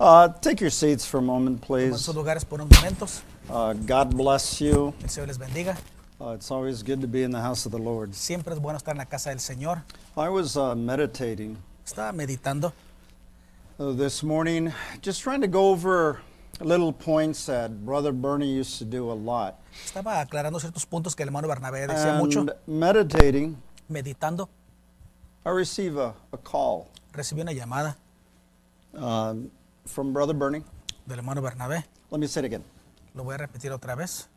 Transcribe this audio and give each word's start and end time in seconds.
Uh, 0.00 0.28
take 0.40 0.60
your 0.60 0.70
seats 0.70 1.04
for 1.04 1.18
a 1.18 1.22
moment, 1.22 1.60
please. 1.60 2.00
sus 2.00 2.14
lugares 2.14 2.44
por 2.44 2.60
unos 2.60 2.68
momentos. 2.78 3.22
Uh, 3.50 3.72
God 3.72 4.16
bless 4.16 4.60
you. 4.60 4.94
El 5.02 5.08
Señor 5.08 5.26
les 5.26 5.38
bendiga. 5.38 5.76
Uh, 6.20 6.30
it's 6.30 6.50
always 6.52 6.82
good 6.82 7.00
to 7.00 7.08
be 7.08 7.22
in 7.24 7.30
the 7.32 7.40
house 7.40 7.66
of 7.66 7.72
the 7.72 7.78
Lord. 7.78 8.14
Siempre 8.14 8.52
es 8.52 8.60
bueno 8.60 8.78
estar 8.78 8.92
en 8.92 8.98
la 8.98 9.06
casa 9.06 9.30
del 9.30 9.38
Señor. 9.38 9.82
I 10.16 10.28
was 10.28 10.56
uh, 10.56 10.74
meditating 10.76 11.56
Estaba 11.84 12.12
meditando 12.12 12.72
uh, 13.80 13.92
this 13.92 14.22
morning, 14.22 14.72
just 15.02 15.22
trying 15.22 15.40
to 15.40 15.48
go 15.48 15.70
over 15.70 16.20
little 16.60 16.92
points 16.92 17.46
that 17.46 17.84
Brother 17.84 18.12
Bernie 18.12 18.52
used 18.52 18.78
to 18.78 18.84
do 18.84 19.10
a 19.10 19.14
lot. 19.14 19.56
Estaba 19.84 20.20
aclarando 20.20 20.60
ciertos 20.60 20.86
puntos 20.86 21.16
que 21.16 21.24
el 21.24 21.28
hermano 21.28 21.48
Bernabé 21.48 21.88
decía 21.88 22.18
mucho. 22.18 22.40
And 22.40 22.52
meditating, 22.66 23.56
Meditando, 23.90 24.48
I 25.44 25.50
receive 25.50 25.96
a, 25.96 26.14
a 26.32 26.36
call 26.36 26.88
recibí 27.12 27.40
una 27.40 27.52
llamada 27.52 27.96
um, 28.94 29.50
from 29.88 30.12
Brother 30.12 30.34
Bernie. 30.34 30.62
del 31.06 31.18
hermano 31.18 31.40
Bernabé. 31.40 31.84
Let 32.10 32.20
me 32.20 32.26
say 32.26 32.40
it 32.40 32.46
again. 32.46 32.64
Lo 33.14 33.24
voy 33.24 33.34
a 33.34 33.38
repetir 33.38 33.72
otra 33.72 33.96
vez. 33.96 34.28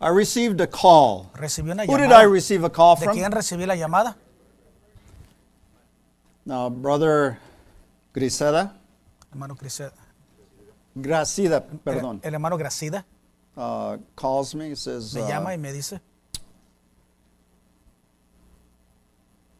I 0.00 0.08
received 0.08 0.60
a 0.60 0.66
call. 0.66 1.30
Recibí 1.34 1.70
una 1.70 1.84
Who 1.84 1.96
did 1.96 2.10
I 2.10 2.24
receive 2.24 2.64
a 2.64 2.70
call 2.70 2.96
¿De 2.96 3.04
from? 3.04 3.16
quién 3.16 3.30
recibí 3.30 3.66
la 3.66 3.76
llamada? 3.76 4.16
Now, 6.44 6.68
Brother 6.68 7.38
Griseda, 8.12 8.74
Hermano 9.30 9.54
Criseda. 9.54 9.92
Gracida, 10.94 11.64
El, 11.70 11.78
perdón, 11.78 12.20
el 12.22 12.34
hermano 12.34 12.58
Gracida 12.58 13.06
uh, 13.56 13.96
calls 14.16 14.54
me. 14.54 14.70
He 14.70 14.74
says, 14.76 15.14
me 15.14 15.22
uh, 15.22 15.28
llama 15.28 15.54
y 15.54 15.56
me 15.56 15.72
dice, 15.72 16.00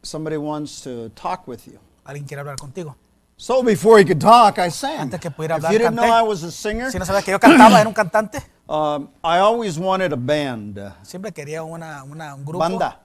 somebody 0.03 0.35
wants 0.37 0.81
to 0.81 1.09
talk 1.15 1.47
with 1.47 1.65
you. 1.65 1.79
alguien 2.03 2.27
quiere 2.27 2.41
hablar 2.41 2.57
contigo. 2.57 2.97
So 3.37 3.63
before 3.63 3.99
he 3.99 4.05
could 4.05 4.21
talk, 4.21 4.57
I 4.59 4.69
sang. 4.69 4.99
Antes 4.99 5.19
que 5.19 5.29
pudiera 5.31 5.57
If 5.57 5.63
hablar, 5.63 5.73
you 5.73 5.79
didn't 5.79 5.95
know 5.95 6.03
canté. 6.03 6.19
I 6.19 6.21
was 6.21 6.43
a 6.43 6.51
singer, 6.51 6.91
Si 6.91 6.99
no 6.99 7.05
sabía 7.05 7.23
que 7.23 7.31
yo 7.31 7.39
cantaba, 7.39 7.79
era 7.79 7.87
un 7.87 7.93
cantante. 7.93 8.41
um, 8.69 9.09
I 9.23 9.39
always 9.39 9.77
wanted 9.77 10.13
a 10.13 10.17
band. 10.17 10.79
Siempre 11.03 11.31
quería 11.31 11.63
una, 11.63 12.03
una- 12.03 12.35
un 12.35 12.45
grupo. 12.45 12.59
Banda. 12.59 12.99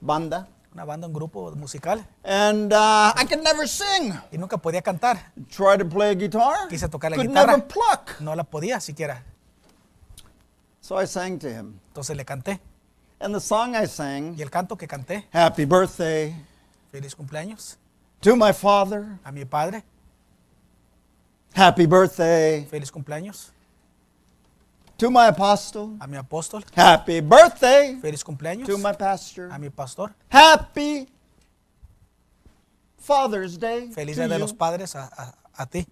Banda. 0.00 0.48
Una 0.72 0.84
banda, 0.84 1.06
un 1.06 1.12
grupo 1.12 1.52
musical. 1.56 2.04
And 2.24 2.72
uh, 2.72 3.12
I 3.16 3.24
could 3.28 3.42
never 3.42 3.66
sing. 3.68 4.14
Y 4.32 4.38
nunca 4.38 4.56
podía 4.56 4.82
cantar. 4.82 5.32
Tried 5.50 5.78
to 5.80 5.84
play 5.84 6.10
a 6.10 6.14
guitar. 6.14 6.68
Quise 6.68 6.88
tocar 6.88 7.10
la 7.10 7.16
could 7.16 7.28
guitarra. 7.28 7.56
never 7.56 7.66
pluck. 7.66 8.20
No 8.20 8.34
la 8.34 8.44
podía 8.44 8.80
siquiera. 8.80 9.22
So 10.80 10.96
I 11.00 11.06
sang 11.06 11.38
to 11.40 11.48
him. 11.48 11.80
Entonces 11.88 12.16
le 12.16 12.24
canté. 12.24 12.60
And 13.20 13.34
the 13.34 13.40
song 13.40 13.74
I 13.74 13.86
sang, 13.86 14.34
Y 14.38 14.42
el 14.42 14.48
canto 14.50 14.76
que 14.76 14.88
canté, 14.88 15.26
Happy 15.32 15.66
Birthday 15.66 16.34
feliz 16.90 17.14
cumpleaños 17.14 17.76
to 18.20 18.36
my 18.36 18.52
father. 18.52 19.18
a 19.24 19.32
mi 19.32 19.44
padre, 19.44 19.82
Happy 21.54 21.86
Birthday 21.86 22.64
feliz 22.70 22.90
cumpleaños 22.90 23.50
to 24.98 25.10
my 25.10 25.26
apostle. 25.28 25.96
a 26.00 26.06
mi 26.06 26.16
apóstol, 26.18 26.62
Happy 26.76 27.20
birthday 27.20 27.98
feliz 28.00 28.22
cumpleaños 28.22 28.66
to 28.66 28.76
my 28.78 28.92
pastor. 28.92 29.48
a 29.50 29.58
mi 29.58 29.68
pastor, 29.70 30.14
Happy 30.30 31.08
Father's 32.98 33.56
Day. 33.58 33.90
feliz 33.92 34.16
día 34.16 34.28
de 34.28 34.34
you. 34.34 34.40
los 34.40 34.52
padres 34.52 34.94
a, 34.94 35.04
a- 35.16 35.34
a 35.62 35.66
ti. 35.66 35.86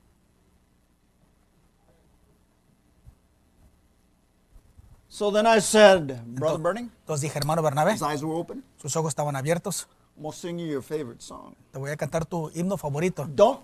So 5.08 5.30
then 5.30 5.46
I 5.46 5.58
said, 5.60 6.22
Brother 6.36 6.58
Bernie, 6.58 6.88
Entonces 7.06 7.22
dije, 7.22 7.36
hermano 7.38 7.62
Bernabé, 7.62 7.92
his 7.94 8.02
eyes 8.02 8.22
were 8.22 8.34
open. 8.34 8.62
sus 8.80 8.94
ojos 8.96 9.10
estaban 9.14 9.34
abiertos, 9.36 9.86
To 10.20 10.33
sing 10.33 10.58
you 10.58 10.66
your 10.66 10.83
favorite 10.83 11.20
song. 11.22 11.55
te 11.72 11.78
voy 11.78 11.91
a 11.91 11.97
cantar 11.97 12.24
tu 12.27 12.50
himno 12.55 12.77
favorito. 12.77 13.27
Don't 13.34 13.61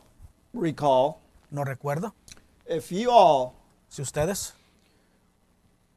recall 0.52 1.18
No 1.50 1.64
recuerdo 1.64 2.14
if 2.66 2.90
you 2.90 3.10
all, 3.10 3.52
si 3.88 4.02
ustedes, 4.02 4.54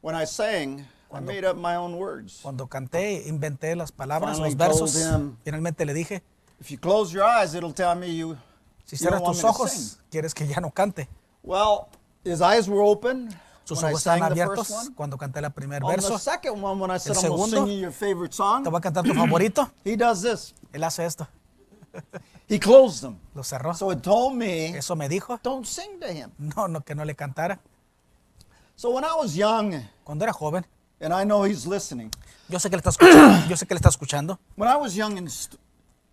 when 0.01 0.15
I 0.15 0.25
sang, 0.25 0.85
I 1.13 1.19
made 1.21 1.45
up 1.45 1.55
my 1.57 1.75
own 1.75 1.95
words. 1.97 2.39
cuando 2.41 2.67
canté, 2.67 3.27
inventé 3.27 3.75
las 3.75 3.91
palabras, 3.91 4.37
Finally 4.37 4.55
los 4.55 4.57
versos, 4.57 4.95
him. 4.95 5.37
finalmente 5.43 5.85
le 5.85 5.93
dije, 5.93 6.21
If 6.59 6.71
you 6.71 6.77
close 6.77 7.13
your 7.13 7.23
eyes, 7.23 7.53
it'll 7.53 7.73
tell 7.73 7.95
me 7.95 8.07
you, 8.13 8.35
si 8.85 8.97
cierras 8.97 9.23
tus 9.23 9.43
ojos, 9.43 9.99
quieres 10.09 10.33
que 10.33 10.47
ya 10.47 10.59
no 10.59 10.71
cante. 10.71 11.07
Well, 11.43 11.87
his 12.25 12.41
eyes 12.41 12.67
were 12.67 12.81
open 12.81 13.29
Sus 13.67 13.83
ojos 13.83 14.01
the 14.01 14.11
abiertos 14.11 14.69
one. 14.71 14.95
cuando 14.95 15.17
canté 15.17 15.39
el 15.39 15.51
primer 15.51 15.83
verso. 15.83 16.13
El 16.13 16.19
segundo. 17.15 17.67
song, 18.31 18.63
Te 18.63 18.69
voy 18.69 18.77
a 18.77 18.81
cantar 18.81 19.03
tu 19.03 19.13
favorito. 19.13 19.69
he 19.83 19.97
does 19.97 20.21
this. 20.21 20.55
Él 20.71 20.85
hace 20.85 21.05
esto. 21.05 21.27
He 22.47 22.59
closed 22.59 23.01
them. 23.01 23.17
Lo 23.35 23.43
cerró. 23.43 23.73
So 23.73 23.91
it 23.91 24.01
told 24.01 24.35
me, 24.35 24.77
Eso 24.77 24.95
me 24.95 25.09
dijo. 25.09 25.37
don't 25.43 25.65
sing 25.65 25.99
to 25.99 26.07
him. 26.07 26.31
No, 26.37 26.69
no, 26.69 26.79
que 26.79 26.95
no 26.95 27.03
le 27.03 27.13
cantara. 27.13 27.59
So 28.77 28.91
when 28.91 29.03
I 29.03 29.13
was 29.17 29.35
young, 29.35 29.73
Cuando 30.05 30.23
era 30.23 30.31
joven, 30.31 30.65
and 31.01 31.13
I 31.13 31.25
know 31.25 31.43
he's 31.43 31.65
listening, 31.65 32.09
yo 32.47 32.59
sé 32.59 32.69
que 32.69 32.77
le 32.77 32.81
está 32.81 32.91
escuchando. 32.91 33.49
Yo 33.49 33.57
sé 33.57 33.67
que 33.67 33.73
le 33.73 33.79
está 33.79 33.89
escuchando. 33.89 34.39
when 34.55 34.69
I 34.69 34.77
was 34.77 34.95
young 34.95 35.17
and 35.17 35.27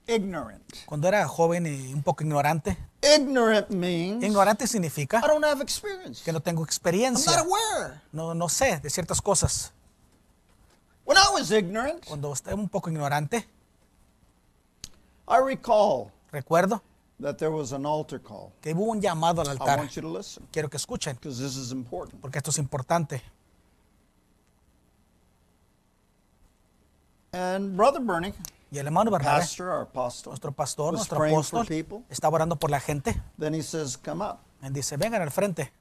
ignorant, 0.07 0.63
Cuando 0.87 1.09
era 1.09 1.27
joven 1.29 1.67
y 1.67 1.93
un 1.93 2.03
poco 2.03 2.23
ignorante. 2.25 2.77
ignorant 3.03 3.71
means 3.71 4.23
Ignorante 4.25 4.67
significa 4.67 5.19
I 5.25 5.29
don't 5.29 5.45
have 5.45 5.63
experience. 5.63 6.23
que 6.25 6.33
no 6.33 6.41
tengo 6.41 6.61
I'm 6.61 6.65
not 6.65 6.69
experiencia. 6.71 7.39
aware. 7.41 8.01
No, 8.13 8.35
no 8.35 8.49
sé 8.49 8.81
de 8.81 8.91
ciertas 8.91 9.21
cosas. 9.21 9.73
When 11.07 11.17
I 11.19 11.33
was 11.33 11.51
ignorant, 11.51 12.05
Cuando 12.07 12.33
estaba 12.33 12.57
un 12.57 12.69
poco 12.69 12.91
ignorante, 12.91 13.47
I 15.29 15.39
recall 15.45 16.11
recuerdo 16.33 16.83
that 17.21 17.37
there 17.37 17.51
was 17.51 17.73
an 17.73 17.87
altar 17.87 18.21
call. 18.21 18.53
que 18.61 18.73
hubo 18.75 18.91
un 18.91 19.01
llamado 19.01 19.41
al 19.43 19.49
I 19.49 19.51
altar. 19.53 19.79
want 19.79 19.91
you 19.93 20.03
to 20.03 20.09
listen 20.13 20.47
Quiero 20.51 20.69
que 20.69 20.77
escuchen, 20.77 21.15
because 21.17 21.39
this 21.43 21.57
is 21.57 21.73
important. 21.73 22.21
porque 22.21 22.39
esto 22.39 22.51
es 22.51 22.59
importante. 22.59 23.23
And 27.33 27.77
Brother 27.77 28.01
Bernie, 28.01 28.33
Y 28.75 28.79
el 28.79 28.87
hermano 28.87 29.09
Bernabé, 29.09 29.39
pastor, 29.43 29.69
our 29.69 29.83
apostle, 29.83 30.31
nuestro 30.31 30.51
pastor, 30.51 30.87
was 30.95 30.99
nuestro 30.99 31.19
praying 31.19 31.37
for 31.45 31.61
apóstol, 31.61 31.67
people. 31.69 32.03
estaba 32.11 32.35
orando 32.35 32.57
por 32.57 32.71
la 32.71 32.81
gente. 32.81 33.15
Then 33.39 33.55
he 33.55 33.63
says, 33.63 33.97
Come 33.97 34.21
up. 34.25 34.41
Él 34.63 34.73
dice, 34.73 34.97
vengan 34.97 35.23
al 35.23 35.31
frente. 35.31 35.73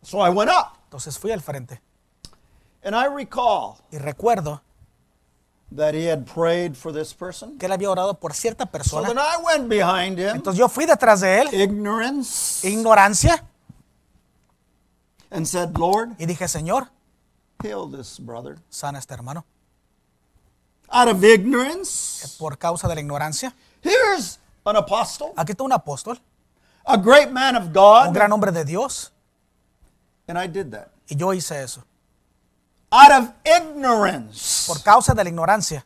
So 0.00 0.24
I 0.24 0.30
went 0.30 0.48
up. 0.48 0.78
Entonces 0.84 1.18
fui 1.18 1.32
al 1.32 1.40
frente. 1.40 1.80
And 2.84 2.94
I 2.94 3.08
recall 3.12 3.78
Y 3.90 3.98
recuerdo 3.98 4.62
that 5.74 5.92
he 5.94 6.08
had 6.08 6.24
prayed 6.24 6.76
for 6.76 6.92
this 6.92 7.12
person. 7.12 7.58
que 7.58 7.66
él 7.66 7.72
había 7.72 7.90
orado 7.90 8.14
por 8.20 8.32
cierta 8.32 8.64
So 8.66 8.70
persona. 8.70 9.08
then 9.08 9.18
I 9.18 9.36
went 9.42 9.68
behind 9.68 10.16
him, 10.16 10.36
Entonces 10.36 10.56
yo 10.56 10.68
fui 10.68 10.86
detrás 10.86 11.20
de 11.20 11.40
él, 11.40 11.48
ignorance, 11.52 12.64
ignorancia, 12.68 13.42
and 15.32 15.46
said, 15.48 15.76
Lord, 15.76 16.10
y 16.20 16.26
dije, 16.26 16.46
Señor, 16.46 16.90
heal 17.60 17.90
this 17.90 18.20
brother. 18.20 18.58
sana 18.68 18.98
a 18.98 19.00
este 19.00 19.14
hermano. 19.14 19.44
Out 20.94 21.08
of 21.08 21.24
ignorance, 21.24 22.36
Por 22.38 22.56
causa 22.56 22.86
de 22.88 22.94
la 22.94 23.00
ignorancia. 23.00 23.52
here's 23.82 24.38
an 24.64 24.76
apostle, 24.76 25.32
Aquí 25.36 25.52
está 25.52 25.64
un 25.64 25.72
apóstol, 25.72 26.18
a 26.86 26.96
great 26.96 27.30
man 27.30 27.56
of 27.56 27.64
un 27.66 27.72
God. 27.72 28.12
gran 28.14 28.30
hombre 28.32 28.52
de 28.52 28.64
Dios, 28.64 29.12
And 30.28 30.38
I 30.38 30.46
did 30.46 30.70
that. 30.70 30.88
y 31.08 31.16
yo 31.16 31.32
hice 31.32 31.62
eso. 31.62 31.82
Out 32.90 33.10
of 33.10 33.30
ignorance, 33.44 34.66
Por 34.68 34.82
causa 34.82 35.14
de 35.14 35.24
la 35.24 35.30
ignorancia. 35.30 35.84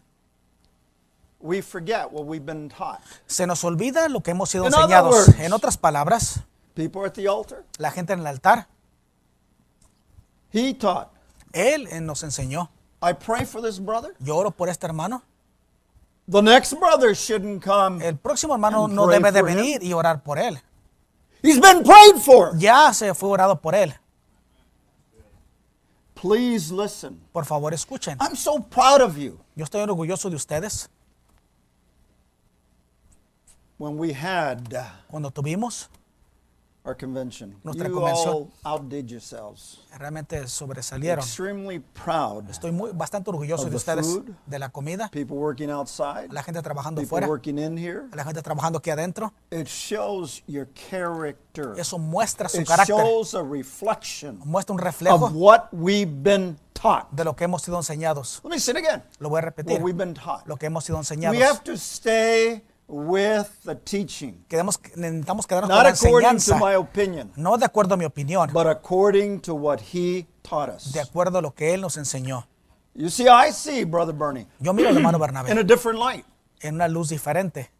we 1.41 1.63
forget 1.63 2.11
what 2.13 2.27
we've 2.27 2.45
been 2.45 2.69
taught. 2.69 3.01
Se 3.27 3.47
nos 3.47 3.65
olvida 3.65 4.09
lo 4.11 4.21
que 4.23 4.33
hemos 4.33 4.51
sido 4.51 4.67
In 4.67 4.75
other 4.75 4.83
enseñados. 4.85 5.15
words- 5.29 5.39
En 5.41 5.53
otras 5.55 5.77
palabras, 5.79 6.41
People 6.75 7.05
at 7.07 7.13
the 7.15 7.27
altar, 7.27 7.65
la 7.79 7.91
gente 7.91 8.13
en 8.13 8.21
el 8.21 8.27
altar, 8.27 8.67
he 10.53 10.75
taught. 10.75 11.09
él 11.53 11.89
eh, 11.91 12.01
nos 12.01 12.23
enseñó. 12.23 12.71
I 13.00 13.12
pray 13.12 13.44
for 13.44 13.60
this 13.60 13.78
brother. 13.78 14.14
Yo 14.20 14.36
oro 14.36 14.50
por 14.50 14.69
este 14.69 14.84
hermano. 14.84 15.22
The 16.26 16.42
next 16.42 16.75
brother 16.78 17.14
shouldn't 17.14 17.62
come. 17.62 18.04
El 18.04 18.16
próximo 18.16 18.54
hermano 18.54 18.86
no 18.86 19.06
debe 19.06 19.32
de 19.32 19.41
for 19.41 19.48
him. 19.48 19.56
venir 19.56 19.82
y 19.82 19.92
orar 19.92 20.22
por 20.22 20.38
él. 20.38 20.60
He's 21.42 21.60
been 21.60 21.84
prayed 21.84 22.16
for. 22.21 22.54
Ya 22.59 22.92
se 22.92 23.15
fue 23.15 23.30
orado 23.30 23.60
por 23.60 23.74
él. 23.74 23.95
Please 26.15 26.72
listen. 26.72 27.21
Por 27.33 27.45
favor, 27.45 27.72
escuchen. 27.72 28.16
I'm 28.21 28.34
so 28.34 28.59
proud 28.59 29.01
of 29.01 29.16
you. 29.16 29.39
Yo 29.54 29.65
estoy 29.65 29.80
orgulloso 29.83 30.28
de 30.28 30.36
ustedes. 30.36 30.89
When 33.78 33.97
we 33.97 34.12
had 34.12 34.74
uh, 34.74 34.83
Cuando 35.09 35.30
tuvimos, 35.30 35.89
our 36.89 36.97
convention, 36.97 37.55
Nuestra 37.63 37.87
you 37.89 37.99
all 38.03 38.49
outdid 38.65 39.09
yourselves. 39.11 39.81
realmente 39.99 40.47
sobresalieron. 40.49 41.19
Extremely 41.23 41.81
proud. 41.81 42.49
Estoy 42.49 42.73
muy, 42.73 42.93
bastante 42.93 43.29
orgulloso 43.31 43.65
Of 43.65 43.71
de 43.71 43.77
ustedes, 43.77 44.07
food. 44.07 44.31
de 44.47 44.59
la 44.59 44.71
comida, 44.71 45.09
People 45.11 45.37
working 45.37 45.71
outside, 45.71 46.29
la 46.33 46.43
gente 46.43 46.63
trabajando 46.63 47.01
people 47.03 47.11
fuera, 47.11 47.29
working 47.29 47.59
in 47.59 47.77
here. 47.77 48.05
la 48.15 48.25
gente 48.25 48.41
trabajando 48.43 48.79
aquí 48.79 48.91
adentro. 48.91 49.33
It 49.51 49.67
shows 49.67 50.43
your 50.47 50.67
character. 50.75 51.75
Eso 51.79 51.99
muestra 51.99 52.49
su 52.49 52.61
It 52.63 52.67
carácter, 52.67 52.97
shows 52.97 53.35
a 53.35 53.43
reflection 53.43 54.41
muestra 54.45 54.73
un 54.75 54.81
of 54.81 54.85
reflejo 54.87 55.31
what 55.33 55.69
we've 55.73 56.23
been 56.23 56.57
taught. 56.73 57.11
de 57.13 57.25
lo 57.25 57.37
que 57.37 57.45
hemos 57.45 57.63
sido 57.63 57.77
enseñados. 57.77 58.41
Let 58.45 58.51
me 58.51 58.59
say 58.59 58.73
it 58.73 58.79
again. 58.79 59.03
Lo 59.19 59.29
voy 59.29 59.39
a 59.39 59.43
repetir. 59.43 59.75
What 59.75 59.83
we've 59.83 59.99
been 59.99 60.15
taught. 60.15 60.47
Lo 60.47 60.57
que 60.57 60.67
hemos 60.67 60.85
sido 60.85 60.97
We 60.97 61.01
enseñados. 61.03 61.43
have 61.43 61.63
to 61.65 61.77
stay 61.77 62.63
with 62.89 63.47
the 63.65 63.75
teaching. 63.77 64.45
Quedemos- 64.49 64.81
necesitamos 64.97 65.47
quedarnos 65.47 65.69
con 65.69 65.77
Not 65.77 65.85
la 65.85 65.91
according 65.91 66.29
to 66.31 66.35
enseñanza. 66.37 66.59
my 66.59 66.75
opinion, 66.75 67.31
No 67.37 67.57
de 67.59 67.67
acuerdo 67.67 67.95
a 67.95 67.97
mi 67.99 68.05
opinión, 68.07 68.51
but 68.53 68.67
according 68.67 69.41
to 69.43 69.55
what 69.55 69.79
he 69.93 70.27
taught 70.43 70.71
us. 70.71 70.93
de 70.93 71.01
acuerdo 71.01 71.39
a 71.39 71.43
lo 71.43 71.53
que 71.55 71.75
Él 71.75 71.81
nos 71.83 71.97
enseñó. 71.99 72.47
You 72.95 73.11
see, 73.11 73.29
I 73.29 73.53
see 73.53 73.85
Brother 73.85 74.15
Bernie 74.15 74.47
Yo 74.59 74.73
miro 74.73 74.89
al 74.89 74.97
hermano 74.97 75.19
in 75.19 75.21
Bernabé 75.23 75.53
a 75.53 75.63
different 75.63 75.99
light. 76.01 76.25
en 76.63 76.75
una 76.77 76.89
luz 76.89 77.11
diferente. 77.11 77.71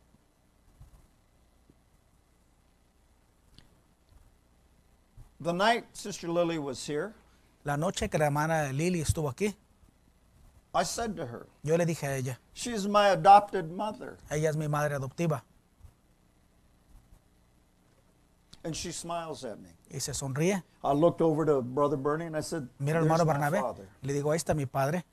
The 5.41 5.53
night 5.53 5.85
Sister 5.93 6.29
Lily 6.29 6.59
was 6.59 6.85
here, 6.85 7.15
La 7.65 7.77
noche 7.77 8.09
que 8.09 8.19
la 8.19 8.27
hermana 8.27 8.73
Lily 8.73 9.01
estuvo 9.01 9.29
aquí, 9.29 9.55
I 10.79 10.85
said 10.85 11.17
to 11.17 11.27
her, 11.27 11.47
yo 11.65 11.77
le 11.77 11.85
dije 11.87 12.05
a 12.07 12.17
ella, 12.17 12.39
She 12.55 12.71
is 12.73 12.87
my 12.87 13.09
adopted 13.09 13.71
mother. 13.71 14.17
ella 14.31 14.49
es 14.51 14.57
mi 14.57 14.69
madre 14.69 14.95
adoptiva. 14.97 15.43
And 18.65 18.77
she 18.77 18.93
smiles 18.93 19.45
at 19.45 19.59
me. 19.59 19.71
Y 19.93 19.99
se 19.99 20.13
sonríe. 20.13 20.63
I 20.85 20.93
looked 20.93 21.21
over 21.21 21.45
to 21.47 21.63
Brother 21.63 21.97
Bernie 21.97 22.27
and 22.27 22.37
I 22.37 22.41
said, 22.43 22.69
Mira 22.79 23.01
There's 23.01 23.11
hermano 23.11 23.25
my 23.25 23.33
Bernabé. 23.33 23.61
father. 23.61 23.89
Le 24.03 24.13
digo, 24.13 24.31
ahí 24.31 24.37
está 24.37 24.55
mi 24.55 24.67
padre. 24.67 25.05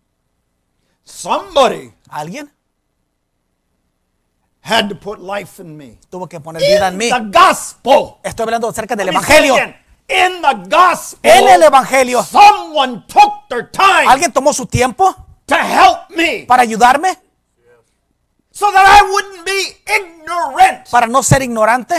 Somebody 1.03 1.93
Alguien 2.11 2.49
had 4.61 4.89
to 4.89 4.95
put 4.95 5.19
life 5.19 5.59
in 5.59 5.75
me. 5.77 5.97
tuvo 6.11 6.27
que 6.29 6.39
poner 6.39 6.59
vida 6.61 6.87
en 6.87 6.93
In 6.93 6.99
mí. 6.99 7.09
the 7.09 7.31
gospel. 7.39 8.17
Estoy 8.23 8.43
hablando 8.45 8.67
acerca 8.69 8.95
del 8.95 9.07
Let 9.07 9.13
me 9.15 9.21
say 9.23 9.47
Evangelio. 9.47 9.55
again. 9.55 9.75
In 10.09 10.41
the 10.41 10.69
gospel. 10.69 11.31
En 11.31 11.47
el 11.47 11.63
Evangelio. 11.63 12.21
Someone 12.23 13.03
took 13.07 13.47
their 13.49 13.69
time 13.71 14.07
Alguien 14.07 14.31
tomó 14.31 14.53
su 14.53 14.65
tiempo 14.65 15.15
to 15.45 15.55
help 15.55 16.09
me 16.15 16.45
para 16.45 16.63
ayudarme, 16.63 17.17
so 18.51 18.71
that 18.71 18.85
I 18.85 19.01
wouldn't 19.11 19.45
be 19.45 19.77
ignorant. 19.85 20.89
para 20.89 21.07
no 21.07 21.21
ser 21.23 21.41
ignorante. 21.41 21.95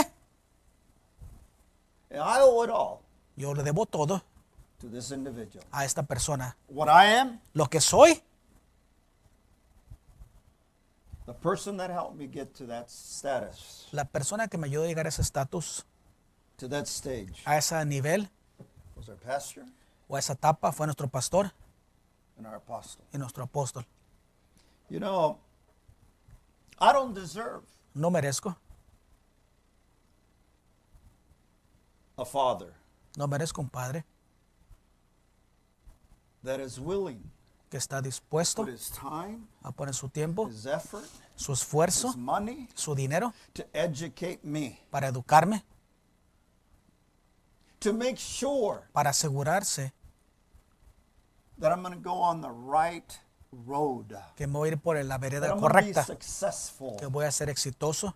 And 2.09 2.19
I 2.21 2.39
owe 2.41 2.63
it 2.63 2.69
all 2.69 3.01
Yo 3.35 3.53
le 3.53 3.63
debo 3.63 3.85
todo 3.85 4.23
to 4.79 4.87
this 4.89 5.11
individual. 5.11 5.63
a 5.71 5.85
esta 5.85 6.03
persona. 6.03 6.55
What 6.67 6.89
I 6.89 7.13
am, 7.19 7.39
Lo 7.53 7.67
que 7.67 7.79
soy, 7.81 8.21
the 11.25 11.33
person 11.33 11.77
that 11.77 11.89
helped 11.91 12.15
me 12.17 12.27
get 12.27 12.53
to 12.55 12.65
that 12.67 12.89
status, 12.89 13.87
la 13.91 14.05
persona 14.05 14.47
que 14.47 14.57
me 14.57 14.67
ayudó 14.67 14.85
a 14.85 14.87
llegar 14.87 15.05
a 15.05 15.09
ese 15.09 15.21
estatus, 15.21 15.85
to 16.57 16.67
that 16.69 16.85
stage, 16.87 17.33
a 17.45 17.57
ese 17.57 17.73
nivel 17.85 18.29
was 18.95 19.09
our 19.09 19.17
pastor 19.17 19.63
o 20.07 20.15
a 20.15 20.19
esa 20.19 20.33
etapa 20.33 20.71
fue 20.71 20.87
nuestro 20.87 21.07
pastor 21.07 21.51
and 22.37 22.45
our 22.47 22.55
apostle. 22.55 23.03
y 23.13 23.17
nuestro 23.17 23.43
apóstol. 23.43 23.85
You 24.89 24.99
know, 24.99 25.39
I 26.79 26.93
don't 26.93 27.13
deserve 27.13 27.63
No 27.93 28.11
merezco, 28.11 28.55
a 32.17 32.25
father 32.25 32.73
no 33.15 33.27
merezco 33.27 33.61
un 33.61 33.69
padre 33.69 34.05
that 36.43 36.59
is 36.59 36.79
willing 36.79 37.19
que 37.69 37.77
está 37.77 37.97
to 37.97 38.03
dispuesto 38.03 38.63
put 38.63 38.71
his 38.73 38.89
time, 38.91 39.47
a 39.63 39.71
poner 39.71 39.93
su 39.93 40.07
tiempo, 40.09 40.47
his 40.47 40.65
effort, 40.65 41.05
su 41.35 41.51
esfuerzo, 41.51 42.09
his 42.09 42.17
money 42.17 42.67
su 42.75 42.95
dinero 42.95 43.33
to 43.53 43.63
educate 43.73 44.39
me, 44.43 44.79
para 44.89 45.07
educarme, 45.07 45.63
to 47.79 47.93
make 47.93 48.17
sure 48.17 48.81
para 48.93 49.09
asegurarse 49.09 49.91
that 51.59 51.71
I'm 51.71 51.81
going 51.81 51.93
to 51.93 51.99
go 51.99 52.13
on 52.21 52.41
the 52.41 52.49
right 52.51 53.19
road, 53.51 54.13
que 54.35 54.45
me 54.47 54.53
voy 54.53 54.69
a 54.69 54.71
ir 54.73 54.77
por 54.77 54.95
la 55.03 55.17
that 55.17 55.21
vereda 55.21 55.49
I'm 55.51 55.55
be 55.57 55.61
correcta, 55.61 56.03
successful. 56.05 56.95
que 56.97 57.07
voy 57.07 57.25
a 57.25 57.31
ser 57.31 57.49
exitoso. 57.49 58.13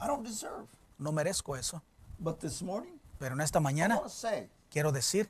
I 0.00 0.06
don't 0.06 0.22
deserve. 0.24 0.66
No 0.98 1.12
merezco 1.12 1.56
eso. 1.56 1.82
But 2.18 2.40
this 2.40 2.62
morning, 2.62 2.98
Pero 3.18 3.34
en 3.34 3.40
esta 3.40 3.58
I 3.58 3.62
mañana 3.62 3.96
want 3.96 4.04
to 4.08 4.14
say 4.14 4.48
quiero 4.70 4.90
decir 4.92 5.28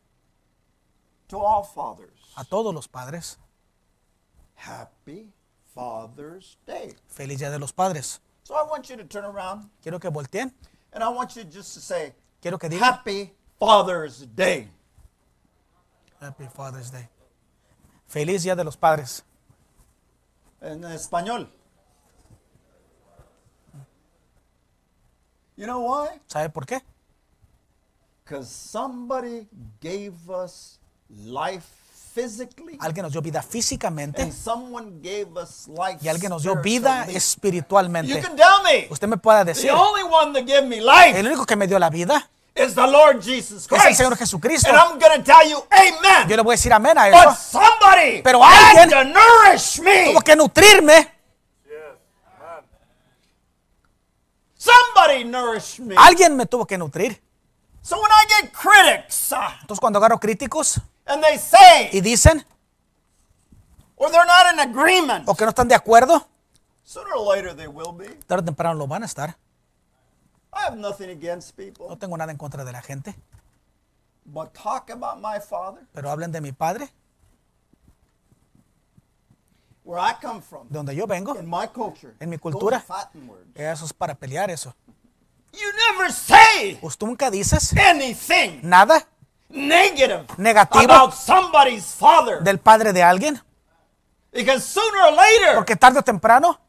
to 1.29 1.39
all 1.39 1.63
fathers, 1.65 2.33
a 2.37 2.45
todos 2.45 2.75
los 2.75 2.87
padres, 2.89 3.39
Happy 4.55 5.33
Father's 5.75 6.57
Day. 6.67 6.95
feliz 7.09 7.39
Día 7.41 7.51
de 7.51 7.59
los 7.59 7.73
Padres. 7.73 8.21
So 8.45 8.55
I 8.55 8.63
want 8.69 8.89
you 8.89 8.97
to 8.97 9.05
turn 9.05 9.25
around 9.25 9.69
Quiero 9.83 9.99
que 9.99 10.11
volteen, 10.11 10.53
and 10.93 11.03
I 11.05 11.09
want 11.11 11.37
you 11.37 11.45
just 11.45 11.75
to 11.75 11.81
say, 11.81 12.15
quiero 12.41 12.59
que 12.59 12.69
digan 12.69 12.83
Happy 12.83 13.33
Father's 13.59 14.27
Day. 14.35 14.69
Happy 16.21 16.47
Father's 16.55 16.91
Day. 16.91 17.09
Feliz 18.07 18.43
Día 18.43 18.57
de 18.57 18.65
los 18.65 18.77
Padres. 18.77 19.25
En 20.61 20.85
español. 20.85 21.53
You 25.57 25.67
know 25.67 25.81
why? 25.81 26.21
¿Sabe 26.27 26.51
por 26.51 26.67
qué? 26.67 26.83
Because 28.25 28.49
somebody 28.49 29.49
gave 29.81 30.15
us 30.29 30.79
life 31.09 31.67
physically, 32.15 32.77
Alguien 32.81 33.05
nos 33.05 33.13
dio 33.13 33.23
vida 33.23 33.43
físicamente 33.43 34.23
and 34.23 34.33
someone 34.33 35.01
gave 35.01 35.29
us 35.41 35.69
life 35.69 35.99
y 36.03 36.09
alguien 36.09 36.31
nos 36.31 36.43
dio 36.43 36.57
vida 36.61 37.05
spiritually. 37.07 37.13
You 37.13 37.19
espiritualmente. 37.19 38.21
can 38.21 38.37
tell 38.37 38.63
me. 38.65 38.87
Usted 38.91 39.09
me 39.09 39.17
puede 39.17 39.45
decir, 39.45 39.71
The 39.71 39.77
only 39.77 40.03
one 40.03 40.33
that 40.33 40.45
gave 40.45 40.67
me 40.67 40.81
life 40.81 41.19
el 41.19 41.27
único 41.27 41.47
que 41.47 41.57
me 41.57 41.67
dio 41.67 41.79
la 41.79 41.91
vida 41.91 42.29
is 42.59 42.75
the 42.75 42.87
Lord 42.87 43.21
Jesus 43.21 43.65
es 43.65 43.73
el 43.73 43.79
Christ. 43.79 43.99
Señor 43.99 44.17
Jesucristo. 44.17 44.69
And 44.69 44.79
I'm 44.79 44.99
going 44.99 45.19
to 45.19 45.25
tell 45.25 45.49
you, 45.49 45.63
amen. 45.71 46.29
Yo 46.29 46.37
le 46.37 46.43
voy 46.43 46.55
a 46.55 46.57
decir 46.57 46.73
amén 46.73 46.99
a 46.99 47.09
But 47.11 47.33
eso. 47.33 47.35
somebody 47.35 48.23
Pero 48.23 48.43
alguien 48.45 48.91
to 48.91 49.05
nourish 49.05 49.81
me. 49.81 50.13
Tuvo 50.13 50.21
que 50.21 50.37
nutrirme. 50.37 51.19
Somebody 54.59 55.25
nourished 55.25 55.79
me. 55.79 55.95
Alguien 55.97 56.37
me 56.37 56.47
tuvo 56.47 56.67
que 56.67 56.77
nutrir. 56.77 57.23
So 57.81 57.97
when 58.03 58.11
I 58.11 58.27
get 58.29 58.53
critics 58.53 59.33
uh, 59.33 59.51
Entonces 59.61 59.81
cuando 59.81 59.99
agarro 59.99 60.19
críticos 60.19 60.81
and 61.07 61.23
they 61.23 61.39
say, 61.39 61.89
y 61.93 62.01
dicen 62.01 62.45
or 63.97 64.11
they're 64.11 64.27
not 64.27 64.53
in 64.53 64.61
agreement, 64.61 65.25
o 65.27 65.35
que 65.35 65.45
no 65.45 65.51
están 65.51 65.69
de 65.69 65.75
acuerdo, 65.75 66.27
sooner 66.85 67.15
or 67.15 67.35
later 67.35 67.55
they 67.55 67.69
will 67.69 67.93
be. 67.93 68.09
tarde 68.27 68.43
o 68.43 68.45
temprano 68.45 68.75
lo 68.75 68.87
van 68.87 69.05
a 69.05 69.07
estar. 69.07 69.37
I 70.59 70.65
have 70.65 70.77
nothing 70.77 71.11
against 71.11 71.57
No 71.57 71.65
people, 71.65 71.97
tengo 71.97 72.17
nada 72.17 72.33
en 72.33 72.39
contra 72.39 72.65
de 72.65 72.73
la 72.73 72.83
gente, 72.83 73.15
but 74.25 74.53
talk 74.53 74.91
about 74.91 75.19
my 75.21 75.39
father, 75.41 75.87
pero 75.93 76.11
hablen 76.11 76.33
de 76.33 76.41
mi 76.41 76.53
padre, 76.53 76.89
where 79.85 79.99
I 80.01 80.15
come 80.21 80.41
from, 80.43 80.69
de 80.69 80.75
donde 80.75 80.95
yo 80.95 81.07
vengo. 81.07 81.35
in 81.39 81.49
my 81.49 81.67
culture. 81.69 82.15
En 82.21 82.29
mi 82.31 82.39
cultura. 82.39 82.83
words. 82.89 83.47
Eso 83.55 83.85
es 83.87 83.93
para 83.93 84.15
pelear 84.15 84.51
eso. 84.51 84.75
You 85.53 85.67
never 85.93 86.13
say 86.13 86.77
Pues 86.81 86.97
tú 86.99 87.07
nunca 87.07 87.31
dices 87.31 87.73
anything 87.77 88.61
nada 88.63 89.07
negative 89.49 90.27
Negativo. 90.37 90.85
about 90.85 91.15
somebody's 91.15 91.87
father. 91.95 92.43
del 92.43 92.59
padre 92.59 92.93
de 92.93 93.03
alguien, 93.03 93.41
Because 94.31 94.63
sooner 94.67 95.01
or 95.07 95.13
later, 95.15 95.55
porque 95.57 95.75
tarde 95.75 96.01
o 96.01 96.03
temprano, 96.03 96.61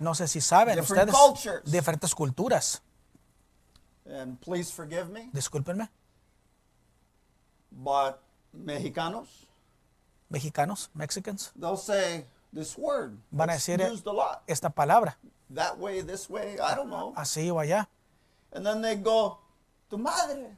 no 0.00 0.14
sé 0.14 0.26
si 0.28 0.40
saben 0.40 0.74
Different 0.76 1.08
ustedes, 1.10 1.14
cultures. 1.14 1.62
diferentes 1.72 2.14
culturas. 2.14 2.82
and 4.06 4.40
please 4.40 4.72
forgive 4.72 5.08
me, 5.10 5.30
Discúlpenme, 5.32 5.88
but 7.70 8.20
Mexicanos, 8.52 9.28
mexicanos, 10.30 10.90
Mexicans, 10.94 11.52
they'll 11.54 11.76
say 11.76 12.24
this 12.52 12.76
word. 12.76 13.16
Van 13.30 13.50
a 13.50 13.54
decir, 13.54 13.78
used 13.80 14.06
a 14.06 14.12
lot. 14.12 14.42
esta 14.46 14.70
palabra, 14.70 15.16
That 15.50 15.78
way, 15.78 16.02
this 16.02 16.28
way, 16.28 16.58
I 16.60 16.74
don't 16.74 16.88
know. 16.90 17.12
así 17.16 17.50
o 17.50 17.58
allá. 17.60 17.88
And 18.52 18.64
then 18.66 18.80
they 18.82 18.96
go, 18.96 19.38
tu 19.90 19.98
madre. 19.98 20.56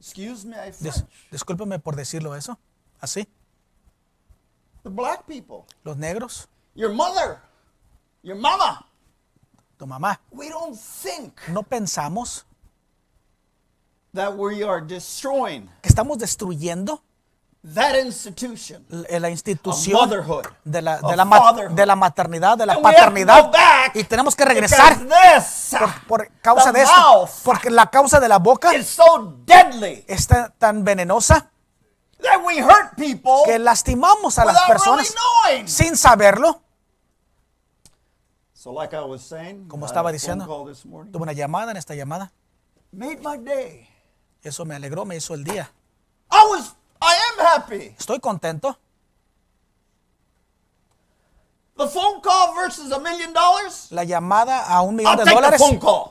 Excuse 0.00 0.44
me, 0.44 0.56
I 0.56 0.70
Dis- 0.70 1.04
French. 1.30 1.82
por 1.82 1.94
decirlo 1.96 2.34
eso, 2.36 2.56
así. 3.00 3.26
The 4.82 4.90
black 4.90 5.26
people, 5.26 5.64
Los 5.84 5.96
negros, 5.96 6.48
your 6.74 6.92
mother, 6.92 7.40
your 8.22 8.36
mama. 8.36 8.84
tu 9.78 9.86
mamá. 9.86 10.18
We 10.32 10.48
don't 10.48 10.76
think 10.76 11.34
No 11.48 11.62
pensamos 11.62 12.44
that 14.14 14.36
we 14.36 14.62
are 14.64 14.80
destroying 14.80 15.68
que 15.82 15.88
estamos 15.88 16.18
destruyendo 16.18 17.00
that 17.74 17.94
institution 17.96 18.84
l- 18.90 19.06
la 19.20 19.28
of 19.28 19.32
institución 19.32 19.92
motherhood. 19.94 20.46
de 20.64 20.82
la, 20.82 20.98
de 20.98 21.04
of 21.06 21.16
la, 21.16 21.24
ma- 21.24 21.38
fatherhood. 21.38 21.76
de 21.76 21.86
la 21.86 21.94
maternidad, 21.96 22.58
de 22.58 22.66
la 22.66 22.72
And 22.74 22.84
we 22.84 22.88
have 22.90 22.96
to 22.96 23.02
paternidad. 23.04 23.44
go 23.46 23.50
back 23.52 23.94
Y 23.96 24.02
tenemos 24.04 24.34
que 24.34 24.44
regresar 24.44 24.98
because 24.98 25.08
this, 25.08 25.76
por, 25.78 26.06
por 26.08 26.28
causa 26.42 26.72
the 26.72 26.78
de 26.78 26.84
esto. 26.84 26.96
mouth 27.00 27.30
Porque 27.44 27.70
la 27.70 27.86
causa 27.88 28.18
de 28.18 28.28
la 28.28 28.38
boca 28.38 28.74
is 28.74 28.88
so 28.88 29.36
deadly 29.46 30.04
está 30.08 30.52
tan 30.58 30.82
venenosa 30.84 31.51
that 32.22 32.42
we 32.44 32.60
hurt 32.60 32.96
people 32.96 33.42
que 33.44 33.58
lastimamos 33.58 34.38
a 34.38 34.44
las 34.44 34.60
personas 34.66 35.14
really 35.48 35.68
sin 35.68 35.96
saberlo. 35.96 36.60
So 38.54 38.72
like 38.72 38.94
I 38.94 39.00
was 39.00 39.22
saying, 39.22 39.66
Como 39.68 39.86
I 39.86 39.88
estaba 39.88 40.12
diciendo. 40.12 40.44
Tuve 40.46 41.22
una 41.22 41.32
llamada 41.32 41.72
en 41.72 41.76
esta 41.76 41.94
llamada. 41.94 42.32
made 42.92 43.20
my 43.22 43.36
day. 43.36 43.88
Eso 44.42 44.64
me 44.64 44.74
alegró, 44.74 45.04
me 45.04 45.16
hizo 45.16 45.34
el 45.34 45.44
día. 45.44 45.70
I 46.30 46.46
was, 46.48 46.74
I 47.00 47.14
am 47.32 47.46
happy. 47.46 47.94
Estoy 47.98 48.20
contento. 48.20 48.76
The 51.76 51.88
phone 51.88 52.20
call 52.20 52.54
versus 52.54 52.92
a 52.92 52.98
million 52.98 53.32
dollars? 53.32 53.88
La 53.90 54.04
llamada 54.04 54.66
a 54.66 54.82
un 54.82 54.94
millón 54.94 55.18
I'll 55.18 55.24
de 55.24 55.32
dólares. 55.32 55.62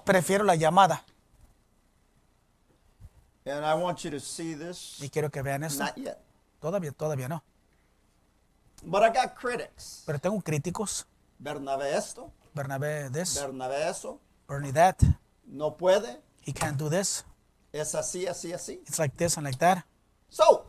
Prefiero 0.03 0.43
la 0.43 0.55
llamada. 0.55 1.03
And 3.45 3.65
I 3.65 3.73
want 3.73 4.03
you 4.03 4.11
to 4.11 4.19
see 4.19 4.53
this. 4.53 4.99
Y 5.01 5.09
quiero 5.09 5.29
que 5.29 5.41
vean 5.41 5.63
esto. 5.63 5.83
Not 5.83 5.95
yet. 5.97 6.19
Todavía, 6.61 6.91
todavía 6.91 7.27
no. 7.27 7.41
But 8.83 9.03
I 9.03 9.09
got 9.09 9.35
critics. 9.35 10.03
Pero 10.05 10.19
tengo 10.19 10.39
críticos. 10.41 11.05
Bernabé 11.39 11.95
esto, 11.97 12.31
Bernabé 12.53 13.09
this, 13.11 13.35
Bernabé 13.41 13.89
eso, 13.89 14.19
Bernie 14.47 14.71
that. 14.73 15.01
no 15.47 15.71
puede, 15.75 16.19
He 16.43 16.53
can't 16.53 16.77
do 16.77 16.87
this. 16.87 17.23
es 17.73 17.95
así, 17.95 18.27
así, 18.27 18.53
así. 18.53 18.73
It's 18.85 18.99
like 18.99 19.15
this 19.17 19.37
and 19.37 19.45
like 19.45 19.57
that. 19.57 19.83
So, 20.29 20.65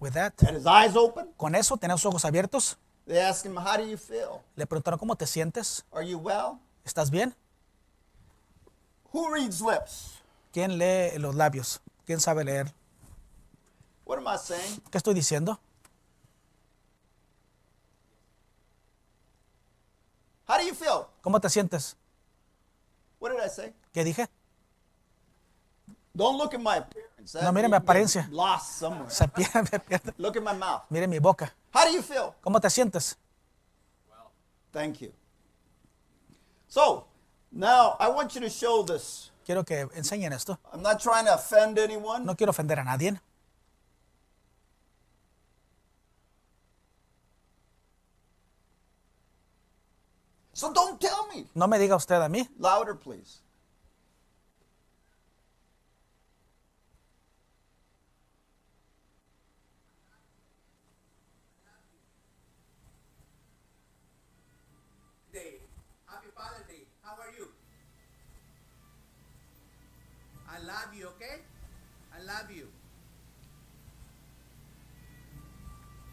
With 0.00 0.14
that. 0.14 0.34
had 0.40 0.54
his 0.54 0.66
eyes 0.66 0.96
open. 0.96 1.28
Con 1.38 1.54
eso, 1.54 1.76
tenía 1.76 1.96
sus 1.96 2.06
ojos 2.06 2.24
abiertos. 2.24 2.76
They 3.06 3.18
asked 3.20 3.46
him, 3.46 3.56
How 3.56 3.76
do 3.76 3.84
you 3.84 3.96
feel? 3.96 4.40
Le 4.56 4.66
preguntaron, 4.66 4.98
¿cómo 4.98 5.14
te 5.16 5.26
sientes? 5.26 5.84
Are 5.92 6.02
you 6.04 6.18
well? 6.18 6.58
¿Estás 6.84 7.10
bien? 7.10 7.34
Who 9.12 9.32
reads 9.32 9.60
lips? 9.60 10.19
¿Quién 10.52 10.78
lee 10.78 11.18
los 11.18 11.34
labios? 11.34 11.80
¿Quién 12.04 12.20
sabe 12.20 12.44
leer? 12.44 12.72
What 14.04 14.18
am 14.18 14.26
I 14.26 14.36
saying? 14.38 14.82
¿Qué 14.90 14.98
estoy 14.98 15.14
diciendo? 15.14 15.60
How 20.48 20.58
do 20.58 20.64
you 20.64 20.74
feel? 20.74 21.06
¿Cómo 21.22 21.40
te 21.40 21.48
sientes? 21.48 21.96
What 23.20 23.30
did 23.30 23.38
I 23.40 23.48
say? 23.48 23.74
¿Qué 23.92 24.02
dije? 24.02 24.28
Don't 26.12 26.36
look 26.38 26.54
at 26.54 26.60
my 26.60 26.78
appearance. 26.78 27.34
No, 27.40 27.52
mire 27.52 27.68
mi 27.68 27.76
apariencia. 27.76 28.28
Lost 28.32 28.78
somewhere. 28.78 29.10
Se 29.10 29.28
pierde, 29.28 29.78
pierde. 29.78 30.12
Look 30.18 30.36
at 30.36 30.42
my 30.42 30.52
mouth. 30.52 30.82
Mire 30.90 31.06
mi 31.06 31.20
boca. 31.20 31.54
How 31.72 31.84
do 31.84 31.92
you 31.92 32.02
feel? 32.02 32.34
¿Cómo 32.42 32.60
te 32.60 32.68
sientes? 32.68 33.16
Thank 34.72 35.00
you. 35.00 35.12
So, 36.66 37.06
now 37.52 37.96
I 38.00 38.08
want 38.08 38.34
you 38.34 38.40
to 38.40 38.48
show 38.48 38.82
this. 38.82 39.30
Quiero 39.50 39.64
que 39.64 39.80
enseñen 39.96 40.32
esto. 40.32 40.60
I'm 40.72 40.80
not 40.80 41.02
trying 41.02 41.24
to 41.24 41.34
offend 41.34 41.76
anyone. 41.76 42.24
No 42.24 42.36
quiero 42.36 42.52
ofender 42.52 42.78
a 42.78 42.84
nadie. 42.84 43.18
So 50.52 50.72
don't 50.72 51.00
tell 51.00 51.26
me. 51.34 51.48
No 51.56 51.66
me 51.66 51.78
diga 51.78 51.96
usted 51.96 52.22
a 52.22 52.28
mí. 52.28 52.48
Louder, 52.60 52.94
please. 52.94 53.40
Day. 65.32 65.58
Happy 66.06 66.28
Father's 66.36 66.68
Day. 66.68 66.86
How 67.02 67.16
are 67.18 67.36
you? 67.36 67.48
I 70.52 70.58
love 70.66 70.92
you, 70.92 71.06
okay? 71.14 71.40
I 72.12 72.19
love 72.30 72.50
you. 72.50 72.68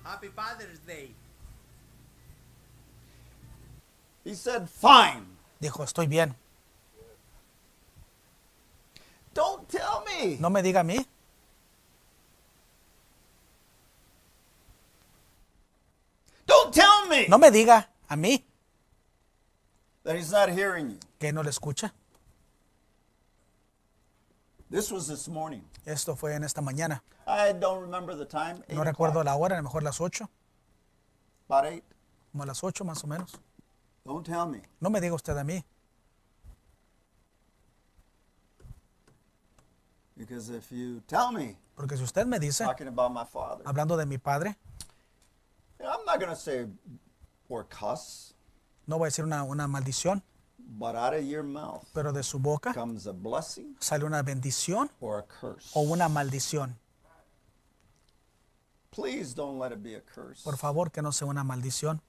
Happy 0.03 0.27
Father's 0.27 0.79
Day. 0.79 1.11
He 4.23 4.33
said, 4.33 4.69
Fine. 4.69 5.25
Dijo, 5.61 5.83
estoy 5.83 6.07
bien. 6.07 6.35
Don't 9.33 9.67
tell 9.69 10.03
me. 10.05 10.37
No 10.39 10.49
me 10.49 10.61
diga 10.61 10.79
a 10.81 10.83
mí. 10.83 11.05
Don't 16.45 16.73
tell 16.73 17.07
me 17.07 17.27
No 17.27 17.37
me 17.37 17.49
diga 17.51 17.87
a 18.09 18.15
mí 18.15 18.43
that 20.03 20.15
he's 20.15 20.31
not 20.31 20.49
hearing 20.49 20.91
you. 20.91 20.97
que 21.19 21.33
no 21.33 21.41
le 21.43 21.49
escucha. 21.49 21.91
This 24.69 24.91
was 24.91 25.07
this 25.07 25.27
morning. 25.29 25.61
Esto 25.85 26.15
fue 26.15 26.33
en 26.35 26.43
esta 26.43 26.61
mañana. 26.61 27.01
I 27.25 27.53
don't 27.53 27.81
remember 27.81 28.15
the 28.17 28.25
time. 28.25 28.61
No 28.69 28.83
recuerdo 28.83 29.23
la 29.23 29.35
hora, 29.35 29.55
a 29.55 29.57
lo 29.57 29.63
mejor 29.63 29.81
las 29.83 30.01
8, 30.01 30.27
About 31.49 31.65
eight. 31.65 31.83
como 32.31 32.43
a 32.43 32.47
las 32.47 32.61
8 32.63 32.83
más 32.83 33.03
o 33.03 33.07
menos. 33.07 33.31
Don't 34.05 34.25
tell 34.25 34.45
me. 34.47 34.61
No 34.81 34.89
me 34.89 34.99
diga 34.99 35.13
usted 35.15 35.37
a 35.37 35.43
mí, 35.43 35.63
Because 40.17 40.49
if 40.49 40.71
you 40.71 41.01
tell 41.07 41.31
me, 41.31 41.57
porque 41.75 41.95
si 41.95 42.03
usted 42.03 42.25
me 42.25 42.39
dice, 42.39 42.63
talking 42.65 42.87
about 42.87 43.11
my 43.13 43.23
father, 43.23 43.63
hablando 43.65 43.95
de 43.95 44.05
mi 44.05 44.17
padre, 44.17 44.55
I'm 45.79 46.03
not 46.05 46.19
going 46.19 46.31
to 46.31 46.35
say 46.35 46.65
or 47.47 47.63
cuss, 47.69 48.33
no 48.87 48.97
voy 48.97 49.05
a 49.07 49.09
decir 49.11 49.23
una, 49.25 49.43
una 49.43 49.67
maldición, 49.67 50.23
but 50.69 50.95
out 50.95 51.13
of 51.13 51.23
your 51.23 51.43
mouth 51.43 51.83
pero 51.93 52.11
de 52.11 52.21
su 52.23 52.39
boca 52.39 52.73
comes 52.73 53.07
a 53.07 53.13
blessing 53.13 53.75
sale 53.79 54.03
una 54.05 54.21
bendición 54.21 54.89
or 54.99 55.19
a 55.19 55.23
curse. 55.23 55.69
o 55.73 55.81
una 55.81 56.09
maldición. 56.09 56.75
Please 58.91 59.33
don't 59.35 59.59
let 59.59 59.71
it 59.71 59.81
be 59.83 59.95
a 59.95 60.01
curse. 60.01 60.43
Por 60.43 60.57
favor, 60.57 60.89
que 60.91 61.01
no 61.03 61.11
sea 61.11 61.27
una 61.27 61.43
maldición. 61.43 62.01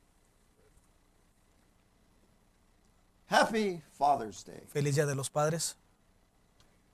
Happy 3.27 3.83
Father's 3.93 4.43
Day. 4.45 4.63
Feliz 4.69 4.95
Día 4.95 5.05
de 5.07 5.15
los 5.15 5.29
Padres. 5.29 5.77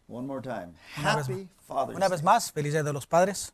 One 0.08 0.26
more 0.26 0.42
time. 0.42 0.74
Una 0.98 1.16
vez- 1.16 1.28
Happy 1.28 1.48
Father's 1.66 1.96
Una 1.96 2.08
vez 2.08 2.20
Day. 2.20 2.24
más, 2.24 2.50
feliz 2.52 2.72
Día 2.72 2.82
de 2.82 2.92
los 2.92 3.06
Padres. 3.06 3.52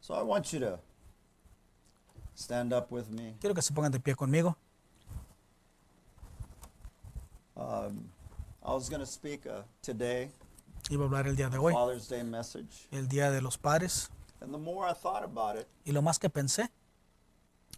So 0.00 0.14
I 0.14 0.22
want 0.22 0.52
you 0.52 0.60
to 0.60 0.78
stand 2.36 2.72
up 2.74 2.88
with 2.90 3.06
me. 3.08 3.34
Quiero 3.40 3.54
que 3.54 3.62
se 3.62 3.72
pongan 3.72 3.90
de 3.92 3.98
pie 4.00 4.14
conmigo. 4.14 4.56
Um, 7.56 8.10
I 8.64 8.72
was 8.72 8.88
going 8.88 9.00
to 9.00 9.06
speak 9.06 9.46
uh, 9.46 9.62
today, 9.82 10.28
Iba 10.90 11.04
a 11.04 11.06
hablar 11.06 11.26
el 11.26 11.36
día 11.36 11.48
de 11.50 11.58
hoy, 11.58 11.72
Father's 11.72 12.08
Day 12.08 12.22
message. 12.24 12.88
el 12.92 13.06
Día 13.08 13.30
de 13.30 13.40
los 13.40 13.56
Padres. 13.56 14.10
And 14.40 14.52
the 14.52 14.58
more 14.58 14.86
I 14.86 14.92
thought 14.92 15.24
about 15.24 15.56
it, 15.56 15.66
Y 15.86 15.92
lo 15.92 16.02
más 16.02 16.18
que 16.18 16.28
pensé, 16.28 16.68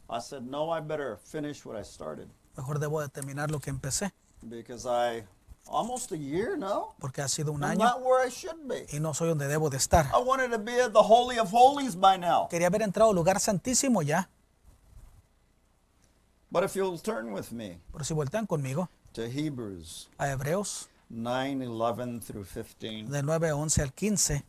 I 0.08 0.20
said, 0.20 0.42
no, 0.42 0.70
I 0.70 0.80
better 0.80 1.18
finish 1.24 1.64
what 1.64 1.76
I 1.78 1.82
started. 1.84 2.28
mejor 2.56 2.78
debo 2.78 3.00
de 3.00 3.08
terminar 3.08 3.50
lo 3.50 3.60
que 3.60 3.70
empecé, 3.70 4.10
Because 4.42 4.86
I, 4.86 5.24
almost 5.68 6.10
a 6.12 6.16
year 6.16 6.56
now, 6.56 6.94
porque 6.98 7.20
ha 7.22 7.28
sido 7.28 7.52
un 7.52 7.62
I'm 7.62 7.72
año 7.72 7.84
not 7.84 8.00
where 8.02 8.26
I 8.26 8.30
should 8.30 8.66
be. 8.66 8.86
y 8.92 8.98
no 8.98 9.12
soy 9.14 9.28
donde 9.28 9.46
debo 9.46 9.68
de 9.70 9.76
estar. 9.76 10.06
I 10.14 10.18
wanted 10.22 10.50
to 10.52 10.58
be 10.58 10.80
at 10.80 10.92
the 10.92 11.02
Holy 11.02 11.38
of 11.38 11.50
Holies 11.52 11.94
by 11.96 12.16
now. 12.18 12.48
Quería 12.48 12.68
haber 12.68 12.82
entrado 12.82 13.10
al 13.10 13.16
lugar 13.16 13.38
santísimo 13.40 14.02
ya, 14.02 14.28
But 16.50 16.64
if 16.64 16.74
you'll 16.76 16.98
turn 16.98 17.32
with 17.32 17.50
me 17.52 17.78
pero 17.92 18.04
si 18.04 18.14
voltean 18.14 18.46
conmigo 18.46 18.88
to 19.16 19.30
Hebrews 19.30 20.08
a 20.18 20.26
Hebreos 20.26 20.88
9 21.08 21.62
11 21.62 22.20
through 22.20 22.44
15. 22.44 23.10
del 23.10 23.22
9, 23.22 23.42
11 23.44 23.80
al 23.80 23.88
15, 23.88 24.42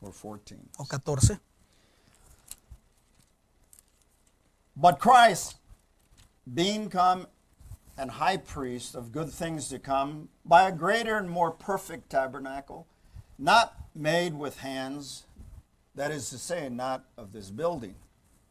or 0.00 0.12
14. 0.12 0.68
o 0.78 0.84
14. 0.84 1.40
But 4.76 5.00
Christ, 5.00 5.56
being 6.54 6.88
come 6.88 7.26
and 7.98 8.12
high 8.12 8.36
priest 8.36 8.94
of 8.94 9.10
good 9.10 9.30
things 9.30 9.68
to 9.70 9.80
come, 9.80 10.28
by 10.44 10.68
a 10.68 10.72
greater 10.72 11.16
and 11.16 11.28
more 11.28 11.50
perfect 11.50 12.10
tabernacle, 12.10 12.86
not 13.36 13.74
made 13.92 14.34
with 14.34 14.58
hands, 14.60 15.26
that 15.96 16.10
is 16.12 16.28
to 16.30 16.38
say, 16.38 16.68
not 16.70 17.02
of 17.16 17.32
this 17.32 17.50
building, 17.50 17.94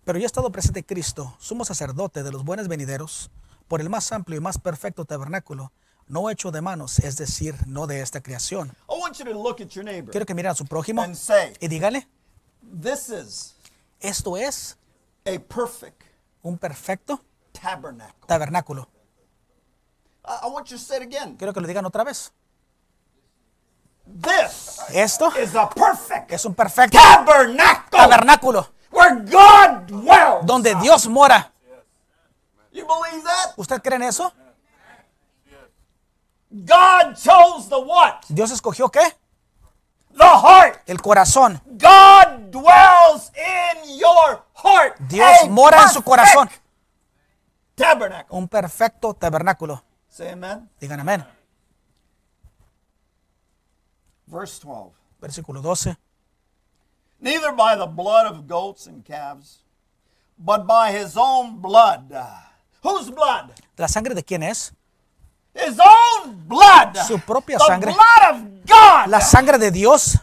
Pero 0.04 0.20
ya 0.20 0.26
ha 0.26 0.28
estado 0.28 0.52
presente 0.52 0.84
Cristo, 0.86 1.36
sumo 1.40 1.66
sacerdote 1.66 2.22
de 2.22 2.32
los 2.32 2.44
buenos 2.44 2.68
venideros, 2.68 3.32
por 3.68 3.82
el 3.82 3.90
más 3.90 4.12
amplio 4.12 4.38
y 4.38 4.42
más 4.42 4.58
perfecto 4.60 5.06
tabernáculo, 5.06 5.72
no 6.08 6.30
hecho 6.30 6.52
de 6.52 6.62
manos, 6.62 7.00
es 7.00 7.18
decir, 7.18 7.56
no 7.66 7.88
de 7.88 8.02
esta 8.02 8.22
creación. 8.22 8.68
I 8.88 9.00
want 9.02 9.18
you 9.18 9.26
to 9.26 9.32
look 9.32 9.60
at 9.62 9.70
your 9.70 9.84
neighbor 9.84 10.12
Quiero 10.12 10.26
que 10.28 10.36
miren 10.36 10.52
a 10.52 10.56
su 10.56 10.66
prójimo 10.66 11.02
and 11.02 11.16
say, 11.16 11.54
y 11.60 11.68
dígale, 11.68 12.08
This 12.82 13.10
is 13.10 13.56
esto 14.00 14.38
es 14.38 14.78
a 15.26 15.40
perfect 15.40 16.04
un 16.44 16.58
perfecto 16.60 17.20
tabernacle. 17.52 18.28
tabernáculo. 18.28 18.88
I 20.24 20.46
I 20.46 20.50
want 20.52 20.68
you 20.70 20.78
to 20.78 20.84
say 20.84 20.98
it 20.98 21.04
again. 21.04 21.36
Quiero 21.38 21.54
que 21.54 21.62
lo 21.62 21.68
digan 21.68 21.86
otra 21.86 22.04
vez. 22.04 22.32
This 24.06 24.80
Esto 24.94 25.32
is 25.38 25.56
a 25.56 25.70
perfect 25.70 26.32
es 26.32 26.46
un 26.46 26.54
perfecto 26.54 26.98
tabernacle 26.98 27.90
tabernáculo 28.00 28.68
where 28.92 29.16
God 29.16 29.88
dwells. 29.88 30.46
donde 30.46 30.74
Dios 30.76 31.08
mora. 31.08 31.52
You 32.72 32.86
believe 32.86 33.24
that? 33.24 33.54
¿Usted 33.58 33.82
cree 33.82 33.96
en 33.96 34.04
eso? 34.04 34.32
God 36.52 37.16
chose 37.16 37.68
the 37.70 37.78
what? 37.78 38.24
Dios 38.30 38.52
escogió 38.52 38.90
qué? 38.90 39.02
The 40.18 40.24
heart. 40.24 40.80
El 40.86 41.02
corazón. 41.02 41.62
God 41.66 42.52
dwells 42.52 43.32
in 43.36 43.98
your 44.00 44.44
heart. 44.54 44.98
Dios 45.00 45.50
mora 45.50 45.82
en 45.84 45.90
su 45.90 46.02
corazón. 46.02 46.50
Tabernacle. 47.76 48.28
Un 48.38 48.48
perfecto 48.48 49.14
tabernáculo. 49.14 49.84
Say 50.10 50.30
amen. 50.30 50.70
Digan 50.80 51.02
amén. 51.02 51.26
Verse 54.28 54.60
12. 54.60 54.92
Versículo 55.22 55.62
12. 55.62 55.96
Neither 57.22 57.52
by 57.54 57.76
the 57.76 57.86
blood 57.86 58.28
of 58.28 58.48
goats 58.48 58.86
and 58.88 59.04
calves, 59.06 59.64
but 60.38 60.68
by 60.68 60.92
his 60.92 61.16
own 61.18 61.58
blood. 61.62 62.12
Whose 62.84 63.10
blood? 63.10 63.54
¿La 63.78 63.88
sangre 63.88 64.14
de 64.14 64.22
quién 64.22 64.44
es? 64.44 64.72
His 65.54 65.80
own 65.80 66.44
blood. 66.48 66.98
Su 67.08 67.18
propia 67.18 67.58
the 67.58 67.66
sangre. 67.66 67.94
blood 67.94 68.36
of 68.36 68.66
God. 68.66 69.10
La 69.10 69.20
sangre 69.20 69.58
de 69.58 69.72
Dios. 69.72 70.18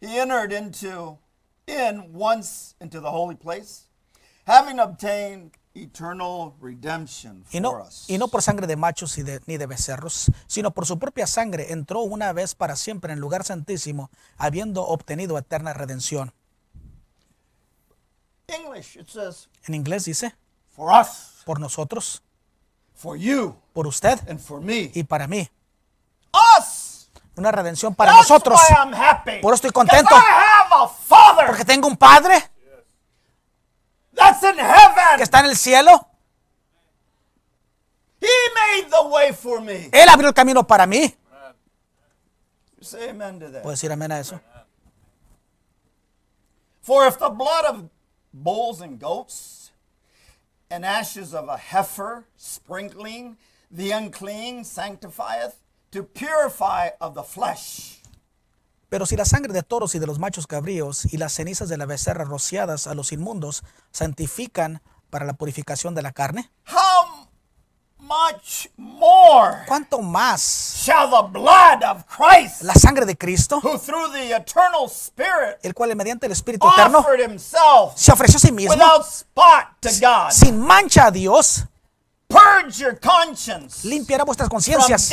he 0.00 0.18
entered 0.18 0.52
into 0.52 1.18
in 1.66 2.12
once 2.12 2.74
into 2.80 3.00
the 3.00 3.10
holy 3.10 3.36
place, 3.36 3.84
having 4.46 4.78
obtained 4.78 5.52
eternal 5.74 6.52
redemption 6.60 7.44
Y 7.50 7.60
for 7.60 7.62
no, 7.62 7.70
us. 7.82 8.04
y 8.08 8.18
no 8.18 8.28
por 8.28 8.42
sangre 8.42 8.66
de 8.66 8.76
machos 8.76 9.16
y 9.18 9.22
de- 9.22 9.40
ni 9.46 9.56
de 9.56 9.66
becerros, 9.66 10.30
sino 10.46 10.72
por 10.72 10.84
su 10.86 10.98
propia 10.98 11.26
sangre 11.26 11.72
entró 11.72 12.00
una 12.00 12.32
vez 12.32 12.54
para 12.54 12.74
siempre 12.76 13.12
en 13.12 13.18
el 13.18 13.20
lugar 13.20 13.44
santísimo, 13.44 14.10
habiendo 14.36 14.84
obtenido 14.86 15.38
eterna 15.38 15.72
redención. 15.72 16.32
English, 18.48 18.96
it 18.96 19.08
says, 19.08 19.48
En 19.66 19.74
inglés 19.74 20.04
dice, 20.04 20.34
for 20.74 20.90
us, 20.92 21.42
por 21.44 21.60
nosotros, 21.60 22.22
for 22.94 23.16
you, 23.16 23.54
por 23.72 23.86
usted 23.86 24.18
and 24.28 24.40
for 24.40 24.60
me. 24.60 24.90
y 24.92 25.04
para 25.04 25.26
mí. 25.28 25.48
Us. 26.58 27.08
Una 27.36 27.52
redención 27.52 27.94
para 27.94 28.12
That's 28.12 28.28
nosotros. 28.28 28.60
why 28.68 28.74
I'm 28.76 28.92
happy. 28.92 29.38
Por 29.40 29.54
eso 29.54 29.66
estoy 29.66 29.70
contento. 29.70 30.14
I 30.14 30.18
have 30.18 30.84
a 30.84 30.88
father 30.88 31.46
Porque 31.46 31.64
tengo 31.64 31.86
un 31.88 31.96
Padre 31.96 32.49
that's 34.20 34.42
in 34.42 34.58
heaven. 34.58 35.16
que 35.16 35.24
está 35.24 35.40
en 35.40 35.46
el 35.46 35.56
cielo. 35.56 36.06
He 38.20 38.48
made 38.54 38.90
the 38.90 39.08
way 39.08 39.32
for 39.32 39.60
me. 39.60 39.88
Él 39.92 40.08
abrió 40.08 40.28
el 40.28 40.34
camino 40.34 40.62
para 40.66 40.86
mí. 40.86 41.14
Say 42.82 43.10
amen 43.10 43.40
to 43.40 43.48
that. 43.50 43.64
Decir 43.64 43.90
amén 43.92 44.12
a 44.12 44.20
eso? 44.20 44.40
For 46.82 47.06
if 47.06 47.18
the 47.18 47.28
blood 47.28 47.64
of 47.66 47.90
bulls 48.32 48.80
and 48.80 48.98
goats 48.98 49.70
and 50.70 50.84
ashes 50.84 51.34
of 51.34 51.48
a 51.48 51.56
heifer 51.56 52.24
sprinkling 52.36 53.36
the 53.70 53.90
unclean 53.92 54.64
sanctifieth 54.64 55.60
to 55.92 56.02
purify 56.02 56.90
of 57.00 57.14
the 57.14 57.22
flesh, 57.22 57.99
Pero 58.90 59.06
si 59.06 59.16
la 59.16 59.24
sangre 59.24 59.52
de 59.52 59.62
toros 59.62 59.94
y 59.94 60.00
de 60.00 60.06
los 60.06 60.18
machos 60.18 60.46
cabríos 60.46 61.06
y 61.06 61.16
las 61.16 61.32
cenizas 61.32 61.68
de 61.68 61.78
la 61.78 61.86
becerra 61.86 62.24
rociadas 62.24 62.88
a 62.88 62.94
los 62.94 63.12
inmundos 63.12 63.62
santifican 63.92 64.82
para 65.10 65.24
la 65.24 65.34
purificación 65.34 65.94
de 65.94 66.02
la 66.02 66.12
carne, 66.12 66.50
how 66.66 67.28
much 67.98 68.66
more 68.76 69.64
¿cuánto 69.68 70.02
más 70.02 70.82
shall 70.84 71.08
the 71.08 71.38
blood 71.38 71.84
of 71.84 72.04
Christ, 72.06 72.62
la 72.62 72.74
sangre 72.74 73.06
de 73.06 73.16
Cristo, 73.16 73.60
who 73.62 73.78
through 73.78 74.10
the 74.10 74.34
eternal 74.34 74.88
Spirit 74.88 75.58
el 75.62 75.72
cual 75.72 75.94
mediante 75.94 76.26
el 76.26 76.32
Espíritu 76.32 76.68
Eterno 76.68 76.98
offered 76.98 77.20
himself 77.20 77.92
se 77.94 78.10
ofreció 78.10 78.38
a 78.38 78.40
sí 78.40 78.50
mismo 78.50 78.74
without 78.74 79.06
spot 79.06 79.66
to 79.80 79.90
God, 80.00 80.30
sin 80.30 80.58
mancha 80.58 81.06
a 81.06 81.10
Dios, 81.12 81.64
limpiará 83.84 84.24
vuestras 84.24 84.48
conciencias 84.48 85.10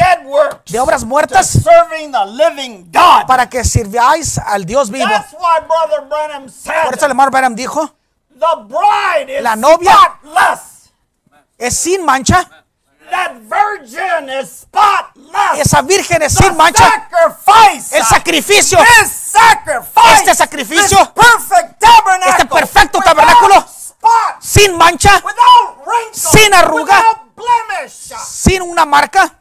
de 0.65 0.79
obras 0.79 1.03
muertas 1.03 1.47
serving 1.47 2.11
the 2.11 2.25
living 2.25 2.85
God. 2.91 3.25
para 3.27 3.47
que 3.49 3.63
sirváis 3.63 4.37
al 4.37 4.65
Dios 4.65 4.89
vivo. 4.89 5.05
Por 5.07 6.95
eso 6.95 7.05
el 7.05 7.11
hermano 7.11 7.31
Branham 7.31 7.55
dijo, 7.55 7.93
the 8.39 8.45
bride 8.67 9.37
is 9.37 9.43
La 9.43 9.55
novia- 9.55 9.93
spotless. 9.93 10.91
es 11.57 11.77
sin 11.77 12.03
mancha, 12.05 12.47
That 13.09 13.35
virgin 13.39 14.29
is 14.29 14.49
spotless. 14.63 15.59
esa 15.61 15.81
virgen 15.81 16.21
es 16.23 16.35
The 16.35 16.43
sin 16.43 16.57
mancha, 16.57 16.83
sacrifice. 16.83 17.97
el 17.97 18.03
sacrificio, 18.03 18.77
This 18.79 19.11
sacrifice. 19.11 20.13
Este 20.19 20.35
sacrificio, 20.35 20.97
This 20.97 21.07
perfect 21.15 21.79
tabernacle. 21.79 22.31
este 22.31 22.45
perfecto 22.45 22.99
tabernáculo, 22.99 23.65
spot, 24.07 24.43
sin 24.43 24.77
mancha, 24.77 25.21
without 25.23 25.85
wrinkle, 25.85 26.13
sin 26.13 26.51
arruga, 26.53 26.97
without 26.97 27.35
blemish. 27.35 27.91
sin 27.91 28.61
una 28.61 28.85
marca, 28.85 29.33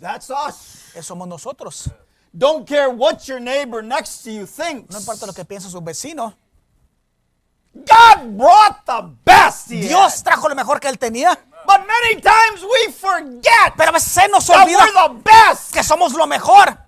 That's 0.00 0.30
us. 0.30 0.92
eso 0.94 1.14
somos 1.14 1.26
nosotros. 1.28 1.90
Don't 2.36 2.66
care 2.66 2.88
what 2.88 3.26
your 3.26 3.40
neighbor 3.40 3.82
next 3.82 4.22
to 4.24 4.30
you 4.30 4.46
thinks. 4.46 4.92
No 4.92 4.98
importa 5.00 5.26
lo 5.26 5.32
que 5.32 5.44
piense 5.44 5.68
su 5.70 5.80
vecino, 5.80 6.34
God 7.74 8.36
brought 8.36 8.84
the 8.86 9.02
best. 9.24 9.68
Dios 9.68 10.22
trajo 10.22 10.48
lo 10.48 10.54
mejor 10.54 10.78
que 10.80 10.88
él 10.88 10.98
tenía, 10.98 11.36
But 11.66 11.80
many 11.86 12.20
times 12.20 12.62
we 12.62 12.92
forget 12.92 13.74
pero 13.76 13.90
a 13.90 13.92
veces 13.92 14.12
se 14.12 14.28
nos 14.28 14.46
that 14.46 14.64
olvida 14.66 14.78
we're 14.78 15.08
the 15.08 15.22
best. 15.22 15.72
que 15.72 15.82
somos 15.82 16.12
lo 16.14 16.26
mejor. 16.26 16.78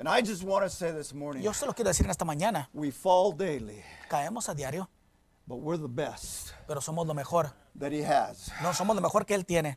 And 0.00 0.08
I 0.08 0.22
just 0.22 0.42
want 0.42 0.64
to 0.64 0.70
say 0.70 0.92
this 0.92 1.12
morning, 1.12 1.42
Yo 1.42 1.52
se 1.52 1.66
lo 1.66 1.74
quiero 1.74 1.90
decir 1.90 2.06
en 2.06 2.10
esta 2.10 2.24
mañana, 2.24 2.70
we 2.72 2.90
fall 2.90 3.36
daily, 3.36 3.82
caemos 4.08 4.48
a 4.48 4.54
diario, 4.54 4.88
but 5.46 5.56
we're 5.56 5.76
the 5.76 5.86
best 5.86 6.54
pero 6.66 6.80
somos 6.80 7.06
lo 7.06 7.12
mejor. 7.12 7.52
that 7.78 7.92
he 7.92 8.02
has. 8.02 8.50
No 8.62 8.72
somos 8.72 8.96
lo 8.96 9.02
mejor 9.02 9.26
que 9.26 9.34
él 9.34 9.44
tiene. 9.44 9.76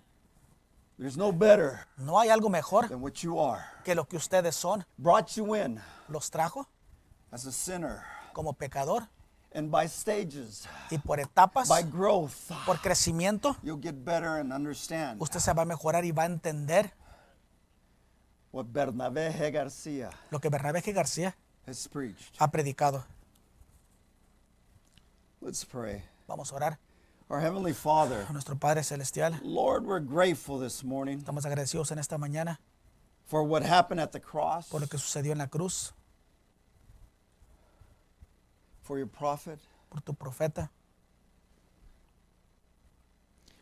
There's 0.98 1.18
no 1.18 1.34
better 1.34 1.86
No 1.98 2.18
hay 2.18 2.30
algo 2.30 2.50
mejor 2.50 2.88
than 2.88 3.02
what 3.02 3.16
you 3.22 3.38
are. 3.38 3.66
que 3.84 3.94
lo 3.96 4.06
que 4.06 4.16
ustedes 4.16 4.56
son. 4.56 4.86
Brought 4.98 5.36
you 5.36 5.56
in 5.56 5.82
Los 6.08 6.32
trajo 6.32 6.68
as 7.30 7.46
a 7.46 7.52
sinner 7.52 8.04
como 8.32 8.54
pecador 8.54 9.10
and 9.54 9.70
by 9.70 9.88
stages, 9.90 10.66
y 10.90 11.00
por 11.00 11.20
etapas, 11.20 11.68
by 11.68 11.84
growth, 11.84 12.50
por 12.66 12.78
crecimiento, 12.78 13.58
you'll 13.62 13.78
get 13.78 14.06
better 14.06 14.40
and 14.40 14.54
understand 14.54 15.22
usted 15.22 15.42
se 15.42 15.52
va 15.52 15.64
a 15.64 15.66
mejorar 15.66 16.06
y 16.06 16.12
va 16.12 16.24
a 16.24 16.28
entender 16.28 16.94
what 18.54 18.68
Bernabé 18.72 19.34
G. 19.34 19.52
Garcia 19.52 20.10
lo 20.32 20.40
que 20.40 20.50
Bernabé 20.50 20.82
G. 20.82 20.94
García 20.94 21.34
has 21.68 21.88
preached. 21.88 22.38
ha 22.40 22.48
predicado. 22.50 23.04
Let's 25.42 25.66
pray. 25.66 26.04
Vamos 26.28 26.52
a 26.54 26.56
orar 26.56 26.78
Our 27.30 27.42
Heavenly 27.42 27.74
Father, 27.74 28.26
nuestro 28.32 28.56
Padre 28.56 28.84
Celestial. 28.84 29.34
Lord, 29.44 29.86
we're 29.86 30.00
grateful 30.00 30.60
this 30.60 30.84
morning 30.84 31.18
Estamos 31.18 31.46
agradecidos 31.46 31.92
en 31.92 32.00
esta 32.00 32.18
mañana 32.18 32.60
for 33.26 33.44
what 33.44 33.64
happened 33.64 34.00
at 34.00 34.12
the 34.12 34.20
cross, 34.20 34.70
por 34.70 34.80
lo 34.80 34.88
que 34.88 35.00
sucedió 35.00 35.32
en 35.32 35.40
la 35.40 35.48
cruz, 35.48 35.92
for 38.82 38.98
your 38.98 39.08
prophet. 39.08 39.60
por 39.90 40.02
tu 40.02 40.14
profeta. 40.14 40.70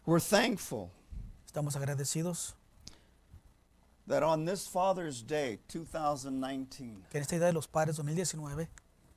We're 0.06 0.20
thankful 0.20 0.92
Estamos 1.46 1.76
agradecidos 1.76 2.56
that 4.08 4.24
on 4.24 4.46
this 4.46 4.68
Father's 4.68 5.22
Day, 5.26 5.60
2019, 5.68 7.04
que 7.10 7.18
en 7.18 7.22
esta 7.24 7.36
idea 7.36 7.48
de 7.48 7.54
los 7.54 7.68
padres 7.68 7.96
2019, 7.98 8.68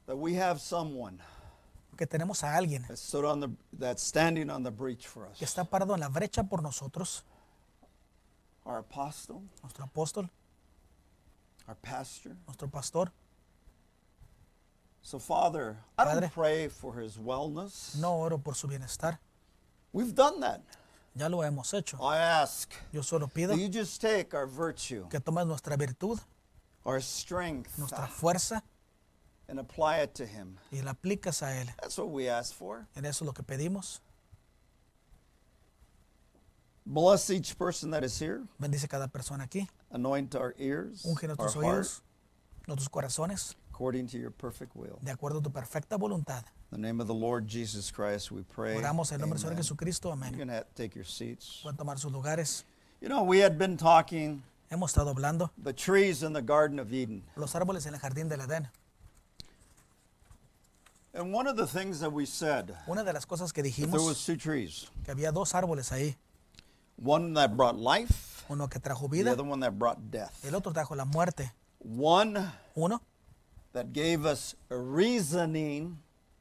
that 0.06 0.16
we 0.16 0.34
have 0.34 0.60
someone 0.60 1.18
que 1.96 2.06
tenemos 2.06 2.42
a 2.42 2.54
alguien 2.56 2.86
that 2.88 2.96
stood 2.98 3.24
on 3.24 3.40
the 3.40 3.48
that's 3.72 4.02
standing 4.02 4.50
on 4.50 4.62
the 4.62 4.70
breach 4.70 5.06
for 5.06 5.26
us. 5.26 5.38
que 5.38 5.46
está 5.46 5.64
parado 5.64 5.94
en 5.94 6.00
la 6.00 6.08
brecha 6.08 6.42
por 6.48 6.60
nosotros, 6.62 7.22
Our 8.66 8.78
apostle, 8.78 9.42
nuestro 9.62 9.84
apóstol, 9.84 10.30
our 11.68 11.76
pastor. 11.76 12.34
nuestro 12.46 12.66
pastor. 12.68 13.10
So, 15.02 15.18
Father, 15.18 15.76
I 15.98 16.04
Padre. 16.04 16.20
don't 16.22 16.32
pray 16.32 16.68
for 16.68 16.94
his 16.98 17.18
wellness. 17.18 17.94
No 18.00 18.14
oro 18.20 18.38
por 18.38 18.54
su 18.54 18.66
bienestar, 18.66 19.18
We've 19.92 20.14
done 20.14 20.40
that. 20.40 20.62
Ya 21.14 21.29
lo 21.29 21.38
hemos 21.42 21.72
hecho. 21.74 21.96
I 22.00 22.18
ask 22.18 22.72
Yo 22.92 23.03
solo 23.03 23.27
pido 23.29 23.57
you 23.57 23.68
just 23.68 24.00
take 24.00 24.35
our 24.35 24.46
virtue, 24.46 25.07
que 25.09 25.20
tomes 25.20 25.46
nuestra 25.46 25.77
virtud, 25.77 26.18
our 26.85 27.00
strength, 27.00 27.79
nuestra 27.79 28.07
fuerza 28.07 28.62
and 29.48 29.59
apply 29.59 29.98
it 29.98 30.14
to 30.14 30.27
him. 30.27 30.59
y 30.72 30.81
la 30.83 30.92
aplicas 30.92 31.42
a 31.42 31.61
Él. 31.61 31.68
That's 31.81 31.98
what 31.98 32.11
we 32.11 32.29
ask 32.29 32.55
for. 32.55 32.87
En 32.96 33.05
eso 33.05 33.24
es 33.24 33.27
lo 33.27 33.33
que 33.33 33.42
pedimos. 33.42 34.00
Bless 36.87 37.31
each 37.31 37.57
person 37.57 37.90
that 37.92 38.05
is 38.05 38.18
here. 38.18 38.42
Bendice 38.59 38.87
cada 38.88 39.09
persona 39.09 39.44
aquí. 39.44 39.66
Anoint 39.90 40.35
our 40.35 40.55
ears, 40.59 41.05
Unge 41.07 41.22
our 41.24 41.29
nuestros 41.29 41.55
heart, 41.55 41.64
oídos, 41.79 42.03
nuestros 42.66 42.88
corazones, 42.90 43.55
according 43.70 44.07
to 44.07 44.18
your 44.18 44.31
perfect 44.31 44.74
will. 44.77 44.98
de 45.00 45.11
acuerdo 45.11 45.38
a 45.38 45.42
tu 45.42 45.50
perfecta 45.50 45.96
voluntad. 45.96 46.44
In 46.74 46.82
the 46.82 46.88
name 46.88 47.00
of 47.00 47.06
the 47.06 47.14
Lord 47.14 47.46
Jesus 47.46 47.92
Christ, 47.92 48.32
we 48.32 48.42
pray. 48.42 48.74
Oramos 48.74 49.12
en 49.12 49.20
el 49.20 49.28
nombre 49.28 49.38
del 49.38 49.62
Señor 49.62 50.12
Amen. 50.12 50.34
You 50.34 50.34
Amén. 50.34 50.38
can 50.40 50.48
have, 50.48 50.64
take 50.74 50.96
your 50.96 51.04
seats. 51.04 51.60
Pueden 51.62 51.76
tomar 51.78 51.96
sus 51.98 52.10
lugares. 52.10 52.64
You 53.00 53.08
know, 53.08 53.22
we 53.22 53.38
had 53.38 53.56
been 53.56 53.76
talking 53.76 54.42
Hemos 54.72 54.92
estado 54.92 55.14
hablando 55.14 55.50
the 55.62 55.72
trees 55.72 56.24
in 56.24 56.32
the 56.32 56.42
Garden 56.42 56.80
of 56.80 56.92
Eden. 56.92 57.22
los 57.37 57.52
árboles 57.54 57.87
en 57.87 57.94
el 57.94 58.00
jardín 58.00 58.28
del 58.28 58.40
Edén. 58.40 58.66
And 61.14 61.32
one 61.32 61.46
of 61.46 61.56
the 61.56 61.66
things 61.68 62.00
that 62.00 62.10
we 62.12 62.26
said, 62.26 62.74
Una 62.88 63.04
de 63.04 63.12
las 63.12 63.24
cosas 63.24 63.52
que 63.52 63.62
there 63.62 63.70
dijimos, 63.70 64.04
was 64.04 64.26
two 64.26 64.37
trees. 64.37 64.88
que 65.04 65.12
había 65.14 65.30
dos 65.32 65.52
árboles 65.52 65.92
ahí. 65.92 66.16
One 66.96 67.34
that 67.34 67.56
brought 67.56 67.76
life, 67.76 68.42
Uno 68.50 68.66
que 68.66 68.80
trajo 68.80 69.02
the 69.02 69.18
vida, 69.18 69.30
other 69.30 69.44
one 69.44 69.60
that 69.60 69.78
brought 69.78 70.10
death. 70.10 70.44
el 70.44 70.56
otro 70.56 70.72
trajo 70.72 70.96
la 70.96 71.04
muerte. 71.04 71.52
One 71.78 72.37
Uno 72.74 73.00
that 73.72 73.92
gave 73.92 74.26
us 74.26 74.56
a 74.70 74.76
reasoning 74.76 75.98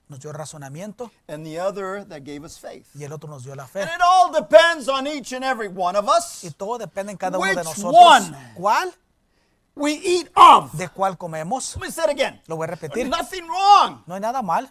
nos 0.10 0.20
dio 0.20 0.32
razonamiento 0.32 1.10
and 1.28 1.46
the 1.46 1.60
other 1.60 2.04
that 2.08 2.24
gave 2.24 2.44
us 2.46 2.58
faith. 2.58 2.86
y 2.96 3.04
el 3.04 3.14
otro 3.14 3.30
nos 3.30 3.44
dio 3.44 3.56
la 3.56 3.64
And 3.64 3.72
fe. 3.72 3.82
it 3.84 4.02
all 4.02 4.32
depends 4.32 4.88
on 4.90 5.08
each 5.08 5.34
and 5.34 5.44
every 5.44 5.68
one 5.70 5.98
of 5.98 6.08
us. 6.08 6.44
Y 6.44 6.50
todo 6.52 6.78
depende 6.78 7.12
en 7.12 7.18
cada 7.18 7.38
uno 7.38 7.48
de 7.48 7.64
nosotros. 7.64 7.94
one? 7.94 8.38
¿Cuál? 8.56 8.94
We 9.76 9.94
eat 9.94 10.30
of. 10.36 10.72
¿De 10.74 10.88
cuál 10.90 11.18
comemos? 11.18 11.76
Let 11.76 11.82
me 11.82 11.92
say 11.92 12.04
it 12.04 12.10
again. 12.12 12.40
Lo 12.48 12.56
voy 12.58 12.66
a 12.66 12.68
repetir. 12.68 12.94
There's 12.94 13.10
nothing 13.10 13.48
wrong. 13.48 14.04
No 14.06 14.14
hay 14.14 14.22
nada 14.22 14.42
mal, 14.44 14.70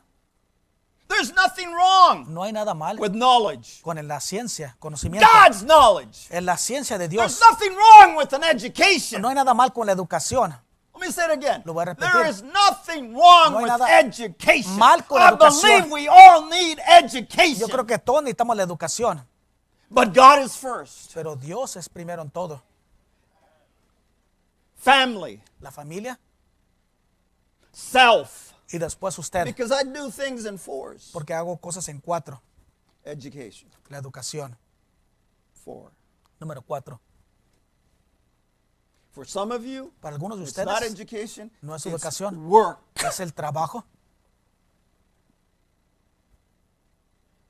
There's 1.09 1.35
nothing 1.35 1.71
wrong 1.75 2.33
no 2.33 2.43
hay 2.43 2.53
nada 2.53 2.73
mal 2.73 2.99
with 2.99 3.13
knowledge. 3.13 3.83
con 3.83 3.97
la 4.09 4.19
ciencia, 4.21 4.75
conocimiento. 4.79 5.27
God's 5.29 5.63
knowledge. 5.63 6.29
En 6.31 6.47
la 6.47 6.57
ciencia 6.57 6.97
de 6.97 7.07
There's 7.09 7.39
Dios. 7.39 7.41
nothing 7.51 7.75
wrong 7.77 8.17
with 8.17 8.33
an 8.33 8.45
education. 8.45 9.21
No 9.21 9.29
hay 9.29 9.35
nada 9.35 9.53
mal 9.53 9.73
con 9.75 9.87
la 9.87 9.93
educación. 9.93 10.55
Let 10.95 11.01
me 11.07 11.11
say 11.13 11.25
it 11.25 11.33
again. 11.33 11.63
Lo 11.65 11.73
voy 11.73 11.83
a 11.83 11.87
repetir. 11.95 12.13
There 12.13 12.29
is 12.29 12.43
nothing 12.43 13.15
wrong 13.15 13.53
No 13.53 13.63
with 13.63 13.81
education. 13.89 14.79
mal 14.79 15.05
con 15.07 15.19
la 15.19 15.27
I 15.27 15.33
educación. 15.33 15.63
believe 15.89 15.91
we 15.93 16.09
all 16.09 16.49
need 16.49 16.79
education. 16.87 17.59
Yo 17.61 17.69
creo 17.69 17.87
que 17.87 17.99
todos 17.99 18.23
necesitamos 18.23 18.57
la 18.57 18.63
educación, 18.65 19.27
But 19.91 20.15
God 20.15 20.41
is 20.45 20.57
first. 20.57 21.13
pero 21.15 21.35
Dios 21.37 21.77
es 21.77 21.89
primero 21.89 22.23
en 22.23 22.31
todo. 22.31 22.63
Family, 24.77 25.41
La 25.61 25.71
familia 25.71 26.19
self. 27.73 28.53
y 28.73 28.79
después 28.79 29.17
usted, 29.19 29.45
Because 29.45 29.73
I 29.73 29.85
do 29.85 30.11
things 30.11 30.45
in 30.45 30.59
fours. 30.59 31.11
porque 31.13 31.33
hago 31.35 31.57
cosas 31.59 31.89
en 31.89 32.01
cuatro. 32.01 32.43
Education, 33.05 33.71
La 33.89 33.99
educación, 33.99 34.57
four. 35.65 35.93
número 36.41 36.63
cuatro. 36.63 37.01
For 39.13 39.27
some 39.27 39.53
of 39.55 39.63
you, 39.65 39.93
Para 40.01 40.17
algunos 40.17 40.39
de 40.39 40.45
it's 40.45 40.57
not 40.57 40.69
ustedes 40.83 40.93
education, 40.95 41.51
no 41.61 41.75
es 41.75 41.85
it's 41.87 41.95
educación. 41.95 42.47
work. 42.49 42.79
es 42.97 43.21
el 43.21 43.33
trabajo, 43.33 43.85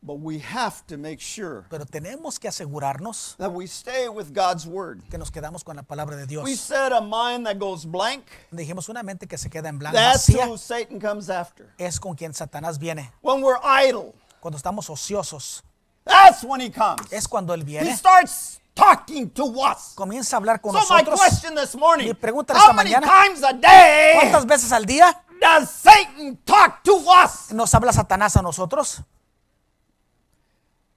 But 0.05 0.15
we 0.19 0.41
have 0.41 0.85
to 0.89 0.99
make 0.99 1.21
sure 1.21 1.65
pero 1.71 1.87
tenemos 1.87 2.41
que 2.41 2.49
asegurarnos 2.49 3.37
that 3.39 3.53
we 3.53 3.67
stay 3.69 4.09
with 4.09 4.33
God's 4.35 4.67
word. 4.67 5.01
que 5.09 5.17
nos 5.17 5.31
quedamos 5.31 5.63
con 5.63 5.77
la 5.77 5.85
palabra 5.85 6.17
de 6.17 6.27
Dios. 6.27 6.43
We 6.43 6.57
said 6.57 6.91
a 6.93 7.01
mind 7.01 7.47
that 7.47 7.59
goes 7.61 7.85
blank, 7.87 8.25
Dijimos 8.51 8.89
una 8.89 9.05
mente 9.05 9.29
que 9.29 9.39
se 9.39 9.49
queda 9.49 9.69
en 9.69 9.79
blanco, 9.79 9.97
that's 9.97 10.27
vacía, 10.29 10.49
who 10.49 10.59
Satan 10.59 10.99
comes 10.99 11.31
after. 11.31 11.73
es 11.79 12.01
con 12.01 12.17
quien 12.17 12.35
Satanás 12.35 12.81
viene. 12.81 13.13
When 13.23 13.43
we're 13.43 13.61
idle, 13.63 14.13
Cuando 14.41 14.57
estamos 14.59 14.91
ociosos, 14.91 15.63
that's 16.05 16.43
when 16.43 16.61
he 16.61 16.69
comes. 16.73 17.13
es 17.13 17.29
cuando 17.29 17.55
él 17.55 17.61
He 17.61 17.65
viene, 17.65 17.97
starts 17.97 18.59
talking 18.75 19.29
to 19.31 19.45
us. 19.63 19.93
comienza 19.95 20.37
a 20.37 20.39
hablar 20.39 20.61
con 20.61 20.73
So 20.73 20.79
my 20.95 21.03
nosotros. 21.03 21.21
question 21.21 21.55
this 21.55 21.75
morning, 21.75 22.09
Mi 22.09 22.15
pregunta 22.15 22.55
how 22.55 22.61
esta 22.61 22.73
many 22.73 22.91
mañana, 22.93 23.07
times 23.07 23.43
a 23.43 23.53
day 23.53 24.15
¿Cuántas 24.15 24.47
veces 24.47 24.73
al 24.73 24.85
día 24.87 25.23
does 25.41 25.71
Satan 25.71 26.37
talk 26.45 26.83
to 26.85 26.95
us? 26.97 27.53
nos 27.53 27.73
habla 27.75 27.93
Satanás 27.93 28.37
a 28.37 28.43
nosotros? 28.43 29.03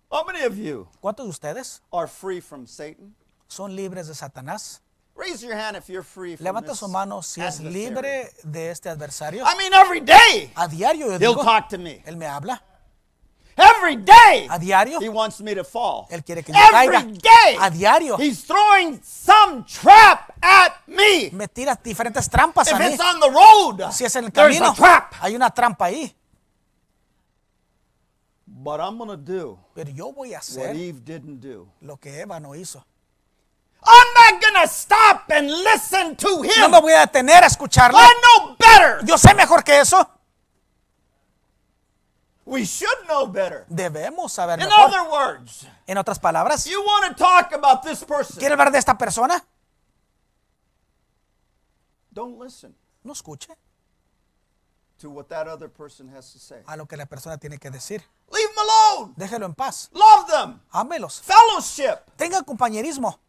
How 0.09 0.23
many 0.23 0.43
of 0.45 0.55
you 0.57 0.87
¿Cuántos 1.01 1.25
de 1.25 1.29
ustedes 1.31 1.81
are 1.91 2.07
free 2.07 2.39
from 2.41 2.65
Satan? 2.67 3.13
son 3.47 3.75
libres 3.75 4.07
de 4.07 4.13
Satanás? 4.15 4.81
Raise 5.17 5.41
your 5.41 5.55
hand 5.55 5.77
if 5.77 5.87
you're 5.89 6.03
free 6.03 6.35
from 6.35 6.43
Levanta 6.45 6.75
su 6.75 6.87
mano 6.89 7.21
si 7.21 7.41
es 7.41 7.59
libre 7.61 8.31
de 8.43 8.69
este 8.69 8.89
adversario. 8.89 9.45
I 9.45 9.55
mean, 9.57 9.73
every 9.73 10.01
day 10.01 10.51
A 10.55 10.67
diario 10.67 11.07
yo 11.07 11.17
he'll 11.17 11.35
digo, 11.35 11.43
talk 11.43 11.69
to 11.69 11.77
me. 11.77 12.01
él 12.05 12.17
me 12.17 12.25
habla. 12.25 12.61
Every 13.57 13.95
day 13.95 14.47
A 14.49 14.59
diario 14.59 14.99
he 14.99 15.07
wants 15.07 15.39
me 15.41 15.55
to 15.55 15.63
fall. 15.63 16.07
Él 16.09 16.23
quiere 16.25 16.43
que 16.43 16.53
yo 16.53 16.59
Every 16.59 16.97
caiga. 16.97 17.21
day 17.21 17.57
A 17.59 17.69
diario 17.71 18.17
he's 18.17 18.43
throwing 18.43 18.99
some 19.01 19.63
trap 19.65 20.33
at 20.41 20.73
me. 20.87 21.29
me 21.31 21.47
tira 21.47 21.79
diferentes 21.81 22.27
trampas 22.29 22.67
a 22.67 22.71
If 22.75 22.79
mí. 22.79 22.93
it's 22.93 22.99
on 22.99 23.19
the 23.21 23.29
road, 23.29 23.91
Si 23.93 24.03
es 24.03 24.13
en 24.17 24.25
el 24.25 24.31
there's 24.31 24.57
camino, 24.57 24.71
a 24.71 24.75
trap. 24.75 25.13
hay 25.21 25.35
una 25.35 25.49
trampa 25.51 25.85
ahí. 25.85 26.13
But 28.47 28.79
I'm 28.79 28.97
going 28.97 29.09
to 29.09 29.17
do 29.17 29.57
Pero 29.73 29.89
yo 29.91 30.11
voy 30.11 30.29
a 30.33 30.37
what 30.37 30.41
hacer 30.41 30.75
Eve 30.75 30.99
didn't 31.03 31.39
do. 31.39 31.67
lo 31.81 31.97
que 31.97 32.09
Eva 32.21 32.39
no 32.39 32.49
hizo. 32.55 32.83
I'm 33.87 34.13
not 34.15 34.41
going 34.41 34.61
to 34.63 34.67
stop 34.67 35.29
and 35.29 35.47
listen 35.47 36.15
to 36.15 36.27
No 36.27 36.65
him. 36.65 36.71
me 36.71 36.81
voy 36.81 36.93
a 36.93 37.05
detener 37.05 37.43
a 37.43 37.45
escucharle. 37.47 37.97
I 37.99 38.13
know 38.21 38.55
better. 38.57 39.05
Yo 39.05 39.15
sé 39.17 39.33
mejor 39.35 39.63
que 39.63 39.79
eso. 39.79 40.09
We 42.45 42.63
should 42.63 43.07
know 43.07 43.25
better. 43.25 43.65
Debemos 43.69 44.31
saber 44.31 44.59
In 44.59 44.67
mejor. 44.69 44.85
other 44.85 45.09
words, 45.11 45.65
En 45.87 45.97
otras 45.97 46.19
palabras, 46.19 46.65
you 46.65 46.79
want 46.81 47.07
to 47.07 47.23
talk 47.23 47.51
about 47.53 47.81
this 47.83 48.03
person. 48.03 48.37
¿quiere 48.39 48.53
hablar 48.53 48.71
de 48.71 48.77
esta 48.77 48.95
persona? 48.97 49.43
Don't 52.11 52.39
listen 52.39 52.75
No 53.03 53.13
escuche 53.13 53.49
to 54.99 55.09
what 55.09 55.27
that 55.27 55.47
other 55.47 55.67
person 55.67 56.07
has 56.15 56.31
to 56.33 56.39
say. 56.39 56.61
a 56.67 56.77
lo 56.77 56.85
que 56.85 56.95
la 56.95 57.05
persona 57.05 57.37
tiene 57.37 57.57
que 57.57 57.69
decir. 57.69 58.01
Leave 58.31 58.47
them 58.47 58.57
alone. 58.57 59.13
Déjelo 59.17 59.45
en 59.45 59.53
paz. 59.53 59.89
Love 59.91 60.27
them. 60.27 60.61
Ámelos. 60.71 61.21
Fellowship. 61.21 61.99
Tenga 62.15 62.41
compañerismo. 62.43 63.19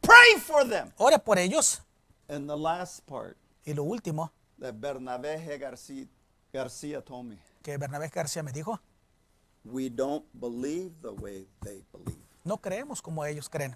Pray 0.00 0.40
for 0.40 0.64
them. 0.68 0.92
Ore 0.98 1.18
por 1.18 1.38
ellos. 1.38 1.80
And 2.28 2.48
the 2.48 2.56
last 2.56 3.06
part 3.06 3.36
Y 3.64 3.74
lo 3.74 3.84
último 3.84 4.32
that 4.58 4.74
Bernabé 4.80 5.38
G. 5.38 6.08
Garcia, 6.62 7.00
told 7.02 7.24
me 7.30 7.38
que 7.62 7.76
Bernabé 7.78 8.08
García 8.08 8.42
me 8.42 8.52
dijo, 8.52 8.78
we 9.64 9.88
don't 9.88 10.24
believe 10.34 10.92
the 11.00 11.08
way 11.10 11.46
they 11.64 11.82
believe. 11.92 12.20
no 12.44 12.58
creemos 12.58 13.00
como 13.00 13.24
ellos 13.24 13.48
creen. 13.48 13.74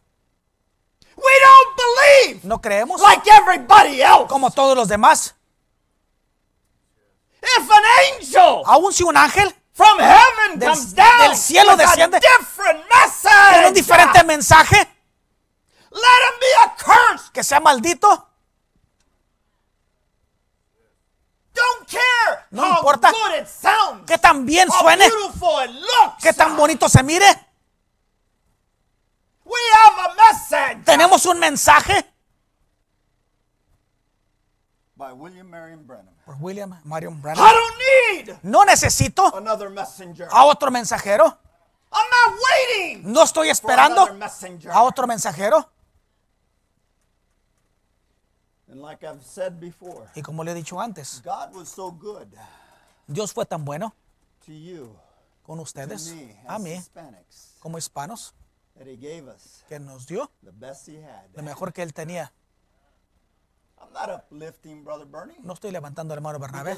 We 1.16 1.32
don't 1.40 1.76
believe 1.76 2.44
No 2.46 2.60
creemos 2.60 3.00
like 3.00 3.22
everybody 3.30 4.02
else. 4.02 4.28
como 4.28 4.50
todos 4.50 4.76
los 4.76 4.88
demás. 4.88 5.34
If 7.40 7.70
an 7.70 7.84
angel 8.14 8.62
Aún 8.66 8.92
si 8.92 9.04
un 9.04 9.16
ángel 9.16 9.54
from 9.72 9.98
heaven 9.98 10.58
Del- 10.58 10.68
comes 10.70 10.94
down 10.94 11.28
del 11.30 11.36
cielo 11.36 11.76
desciende 11.76 12.18
a 12.18 12.20
different 12.20 12.84
message, 12.92 13.68
un 13.68 13.72
diferente 13.74 14.22
mensaje, 14.24 14.76
let 14.76 16.20
him 16.26 16.40
be 16.40 16.64
accursed. 16.64 17.32
que 17.32 17.42
sea 17.42 17.58
maldito, 17.60 18.24
Don't 20.68 20.82
care 20.82 21.45
No 22.50 22.62
how 22.62 22.78
importa. 22.78 23.10
good 23.10 23.40
it 23.42 23.48
sounds, 23.48 24.06
que 24.06 24.18
tan 24.18 24.44
bien 24.46 24.68
how 24.68 24.80
suene, 24.80 25.08
beautiful 25.08 25.60
it 25.64 25.70
looks. 25.70 26.22
que 26.22 26.32
tan 26.32 26.56
bonito 26.56 26.88
se 26.88 27.02
mire. 27.02 27.26
We 29.44 29.60
have 29.80 30.10
a 30.10 30.14
message 30.14 30.84
Tenemos 30.84 31.24
un 31.26 31.38
mensaje 31.38 32.04
by 34.96 35.12
William 35.12 35.48
Marion 35.48 35.86
Brennan. 35.86 36.14
por 36.24 36.34
William 36.40 36.74
Marion 36.84 37.14
I 37.14 37.20
Branham. 37.20 37.44
don't 37.46 37.78
need 37.78 38.38
No 38.42 38.64
necesito 38.64 39.32
another 39.36 39.70
messenger. 39.70 40.28
a 40.30 40.44
otro 40.46 40.70
mensajero. 40.70 41.38
I'm 41.92 42.06
not 42.10 42.38
waiting 42.50 43.12
No 43.12 43.22
estoy 43.22 43.46
for 43.46 43.52
esperando 43.52 44.02
another 44.02 44.14
messenger. 44.18 44.70
a 44.72 44.82
otro 44.82 45.06
mensajero. 45.06 45.68
And 48.65 48.65
like 48.65 48.65
I've 48.65 48.65
said 48.65 48.65
before, 48.65 48.65
Y 50.14 50.22
como 50.22 50.44
le 50.44 50.52
he 50.52 50.54
dicho 50.54 50.80
antes, 50.80 51.22
God 51.24 51.54
was 51.54 51.68
so 51.68 51.90
good 51.92 52.26
Dios 53.06 53.32
fue 53.32 53.46
tan 53.46 53.64
bueno 53.64 53.94
con 55.42 55.60
ustedes, 55.60 56.14
a 56.46 56.58
mí, 56.58 56.82
como 57.60 57.78
hispanos, 57.78 58.34
que 59.68 59.78
nos 59.78 60.06
dio 60.06 60.30
lo 60.42 61.42
mejor 61.42 61.72
que 61.72 61.82
él 61.82 61.94
tenía. 61.94 62.32
I'm 63.78 63.92
not 63.92 64.08
uplifting 64.10 64.84
Brother 64.84 65.06
Bernie. 65.06 65.36
No 65.42 65.52
estoy 65.52 65.70
levantando 65.70 66.14
al 66.14 66.18
hermano 66.18 66.38
Bernabé, 66.38 66.76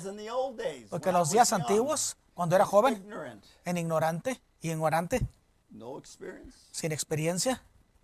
porque 0.90 1.08
en 1.08 1.14
los 1.14 1.30
días 1.30 1.52
antiguos, 1.52 2.16
cuando 2.34 2.56
era 2.56 2.66
joven, 2.66 2.94
ignorant, 2.94 3.44
en 3.64 3.76
ignorante 3.78 4.40
y 4.61 4.70
ignorante, 4.70 5.26
sin 6.72 6.92
experiencia, 6.92 7.62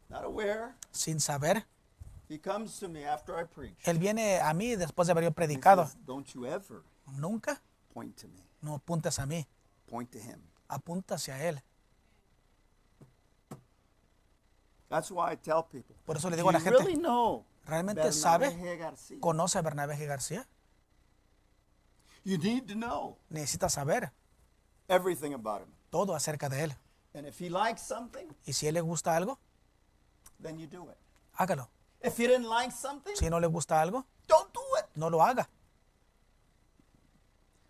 not 0.09 0.25
aware, 0.25 0.75
sin 0.93 1.21
saber, 1.21 1.67
he 2.29 2.39
comes 2.39 2.79
to 2.81 2.89
me 2.89 3.05
after 3.07 3.35
I 3.39 3.45
preach. 3.45 3.77
él 3.85 3.99
viene 3.99 4.41
a 4.41 4.53
mí 4.55 4.77
después 4.77 5.07
de 5.07 5.13
haber 5.13 5.25
yo 5.25 5.33
predicado. 5.33 5.85
says, 5.87 5.97
Don't 6.05 6.27
you 6.35 6.47
ever 6.47 6.83
Nunca 7.07 7.61
point 7.93 8.17
to 8.21 8.29
me, 8.29 8.43
no 8.63 8.75
apuntes 8.75 9.19
a 9.19 9.27
mí, 9.27 9.47
point 9.87 10.11
to 10.11 10.19
him. 10.19 10.41
apunta 10.69 11.17
hacia 11.17 11.39
él. 11.49 11.63
That's 14.89 15.11
why 15.11 15.33
I 15.33 15.37
tell 15.37 15.63
people. 15.65 15.97
Por 16.05 16.17
eso 16.17 16.29
le 16.31 16.37
"Do 16.37 16.43
digo 16.43 16.49
a 16.51 16.53
la 16.53 16.61
gente, 16.61 16.79
really 16.79 16.95
know 16.97 17.45
¿realmente 17.67 18.03
Bernabé 18.03 18.13
sabe? 18.13 18.51
G. 18.53 19.21
¿Conoce 19.21 19.59
a 19.59 19.63
Bernabé 19.63 19.97
G. 19.97 20.07
García? 20.07 20.47
You 22.25 22.39
need 22.39 22.67
to 22.69 22.75
know 22.75 23.19
Necesita 23.29 23.69
saber 23.69 24.13
everything 24.89 25.35
about 25.35 25.63
him. 25.63 25.73
todo 25.91 26.15
acerca 26.15 26.49
de 26.49 26.65
él. 26.65 26.77
And 27.15 27.27
if 27.27 27.41
he 27.41 27.49
likes 27.51 27.83
something, 27.83 28.27
Y 28.47 28.53
si 28.53 28.67
él 28.67 28.75
le 28.75 28.81
gusta 28.81 29.17
algo, 29.17 29.39
then 30.43 30.59
you 30.59 30.67
do 30.67 30.91
it. 30.91 30.97
hágalo. 31.35 31.69
If 32.05 32.19
he 32.19 32.27
didn't 32.27 32.49
like 32.49 32.71
something, 32.71 33.17
Si 33.17 33.31
no 33.31 33.39
le 33.41 33.47
gusta 33.49 33.81
algo, 33.81 34.05
don't 34.29 34.53
do 34.53 34.61
it. 34.79 34.85
no 34.95 35.09
lo 35.09 35.21
haga. 35.23 35.49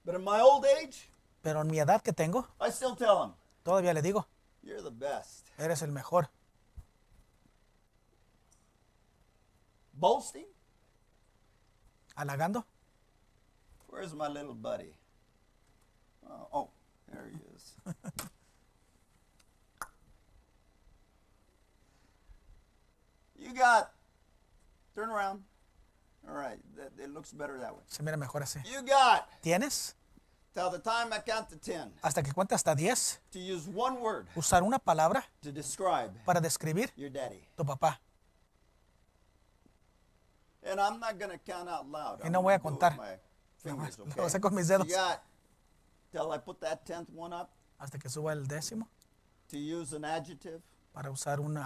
But 0.05 0.17
in 0.17 0.25
my 0.25 0.41
old 0.41 0.67
age, 0.67 1.09
Pero 1.43 1.61
en 1.61 1.69
mi 1.69 1.79
edad 1.79 2.03
que 2.03 2.13
tengo, 2.13 2.47
I 2.61 2.71
still 2.71 2.97
tell 2.97 3.23
him, 3.23 3.33
todavía 3.65 3.95
le 3.95 4.03
digo, 4.03 4.27
you're 4.63 4.83
the 4.83 4.91
best. 4.91 5.47
eres 5.57 5.83
el 5.83 5.93
mejor. 5.93 6.29
Boasting? 9.93 10.47
Halagando, 12.17 12.65
Where's 13.89 14.13
my 14.15 14.27
little 14.29 14.55
buddy? 14.55 14.97
Uh, 16.29 16.45
oh, 16.53 16.71
there 17.13 17.31
he 17.31 17.39
is. 17.55 17.75
you 23.39 23.55
got. 23.55 23.94
Turn 24.95 25.11
around. 25.11 25.43
All 26.29 26.35
right, 26.35 26.59
that, 26.77 26.93
it 27.03 27.11
looks 27.13 27.33
better 27.33 27.59
that 27.59 27.75
way. 27.75 27.83
Se 27.87 28.03
mira 28.03 28.17
mejor 28.17 28.43
así. 28.43 28.61
You 28.65 28.83
got. 28.83 29.29
¿Tienes? 29.43 29.95
Till 30.55 30.71
the 30.71 30.79
time 30.79 31.13
I 31.13 31.19
count 31.19 31.49
to 31.49 31.57
10 31.57 31.95
Hasta 32.01 32.23
que 32.23 32.33
cuente 32.33 32.55
hasta 32.55 32.77
10, 32.77 33.21
to 33.33 33.41
use 33.41 33.69
one 33.69 33.99
word 34.01 34.29
usar 34.37 34.63
una 34.63 34.79
palabra 34.79 35.25
to 35.43 35.51
describe 35.51 36.13
para 36.25 36.41
describir 36.41 36.91
your 36.97 37.11
daddy. 37.11 37.43
tu 37.57 37.65
papá. 37.65 37.99
And 40.63 40.81
I'm 40.81 40.99
not 41.01 41.19
going 41.19 41.33
to 41.33 41.39
count 41.39 41.69
out 41.69 41.87
loud. 41.91 42.21
Y 42.23 42.31
no 42.31 42.41
voy 42.41 42.55
a 42.55 42.59
contar. 42.61 42.97
Lo 43.65 43.73
okay? 43.75 43.95
voy 44.15 44.23
a 44.23 44.27
hacer 44.27 44.41
con 44.41 44.55
mis 44.55 44.69
You 44.69 44.79
dedos. 44.79 44.89
got 44.89 45.23
till 46.13 46.31
I 46.31 46.39
put 46.39 46.61
that 46.61 46.87
tenth 46.87 47.11
one 47.11 47.33
up 47.35 47.51
Hasta 47.79 47.99
que 47.99 48.09
suba 48.09 48.33
el 48.33 48.47
décimo 48.47 48.87
to 49.49 49.59
use 49.59 49.93
an 49.93 50.05
adjective 50.05 50.63
para 50.93 51.11
usar 51.11 51.41
un 51.41 51.59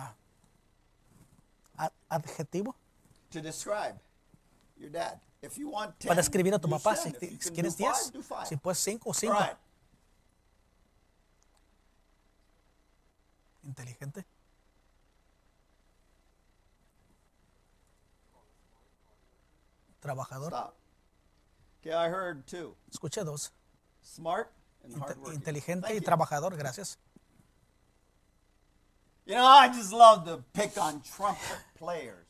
adjetivo 2.09 2.75
to 3.31 3.41
describe 3.41 3.97
your 4.77 4.91
dad. 4.91 5.21
If 5.43 5.57
you 5.59 5.69
want 5.71 5.99
10, 6.01 6.09
para 6.09 6.17
describir 6.21 6.55
a 6.55 6.59
tu 6.59 6.69
papá. 6.69 6.95
10. 6.95 7.39
Si, 7.41 7.51
quieres 7.53 7.77
do 7.77 7.85
five, 7.85 7.95
10, 7.95 8.11
do 8.13 8.23
five. 8.23 8.47
si 8.47 8.57
puedes 8.57 8.79
5 8.79 9.01
o 9.07 9.11
All 9.11 9.15
5. 9.15 9.33
right. 9.33 9.57
Inteligente. 13.65 14.25
Trabajador. 20.01 20.53
Okay, 21.81 21.93
I 21.93 22.09
heard 22.09 22.47
two. 22.47 22.75
Escuché 22.93 23.25
dos. 23.25 23.51
Smart 24.03 24.51
and 24.85 24.95
Inte- 24.95 25.35
inteligente 25.35 25.83
Thank 25.83 25.95
y 25.95 25.95
you. 25.97 26.01
trabajador. 26.05 26.57
Gracias. 26.57 26.99
You 29.27 29.35
know, 29.35 29.45
I 29.47 29.69
just 29.69 29.93
love 29.93 30.25
to 30.25 30.43
pick 30.55 30.79
on 30.79 31.03
trumpet 31.03 31.59
players. 31.79 32.27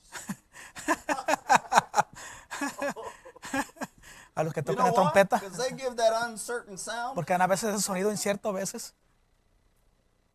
A 4.34 4.44
los 4.44 4.52
que 4.52 4.60
You 4.60 4.66
tocan 4.66 4.86
know 4.86 4.94
la 4.96 5.02
trompeta. 5.02 5.40
Because 5.40 5.58
they 5.58 5.76
give 5.76 5.96
that 5.96 6.12
uncertain 6.28 6.78
sound. 6.78 7.16
Porque 7.16 7.32
a 7.32 7.46
veces 7.46 7.74
es 7.74 7.84
sonido 7.84 8.10
incierto 8.10 8.50
a 8.50 8.52
veces. 8.52 8.94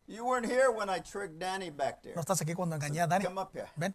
You 0.06 0.26
weren't 0.26 0.46
here 0.46 0.70
when 0.70 0.90
I 0.90 1.00
tricked 1.00 1.38
Danny 1.38 1.70
back 1.70 2.02
there. 2.02 2.14
No 2.14 2.20
estás 2.20 2.40
aquí 2.42 2.52
cuando 2.54 2.76
engañé 2.76 3.00
a 3.00 3.06
Dani. 3.06 3.24
Come 3.24 3.40
up 3.40 3.52
here. 3.54 3.70
Ven. 3.76 3.94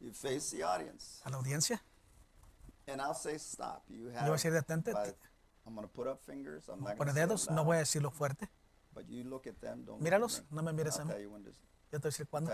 You 0.00 0.12
face 0.12 0.50
the 0.54 0.62
audience. 0.62 1.22
A 1.24 1.30
la 1.30 1.38
audiencia. 1.38 1.80
And 2.86 3.00
I'll 3.00 3.14
say 3.14 3.38
stop. 3.38 3.82
You 3.88 4.10
have. 4.10 4.26
voy 4.26 4.34
a 4.34 4.36
decir 4.36 4.52
detente. 4.52 4.92
I'm 5.66 5.74
going 5.74 5.86
to 5.86 5.92
put 5.92 6.06
up 6.06 6.20
fingers. 6.24 6.68
I'm 6.68 6.84
not 6.84 6.98
going 6.98 7.12
to 7.12 7.14
dedos. 7.18 7.50
No 7.50 7.64
voy 7.64 7.76
a 7.76 7.80
decirlo 7.80 8.10
fuerte. 8.12 8.48
But 8.94 9.08
you 9.08 9.24
look 9.24 9.46
at 9.46 9.60
them. 9.60 9.84
Don't 9.84 10.00
Míralos, 10.02 10.38
Look 10.38 10.44
at 10.44 10.50
me. 10.52 10.56
no 10.56 10.62
me 10.62 10.72
mires 10.72 10.98
a 10.98 11.04
mí. 11.04 11.14
Yo 11.92 11.98
te 11.98 11.98
voy 11.98 12.08
a 12.08 12.10
decir 12.10 12.26
cuándo. 12.28 12.50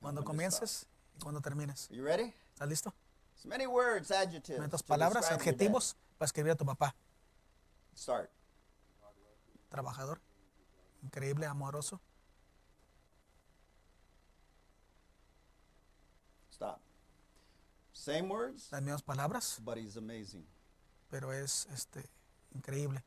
Cuando 0.00 0.24
comiences 0.24 0.86
y 1.16 1.20
cuando 1.20 1.40
termines. 1.40 1.90
¿Estás 1.90 2.68
listo? 2.68 2.94
Metas 4.58 4.82
palabras, 4.82 5.30
adjetivos 5.30 5.96
para 6.16 6.26
escribir 6.26 6.52
a 6.52 6.56
tu 6.56 6.64
papá. 6.64 6.94
Start. 7.96 8.30
Trabajador. 9.68 10.20
Increíble, 11.02 11.46
amoroso. 11.46 12.00
Stop. 16.52 16.80
Same 17.92 18.22
words, 18.28 18.68
Las 18.72 18.82
mismas 18.82 19.02
palabras, 19.02 19.58
but 19.64 19.76
he's 19.76 19.96
amazing. 19.96 20.46
pero 21.10 21.32
es 21.32 21.66
este 21.72 22.08
increíble, 22.54 23.02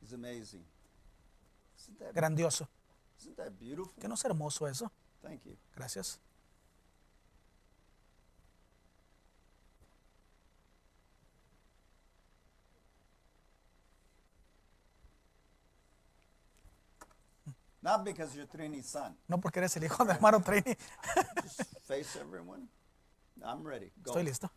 He's 0.00 0.12
amazing. 0.12 0.64
Grandioso. 2.12 2.68
Isn't 3.24 3.36
that 3.36 3.58
beautiful? 3.58 3.92
¿Qué 4.00 4.08
no 4.08 4.14
es 4.14 4.24
hermoso 4.24 4.68
eso? 4.68 4.90
Thank 5.22 5.44
you. 5.44 5.56
Gracias. 5.74 6.20
Not 17.80 18.02
because 18.02 18.34
you're 18.34 18.46
Trini's 18.46 18.86
son. 18.86 19.16
No 19.28 19.38
porque 19.38 19.58
eres 19.58 19.76
el 19.76 19.84
hijo 19.84 20.04
de 20.04 20.12
hermano 20.12 20.40
Trini. 20.40 20.74
Just 21.42 21.62
face 21.86 22.18
everyone. 22.18 22.68
I'm 23.42 23.62
ready. 23.62 23.92
Go. 24.02 24.12
Estoy 24.12 24.24
listo. 24.24 24.50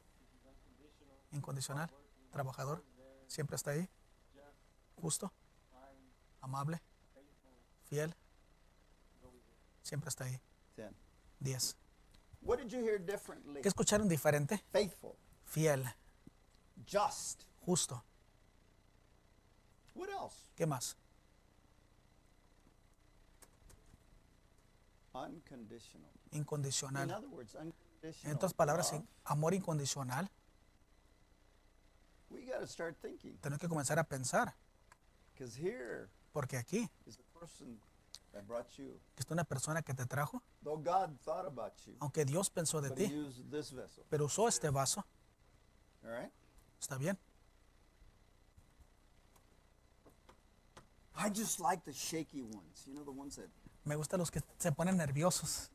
Incondicional, 1.34 1.90
trabajador, 2.32 2.84
siempre 3.28 3.58
está 3.58 3.72
ahí. 3.72 3.90
Justo, 4.96 5.32
amable, 6.40 6.82
fiel. 7.90 8.16
Siempre 9.88 10.10
está 10.10 10.26
ahí. 10.26 10.38
Ten. 10.76 10.94
10. 11.40 11.78
What 12.42 12.58
did 12.60 12.70
you 12.70 12.82
hear 12.82 13.00
differently? 13.00 13.62
¿Qué 13.62 13.70
escucharon 13.70 14.10
diferente? 14.10 14.62
Faithful. 14.70 15.14
Fiel, 15.46 15.86
Just. 16.86 17.44
justo. 17.66 18.04
What 19.96 20.10
else? 20.10 20.36
¿Qué 20.58 20.66
más? 20.66 20.98
Unconditional. 25.14 26.12
In 26.32 26.40
Incondicional. 26.40 27.10
other 27.12 27.30
words, 27.30 27.56
unconditional. 27.56 28.32
En 28.32 28.36
otras 28.36 28.54
palabras, 28.54 28.92
love. 28.92 29.02
in- 29.02 29.08
amor 29.24 29.54
incondicional. 29.54 30.30
We 32.30 32.44
got 32.46 32.60
to 32.60 32.68
start 32.68 32.98
thinking. 33.02 33.38
Tenemos 33.40 33.60
que 33.62 33.70
comenzar 33.70 33.98
a 34.00 34.04
pensar. 34.04 34.54
Because 35.34 35.56
here 35.58 36.10
Porque 36.34 36.58
aquí 36.58 36.90
is 37.06 37.16
the 37.16 37.24
person 37.40 37.80
you. 38.78 39.00
está 39.18 39.34
una 39.34 39.44
persona 39.44 39.82
que 39.82 39.94
te 39.94 40.06
trajo, 40.06 40.42
aunque 42.00 42.26
Dios 42.26 42.50
pensó 42.50 42.82
de 42.82 42.92
ti, 42.92 43.12
pero 44.10 44.26
usó 44.26 44.48
este 44.48 44.70
vaso. 44.70 45.06
¿Está 46.80 46.98
bien? 46.98 47.18
I 51.18 51.30
just 51.30 51.60
like 51.60 51.84
the 51.84 51.92
shaky 51.92 52.44
ones. 52.44 52.86
You 52.86 52.94
know, 52.94 53.04
the 53.04 53.12
ones 53.12 53.36
that. 53.38 53.50
Me 53.84 53.96
gustan 53.96 54.20
los 54.20 54.30
que 54.30 54.42
se 54.58 54.72
ponen 54.72 54.98
nerviosos. 54.98 55.72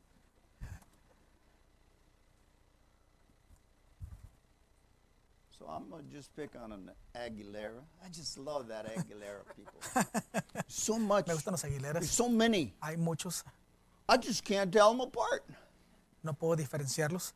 So 5.63 5.69
I'm 5.69 5.89
going 5.89 6.03
to 6.03 6.13
just 6.13 6.35
pick 6.35 6.49
on 6.61 6.73
an 6.73 6.91
Aguilera. 7.15 7.79
I 8.03 8.09
just 8.09 8.37
love 8.37 8.67
that 8.67 8.85
Aguilera 8.85 9.43
people. 9.55 10.41
so 10.67 10.99
much. 10.99 11.27
Me 11.27 11.33
gustan 11.35 11.51
los 11.53 11.61
There's 11.61 11.81
aguileras. 11.81 12.03
so 12.03 12.27
many. 12.27 12.73
Hay 12.83 12.97
muchos. 12.97 13.45
I 14.09 14.17
just 14.17 14.43
can't 14.43 14.69
tell 14.73 14.91
them 14.91 14.99
apart. 14.99 15.45
No 16.21 16.33
puedo 16.33 16.57
diferenciarlos. 16.57 17.31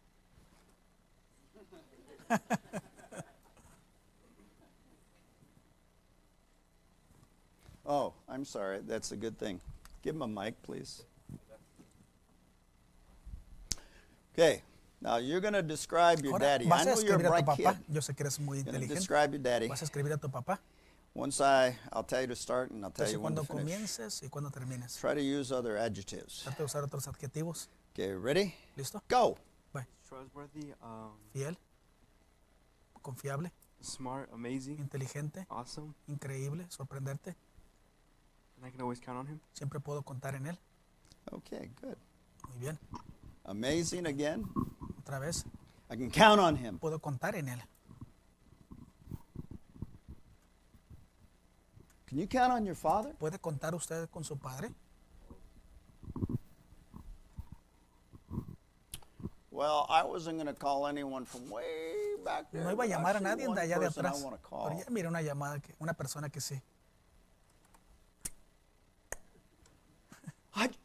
Oh, 7.89 8.11
I'm 8.27 8.43
sorry. 8.43 8.81
That's 8.85 9.13
a 9.13 9.15
good 9.15 9.39
thing. 9.39 9.61
Give 10.01 10.13
him 10.13 10.21
a 10.21 10.27
mic, 10.27 10.61
please. 10.61 11.03
Okay. 14.33 14.61
Now 14.99 15.17
you're 15.17 15.39
going 15.41 15.53
to 15.53 15.61
describe 15.61 16.19
your 16.23 16.33
Ahora 16.33 16.45
daddy. 16.57 16.65
I 16.65 16.69
vas 16.69 16.81
a 16.81 16.85
know 16.85 16.91
you're 17.01 17.13
a 17.15 17.17
escribir 17.17 17.25
a 17.27 17.29
bright 17.29 17.45
papá. 17.45 17.73
kid. 17.77 17.93
Yo 17.93 18.01
sé 18.01 18.15
que 18.15 18.23
eres 18.23 18.39
muy 18.39 18.57
You're 18.57 18.63
going 18.65 18.73
to 18.73 18.81
inteligente. 18.85 18.95
describe 18.95 19.31
your 19.33 19.43
daddy. 19.43 19.67
Vas 19.67 19.81
a 19.81 19.85
escribir 19.85 20.11
a 20.13 20.17
tu 20.17 20.29
papá. 20.29 20.59
Once 21.13 21.41
I, 21.41 21.75
I'll 21.93 22.03
tell 22.03 22.21
you 22.21 22.27
to 22.27 22.35
start 22.35 22.69
and 22.71 22.83
I'll 22.83 22.91
tell 22.91 23.05
Entonces, 23.05 23.13
you 23.13 23.19
when 23.21 23.35
to 23.35 23.41
cuando 23.43 23.63
finish. 23.63 23.73
comiences 23.75 24.21
y 24.23 24.29
cuando 24.29 24.49
termines. 24.51 24.97
Try 24.99 25.13
to 25.15 25.21
use 25.21 25.51
other 25.51 25.77
adjectives. 25.77 26.41
Trata 26.43 26.57
de 26.57 26.63
usar 26.65 26.83
otros 26.83 27.07
adjetivos. 27.07 27.69
Okay, 27.93 28.13
ready? 28.13 28.53
¿Listo? 28.75 29.01
Go. 29.07 29.37
Bye. 29.73 29.85
trustworthy, 30.07 30.73
um, 30.83 31.11
Fiel, 31.33 31.57
confiable, 33.01 33.51
smart, 33.81 34.29
amazing, 34.33 34.77
inteligente, 34.79 35.45
awesome, 35.49 35.93
increíble, 36.07 36.65
sorprenderte. 36.69 37.35
and 38.57 38.65
I 38.65 38.69
can 38.71 38.81
always 38.81 38.99
count 38.99 39.17
on 39.17 39.27
him. 39.27 39.39
Siempre 39.53 39.79
puedo 39.79 40.03
contar 40.03 40.35
en 40.35 40.45
él. 40.47 40.57
Okay, 41.31 41.69
good. 41.81 41.97
Muy 42.49 42.59
bien. 42.59 42.77
Amazing 43.45 44.05
again. 44.07 44.45
Otra 45.07 45.19
vez. 45.19 45.45
I 45.89 45.95
can 45.95 46.11
count 46.11 46.41
on 46.41 46.57
him. 46.57 46.79
Puedo 46.79 46.99
contar 46.99 47.35
en 47.35 47.47
él. 47.47 47.61
Can 52.07 52.19
you 52.19 52.27
count 52.27 52.51
on 52.51 52.65
your 52.65 52.75
father? 52.75 53.13
¿Puede 53.15 53.39
contar 53.39 53.73
usted 53.73 54.09
con 54.09 54.25
su 54.25 54.37
padre? 54.37 54.69
Well, 59.49 59.85
I 59.89 60.03
wasn't 60.03 60.35
going 60.35 60.47
to 60.47 60.53
call 60.53 60.87
anyone 60.87 61.25
from 61.25 61.49
way 61.49 62.17
back 62.25 62.51
there. 62.51 62.65
No 62.65 62.71
iba 62.71 62.83
a 62.83 62.87
llamar 62.87 63.15
a 63.15 63.21
nadie 63.21 63.47
de 63.47 63.61
allá 63.61 63.79
de 63.79 63.87
atrás. 63.87 64.25
Pero 64.49 64.77
ya 64.77 64.85
mira 64.89 65.07
una 65.07 65.21
llamada, 65.21 65.59
que, 65.61 65.73
una 65.79 65.93
persona 65.93 66.29
que 66.29 66.41
sí. 66.41 66.61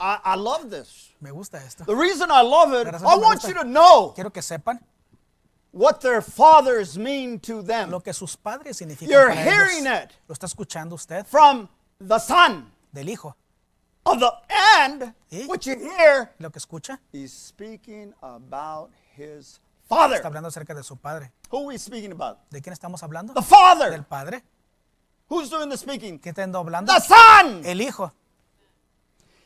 I, 0.02 0.18
I, 0.24 0.36
love 0.36 0.68
this. 0.68 1.12
Me 1.20 1.30
gusta 1.30 1.58
esto. 1.58 1.84
The 1.84 1.94
reason 1.94 2.28
I 2.30 2.42
love 2.42 2.72
it, 2.74 2.88
I 2.92 3.14
want 3.16 3.44
you 3.44 3.54
to 3.54 3.62
know 3.64 4.12
Quiero 4.16 4.30
que 4.30 4.42
sepan 4.42 4.80
what 5.70 6.00
their 6.00 6.20
fathers 6.20 6.98
mean 6.98 7.38
to 7.40 7.62
them 7.62 7.88
lo 7.90 8.00
que 8.00 8.12
sus 8.12 8.34
padres 8.36 8.76
significan 8.78 9.08
You're 9.08 9.28
para 9.28 9.42
hearing 9.44 9.86
ellos. 9.86 10.04
it. 10.04 10.10
¿Lo 10.28 10.32
está 10.34 10.46
escuchando 10.46 10.94
usted? 10.96 11.24
from 11.26 11.68
the 12.00 12.18
son 12.18 12.72
Del 12.92 13.08
hijo. 13.08 13.34
of 14.04 14.18
the 14.18 14.30
and 14.80 15.14
¿Y? 15.30 15.46
what 15.46 15.60
you 15.64 15.76
hear 15.78 16.32
¿Lo 16.40 16.50
que 16.50 16.58
escucha? 16.58 16.98
he's 17.12 17.32
speaking 17.32 18.12
about 18.22 18.90
his 19.16 19.60
Está 19.84 19.96
father 20.08 20.20
hablando 20.26 20.48
acerca 20.48 20.74
de 20.74 20.82
su 20.82 20.96
padre. 20.96 21.30
who 21.50 21.58
are 21.58 21.66
we 21.66 21.78
speaking 21.78 22.10
about 22.10 22.38
¿De 22.50 22.60
quién 22.60 22.72
estamos 22.72 23.02
hablando? 23.04 23.32
the 23.34 23.42
father 23.42 23.90
Del 23.90 24.02
padre. 24.04 24.42
who's 25.28 25.48
doing 25.48 25.68
the 25.70 25.76
speaking 25.76 26.18
¿Qué 26.18 26.30
está 26.30 26.42
hablando? 26.42 26.92
the 26.92 27.00
son 27.00 27.64
El 27.64 27.80
hijo. 27.80 28.12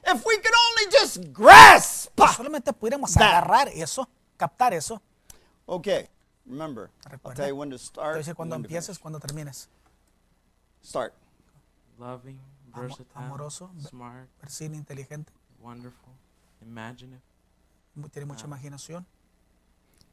If 0.07 0.25
we 0.25 0.37
could 0.37 0.55
only 0.71 0.91
just 0.91 1.33
grasp 1.33 2.13
Si 2.19 2.35
solamente 2.35 2.73
pudiéramos 2.73 3.13
That. 3.15 3.23
agarrar 3.23 3.69
eso, 3.69 4.09
captar 4.39 4.73
eso. 4.75 5.01
okay 5.67 6.09
remember 6.47 6.91
i'll 7.25 7.35
tell 7.35 7.49
you 7.49 7.57
when 7.57 7.71
to 7.71 7.79
start 7.79 8.25
cuando 8.37 8.55
empieces, 8.57 8.99
cuando 8.99 9.19
termines. 9.19 9.69
start 10.83 11.13
Loving, 11.99 12.39
versatile, 12.75 13.07
amoroso, 13.15 13.71
smart, 13.89 14.29
Persino, 14.39 14.75
inteligente, 14.77 15.33
wonderful, 15.61 16.13
imaginative. 16.61 17.23
tiene 18.13 18.27
mucha 18.27 18.45
imaginación, 18.47 19.07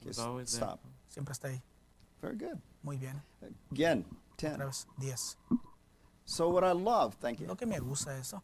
Just 0.01 0.19
always 0.19 0.49
there. 0.51 0.63
stop 0.65 0.79
siempre 1.09 1.33
está 1.33 1.49
ahí. 1.49 1.61
very 2.21 2.35
good 2.37 2.57
Muy 2.81 2.97
bien. 2.97 3.21
again 3.71 4.05
Otra 4.37 4.57
10 4.57 4.65
vez, 4.65 4.87
10. 4.97 5.37
so 6.25 6.49
what 6.49 6.63
i 6.63 6.71
love 6.73 7.15
thank 7.19 7.39
you 7.39 7.47
Lo 7.47 7.55
que 7.55 7.65
me 7.65 7.79
gusta 7.79 8.17
eso, 8.17 8.41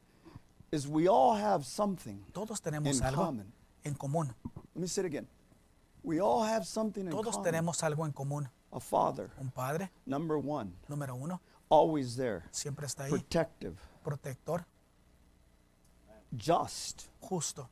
is 0.71 0.87
we 0.87 1.07
all 1.07 1.35
have 1.35 1.65
something 1.65 2.23
todos 2.33 2.61
tenemos 2.61 2.87
in 2.99 3.03
algo 3.03 3.15
common 3.25 3.53
en 3.83 3.95
común. 3.95 4.33
let 4.75 4.81
me 4.81 4.87
say 4.87 5.01
it 5.01 5.05
again 5.05 5.27
we 6.03 6.19
all 6.21 6.43
have 6.43 6.65
something 6.65 7.05
in 7.05 7.11
Todos 7.11 7.35
common 7.35 7.51
tenemos 7.51 7.83
algo 7.83 8.05
en 8.05 8.11
común. 8.13 8.47
a 8.71 8.79
father 8.79 9.29
Un 9.39 9.49
padre, 9.51 9.89
number 10.05 10.37
one 10.37 10.71
número 10.89 11.15
uno, 11.15 11.41
always 11.69 12.15
there 12.15 12.43
siempre 12.51 12.85
está 12.85 13.05
ahí. 13.05 13.09
protective 13.09 13.75
Protector, 14.03 14.65
just 16.37 17.09
justo. 17.21 17.67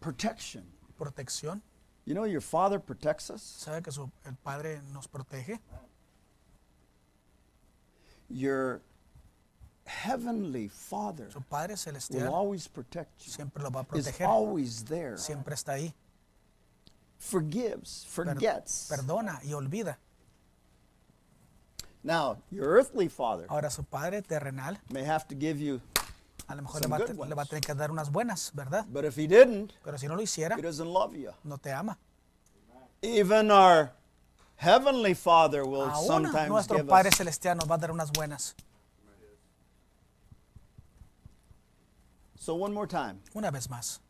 protection 0.00 0.64
Protección. 0.98 1.60
You 2.06 2.14
know 2.14 2.24
your 2.24 2.40
father 2.42 2.78
protects 2.78 3.30
us 3.30 3.42
¿Sabe 3.42 3.82
que 3.82 3.90
su- 3.92 4.10
el 4.24 4.34
padre 4.36 4.80
nos 4.92 5.06
protege? 5.08 5.58
your 8.28 8.80
heavenly 9.86 10.68
father 10.68 11.30
Su 11.30 11.40
padre 11.42 11.74
will 12.10 12.28
always 12.34 12.66
protect 12.68 13.24
you 13.26 13.30
siempre 13.32 13.62
lo 13.62 13.70
va 13.70 13.80
a 13.80 13.96
is 13.98 14.06
proteger. 14.06 14.26
always 14.26 14.84
there 14.84 15.16
Siempre 15.18 15.54
está 15.54 15.72
ahí. 15.74 15.92
forgives 17.18 18.06
Per- 18.14 18.24
forgets 18.26 18.88
perdona 18.90 19.40
y 19.44 19.52
olvida. 19.52 19.96
now 22.02 22.36
your 22.50 22.66
earthly 22.66 23.08
father 23.08 23.46
Ahora 23.48 23.70
su 23.70 23.82
padre 23.82 24.22
terrenal 24.22 24.78
may 24.90 25.04
have 25.04 25.26
to 25.28 25.34
give 25.34 25.58
you 25.60 25.80
a 26.46 26.54
lo 26.54 26.62
mejor 26.62 26.80
le 26.82 26.88
va, 26.88 26.96
a 26.96 27.26
le 27.28 27.34
va 27.34 27.44
tener 27.46 27.62
que 27.62 27.74
dar 27.74 27.90
unas 27.90 28.10
buenas, 28.10 28.50
¿verdad? 28.54 28.84
but 28.88 29.04
if 29.04 29.16
he 29.16 29.26
didn't 29.26 29.72
Pero 29.82 29.96
si 29.98 30.06
no 30.06 30.14
lo 30.16 30.22
hiciera, 30.22 30.56
he 30.56 30.62
doesn't 30.62 30.86
love 30.92 31.14
you 31.14 31.30
no 31.44 31.56
te 31.56 31.70
ama. 31.72 31.96
even 33.02 33.50
our 33.50 33.92
heavenly 34.56 35.14
father 35.14 35.64
will 35.64 35.82
Aún 35.90 36.06
sometimes 36.06 36.48
nuestro 36.48 36.76
give 36.78 36.88
Padre 36.88 37.08
us 37.08 37.16
Celestial 37.16 37.56
nos 37.56 37.68
va 37.68 37.74
a 37.74 37.78
dar 37.78 37.90
unas 37.90 38.10
buenas. 38.12 38.54
so 42.38 42.54
one 42.54 42.72
more 42.74 42.86
time 42.86 43.20
Una 43.34 43.50
vez 43.50 43.68
más, 43.68 44.00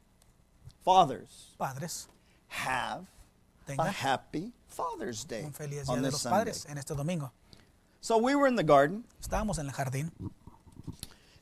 fathers 0.84 1.54
padres, 1.58 2.08
have 2.48 3.06
a 3.78 3.90
happy 3.90 4.52
father's 4.68 5.24
day 5.24 5.44
un 5.44 5.52
feliz 5.52 5.88
on 5.88 6.02
de 6.02 6.10
los 6.10 6.20
Sunday. 6.22 6.38
padres 6.38 6.66
en 6.68 6.78
este 6.78 6.94
domingo. 6.94 7.30
so 8.00 8.18
we 8.18 8.34
were 8.34 8.46
in 8.48 8.56
the 8.56 8.64
garden 8.64 9.04
Estábamos 9.22 9.58
en 9.58 9.66
el 9.66 9.72
jardín 9.72 10.10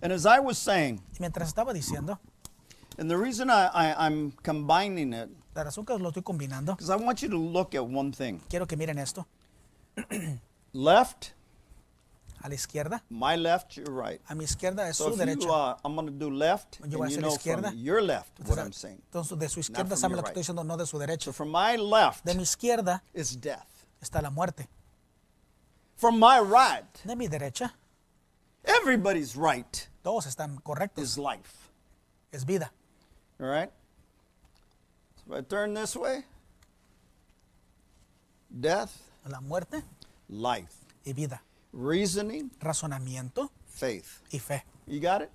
and 0.03 0.13
as 0.13 0.27
i 0.27 0.39
was 0.39 0.59
saying 0.59 1.01
y 1.13 1.17
mientras 1.21 1.49
estaba 1.49 1.73
diciendo, 1.73 2.19
and 2.99 3.09
the 3.11 3.17
reason 3.17 3.49
I, 3.51 3.69
I, 3.73 4.07
i'm 4.07 4.33
combining 4.43 5.13
it 5.15 5.31
la 5.55 5.65
razón 5.65 5.87
que 5.87 5.97
lo 5.99 6.11
estoy 6.11 6.23
combinando, 6.23 6.75
because 6.77 6.91
i 6.91 6.97
want 6.97 7.23
you 7.23 7.29
to 7.29 7.39
look 7.39 7.75
at 7.75 7.85
one 7.87 8.13
thing 8.13 8.41
quiero 8.51 8.67
que 8.67 8.77
miren 8.77 8.99
esto. 8.99 9.27
left 10.73 11.33
A 12.45 12.49
la 12.49 12.57
izquierda, 12.57 13.01
my 13.09 13.37
left 13.37 13.77
your 13.77 13.87
right 13.93 14.21
a 14.29 14.35
mi 14.35 14.45
izquierda 14.45 14.89
es 14.89 14.97
so 14.97 15.15
su 15.15 15.23
if 15.23 15.43
you, 15.45 15.53
uh, 15.53 15.77
i'm 15.85 15.95
going 15.95 16.07
to 16.09 16.13
do 16.13 16.29
left 16.29 16.81
Yo 16.89 16.99
voy 16.99 17.05
a 17.05 17.07
and 17.07 17.13
you 17.13 17.19
hacer 17.19 17.21
know 17.23 17.37
izquierda. 17.37 17.69
from 17.71 17.79
your 17.79 18.03
left 18.03 18.41
what 18.49 18.59
i'm 18.59 18.73
saying 18.73 19.01
entonces, 19.13 19.39
de 19.39 19.49
su 19.49 19.61
izquierda 19.61 19.91
from 19.91 19.99
saben 19.99 20.11
your 20.11 20.17
lo 20.17 20.23
que 20.25 20.29
right. 20.31 20.37
estoy 20.39 20.55
diciendo, 20.55 20.65
no 20.67 20.77
de 20.77 20.85
su 20.87 20.99
so 21.21 21.33
from 21.33 21.51
my 21.53 21.77
left 21.77 22.25
De 22.25 22.35
mi 22.35 22.43
izquierda 22.43 23.01
is 23.15 23.37
death 23.37 23.87
está 24.03 24.21
la 24.21 24.31
muerte. 24.31 24.67
from 25.95 26.19
my 26.19 26.41
right 26.41 27.01
De 27.05 27.15
mi 27.15 27.29
derecha, 27.29 27.71
everybody's 28.65 29.37
right 29.37 29.89
todos 30.03 30.27
están 30.27 30.57
correctos. 30.63 31.03
is 31.05 31.19
life 31.19 31.71
Es 32.33 32.45
vida. 32.45 32.73
all 33.41 33.47
right 33.49 33.71
so 35.17 35.35
if 35.35 35.39
i 35.41 35.43
turn 35.43 35.75
this 35.75 35.95
way 35.97 36.25
death 38.51 38.91
La 39.25 39.41
muerte 39.41 39.83
life 40.29 40.75
y 41.05 41.13
vida. 41.13 41.43
reasoning 41.73 42.51
Razonamiento 42.61 43.51
faith 43.69 44.21
y 44.33 44.39
fe. 44.39 44.65
you 44.87 45.01
got 45.01 45.23
it 45.23 45.31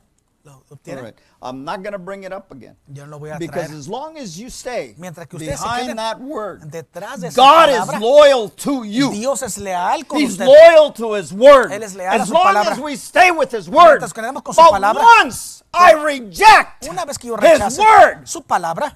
¿Lo 0.47 0.53
all 0.53 0.63
obtienen? 0.69 1.03
right 1.03 1.15
i'm 1.41 1.63
not 1.65 1.81
going 1.83 1.91
to 1.91 1.99
bring 1.99 2.23
it 2.23 2.31
up 2.31 2.49
again 2.51 2.75
Yo 2.93 3.03
no 3.05 3.11
lo 3.11 3.19
voy 3.19 3.31
a 3.31 3.37
because 3.37 3.67
traer. 3.67 3.77
as 3.77 3.87
long 3.89 4.17
as 4.17 4.39
you 4.39 4.49
stay 4.49 4.95
Mientras 4.97 5.27
que 5.27 5.37
se 5.39 5.45
behind 5.45 5.97
that 5.99 6.19
word 6.21 6.61
Detrás 6.71 7.19
de 7.19 7.27
esa 7.27 7.35
god 7.35 7.69
is 7.69 7.75
palabra, 7.79 7.99
loyal 7.99 8.49
to 8.49 8.83
you 8.85 9.11
Dios 9.11 9.41
es 9.43 9.57
leal 9.57 10.05
con 10.05 10.19
He's 10.21 10.31
usted. 10.31 10.45
loyal 10.47 10.91
to 10.93 11.15
His 11.15 11.33
word. 11.33 11.71
Él 11.71 11.83
es 11.83 11.95
leal 11.95 12.13
a 12.13 12.21
as 12.21 12.27
su 12.29 12.33
long 12.33 12.43
palabra. 12.43 12.71
as 12.71 12.79
we 12.79 12.95
stay 12.95 13.29
with 13.31 13.51
His 13.51 13.67
word. 13.69 13.99
Mientras 13.99 14.13
quedemos 14.13 14.41
con 14.43 14.53
su 14.55 14.61
but 14.61 14.71
palabra. 14.71 15.03
once 15.21 15.63
I 15.73 15.91
reject 15.93 16.87
Una 16.89 17.03
vez 17.05 17.17
que 17.17 17.27
yo 17.27 17.35
His 17.35 17.41
rechace 17.59 17.77
word, 17.79 18.25
su 18.27 18.41
palabra, 18.41 18.95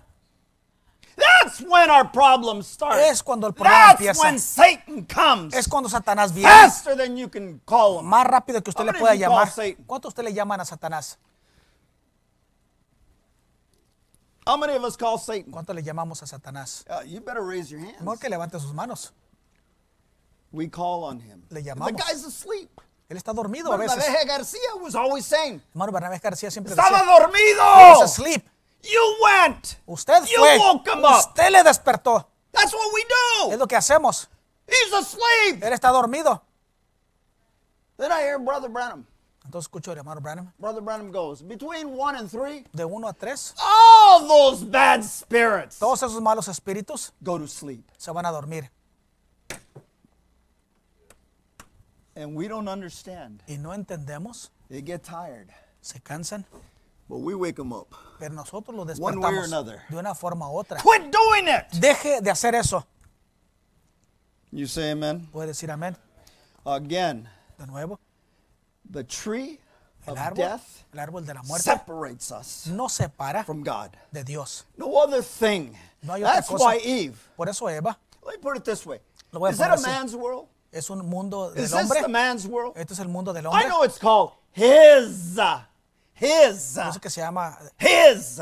that's 1.17 1.61
when 1.61 1.89
our 1.91 2.05
problems 2.05 2.65
start. 2.67 2.95
Es 2.97 3.21
cuando 3.21 3.45
el 3.47 3.53
problema 3.53 3.87
that's 3.93 3.99
empieza. 4.01 4.23
when 4.23 4.39
Satan 4.39 5.05
comes 5.05 5.53
es 5.53 5.67
cuando 5.67 5.89
Satanás 5.89 6.33
viene 6.33 6.49
faster 6.49 6.95
than 6.95 7.15
you 7.17 7.27
can 7.27 7.59
call 7.65 7.99
him. 7.99 8.05
más 8.05 8.25
rápido 8.25 8.63
que 8.63 8.69
usted 8.71 8.81
How 8.83 8.85
le 8.87 8.91
many 8.93 8.99
pueda 9.01 9.13
of 9.13 9.19
you 9.19 9.25
call 9.25 9.35
llamar. 9.35 9.49
Satan? 9.51 9.83
¿Cuánto 9.85 10.07
usted 10.07 10.23
le 10.23 10.33
llaman 10.33 10.61
a 10.61 10.65
Satanás? 10.65 11.17
How 14.45 14.57
many 14.57 14.75
of 14.75 14.83
us 14.83 14.97
call 14.97 15.17
Satan? 15.19 15.51
¿Cuánto 15.51 15.73
le 15.73 15.83
llamamos 15.83 16.21
a 16.23 16.25
Satanás? 16.27 16.83
Uh, 16.89 17.03
you 17.05 17.21
better 17.21 17.43
raise 17.43 17.69
your 17.69 17.79
hands. 17.79 17.99
Mejor 18.01 18.17
que 18.19 18.29
levante 18.29 18.59
sus 18.59 18.73
manos. 18.73 19.11
We 20.51 20.67
call 20.67 21.03
on 21.03 21.19
him. 21.19 21.43
Le 21.49 21.61
the 21.61 21.69
llamamos. 21.69 21.93
guy's 21.93 22.25
asleep. 22.25 22.69
Él 23.09 23.17
está 23.17 23.33
dormido 23.33 23.71
a 23.73 23.77
veces. 23.77 24.03
Garcia 24.25 24.59
was 24.81 24.95
always 24.95 25.25
saying, 25.25 25.61
Hermano 25.73 25.91
Bernabé 25.91 26.19
García 26.19 26.49
siempre 26.49 26.73
"Estaba 26.73 26.99
decía, 26.99 27.19
dormido." 27.19 27.63
"He's 27.95 28.01
asleep. 28.03 28.43
You 28.83 28.99
went. 29.23 29.75
Usted 29.85 30.23
You 30.25 30.37
fue. 30.39 30.57
woke 30.57 30.87
him 30.87 31.03
up. 31.05 31.19
Usted 31.19 31.49
le 31.51 31.63
despertó. 31.63 32.25
That's 32.51 32.73
what 32.73 32.91
we 32.93 33.01
Es 33.01 33.51
do. 33.51 33.57
lo 33.57 33.67
que 33.67 33.75
hacemos. 33.75 34.27
He's 34.67 34.93
asleep. 34.93 35.61
Él 35.63 35.73
está 35.73 35.89
dormido. 35.91 36.41
Then 37.97 38.11
I 38.11 38.21
hear 38.21 38.39
Brother 38.39 38.69
Branham. 38.69 39.05
Entonces 39.43 39.65
escucho 39.67 39.91
al 39.91 39.97
hermano 39.97 40.21
Branham 40.21 40.51
Brother 40.59 40.81
Branham 40.81 41.11
goes, 41.11 41.41
between 41.41 41.97
one 41.97 42.15
and 42.17 42.29
three, 42.29 42.63
de 42.73 42.85
1 42.85 43.07
a 43.07 43.13
3. 43.13 43.53
all 43.59 44.27
those 44.27 44.63
bad 44.63 45.03
spirits 45.03 45.77
Todos 45.79 46.01
esos 46.03 46.21
malos 46.21 46.47
espíritus 46.47 47.11
go 47.21 47.37
to 47.39 47.47
sleep. 47.47 47.83
se 47.97 48.11
van 48.11 48.25
a 48.25 48.31
dormir. 48.31 48.69
And 52.15 52.35
we 52.35 52.47
don't 52.47 52.67
understand. 52.67 53.41
Y 53.47 53.57
no 53.57 53.73
entendemos, 53.73 54.49
They 54.69 54.81
get 54.81 55.03
tired. 55.03 55.49
se 55.81 55.99
cansan, 55.99 56.45
But 57.09 57.19
we 57.19 57.33
wake 57.35 57.55
them 57.55 57.73
up. 57.73 57.93
pero 58.19 58.33
nosotros 58.33 58.75
los 58.75 58.99
One 58.99 59.17
way 59.19 59.35
or 59.35 59.41
despertamos 59.41 59.45
another. 59.47 59.81
de 59.89 59.97
una 59.97 60.13
forma 60.13 60.49
u 60.49 60.57
otra. 60.57 60.77
Quit 60.81 61.11
doing 61.11 61.47
it. 61.47 61.67
Deje 61.79 62.21
de 62.21 62.29
hacer 62.31 62.53
eso. 62.55 62.85
You 64.51 64.67
say 64.67 64.91
amen? 64.91 65.27
Puede 65.31 65.47
decir 65.47 65.71
amén. 65.71 65.95
Again, 66.65 67.27
De 67.57 67.65
nuevo, 67.67 67.99
the 68.91 69.03
tree 69.03 69.59
el 70.07 70.13
of 70.13 70.19
árbol, 70.19 70.35
death 70.37 70.83
el 70.93 70.99
árbol 70.99 71.25
de 71.25 71.33
la 71.33 71.41
muerte 71.43 71.63
separates 71.63 72.31
us 72.31 72.67
nos 72.67 72.93
separa 72.93 73.43
from 73.45 73.63
God. 73.63 73.91
de 74.11 74.23
Dios. 74.23 74.65
No 74.77 74.95
other 74.97 75.21
thing. 75.21 75.75
No 76.03 76.13
hay 76.13 76.21
otra 76.23 76.33
That's 76.35 76.47
cosa. 76.49 76.63
why 76.65 76.77
Eve. 76.83 77.17
Por 77.37 77.47
eso 77.49 77.67
Eva 77.67 77.97
Let 78.25 78.33
me 78.35 78.41
put 78.41 78.57
it 78.57 78.63
this 78.65 78.85
way. 78.85 78.99
Lo 79.31 79.39
voy 79.39 79.49
a 79.49 79.51
Is 79.51 79.57
that 79.59 79.71
a 79.71 79.75
así. 79.75 79.85
man's 79.87 80.15
world? 80.15 80.47
es 80.73 80.89
un 80.89 81.05
mundo 81.09 81.51
del 81.53 81.63
Is 81.63 81.71
this 81.71 81.89
the 81.89 82.07
man's 82.07 82.47
world? 82.47 82.73
Este 82.77 82.91
es 82.93 82.99
el 82.99 83.07
mundo 83.07 83.33
del 83.33 83.45
I 83.45 83.49
hombre. 83.49 83.67
know 83.69 83.83
it's 83.83 83.97
called 83.97 84.31
his. 84.51 85.37
His. 86.13 86.77
uh, 86.77 86.89
Eso 86.89 86.99
que 86.99 87.09
se 87.09 87.19
llama 87.21 87.57
his. 87.79 88.39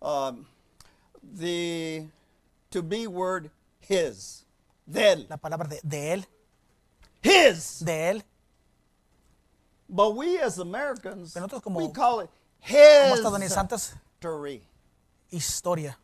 Um, 0.00 0.46
the 1.22 2.04
to 2.70 2.82
be 2.82 3.06
word 3.06 3.50
his. 3.80 4.44
Del. 4.90 5.26
la 5.28 5.36
palabra 5.36 5.68
de, 5.68 5.80
de 5.86 6.12
él, 6.14 6.24
His. 7.22 7.80
de 7.84 7.92
él. 8.12 8.22
But 9.88 10.14
we 10.16 10.38
as 10.40 10.58
Americans, 10.58 11.32
Pero 11.32 11.46
nosotros 11.46 11.62
como- 11.62 11.80
we 11.80 11.92
call 11.92 12.22
it 12.22 12.30
¿Cómo 12.62 13.14
está 13.16 13.30
Donis 13.30 13.52
Santos? 13.52 13.94
history. 14.20 14.62
Historia. 15.30 15.98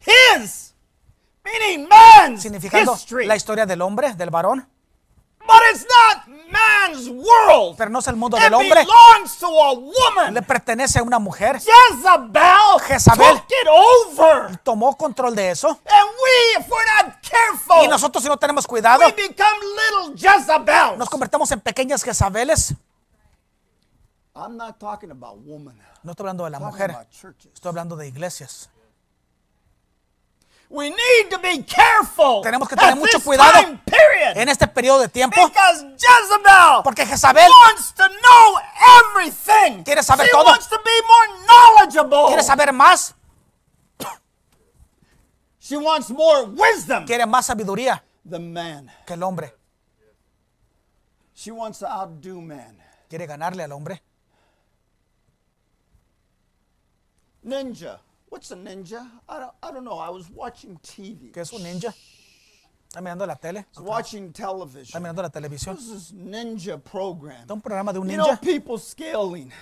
His, 0.00 0.74
meaning 1.44 1.88
man's 1.88 2.42
Significando 2.42 2.94
history. 2.94 3.26
la 3.26 3.36
historia 3.36 3.66
del 3.66 3.82
hombre, 3.82 4.14
del 4.14 4.30
varón. 4.30 4.68
But 5.46 5.62
it's 5.72 5.86
not 5.86 6.26
man's 6.50 7.08
world. 7.08 7.76
Pero 7.76 7.90
no 7.90 7.98
es 8.00 8.06
el 8.08 8.16
mundo 8.16 8.36
It 8.36 8.42
del 8.44 8.54
hombre. 8.54 8.84
belongs 8.84 9.38
to 9.38 9.46
a 9.46 9.72
woman. 9.74 10.34
Le 10.34 10.42
pertenece 10.42 10.98
a 10.98 11.02
una 11.02 11.18
mujer. 11.18 11.58
Jezebel, 11.60 12.80
Jezabel. 12.86 13.34
took 13.36 13.50
it 13.50 13.68
over. 13.68 14.56
Tomó 14.64 14.96
control 14.96 15.34
de 15.34 15.50
eso. 15.50 15.68
And 15.68 15.78
we, 15.78 16.60
if 16.60 16.68
we're 16.68 17.04
not 17.04 17.20
careful, 17.22 17.84
Y 17.84 17.88
nosotros 17.88 18.22
si 18.22 18.28
no 18.28 18.36
tenemos 18.36 18.66
cuidado, 18.66 19.04
we 19.06 19.12
become 19.12 19.58
little 19.60 20.16
Jezebels. 20.16 20.98
nos 20.98 21.08
convertimos 21.08 21.50
en 21.52 21.60
pequeñas 21.60 22.02
Jezabeles. 22.02 22.74
I'm 24.34 24.56
not 24.56 24.78
talking 24.78 25.10
about 25.10 25.38
woman. 25.46 25.80
No 26.02 26.12
estoy 26.12 26.24
hablando 26.24 26.44
de 26.44 26.50
la 26.50 26.58
I'm 26.58 26.66
mujer, 26.66 26.94
estoy 27.54 27.68
hablando 27.70 27.96
de 27.96 28.06
iglesias. 28.08 28.68
We 30.68 30.90
need 30.90 31.30
to 31.30 31.38
be 31.38 31.62
careful 31.62 32.42
Tenemos 32.42 32.68
que 32.68 32.74
tener 32.76 32.92
at 32.92 32.98
mucho 32.98 33.20
cuidado 33.22 33.52
period. 33.84 34.36
En 34.36 34.48
este 34.48 34.66
periodo 34.66 35.00
de 35.00 35.08
tiempo, 35.08 35.36
Because 35.46 35.82
Jezebel 35.96 36.82
porque 36.82 37.06
Jezabel 37.06 37.48
wants 37.68 37.92
to 37.94 38.02
know 38.08 38.58
everything. 39.00 39.84
Quiere 39.84 40.02
saber 40.02 40.26
She 40.26 40.32
todo. 40.32 40.44
wants 40.44 40.66
to 40.68 40.76
be 40.84 40.90
more 41.06 41.44
knowledgeable. 41.46 42.26
quiere 42.28 42.42
saber 42.42 42.72
más, 42.72 43.14
She 45.60 45.76
wants 45.76 46.10
more 46.10 46.44
wisdom 46.46 47.06
quiere 47.06 47.26
más 47.26 47.46
sabiduría 47.46 48.02
than 48.28 48.52
man. 48.52 48.90
que 49.06 49.14
el 49.14 49.22
hombre. 49.22 49.52
She 51.34 51.50
wants 51.52 51.78
to 51.80 51.86
outdo 51.86 52.40
man. 52.40 52.82
Quiere 53.08 53.26
ganarle 53.26 53.62
al 53.62 53.70
hombre. 53.72 54.02
Ninja. 57.44 58.00
What's 58.28 58.50
a 58.50 58.56
ninja? 58.56 59.06
I 59.28 59.38
don't, 59.38 59.52
I 59.62 59.70
don't 59.72 59.84
know. 59.84 59.98
I 59.98 60.10
was 60.10 60.28
watching 60.30 60.78
TV. 60.82 61.32
¿Qué 61.32 61.40
es 61.40 61.52
un 61.52 61.62
ninja? 61.62 61.94
Está 62.88 63.00
mirando 63.00 63.26
la 63.26 63.34
tele. 63.36 63.66
Was 63.76 63.84
watching 63.84 64.32
Está 64.32 64.46
television. 64.48 65.02
mirando 65.02 65.22
la 65.22 65.30
televisión. 65.30 65.76
This 65.76 65.88
is 65.90 66.12
ninja 66.12 66.78
program. 66.82 67.42
Está 67.42 67.54
un 67.54 67.60
programa 67.60 67.92
de 67.92 67.98
un 68.00 68.08
You 68.08 68.16
know, 68.16 68.26
ninja. 68.26 68.40
people 68.40 68.78
scaling, 68.78 69.52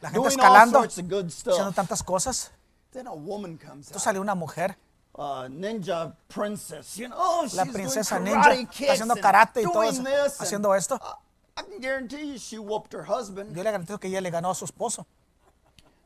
La 0.00 0.10
gente 0.10 0.20
doing 0.28 0.40
all 0.40 0.46
escalando, 0.46 0.78
sorts 0.80 0.98
of 0.98 1.08
good 1.08 1.26
haciendo 1.26 1.70
stuff. 1.70 1.74
tantas 1.74 2.02
cosas. 2.02 2.50
Then 2.92 3.06
a 3.06 3.14
woman 3.14 3.56
comes 3.58 3.86
Entonces 3.88 4.02
sale 4.02 4.18
una 4.20 4.34
mujer, 4.34 4.76
uh, 5.14 5.48
ninja 5.48 6.14
princess. 6.28 6.96
You 6.98 7.08
know, 7.08 7.16
oh, 7.18 7.46
la 7.54 7.64
doing 7.64 7.72
princesa 7.74 8.18
karate 8.18 8.30
ninja, 8.30 8.70
kicks 8.70 8.80
está 8.80 8.92
haciendo 8.92 9.14
karate 9.20 9.60
y 9.62 9.64
todo 9.64 9.82
doing 9.82 10.06
eso, 10.06 10.42
haciendo 10.42 10.74
esto. 10.76 10.98
I 11.56 11.62
can 11.62 11.80
guarantee 11.80 12.26
you 12.32 12.38
she 12.38 12.58
whooped 12.58 12.92
her 12.94 13.04
husband. 13.04 13.54
Yo 13.56 13.62
le 13.62 13.70
garantizo 13.70 13.98
que 13.98 14.08
ella 14.08 14.20
le 14.20 14.30
ganó 14.30 14.50
a 14.50 14.54
su 14.54 14.64
esposo, 14.64 15.06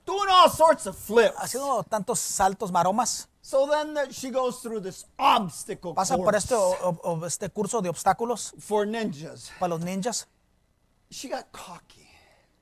Doing 0.06 0.28
all 0.30 0.48
sorts 0.50 0.86
of 0.86 0.96
flips. 0.96 1.36
haciendo 1.38 1.82
tantos 1.84 2.18
saltos 2.20 2.70
maromas. 2.70 3.28
So 3.42 3.66
then 3.68 3.96
she 4.12 4.30
goes 4.30 4.60
through 4.60 4.80
this 4.82 5.06
obstacle 5.18 5.94
Pasa 5.94 6.16
por 6.16 6.34
este, 6.34 6.54
o- 6.54 6.98
o- 7.02 7.26
este 7.26 7.48
curso 7.50 7.80
de 7.82 7.88
obstáculos 7.88 8.54
for 8.58 8.86
ninjas. 8.86 9.50
para 9.58 9.70
los 9.70 9.80
ninjas. 9.80 10.26
She 11.10 11.28
got 11.28 11.46
cocky. 11.52 12.08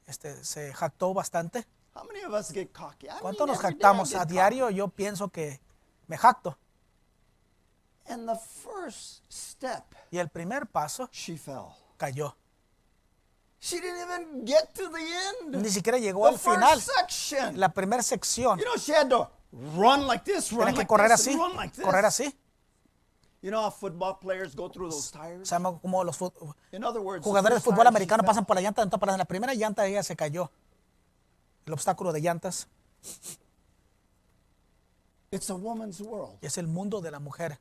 Este, 0.06 0.44
se 0.44 0.72
jactó 0.74 1.14
bastante. 1.14 1.66
How 1.94 2.04
many 2.04 2.22
of 2.24 2.32
us 2.34 2.50
get 2.52 2.72
cocky? 2.72 3.06
I 3.08 3.18
¿Cuánto 3.20 3.46
mean, 3.46 3.54
nos 3.54 3.58
jactamos 3.62 4.14
a 4.14 4.24
diario? 4.26 4.68
Yo 4.70 4.88
pienso 4.88 5.28
que 5.30 5.60
me 6.06 6.16
jacto. 6.18 6.50
cocky. 6.52 8.12
And 8.12 8.28
the 8.28 8.36
first 8.36 9.22
step, 9.30 9.84
Y 10.10 10.18
el 10.18 10.28
primer 10.28 10.66
paso 10.66 11.08
she 11.10 11.38
fell. 11.38 11.74
cayó. 11.96 12.36
She 13.64 13.80
didn't 13.80 13.96
even 14.02 14.44
get 14.44 14.74
to 14.74 14.90
the 14.90 14.98
end. 15.00 15.56
Ni 15.62 15.70
siquiera 15.70 15.96
llegó 15.98 16.24
the 16.26 16.32
al 16.34 16.38
final. 16.38 16.78
section. 16.78 17.58
La 17.58 17.70
primera 17.70 18.02
sección. 18.02 18.58
You 18.58 18.64
know, 18.66 18.76
she 18.76 18.92
had 18.92 19.08
to 19.08 19.26
run 19.74 20.06
like 20.06 20.22
this, 20.22 20.52
run 20.52 20.66
Tiene 20.66 20.72
que 20.74 20.78
like 20.80 20.86
correr 20.86 21.08
this, 21.08 21.26
así. 21.26 21.34
run 21.34 21.56
like 21.56 21.74
this. 21.74 21.82
Correr 21.82 22.04
así. 22.04 22.24
You 23.40 23.50
know 23.50 23.62
how 23.62 23.70
football 23.70 24.18
players 24.20 24.54
go 24.54 24.68
through 24.68 24.90
those 24.90 25.10
tires? 25.10 25.48
Llama 25.48 25.78
como 25.80 26.04
los 26.04 26.14
fut- 26.18 26.34
In 26.72 26.84
other 26.84 27.00
words, 27.00 27.24
jugadores 27.24 27.54
de 27.56 27.60
fútbol 27.62 27.86
americano 27.86 28.22
pasan 28.22 28.44
por 28.44 28.54
la 28.56 28.60
llanta. 28.60 28.82
Entonces, 28.82 29.00
para 29.00 29.16
la 29.16 29.24
primera 29.24 29.54
llanta 29.54 29.86
ella 29.86 30.02
se 30.02 30.14
cayó. 30.14 30.50
El 31.64 31.72
obstáculo 31.72 32.12
de 32.12 32.20
llantas. 32.20 32.68
It's 35.30 35.48
a 35.48 35.54
woman's 35.54 36.02
world. 36.02 36.36
Es 36.42 36.58
el 36.58 36.66
mundo 36.66 37.00
de 37.00 37.10
la 37.10 37.18
mujer. 37.18 37.58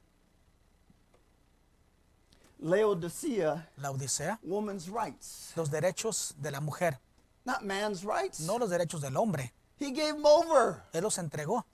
Laodicea, 2.64 3.70
La 3.78 3.92
Odisea. 3.92 4.40
woman's 4.42 4.88
rights, 4.88 5.52
Los 5.56 5.70
derechos 5.70 6.34
de 6.38 6.50
la 6.50 6.62
mujer. 6.62 6.98
not 7.46 7.62
man's 7.62 8.04
rights. 8.06 8.40
No 8.40 8.58
los 8.58 8.70
derechos 8.70 9.02
del 9.02 9.18
hombre. 9.18 9.52
He 9.78 9.92
gave 9.92 10.14
them 10.14 10.26
over. 10.26 10.82
Él 10.94 11.02
los 11.04 11.18
entregó. 11.18 11.66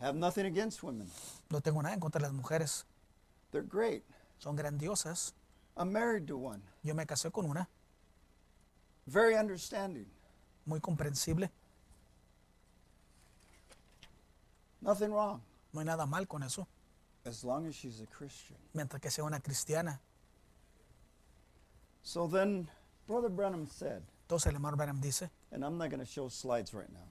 Have 0.00 0.14
nothing 0.16 0.46
against 0.46 0.82
women. 0.84 1.10
No 1.50 1.60
tengo 1.60 1.82
nada 1.82 1.94
en 1.94 2.00
contra 2.00 2.20
de 2.20 2.28
las 2.28 2.32
mujeres. 2.32 2.84
They're 3.50 3.66
great. 3.66 4.04
Son 4.38 4.54
grandiosas. 4.56 5.32
I'm 5.76 5.90
married 5.90 6.26
to 6.28 6.36
one. 6.36 6.62
Yo 6.84 6.94
me 6.94 7.04
casé 7.06 7.30
con 7.32 7.46
una. 7.46 7.68
Very 9.06 9.34
understanding. 9.34 10.06
Muy 10.64 10.80
comprensible. 10.80 11.50
Nothing 14.80 15.10
wrong. 15.12 15.40
No 15.72 15.80
hay 15.80 15.86
nada 15.86 16.06
mal 16.06 16.26
con 16.28 16.42
eso. 16.44 16.68
As 17.24 17.44
long 17.44 17.66
as 17.66 17.74
she's 17.74 18.00
a 18.00 18.06
Christian. 18.06 18.56
Mientras 18.74 19.00
que 19.00 19.10
sea 19.10 19.22
una 19.24 19.40
cristiana. 19.40 20.00
So 22.02 22.26
then, 22.26 22.68
Brother 23.06 23.28
Branham 23.28 23.66
said, 23.66 24.02
Entonces 24.26 24.46
el 24.46 24.54
hermano 24.54 24.76
Branham 24.76 25.00
dice. 25.00 25.30
and 25.52 25.64
I'm 25.64 25.76
not 25.78 25.90
going 25.90 26.00
to 26.00 26.06
show 26.06 26.28
slides 26.28 26.72
right 26.74 26.90
now. 26.92 27.06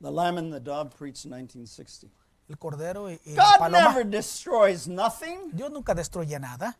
The 0.00 0.10
Lamb 0.10 0.38
and 0.38 0.52
the 0.52 0.60
Dove 0.60 0.94
preached 0.96 1.24
in 1.24 1.30
1960. 1.32 2.10
El 2.50 2.56
cordero 2.56 3.08
y, 3.10 3.18
y 3.24 3.34
God 3.34 3.58
paloma. 3.58 3.78
never 3.88 4.04
destroys 4.04 4.86
nothing. 4.86 5.50
Dios 5.52 5.70
nunca 5.70 5.94
destruye 5.94 6.38
nada. 6.38 6.76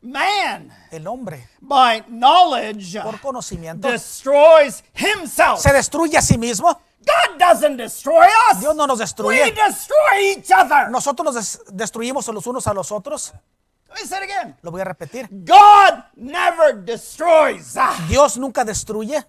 Man, 0.00 0.72
El 0.90 1.06
hombre, 1.06 1.46
by 1.60 2.00
knowledge, 2.08 3.00
por 3.00 3.20
conocimiento, 3.20 3.88
destroys 3.88 4.82
himself. 4.94 5.60
se 5.60 5.72
destruye 5.72 6.16
a 6.16 6.22
sí 6.22 6.36
mismo. 6.38 6.76
God 7.32 7.38
doesn't 7.38 7.76
destroy 7.76 8.26
us. 8.50 8.60
Dios 8.60 8.74
no 8.74 8.86
nos 8.86 8.98
We 8.98 9.04
destruye. 9.04 9.52
destroy 9.54 10.36
each 10.36 10.50
other. 10.50 10.90
Nosotros 10.90 11.24
nos 11.24 11.34
des- 11.34 11.60
destruimos 11.72 12.26
los 12.28 12.46
unos 12.46 12.66
a 12.66 12.74
los 12.74 12.90
otros. 12.92 13.32
Let 13.88 14.00
me 14.00 14.06
say 14.06 14.18
it 14.18 14.30
again. 14.30 14.56
Lo 14.62 14.70
voy 14.70 14.80
a 14.80 14.84
repetir. 14.84 15.28
God 15.30 16.04
never 16.16 16.74
destroys. 16.84 17.74
Dios 18.08 18.36
nunca 18.38 18.64
destruye. 18.64 19.22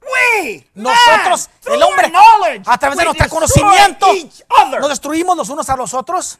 We, 0.00 0.66
Nosotros, 0.74 1.48
man, 1.48 1.58
through 1.60 1.74
el 1.76 1.82
hombre, 1.84 2.06
our 2.06 2.10
knowledge, 2.12 2.62
a 2.66 2.76
través 2.78 2.96
de 2.98 3.04
we 3.04 3.12
nuestro 3.12 3.40
destroy 3.40 3.62
conocimiento, 3.62 4.12
each 4.14 4.42
other. 4.48 4.80
nos 4.80 4.88
destruimos 4.88 5.36
los 5.36 5.48
unos 5.48 5.68
a 5.70 5.76
los 5.76 5.94
otros. 5.94 6.38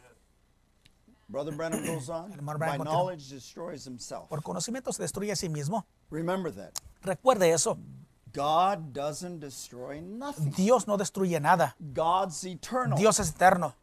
Brother 1.28 1.55
Branham 1.55 1.84
goes 1.86 2.09
on. 2.09 2.30
By 2.59 2.76
knowledge 2.78 3.28
destroys 3.30 3.86
himself. 3.86 4.28
Por 4.28 4.43
conocimiento 4.43 4.93
se 4.93 5.03
destruye 5.03 5.32
a 5.32 5.36
sí 5.36 5.49
mismo. 5.49 5.86
Remember 6.11 6.53
that. 6.53 6.72
Recuerde 7.03 7.53
eso. 7.53 7.78
God 8.32 8.92
doesn't 8.92 9.40
destroy 9.40 10.00
nothing. 10.00 10.50
Dios 10.52 10.86
no 10.86 10.96
destruye 10.96 11.40
nada. 11.40 11.74
God's 11.92 12.44
eternal. 12.44 12.98
Dios 12.98 13.18
es 13.20 13.30
eterno. 13.30 13.74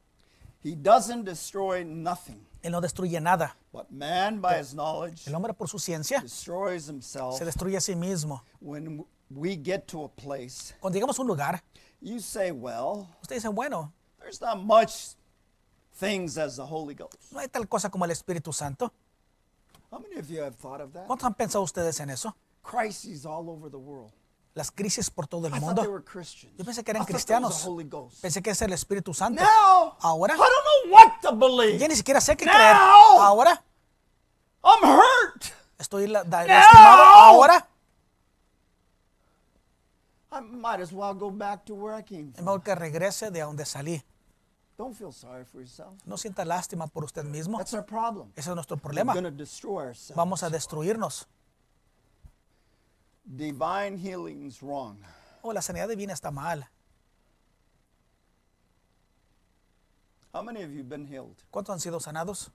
He 0.63 0.75
doesn't 0.75 1.23
destroy 1.23 1.83
nothing. 1.85 2.45
Él 2.61 2.71
no 2.71 2.81
destruye 2.81 3.21
nada. 3.21 3.55
But 3.71 3.91
man, 3.91 4.41
by 4.41 4.59
his 4.59 4.73
knowledge, 4.73 5.27
El 5.27 5.35
hombre 5.35 5.53
por 5.53 5.67
su 5.67 5.77
ciencia 5.79 6.19
destroys 6.21 6.87
himself 6.87 7.37
se 7.37 7.45
destruye 7.45 7.77
a 7.77 7.81
sí 7.81 7.95
mismo. 7.95 8.41
when 8.59 9.05
we 9.29 9.55
get 9.55 9.87
to 9.87 10.03
a 10.03 10.09
place. 10.09 10.73
Cuando 10.81 10.97
llegamos 10.99 11.17
a 11.17 11.21
un 11.21 11.27
lugar, 11.27 11.61
You 12.01 12.19
say, 12.19 12.51
well, 12.51 13.07
usted 13.21 13.35
dice, 13.35 13.49
bueno, 13.49 13.91
there's 14.19 14.39
not 14.41 14.57
much 14.63 15.15
things 15.97 16.37
as 16.37 16.55
the 16.55 16.65
Holy 16.65 16.95
Ghost. 16.95 17.31
no 17.31 17.39
hay 17.39 17.47
tal 17.49 17.67
cosa 17.67 17.89
como 17.89 18.05
el 18.05 18.11
Espíritu 18.11 18.53
Santo. 18.53 18.91
How 19.91 19.99
many 19.99 20.17
of 20.17 20.29
you 20.29 20.41
have 20.41 20.55
thought 20.55 20.81
of 20.81 20.93
that? 20.93 21.07
¿Cuántos 21.07 21.25
han 21.25 21.33
pensado 21.35 21.63
ustedes 21.63 21.99
en 21.99 22.09
eso? 22.09 22.35
Crises 22.63 23.25
all 23.25 23.49
over 23.49 23.69
the 23.69 23.77
world. 23.77 24.11
Las 24.59 24.71
crisis 24.71 25.09
por 25.09 25.25
todo 25.25 25.47
el 25.47 25.53
mundo. 25.53 25.85
Yo 26.57 26.65
pensé 26.65 26.83
que 26.83 26.91
eran 26.91 27.05
cristianos. 27.05 27.65
Pensé 28.21 28.41
que 28.41 28.49
es 28.49 28.61
el 28.61 28.73
Espíritu 28.73 29.13
Santo. 29.13 29.41
Ahora, 30.01 30.35
I 30.35 30.37
don't 30.37 30.49
know 30.49 30.93
what 30.93 31.21
to 31.21 31.33
believe. 31.33 31.77
ya 31.77 31.87
ni 31.87 31.95
siquiera 31.95 32.19
sé 32.19 32.35
qué 32.35 32.43
creer. 32.43 32.75
Ahora, 32.75 33.63
I'm 34.61 34.83
hurt. 34.83 35.45
estoy 35.77 36.07
lastimado. 36.07 37.03
Ahora, 37.03 37.69
I 40.29 40.41
might 40.41 40.81
as 40.81 40.91
well 40.91 41.13
go 41.13 41.31
back 41.31 41.63
to 41.63 41.73
where 41.73 41.97
I 41.97 42.03
came 42.03 42.33
es 42.35 42.43
mejor 42.43 42.61
que 42.61 42.75
regrese 42.75 43.31
de 43.31 43.39
donde 43.39 43.65
salí. 43.65 44.03
Don't 44.77 44.93
feel 44.93 45.13
sorry 45.13 45.45
for 45.45 45.61
yourself. 45.61 45.93
No 46.05 46.17
sienta 46.17 46.43
lástima 46.43 46.87
por 46.87 47.05
usted 47.05 47.23
mismo. 47.23 47.59
That's 47.59 47.73
our 47.73 47.85
problem. 47.85 48.33
Ese 48.35 48.49
es 48.49 48.55
nuestro 48.55 48.75
We're 48.75 48.81
problema. 48.81 49.13
going 49.13 49.23
to 49.23 49.31
destroy 49.31 49.85
ourselves. 49.85 50.17
Vamos 50.17 50.43
a 50.43 50.49
destruirnos. 50.49 51.29
Divine 53.35 53.97
healing's 53.97 54.61
wrong. 54.63 54.97
Oh, 55.43 55.51
la 55.53 55.61
sanidad 55.61 55.87
divina 55.87 56.13
está 56.13 56.31
mal. 56.31 56.67
How 60.33 60.41
many 60.41 60.63
of 60.63 60.71
you 60.71 60.83
been 60.83 61.05
healed? 61.05 61.35
¿Cuántos 61.51 61.69
han 61.73 61.79
sido 61.79 61.99
sanados? 61.99 62.49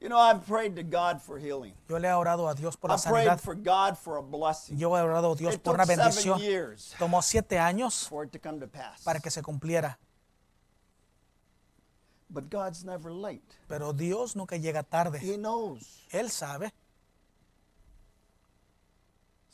You 0.00 0.08
know, 0.08 0.18
I've 0.18 0.46
prayed 0.46 0.76
to 0.76 0.84
God 0.84 1.20
for 1.20 1.38
healing. 1.40 1.72
Yo 1.88 1.96
le 1.98 2.06
he 2.06 2.12
orado 2.12 2.48
a 2.48 2.54
Dios 2.54 2.76
por 2.76 2.88
la 2.90 2.96
prayed 2.96 3.26
sanidad. 3.26 3.40
for 3.40 3.56
God 3.56 3.98
for 3.98 4.16
a 4.18 4.22
blessing. 4.22 4.76
Yo 4.78 4.94
he 4.94 5.00
orado 5.00 5.32
a 5.32 5.36
Dios 5.36 5.54
It 5.54 5.62
por 5.64 5.74
una 5.74 5.84
bendición. 5.84 6.38
years 6.40 6.94
Tomó 6.98 7.20
siete 7.20 7.58
años 7.58 8.08
for 8.08 8.24
it 8.24 8.30
to 8.32 8.38
come 8.38 8.60
to 8.60 8.68
pass. 8.68 9.02
para 9.02 9.18
que 9.18 9.30
se 9.30 9.42
cumpliera. 9.42 9.98
But 12.30 12.48
God's 12.48 12.84
never 12.84 13.10
late. 13.12 13.42
Pero 13.68 13.92
Dios 13.92 14.36
nunca 14.36 14.56
llega 14.56 14.84
tarde. 14.84 15.18
He 15.20 15.36
knows. 15.36 16.06
Él 16.12 16.30
sabe. 16.30 16.72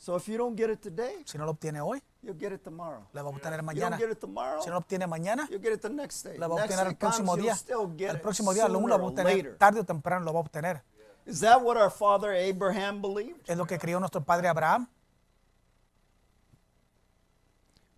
So 0.05 0.15
if 0.15 0.27
you 0.27 0.37
don't 0.37 0.55
get 0.55 0.69
it 0.69 0.83
today, 0.83 1.23
Si 1.25 1.35
no 1.35 1.45
lo 1.45 1.53
obtiene 1.53 1.79
hoy, 1.79 1.99
you'll 2.21 2.37
get 2.37 2.51
it 2.53 2.61
tomorrow. 2.63 3.07
la 3.11 3.23
va 3.23 3.29
a 3.29 3.31
obtener 3.33 3.57
You 3.59 3.65
don't 3.65 3.65
mañana. 3.65 3.97
get 3.97 4.11
it 4.11 4.19
tomorrow, 4.19 4.61
Si 4.61 4.67
no 4.69 4.73
lo 4.73 4.77
obtiene 4.81 5.07
mañana, 5.07 5.47
you'll 5.49 5.59
get 5.59 5.73
it 5.73 5.81
the 5.81 5.89
next 5.89 6.21
day. 6.23 6.37
la 6.37 6.47
va 6.47 6.61
a 6.61 6.63
obtener 6.63 6.85
el 6.85 6.95
próximo 6.95 7.35
día. 7.35 7.45
you'll 7.45 7.55
still 7.55 7.97
get 7.97 8.11
El 8.11 8.21
próximo 8.21 8.53
día 8.53 8.67
lo 8.67 8.79
lo 8.79 8.87
va 8.87 9.03
a 9.03 9.07
obtener. 9.07 9.35
later. 9.35 9.57
Tarde 9.57 9.79
o 9.79 9.83
temprano 9.83 10.23
lo 10.23 10.31
va 10.31 10.41
a 10.41 10.43
obtener. 10.43 10.83
Is 11.25 11.39
that 11.39 11.59
what 11.59 11.75
our 11.75 11.89
father 11.89 12.31
Abraham 12.33 13.01
believed? 13.01 13.41
Es 13.49 13.57
lo 13.57 13.65
que 13.65 13.79
crió 13.79 13.99
nuestro 13.99 14.21
padre 14.23 14.47
Abraham. 14.47 14.87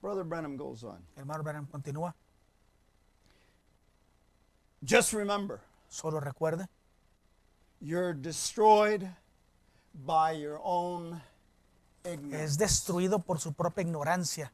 Brother 0.01 0.23
Branham 0.23 0.55
goes 0.55 0.85
on. 0.85 1.03
Hermano 1.17 1.43
Branham 1.43 1.65
continúa. 1.67 2.15
Just 4.81 5.11
remember, 5.11 5.59
Solo 5.89 6.21
recuerde, 6.21 6.67
you're 7.81 8.13
destroyed 8.13 9.09
by 9.93 10.31
your 10.31 10.61
own. 10.63 11.21
Es 12.31 12.57
destruido 12.57 13.19
por 13.19 13.39
su 13.39 13.53
propia 13.53 13.81
ignorancia. 13.81 14.51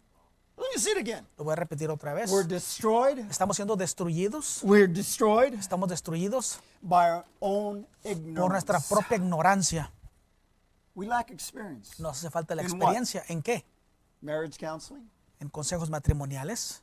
Let 0.58 0.66
me 0.76 0.80
see 0.80 0.91
it 0.91 0.97
again. 0.97 1.28
Lo 1.38 1.45
voy 1.45 1.54
a 1.54 1.56
repetir 1.56 1.89
otra 1.89 2.14
vez. 2.14 2.32
We're 2.32 2.47
destroyed. 2.47 3.18
Estamos 3.30 3.56
siendo 3.56 3.76
destruidos. 3.76 4.62
We're 4.64 4.88
destroyed 4.88 5.54
Estamos 5.56 5.89
destruidos 5.89 6.60
by 6.82 7.10
our 7.10 7.26
own 7.39 7.88
por 8.36 8.51
nuestra 8.51 8.78
ignorance. 8.78 8.88
propia 8.88 9.18
ignorancia. 9.18 9.91
We 10.95 11.08
lack 11.08 11.32
experience. 11.32 11.99
Nos 11.99 12.18
hace 12.18 12.30
falta 12.30 12.54
la 12.56 12.62
In 12.62 12.68
what? 12.68 12.76
experiencia. 12.76 13.24
¿En 13.30 13.41
qué? 13.41 13.66
Marriage 14.22 14.58
counseling, 14.60 15.10
En 15.39 15.49
consejos 15.49 15.89
matrimoniales, 15.89 16.82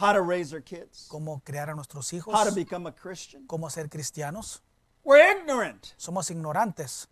how 0.00 0.12
to 0.14 0.22
raise 0.22 0.54
our 0.54 0.62
kids, 0.62 1.06
cómo 1.08 1.42
criar 1.44 1.68
a 1.68 1.74
nuestros 1.74 2.10
hijos, 2.14 2.34
how 2.34 2.44
to 2.44 2.52
become 2.54 2.88
a 2.88 2.92
Christian. 2.94 3.46
cómo 3.46 3.68
ser 3.70 3.90
cristianos. 3.90 4.62
We're 5.04 5.20
ignorant. 5.38 5.88
Somos 5.98 6.30
ignorantes. 6.30 7.08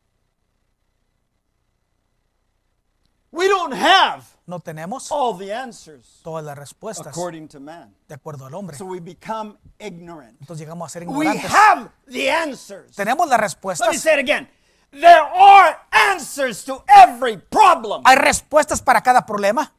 We 3.37 3.49
don't 3.49 3.73
have 3.75 4.25
No 4.47 4.61
tenemos 4.61 5.11
all 5.11 5.37
the 5.37 5.53
answers 5.53 6.21
todas 6.23 6.45
las 6.45 6.57
respuestas 6.57 7.09
according 7.09 7.49
to 7.49 7.59
man. 7.59 7.93
de 8.07 8.15
acuerdo 8.15 8.47
al 8.47 8.55
hombre. 8.55 8.77
So 8.77 8.85
we 8.85 9.01
become 9.01 9.59
ignorant. 9.79 10.39
Entonces 10.41 10.61
llegamos 10.61 10.87
a 10.87 10.89
ser 10.93 11.05
We 11.09 11.27
ignorantes. 11.27 11.51
have 11.51 11.91
the 12.07 12.31
answers. 12.31 12.95
Tenemos 12.95 13.27
las 13.29 13.31
Let 13.31 13.39
me 13.39 13.43
respuestas. 13.43 13.99
say 14.01 14.15
it 14.15 14.21
again. 14.21 14.49
There 14.93 15.21
are 15.21 15.77
answers 16.13 16.65
to 16.67 16.85
every 16.87 17.37
problem. 17.39 18.03
Hay 18.07 18.15
respuestas 18.17 18.81
para 18.81 19.01
cada 19.03 19.27
problema. 19.27 19.73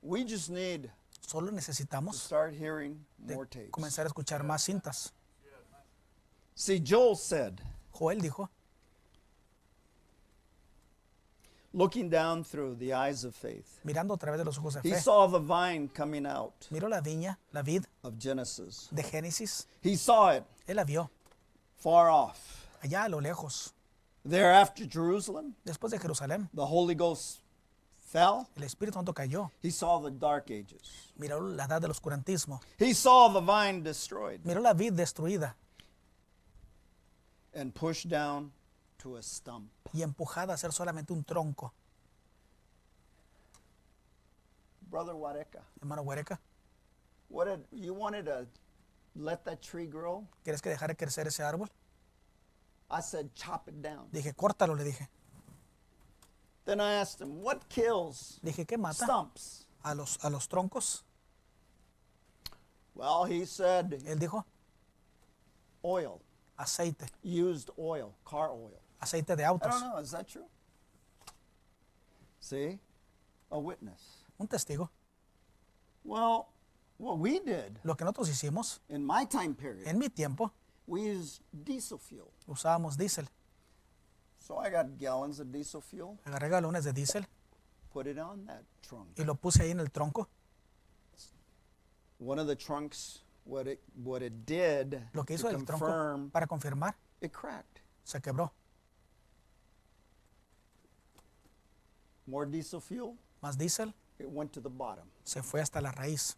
We 0.00 0.24
just 0.24 0.48
need 0.50 0.90
Solo 1.26 1.48
to 1.48 1.52
necesitamos 1.52 2.16
start 2.16 2.54
hearing 2.54 3.04
more 3.18 3.44
de 3.46 3.50
tapes. 3.60 3.70
comenzar 3.70 4.06
a 4.06 4.08
escuchar 4.08 4.42
más 4.44 4.62
cintas. 4.62 5.12
See, 6.54 6.80
Joel 6.80 7.16
said, 7.16 7.60
Joel 7.92 8.20
dijo, 8.20 8.48
looking 11.74 12.08
down 12.08 12.44
through 12.44 12.76
the 12.78 12.92
eyes 12.94 13.24
of 13.24 13.34
faith, 13.34 13.80
mirando 13.84 14.14
a 14.14 14.16
través 14.16 14.38
de 14.38 14.44
los 14.44 14.56
ojos 14.58 14.74
de 14.74 14.80
he 14.88 14.92
fe, 14.94 15.00
saw 15.00 15.26
the 15.26 15.40
vine 15.40 15.88
coming 15.88 16.24
out 16.24 16.52
miró 16.70 16.88
la 16.88 17.00
viña, 17.00 17.36
la 17.52 17.62
vid 17.62 17.84
of 18.04 18.14
Genesis. 18.18 18.88
de 18.94 19.02
Génesis. 19.02 19.66
He 19.82 19.96
saw 19.96 20.30
it 20.36 20.44
Él 20.68 20.76
la 20.76 20.84
vio 20.84 21.10
far 21.76 22.08
off. 22.08 22.38
allá 22.82 23.04
a 23.04 23.08
lo 23.08 23.20
lejos. 23.20 23.72
There 24.26 24.52
after 24.52 24.86
Jerusalem, 24.86 25.54
Después 25.66 25.90
de 25.90 25.98
Jerusalén, 25.98 26.48
the 26.54 26.64
Holy 26.64 26.94
Ghost 26.94 27.40
fell. 27.98 28.46
el 28.56 28.62
Espíritu 28.62 28.94
Santo 28.94 29.12
cayó. 29.12 29.50
He 29.60 29.70
saw 29.70 29.98
the 30.00 30.10
dark 30.10 30.50
ages. 30.50 31.12
Miró 31.18 31.40
la 31.54 31.64
edad 31.64 31.80
del 31.82 31.90
oscurantismo. 31.90 32.60
He 32.78 32.94
saw 32.94 33.28
the 33.32 33.40
vine 33.40 33.82
destroyed 33.82 34.40
Miró 34.44 34.62
la 34.62 34.72
vid 34.72 34.92
destruida 34.94 35.54
and 37.54 37.74
pushed 37.74 38.08
down 38.08 38.44
to 38.44 38.44
a 38.44 38.52
stump. 38.52 38.63
Y 39.92 40.02
empujada 40.02 40.54
a 40.54 40.56
ser 40.56 40.72
solamente 40.72 41.12
un 41.12 41.24
tronco. 41.24 41.72
Brother 44.90 45.14
Wareka, 45.14 45.62
Hermano 45.80 46.02
Huereca, 46.02 46.38
what 47.28 47.46
did 47.46 47.66
you 47.72 47.92
wanted 47.94 48.26
to 48.26 48.46
let 49.16 49.44
that 49.44 49.60
tree 49.60 49.86
grow? 49.86 50.24
¿quieres 50.44 50.62
que 50.62 50.70
dejara 50.70 50.94
crecer 50.94 51.26
ese 51.26 51.42
árbol? 51.42 51.68
I 52.90 53.00
said, 53.00 53.34
chop 53.34 53.68
it 53.68 53.82
down. 53.82 54.08
Dije, 54.12 54.34
córtalo, 54.34 54.76
le 54.76 54.84
dije. 54.84 55.08
Then 56.64 56.80
I 56.80 56.94
asked 56.94 57.20
him, 57.20 57.42
what 57.42 57.68
kills 57.68 58.38
Dije, 58.42 58.66
¿qué 58.66 58.78
mata 58.78 59.04
stumps? 59.04 59.66
a 59.82 59.94
los, 59.94 60.18
a 60.22 60.30
los 60.30 60.48
troncos? 60.48 61.02
Well, 62.94 63.24
he 63.24 63.44
said, 63.44 63.90
Él 64.06 64.18
dijo, 64.20 64.44
oil, 65.82 66.20
aceite, 66.56 67.06
used 67.22 67.70
oil, 67.76 68.14
car 68.24 68.50
oil. 68.50 68.80
Aceite 69.04 69.36
de 69.36 69.42
I 69.42 69.46
autos. 69.46 69.70
don't 69.70 69.90
know, 69.92 70.00
is 70.00 70.10
that 70.10 70.26
true? 70.26 70.46
See? 72.40 72.78
A 73.50 73.58
witness. 73.58 74.26
Un 74.38 74.48
testigo. 74.48 74.90
Well, 76.04 76.46
what 76.98 77.18
we 77.18 77.40
did 77.40 77.78
Lo 77.84 77.96
que 77.96 78.04
nosotros 78.04 78.28
hicimos 78.28 78.80
in 78.88 79.04
my 79.06 79.24
time 79.26 79.54
period, 79.54 79.86
en 79.86 79.98
mi 79.98 80.08
tiempo, 80.10 80.52
we 80.86 81.00
used 81.02 81.40
diesel 81.52 81.98
fuel. 81.98 82.30
usábamos 82.46 82.96
diésel. 82.98 83.26
So 84.38 84.58
I 84.58 84.68
got 84.70 84.98
gallons 84.98 85.40
of 85.40 85.50
diesel 85.50 85.80
fuel, 85.80 86.18
Agarré 86.24 86.48
galones 86.50 86.84
de 86.84 86.92
diésel 86.92 87.26
put 87.92 88.06
it 88.06 88.18
on 88.18 88.44
that 88.46 88.62
trunk. 88.82 89.16
y 89.18 89.24
lo 89.24 89.36
puse 89.36 89.62
ahí 89.62 89.70
en 89.70 89.80
el 89.80 89.90
tronco. 89.90 90.28
One 92.18 92.38
of 92.40 92.46
the 92.46 92.56
trunks, 92.56 93.22
what 93.44 93.66
it 93.66 93.80
what 94.02 94.20
it 94.22 94.44
did 94.44 95.00
Lo 95.12 95.24
que 95.24 95.36
to 95.36 95.40
hizo 95.46 95.48
el 95.50 95.64
tronco 95.64 95.86
confirm, 95.86 96.30
para 96.30 96.46
confirmar, 96.46 96.94
it 97.20 97.32
cracked. 97.32 97.80
se 98.02 98.20
quebró. 98.20 98.52
More 102.26 102.46
diesel 102.46 102.80
fuel, 102.80 103.16
Más 103.42 103.56
diésel, 103.58 103.92
it 104.18 104.26
went 104.30 104.52
to 104.52 104.60
the 104.60 104.68
bottom. 104.70 105.04
se 105.24 105.42
fue 105.42 105.60
hasta 105.60 105.80
la 105.80 105.92
raíz. 105.92 106.36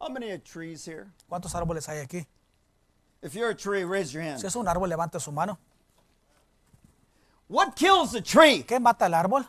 How 0.00 0.08
many 0.08 0.30
are 0.30 0.38
trees 0.38 0.84
here? 0.86 1.12
¿Cuántos 1.28 1.54
árboles 1.54 1.88
hay 1.88 1.98
aquí? 1.98 2.26
If 3.20 3.34
you're 3.34 3.50
a 3.50 3.54
tree, 3.56 3.84
raise 3.84 4.12
your 4.12 4.22
hand. 4.22 4.40
Si 4.40 4.46
es 4.46 4.54
un 4.56 4.66
árbol, 4.68 4.88
levante 4.88 5.18
su 5.20 5.32
mano. 5.32 5.58
What 7.48 7.74
kills 7.74 8.14
a 8.14 8.22
tree? 8.22 8.62
¿Qué 8.62 8.78
mata 8.80 9.06
el 9.06 9.14
árbol? 9.14 9.44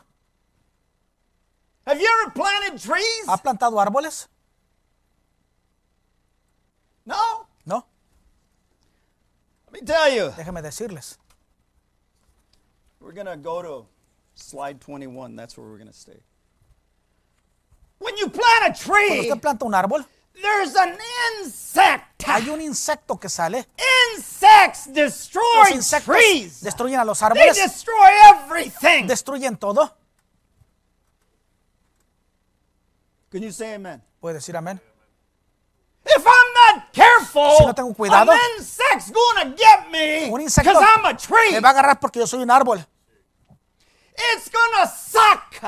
Have 1.86 1.98
you 2.00 2.06
ever 2.06 2.32
planted 2.34 2.80
trees? 2.80 3.28
¿Ha 3.28 3.36
plantado 3.38 3.80
árboles? 3.80 4.28
No. 7.04 7.46
No. 7.64 7.86
Let 9.66 9.72
me 9.72 9.86
tell 9.86 10.10
you. 10.14 10.30
Déjeme 10.36 10.62
decirles. 10.62 11.18
We're 13.10 13.24
going 13.24 13.26
to 13.26 13.42
go 13.42 13.60
to 13.60 13.86
slide 14.36 14.80
21. 14.80 15.34
That's 15.34 15.58
where 15.58 15.66
we're 15.66 15.78
going 15.78 15.88
to 15.88 15.92
stay. 15.92 16.22
When 17.98 18.16
you 18.16 18.28
plant 18.28 18.68
a 18.68 18.72
Cuando 18.72 19.08
tree, 19.08 19.18
usted 19.18 19.40
planta 19.42 19.64
un 19.66 19.72
árbol, 19.74 20.06
there's 20.40 20.76
an 20.76 20.96
insect. 21.40 22.22
hay 22.24 22.48
un 22.50 22.60
insecto 22.60 23.18
que 23.18 23.28
sale. 23.28 23.66
Insects 24.14 24.86
Los 24.86 24.94
destroy 24.94 25.72
insectos 25.72 26.04
trees. 26.14 26.60
destruyen 26.62 27.00
a 27.00 27.04
los 27.04 27.18
They 27.18 27.26
árboles, 27.26 27.56
destroy 27.56 28.10
everything. 28.28 29.08
destruyen 29.08 29.58
todo. 29.58 29.92
Can 33.32 33.42
you 33.42 33.50
say 33.50 33.74
amen? 33.74 34.00
Puede 34.20 34.34
decir 34.34 34.56
amén. 34.56 34.80
If 36.04 36.24
I'm 36.24 36.76
not 36.76 36.92
careful, 36.92 37.56
Si 37.58 37.66
no 37.66 37.74
tengo 37.74 37.92
cuidado, 37.92 38.30
an 38.30 38.38
insect's 38.56 39.10
gonna 39.10 39.52
get 39.56 39.90
me 39.90 40.30
Un 40.32 40.38
because 40.44 40.62
insecto 40.62 40.80
I'm 40.80 41.04
a 41.06 41.16
tree. 41.16 41.50
me 41.54 41.58
va 41.60 41.70
a 41.70 41.72
agarrar 41.72 41.98
porque 41.98 42.20
yo 42.20 42.26
soy 42.28 42.40
un 42.44 42.52
árbol. 42.52 42.86
It's 44.34 44.50
gonna 44.50 44.86
suck 44.86 45.60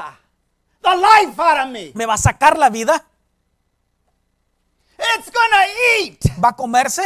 the 0.82 0.94
life 0.96 1.38
out 1.38 1.66
of 1.66 1.68
me. 1.72 1.92
Me 1.94 2.04
va 2.06 2.14
a 2.14 2.18
sacar 2.18 2.56
la 2.58 2.68
vida, 2.70 3.02
It's 5.16 5.30
gonna 5.30 5.64
eat 5.98 6.20
va 6.38 6.48
a 6.50 6.52
comerse 6.56 7.02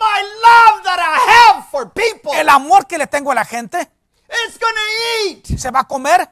my 0.00 0.22
love 0.42 0.82
that 0.84 0.98
I 0.98 1.30
have 1.30 1.68
for 1.70 1.90
people. 1.90 2.32
el 2.34 2.48
amor 2.48 2.86
que 2.86 2.98
le 2.98 3.06
tengo 3.06 3.30
a 3.32 3.34
la 3.34 3.44
gente, 3.44 3.78
It's 4.28 4.58
gonna 4.58 4.80
eat 5.28 5.58
se 5.58 5.70
va 5.70 5.80
a 5.80 5.84
comer 5.84 6.26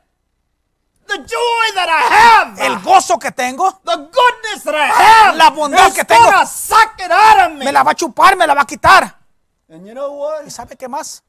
the 1.06 1.18
joy 1.18 1.74
that 1.74 1.88
I 1.88 2.02
have. 2.14 2.66
el 2.66 2.78
gozo 2.80 3.18
que 3.18 3.30
tengo, 3.32 3.70
the 3.84 3.96
goodness 3.96 4.64
that 4.64 4.74
I 4.74 4.88
have. 4.88 5.36
La 5.36 5.50
bondad 5.50 5.88
It's 5.88 5.96
que 5.96 6.04
tengo. 6.04 6.46
suck 6.46 6.94
it 7.00 7.10
out 7.10 7.50
of 7.50 7.58
me. 7.58 7.64
me 7.66 7.72
la 7.72 7.82
va 7.82 7.90
a 7.90 7.94
chupar, 7.94 8.36
me 8.36 8.46
la 8.46 8.54
va 8.54 8.62
a 8.62 8.66
quitar. 8.66 9.18
And 9.68 9.86
you 9.86 9.92
know 9.94 10.12
what? 10.12 10.44
¿Y 10.46 10.50
sabe 10.50 10.76
qué 10.76 10.88
más? 10.88 11.22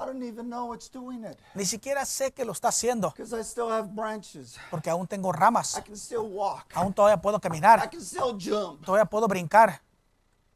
I 0.00 0.06
don't 0.06 0.22
even 0.22 0.48
know 0.48 0.72
it's 0.74 0.88
doing 0.88 1.24
it 1.24 1.36
Ni 1.54 1.64
siquiera 1.64 2.04
sé 2.06 2.32
que 2.32 2.44
lo 2.44 2.52
está 2.52 2.68
haciendo 2.68 3.10
because 3.10 3.32
I 3.36 3.42
still 3.42 3.68
have 3.72 3.88
branches. 3.94 4.56
porque 4.70 4.88
aún 4.90 5.06
tengo 5.08 5.32
ramas. 5.32 5.76
I 5.76 5.82
can 5.82 5.96
still 5.96 6.28
walk. 6.30 6.66
Aún 6.74 6.94
todavía 6.94 7.20
puedo 7.20 7.38
I 7.38 7.40
caminar. 7.40 7.90
can 7.90 8.00
still 8.00 8.38
jump. 8.38 8.84
Todavía 8.84 9.06
puedo 9.06 9.26
brincar. 9.26 9.80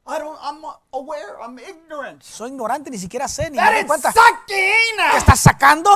I 0.06 0.18
don't. 0.18 0.38
I'm 0.40 0.62
aware. 0.92 1.36
I'm 1.40 1.58
ignorant. 1.58 2.22
Soy 2.22 2.48
ignorante, 2.50 2.90
ni 2.90 2.98
siquiera 2.98 3.26
sé, 3.28 3.50
ni 3.50 3.56
me 3.58 3.64
doy 3.64 3.84
cuenta. 3.86 4.12
sucking 4.12 5.10
¿Que 5.10 5.16
está 5.18 5.36
sacando? 5.36 5.90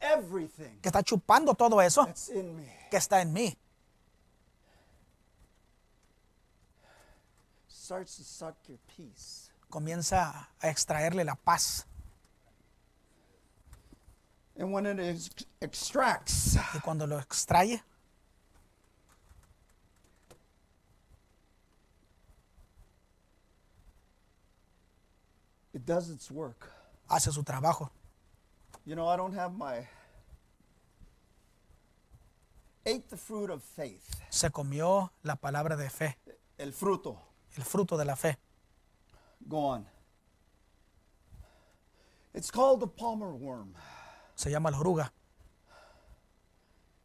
everything 0.00 0.78
¿Que 0.80 0.88
está 0.88 1.02
chupando 1.02 1.54
todo 1.54 1.80
eso? 1.80 2.04
that's 2.06 2.28
in 2.28 2.54
me. 2.56 2.68
Que 2.90 2.96
está 2.98 3.20
en 3.20 3.32
mí. 3.32 3.56
Starts 7.68 8.16
to 8.16 8.24
suck 8.24 8.54
your 8.68 8.78
peace. 8.96 9.45
Comienza 9.70 10.48
a 10.60 10.68
extraerle 10.68 11.24
la 11.24 11.34
paz. 11.34 11.86
And 14.58 14.72
when 14.72 14.86
it 14.86 14.98
is 14.98 15.30
extracts, 15.60 16.56
Y 16.74 16.80
cuando 16.80 17.06
lo 17.06 17.18
extrae, 17.18 17.82
it 25.72 25.84
does 25.84 26.10
its 26.10 26.30
work. 26.30 26.70
hace 27.08 27.30
su 27.32 27.42
trabajo. 27.42 27.90
You 28.84 28.94
know, 28.94 29.06
I 29.08 29.16
don't 29.16 29.34
have 29.34 29.52
my 29.54 29.86
ate 32.84 33.08
the 33.10 33.16
fruit 33.16 33.50
of 33.50 33.62
faith, 33.62 34.04
Se 34.30 34.50
comió 34.50 35.10
la 35.22 35.36
palabra 35.36 35.76
de 35.76 35.88
fe, 35.90 36.16
el 36.58 36.72
fruto. 36.72 37.18
el 37.56 37.64
fruto 37.64 37.96
de 37.96 38.04
la 38.04 38.16
fe. 38.16 38.38
Go 39.48 39.58
on. 39.58 39.86
It's 42.34 42.50
called 42.50 42.80
the 42.80 42.86
palmer 42.86 43.32
worm. 43.32 43.74
Se 44.34 44.50
llama 44.50 44.70
la 44.70 44.78
oruga. 44.78 45.10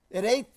It 0.10 0.26
ate 0.26 0.50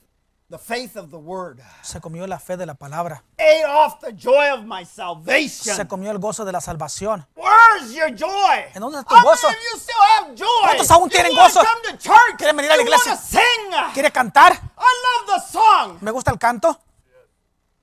the 0.50 0.58
faith 0.58 0.96
of 0.96 1.10
the 1.10 1.18
word. 1.18 1.60
Se 1.82 2.00
comió 2.00 2.26
la 2.26 2.38
fe 2.38 2.56
de 2.56 2.66
la 2.66 2.74
palabra. 2.74 3.22
Ate 3.38 3.64
off 3.64 4.00
the 4.00 4.12
joy 4.12 4.50
of 4.52 4.64
my 4.64 4.84
salvation. 4.84 5.76
Se 5.76 5.86
comió 5.86 6.10
el 6.10 6.18
gozo 6.18 6.44
de 6.44 6.52
la 6.52 6.60
salvación. 6.60 7.24
Where's 7.36 7.94
your 7.94 8.10
joy? 8.10 8.64
¿En 8.74 8.80
dónde 8.80 8.98
está 8.98 9.08
tu 9.10 9.14
How 9.14 9.22
many 9.22 9.56
of 9.56 9.62
you 9.72 9.78
still 9.78 10.02
have 10.18 10.34
joy? 10.34 10.46
¿Cuántos 10.62 10.90
aún 10.90 11.04
You 11.04 11.10
tienen 11.10 11.36
gozo? 11.36 11.60
come 11.60 11.92
to 11.92 11.98
church? 11.98 12.36
¿Quieren 12.38 12.56
venir 12.56 12.72
a 12.72 12.76
la 12.76 12.82
iglesia? 12.82 13.16
sing? 13.16 13.40
¿Quiere 13.92 14.10
cantar? 14.10 14.52
I 14.52 15.26
love 15.26 15.26
the 15.40 15.52
song 15.52 15.98
Me 16.00 16.10
gusta 16.10 16.32
el 16.32 16.38
canto 16.38 16.76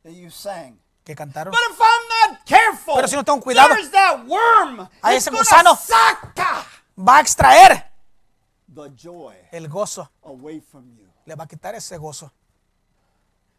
that 0.04 0.14
you 0.14 0.30
sang. 0.30 0.81
Que 1.04 1.16
cantaron. 1.16 1.52
But 1.52 1.60
if 1.72 1.80
I'm 1.80 2.32
not 2.32 2.46
careful, 2.46 2.96
Pero 2.96 3.08
si 3.08 3.16
no 3.16 3.24
tengo 3.24 3.40
cuidado, 3.42 3.74
that 3.92 4.24
worm. 4.28 4.88
a 5.02 5.14
ese 5.14 5.30
gusano. 5.32 5.78
Va 6.98 7.18
a 7.18 7.22
extraer 7.22 7.92
the 8.74 8.90
joy 8.96 9.36
el 9.52 9.68
gozo. 9.68 10.10
away 10.24 10.62
from 10.62 10.86
you. 10.98 11.08
Le 11.26 11.36
va 11.36 11.44
a 11.46 11.48
quitar 11.48 11.74
ese 11.76 11.98
gozo. 11.98 12.32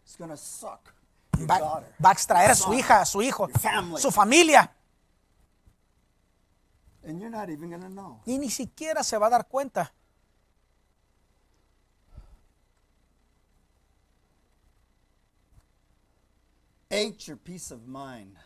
It's 0.04 0.16
gonna 0.16 0.36
suck 0.36 0.92
your 1.38 1.46
Va, 1.48 1.58
daughter. 1.58 1.94
va 2.04 2.10
a 2.10 2.12
extraer 2.12 2.50
a 2.50 2.54
su 2.54 2.64
son, 2.64 2.74
hija, 2.74 3.00
a 3.00 3.04
su 3.06 3.22
hijo, 3.22 3.48
su 3.98 4.10
familia. 4.10 4.70
And 7.04 7.18
you're 7.20 7.30
not 7.30 7.48
even 7.48 7.70
gonna 7.70 7.88
know. 7.88 8.20
Y 8.26 8.38
ni 8.38 8.50
siquiera 8.50 9.02
se 9.02 9.18
va 9.18 9.26
a 9.26 9.30
dar 9.30 9.46
cuenta. 9.48 9.92
Ate 16.94 17.26
your 17.26 17.38
peace 17.38 17.72
of 17.72 17.80
mind, 17.86 18.36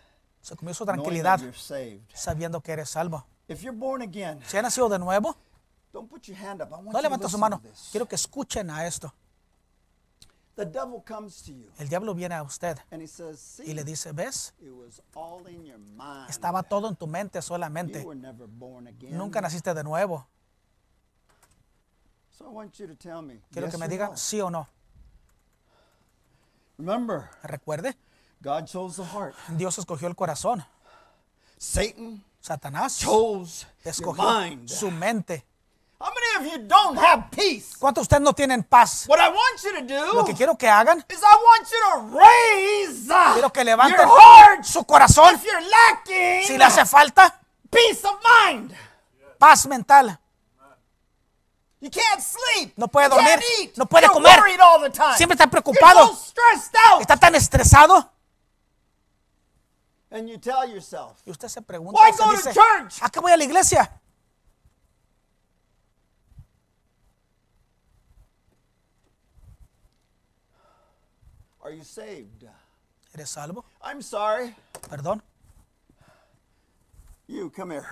Se 0.41 0.55
comió 0.55 0.73
su 0.73 0.85
knowing 0.85 1.01
tranquilidad 1.03 1.39
that 1.39 1.45
you're 1.45 1.53
saved. 1.59 2.09
sabiendo 2.15 2.63
que 2.63 2.73
eres 2.73 2.89
salvo. 2.91 3.27
If 3.49 3.63
you're 3.63 3.77
born 3.77 4.03
again, 4.03 4.41
Si 4.47 4.57
ha 4.57 4.63
nacido 4.63 4.89
de 4.89 4.99
nuevo, 5.01 5.37
don't 5.93 6.09
put 6.09 6.29
your 6.29 6.37
hand 6.39 6.63
up. 6.63 6.69
I 6.71 6.77
want 6.77 6.85
no 6.87 6.91
you 6.93 6.97
to 6.99 7.03
levanta 7.03 7.29
su 7.29 7.37
listen 7.37 7.41
mano. 7.41 7.59
to 7.61 7.69
this. 7.69 7.89
Quiero 7.91 8.07
que 8.07 8.15
escuchen 8.15 8.71
a 8.71 8.87
esto. 8.87 9.13
The 10.55 10.65
devil 10.65 11.03
comes 11.05 11.43
to 11.43 11.53
you 11.53 11.71
El 11.79 11.89
diablo 11.89 12.15
viene 12.15 12.35
a 12.35 12.43
usted 12.43 12.79
and 12.91 13.03
he 13.03 13.09
says, 13.09 13.57
y 13.59 13.67
"See, 13.67 13.75
le 13.75 13.85
dice, 13.85 14.13
¿ves? 14.13 14.55
it 14.61 14.71
was 14.71 15.03
all 15.15 15.47
in 15.49 15.65
your 15.67 15.79
mind. 15.79 16.31
Estaba 16.31 16.63
todo 16.63 16.89
en 16.89 16.97
tu 16.97 17.07
mente 17.07 17.39
You 17.39 17.43
solamente. 17.43 18.03
were 18.05 18.19
never 18.19 18.47
born 18.47 18.87
again." 18.87 19.17
Nunca 19.19 19.41
naciste 19.41 19.75
de 19.75 19.83
nuevo. 19.85 20.27
So 22.31 22.47
I 22.47 22.49
want 22.49 22.75
you 22.79 22.87
to 22.87 22.95
tell 22.95 23.23
me. 23.23 23.41
Quiero 23.51 23.67
yes 23.67 23.73
que 23.75 23.79
me 23.79 23.85
or 23.87 23.91
diga 23.91 24.09
no. 24.11 24.17
sí 24.17 24.41
o 24.41 24.49
no. 24.51 24.69
Remember, 26.79 27.29
Recuerde, 27.43 27.97
God 28.43 28.67
chose 28.67 28.97
the 28.97 29.05
heart. 29.05 29.35
Dios 29.49 29.79
escogió 29.79 30.09
el 30.09 30.15
corazón. 30.15 30.65
Satan 31.59 32.23
Satanás 32.41 32.99
chose 32.99 33.67
your 33.85 33.91
escogió 33.93 34.23
mind. 34.25 34.69
su 34.69 34.91
mente. 34.91 35.45
How 35.99 36.11
many 36.13 36.47
of 36.47 36.53
you 36.53 36.59
don't 36.69 36.99
have 36.99 37.31
peace? 37.31 37.75
¿Cuántos 37.79 38.03
de 38.03 38.03
ustedes 38.03 38.23
no 38.23 38.35
tienen 38.35 38.63
paz? 38.63 39.07
What 39.09 39.19
I 39.19 39.29
want 39.31 39.63
you 39.65 39.73
to 39.73 39.83
do 39.83 40.13
Lo 40.15 40.25
que 40.27 40.35
quiero 40.35 40.55
que 40.57 40.69
hagan, 40.69 40.99
is 41.09 41.19
I 41.23 41.35
want 41.35 41.69
you 41.71 41.79
to 42.13 42.19
raise 42.19 43.07
quiero 43.33 43.51
que 43.51 43.65
levanten 43.65 43.97
your 43.97 44.07
heart 44.07 44.65
su 44.65 44.85
corazón. 44.85 45.35
if 45.35 45.43
you're 45.45 45.67
lacking 45.67 46.47
Si 46.47 46.59
le 46.59 46.65
hace 46.65 46.85
falta, 46.85 47.41
peace 47.71 48.05
of 48.05 48.15
mind. 48.45 48.73
paz 49.39 49.67
mental. 49.67 50.19
You 51.81 51.91
can't 51.91 52.21
sleep. 52.23 52.75
No 52.77 52.89
puede 52.89 53.09
You 53.09 53.17
can't 53.17 53.27
dormir. 53.41 53.45
eat. 53.61 53.77
No 53.79 53.87
puede 53.87 54.05
You're 54.07 54.13
comer. 54.15 54.61
all 54.61 54.81
the 54.81 54.91
time. 54.91 55.17
Siempre 55.17 55.35
está 55.35 55.45
You're 55.45 55.63
preocupado. 55.63 56.09
so 56.09 56.15
stressed 56.15 56.75
out. 56.91 57.01
Está 57.01 57.17
tan 57.17 57.35
estresado. 57.35 58.11
And 60.11 60.29
you 60.29 60.39
tell 60.39 60.69
yourself, 60.69 61.21
Y 61.27 61.31
usted 61.31 61.49
se 61.49 61.61
pregunta, 61.63 61.99
Why 62.01 62.13
go 62.13 62.33
to 62.33 62.53
church? 62.53 63.03
¿a 63.03 63.11
qué 63.11 63.21
voy 63.21 63.33
a 63.33 63.37
la 63.37 63.45
iglesia? 63.45 63.91
are 71.67 71.73
you 71.73 71.83
saved? 71.83 72.47
¿Eres 73.13 73.31
salvo? 73.31 73.65
I'm 73.83 74.01
sorry. 74.01 74.55
Perdón. 74.89 75.21
You, 77.27 77.51
come 77.51 77.73
here. 77.73 77.89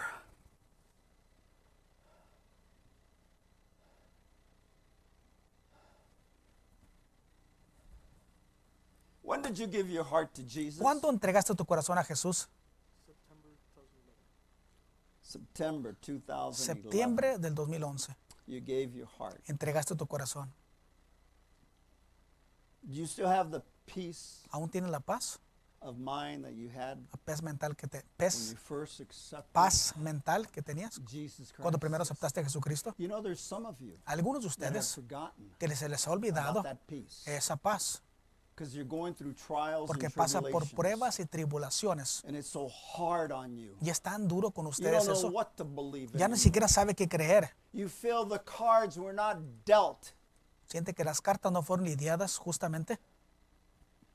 When 9.25 9.41
did 9.41 9.59
you 9.59 9.67
give 9.67 9.89
your 9.91 10.05
heart 10.05 10.35
to 10.35 10.43
Jesus? 10.43 10.81
¿Cuándo 10.81 11.09
entregaste 11.09 11.55
tu 11.55 11.65
corazón 11.65 11.97
a 11.99 12.05
Jesús? 12.05 12.47
September 15.23 15.97
2011. 16.01 16.63
Septiembre 16.63 17.39
del 17.39 17.55
2011. 17.55 18.15
You 18.47 18.61
gave 18.61 18.95
your 18.95 19.09
heart. 19.19 19.41
Entregaste 19.49 19.97
tu 19.97 20.07
corazón. 20.07 20.53
Do 22.83 22.93
you 22.95 23.07
still 23.07 23.27
have 23.27 23.51
the 23.51 23.63
peace 23.87 24.43
¿Aún 24.51 24.69
tienes 24.71 24.91
la 24.91 25.01
paz? 25.01 25.39
of 25.81 25.97
mind 25.99 26.45
that 26.45 26.53
you 26.55 26.69
had 26.71 26.99
La 27.13 27.19
paz 27.25 27.43
mental 27.43 27.75
que 27.75 27.87
te 27.89 27.99
when 28.19 28.31
you 28.51 28.57
first 28.57 29.01
accepted 29.01 29.53
paz 29.53 29.95
mental 29.97 30.47
que 30.49 30.63
tenías 30.63 31.01
Jesus 31.07 31.49
Christ? 31.51 31.61
cuando 31.63 31.79
primero 31.79 32.03
aceptaste 32.03 32.41
a 32.41 32.45
Jesucristo. 32.45 32.95
You 32.99 33.09
know, 33.09 33.23
there's 33.23 33.41
some 33.41 33.67
of 33.67 33.81
you 33.81 33.99
Algunos 34.05 34.43
de 34.43 34.49
that 34.49 34.67
have 34.69 34.77
ustedes 34.79 34.95
forgotten 34.95 35.51
que 35.59 35.75
se 35.75 35.89
les 35.89 36.07
ha 36.07 36.11
olvidado 36.13 36.61
about 36.61 36.65
that 36.65 36.79
peace 36.87 37.23
esa 37.27 37.57
paz 37.57 38.03
because 38.55 38.75
you're 38.75 38.89
going 38.89 39.13
through 39.15 39.35
trials 39.35 39.87
porque 39.89 40.07
and 40.07 40.15
pasa 40.15 40.41
por 40.41 40.65
pruebas 40.71 41.19
y 41.19 41.27
tribulaciones 41.27 42.23
and 42.27 42.37
it's 42.37 42.49
so 42.49 42.69
hard 42.69 43.33
on 43.33 43.57
you. 43.57 43.77
y 43.81 43.91
es 43.91 44.01
tan 44.01 44.29
duro 44.29 44.51
con 44.51 44.67
ustedes 44.67 45.09
eso. 45.09 45.33
Ya 46.15 46.29
ni 46.29 46.37
siquiera 46.37 46.69
sabe 46.69 46.95
qué 46.95 47.09
creer. 47.09 47.51
You 47.73 47.89
feel 47.89 48.27
the 48.29 48.41
cards 48.41 48.97
were 48.97 49.15
not 49.15 49.39
dealt 49.65 50.15
Siente 50.67 50.95
que 50.95 51.05
las 51.05 51.21
cartas 51.21 51.53
no 51.53 51.63
fueron 51.63 51.85
lidiadas 51.85 52.39
justamente, 52.39 52.99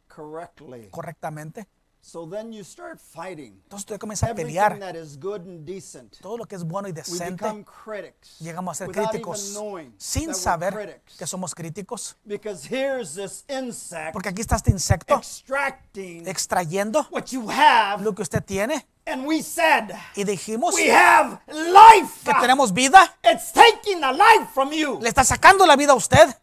correctly. 0.08 0.90
correctamente. 0.90 1.68
So 2.02 2.26
then 2.26 2.52
you 2.54 2.64
start 2.64 3.00
fighting 3.00 3.62
Entonces 3.64 3.82
usted 3.82 4.00
comienza 4.00 4.26
a 4.28 4.30
everything 4.30 4.54
pelear 4.56 4.80
that 4.80 4.96
is 4.96 5.18
good 5.20 5.42
and 5.42 5.66
decent. 5.66 6.18
todo 6.22 6.38
lo 6.38 6.46
que 6.46 6.56
es 6.56 6.64
bueno 6.64 6.88
y 6.88 6.92
We 6.92 6.96
decente. 6.96 7.32
become 7.44 7.64
critics 7.66 8.40
Llegamos 8.40 8.72
a 8.72 8.78
ser 8.78 8.88
without 8.88 9.10
críticos 9.12 9.52
knowing 9.54 9.94
sin 9.98 10.22
that 10.24 10.28
we're 10.30 10.34
saber 10.42 10.74
critics. 10.74 11.18
que 11.18 11.28
somos 11.28 11.54
críticos. 11.54 12.16
Because 12.26 12.66
here's 12.66 13.14
this 13.16 13.44
insect 13.50 14.14
Porque 14.14 14.30
aquí 14.30 14.42
está 14.42 14.56
este 14.56 14.72
insecto 14.72 15.16
extracting 15.18 16.26
extrayendo 16.28 17.06
what 17.12 17.26
you 17.32 17.48
have, 17.50 18.02
lo 18.04 18.16
que 18.16 18.22
usted 18.24 18.44
tiene 18.46 18.88
and 19.06 19.26
we 19.28 19.42
said, 19.44 19.92
y 20.16 20.24
dijimos 20.24 20.76
we 20.76 20.90
have 20.92 21.40
life. 21.48 22.24
que 22.24 22.34
tenemos 22.40 22.72
vida. 22.72 23.14
It's 23.24 23.52
taking 23.52 24.00
the 24.02 24.12
life 24.14 24.50
from 24.54 24.72
you. 24.72 25.00
Le 25.02 25.10
está 25.10 25.24
sacando 25.24 25.66
la 25.66 25.76
vida 25.76 25.92
a 25.94 25.96
usted. 25.96 26.34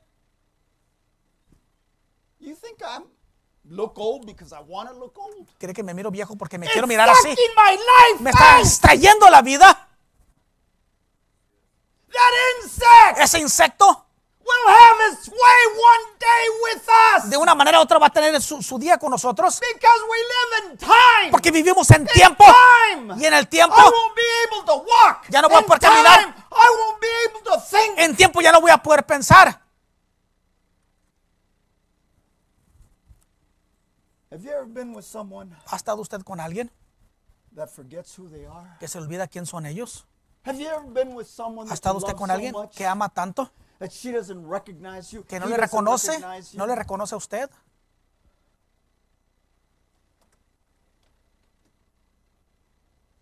You 2.41 2.55
think 2.55 2.81
I'm 2.83 3.05
look 3.69 3.99
old 3.99 4.27
because 4.27 4.53
I 4.53 4.61
want 4.67 4.89
to 4.91 4.95
look 4.97 5.17
old? 5.19 5.49
¿Cree 5.59 5.75
que 5.75 5.83
me 5.83 5.93
miro 5.95 6.11
viejo 6.11 6.37
porque 6.37 6.59
me 6.59 6.67
It's 6.67 6.73
quiero 6.73 6.87
mirar 6.87 7.09
así? 7.09 7.29
sucking 7.31 7.55
my 7.57 7.73
life 7.73 8.21
Me 8.23 8.31
está 8.31 8.61
extrayendo 8.61 9.29
la 9.31 9.43
vida. 9.43 9.89
That 12.13 12.33
insect 12.63 13.19
Ese 13.19 13.39
insecto 13.41 13.87
will 14.41 14.69
have 14.69 15.13
its 15.13 15.29
way 15.29 15.37
one 15.37 16.19
day 16.21 16.45
with 16.65 16.89
us 17.17 17.29
de 17.31 17.37
una 17.37 17.55
manera 17.55 17.79
u 17.81 17.83
otra 17.83 17.99
va 17.99 18.07
a 18.07 18.11
tener 18.11 18.41
su, 18.41 18.63
su 18.63 18.79
día 18.79 18.97
con 18.97 19.11
nosotros. 19.11 19.59
because 19.61 20.01
we 20.09 20.17
live 20.19 20.71
in 20.73 20.79
time. 20.79 21.31
Porque 21.33 21.51
vivimos 21.51 21.91
en 21.91 22.07
tiempo. 22.07 22.45
time. 22.45 23.15
Y 23.21 23.27
en 23.27 23.35
el 23.35 23.49
tiempo, 23.49 23.75
I 23.77 23.83
won't 23.83 24.15
be 24.15 24.23
able 24.47 24.65
to 24.67 24.77
walk. 24.77 25.29
Ya 25.29 25.43
no 25.43 25.49
voy 25.49 25.59
a 25.59 25.63
poder 25.67 25.81
caminar. 25.81 26.21
I 26.21 26.69
won't 26.79 27.01
be 27.01 27.09
able 27.29 27.41
to 27.43 27.61
think. 27.69 27.99
en 27.99 28.17
tiempo 28.17 28.41
ya 28.41 28.53
no 28.53 28.61
voy 28.61 28.71
a 28.71 28.79
poder 28.79 29.05
pensar. 29.05 29.61
Have 34.37 34.45
you 34.45 34.51
ever 34.53 34.67
been 34.67 34.95
with 34.95 35.07
someone 35.07 35.51
¿Ha 35.67 35.77
estado 35.77 36.03
usted 36.03 36.21
con 36.23 36.41
alguien 36.41 36.71
that 37.55 37.69
forgets 37.71 38.19
who 38.19 38.29
they 38.29 38.45
are? 38.45 38.77
que 38.79 38.87
se 38.87 38.99
olvida 38.99 39.27
quién 39.29 39.47
son 39.47 39.65
ellos? 39.65 40.05
Have 40.45 40.59
you 40.61 40.69
ever 40.69 40.85
been 40.85 41.15
with 41.15 41.27
someone 41.27 41.67
¿Ha 41.67 41.71
that 41.71 41.75
estado 41.77 41.95
you 41.95 41.99
usted 42.01 42.13
love 42.13 42.19
con 42.19 42.29
so 42.29 42.35
alguien 42.35 42.53
much 42.53 42.77
que 42.77 42.85
ama 42.87 43.09
tanto 43.09 43.51
that 43.79 43.91
she 43.91 44.13
doesn't 44.13 44.47
recognize 44.47 45.11
you? 45.11 45.25
que 45.25 45.41
no 45.41 45.47
he 45.47 45.51
le 45.53 45.57
doesn't 45.57 45.71
reconoce? 45.71 46.09
recognize 46.09 46.53
you? 46.53 46.59
¿No 46.59 46.67
le 46.67 46.75
reconoce 46.75 47.15
a 47.15 47.17
usted? 47.17 47.49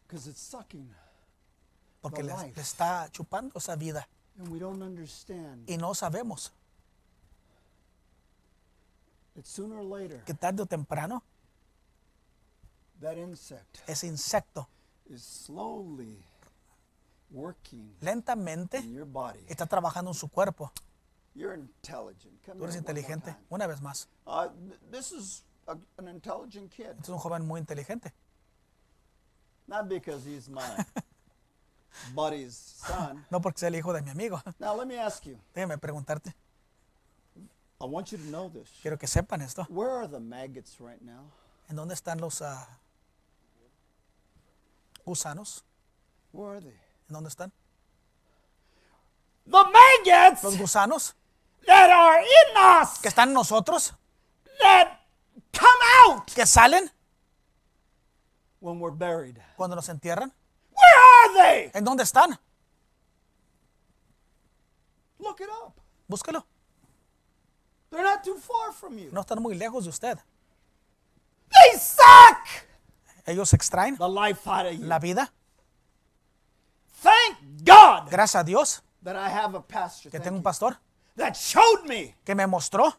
Because 0.07 0.27
it's 0.29 0.41
sucking, 0.41 0.89
Porque 2.01 2.23
The 2.23 2.29
le, 2.29 2.33
life. 2.35 2.53
le 2.57 2.63
está 2.63 3.09
chupando 3.11 3.59
esa 3.59 3.77
vida 3.77 4.07
and 4.39 4.49
we 4.49 4.59
don't 4.59 4.83
understand 4.83 5.63
y 5.71 5.77
no 5.77 5.95
sabemos 5.95 6.51
that 6.51 6.51
sooner 7.47 7.61
or 7.61 7.73
later 7.73 9.24
que 10.25 10.35
tarde 10.35 10.63
o 10.63 10.67
temprano 10.67 11.23
that 13.01 13.17
insect 13.17 13.79
ese 13.89 14.07
insecto 14.07 14.69
is 15.11 15.23
slowly 15.23 16.23
working 17.31 17.95
lentamente 18.01 18.79
in 18.79 18.93
your 18.93 19.05
body. 19.07 19.41
está 19.49 19.67
trabajando 19.67 20.11
en 20.11 20.15
su 20.15 20.29
cuerpo. 20.29 20.71
You're 21.35 21.55
intelligent. 21.59 22.41
Come 22.47 22.59
Tú 22.59 22.65
eres 22.65 22.77
inteligente. 22.77 23.35
Una 23.51 23.67
vez 23.67 23.81
más, 23.81 24.09
Uh, 24.25 24.47
th- 24.49 24.79
this 24.93 25.11
is 25.11 25.43
a, 25.67 25.73
an 25.99 26.07
intelligent 26.09 26.71
kid, 26.71 26.91
este 26.91 27.03
es 27.03 27.09
un 27.09 27.19
joven 27.19 27.45
muy 27.45 27.59
inteligente. 27.61 28.13
not 29.67 29.89
because 29.89 30.25
he's 30.25 30.49
my 30.49 30.63
buddy's 32.15 32.55
son. 32.57 33.25
No 33.31 33.41
porque 33.41 33.59
sea 33.59 33.69
el 33.69 33.75
hijo 33.75 33.93
de 33.93 34.03
mi 34.03 34.11
amigo. 34.11 34.41
Now 34.61 34.77
let 34.77 34.87
me 34.87 34.97
ask 34.99 35.25
you. 35.27 35.37
Déjame 35.55 35.77
preguntarte. 35.79 36.35
I 37.85 37.87
want 37.87 38.11
you 38.13 38.17
to 38.17 38.25
know 38.31 38.49
this. 38.49 38.71
Quiero 38.81 38.97
que 38.97 39.07
sepan 39.07 39.43
esto. 39.43 39.67
Where 39.69 39.91
are 39.91 40.09
the 40.09 40.19
maggots 40.19 40.81
right 40.81 41.03
now? 41.03 41.31
¿En 41.69 41.77
dónde 41.77 41.93
están 41.93 42.19
los 42.19 42.41
ah, 42.41 42.67
gusanos? 45.05 45.63
Where 46.33 46.53
are 46.53 46.61
they? 46.63 46.81
¿En 47.11 47.13
dónde 47.13 47.29
están? 47.29 47.53
The 49.45 49.65
maggots 49.71 50.43
Los 50.43 50.57
gusanos 50.57 51.15
that 51.67 51.91
are 51.91 52.23
in 52.23 52.57
us 52.57 53.01
que 53.01 53.09
están 53.09 53.29
en 53.29 53.35
nosotros, 53.35 53.93
that 54.63 55.01
come 55.53 55.81
out 56.07 56.27
que 56.35 56.47
salen 56.47 56.91
when 58.61 58.81
we're 58.81 58.97
buried. 58.97 59.37
cuando 59.59 59.77
nos 59.77 59.91
entierran. 59.91 60.33
Where 60.71 60.99
are 61.19 61.35
they? 61.35 61.71
¿En 61.75 61.85
dónde 61.85 62.03
están? 62.03 62.39
Look 65.19 65.43
it 65.43 65.51
up. 65.51 65.75
Búsquelo. 66.09 66.47
They're 67.95 68.03
not 68.03 68.25
too 68.25 68.37
far 68.37 68.73
from 68.73 68.99
you. 68.99 69.09
No 69.13 69.21
están 69.21 69.41
muy 69.41 69.55
lejos 69.55 69.85
de 69.85 69.91
usted. 69.91 70.19
They 71.49 71.79
suck 71.79 72.45
Ellos 73.25 73.53
extraen 73.53 73.97
the 73.97 74.09
life 74.09 74.47
out 74.49 74.67
of 74.67 74.73
you. 74.75 74.85
la 74.85 74.99
vida. 74.99 75.33
Thank 77.03 77.65
God 77.65 78.11
Gracias 78.11 78.41
a 78.41 78.45
Dios 78.45 78.83
that 79.03 79.15
I 79.15 79.29
have 79.29 79.55
a 79.55 79.61
pastor 79.61 80.11
que 80.11 80.19
thank 80.19 80.25
tengo 80.25 80.37
un 80.37 80.41
you, 80.41 80.45
pastor 80.45 80.77
that 81.17 81.35
showed 81.37 81.85
me 81.87 82.15
que 82.25 82.35
me 82.35 82.45
mostró 82.47 82.93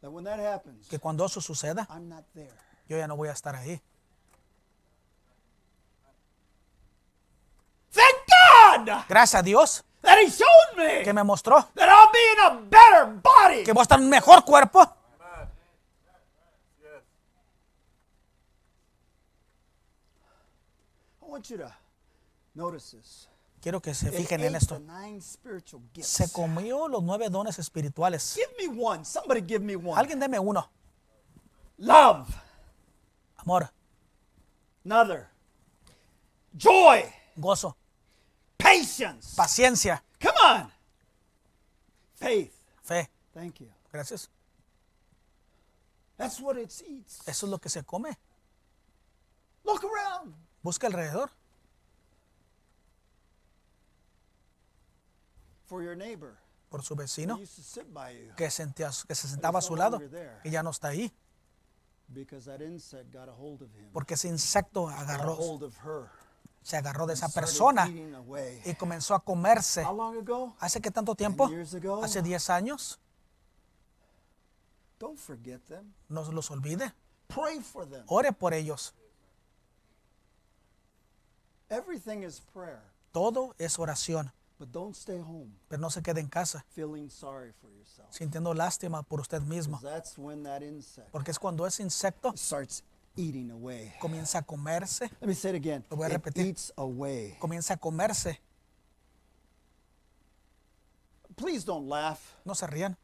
that 0.00 0.10
when 0.10 0.24
that 0.24 0.40
happens, 0.40 0.88
que 0.88 0.98
cuando 0.98 1.24
eso 1.24 1.40
suceda, 1.40 1.86
I'm 1.90 2.08
not 2.08 2.24
there. 2.34 2.50
yo 2.88 2.96
ya 2.98 3.06
no 3.06 3.14
voy 3.16 3.28
a 3.28 3.32
estar 3.32 3.54
ahí. 3.54 3.80
Thank 7.92 8.86
God 8.86 9.04
Gracias 9.08 9.38
a 9.40 9.42
Dios 9.42 9.84
me 10.76 11.02
que 11.02 11.12
me 11.12 11.22
mostró 11.24 11.56
that 11.74 11.88
I'll 11.88 12.10
be 12.12 12.18
in 12.32 12.40
a 12.40 12.60
better 12.68 13.06
body. 13.22 13.64
que 13.64 13.72
voy 13.72 13.80
a 13.80 13.82
estar 13.82 13.98
en 13.98 14.04
un 14.04 14.10
mejor 14.10 14.44
cuerpo. 14.44 14.80
I 21.22 21.26
want 21.26 21.48
you 21.50 21.58
to 21.58 21.72
notice 22.54 22.90
this. 22.96 23.28
Quiero 23.60 23.80
que 23.80 23.92
se 23.94 24.10
fijen 24.10 24.40
en 24.42 24.54
esto. 24.56 24.80
Se 26.00 26.32
comió 26.32 26.88
los 26.88 27.02
nueve 27.02 27.28
dones 27.28 27.58
espirituales. 27.58 28.34
Give 28.34 28.48
me 28.58 28.82
one. 28.82 29.04
Somebody 29.04 29.42
give 29.46 29.60
me 29.60 29.76
one. 29.76 30.00
Alguien 30.00 30.18
deme 30.18 30.38
uno. 30.38 30.70
Love. 31.78 32.26
Amor, 33.36 33.70
Another. 34.84 35.28
Joy. 36.56 37.04
gozo, 37.36 37.76
Patience. 38.58 39.34
paciencia, 39.36 40.02
on. 40.44 40.70
Faith. 42.16 42.52
fe. 42.82 43.08
Thank 43.32 43.60
you. 43.60 43.68
Gracias. 43.92 44.28
That's 46.16 46.40
what 46.40 46.56
it 46.58 46.70
eats. 46.86 47.20
Eso 47.26 47.46
es 47.46 47.50
lo 47.50 47.58
que 47.58 47.70
se 47.70 47.82
come. 47.82 48.16
Look 49.64 49.82
around. 49.84 50.34
Busca 50.62 50.86
alrededor. 50.86 51.30
For 55.66 55.82
your 55.82 55.96
neighbor 55.96 56.36
Por 56.68 56.82
su 56.82 56.94
who 56.94 56.98
vecino 57.02 57.36
used 57.38 57.56
to 57.56 57.62
sit 57.62 57.92
by 57.92 58.12
you 58.12 58.34
que, 58.36 58.50
sentía- 58.50 58.90
que 59.06 59.14
se 59.14 59.28
sentaba 59.28 59.60
a 59.60 59.62
su 59.62 59.76
lado, 59.76 59.98
que 60.42 60.50
ya 60.50 60.62
no 60.62 60.70
está 60.70 60.88
ahí. 60.88 61.12
because 62.12 62.44
that 62.46 62.60
insect 62.60 63.12
got 63.12 63.28
a 63.28 63.32
hold 63.32 63.62
of 63.62 63.68
him. 63.76 63.88
Porque 63.92 64.14
ese 64.14 64.28
insecto 64.28 64.86
Got 64.86 64.94
a 64.94 65.00
agarró, 65.00 65.36
hold 65.36 65.62
of 65.62 65.76
her. 65.84 66.10
Se 66.62 66.76
agarró 66.76 67.06
de 67.06 67.14
esa 67.14 67.28
persona 67.28 67.88
y 67.88 68.74
comenzó 68.74 69.14
a 69.14 69.20
comerse. 69.20 69.84
¿Hace 70.58 70.80
qué 70.80 70.90
tanto 70.90 71.14
tiempo? 71.14 71.50
Hace 72.02 72.22
10 72.22 72.50
años. 72.50 72.98
No 76.08 76.24
se 76.24 76.32
los 76.32 76.50
olvide. 76.50 76.94
Ore 78.06 78.32
por 78.32 78.52
ellos. 78.52 78.94
Todo 83.12 83.54
es 83.58 83.78
oración. 83.78 84.32
Pero 85.68 85.80
no 85.80 85.90
se 85.90 86.02
quede 86.02 86.20
en 86.20 86.28
casa 86.28 86.66
sintiendo 88.10 88.52
lástima 88.52 89.02
por 89.02 89.20
usted 89.20 89.40
mismo. 89.40 89.80
Porque 91.10 91.30
es 91.30 91.38
cuando 91.38 91.66
ese 91.66 91.82
insecto 91.82 92.34
eating 93.20 93.50
away. 93.50 93.92
comienza 94.00 94.38
a 94.38 94.42
comerse, 94.42 95.00
Let 95.20 95.26
me 95.28 95.34
say 95.34 95.50
it 95.50 95.56
again. 95.56 95.84
Lo 95.90 95.96
voy 95.96 96.06
a 96.06 96.08
It 96.08 96.12
repetir. 96.14 96.46
eats 96.46 96.72
away. 96.76 97.36
comienza 97.40 97.74
a 97.74 97.76
comerse. 97.76 98.40
Please 101.36 101.64
don't 101.64 101.88
laugh. 101.88 102.20
No 102.44 102.54
se 102.54 102.66
rían. 102.66 102.96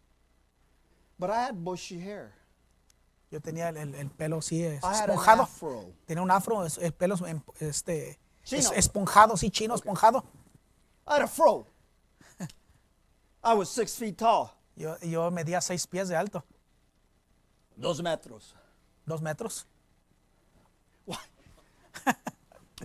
But 1.18 1.30
I 1.30 1.44
had 1.46 1.54
bushy 1.54 1.98
hair. 1.98 2.32
Yo 3.30 3.40
tenía 3.40 3.68
el, 3.70 3.76
el- 3.76 3.94
el 3.94 4.10
pelo 4.10 4.38
así 4.38 4.62
es- 4.62 4.82
I 4.82 4.86
had 4.94 5.10
an 5.10 5.16
esponjado. 5.18 5.48
Tenía 6.06 6.22
un 6.22 6.30
afro, 6.30 6.64
el 6.64 6.92
pelo 6.92 7.16
em- 7.26 7.42
este, 7.60 8.18
es- 8.44 8.70
esponjado, 8.72 9.36
sí, 9.36 9.50
chino, 9.50 9.74
esponjado. 9.74 10.24
I 11.08 11.14
had 11.14 11.22
a 11.22 11.26
fro. 11.26 11.66
I 13.42 13.54
was 13.54 13.68
six 13.68 13.94
feet 13.96 14.16
tall. 14.18 14.50
Yo, 14.76 14.98
yo 15.00 15.30
medía 15.30 15.60
seis 15.62 15.86
pies 15.86 16.08
de 16.08 16.16
alto, 16.16 16.44
Dos 17.76 18.02
metros. 18.02 18.54
dos 19.06 19.22
metros. 19.22 19.66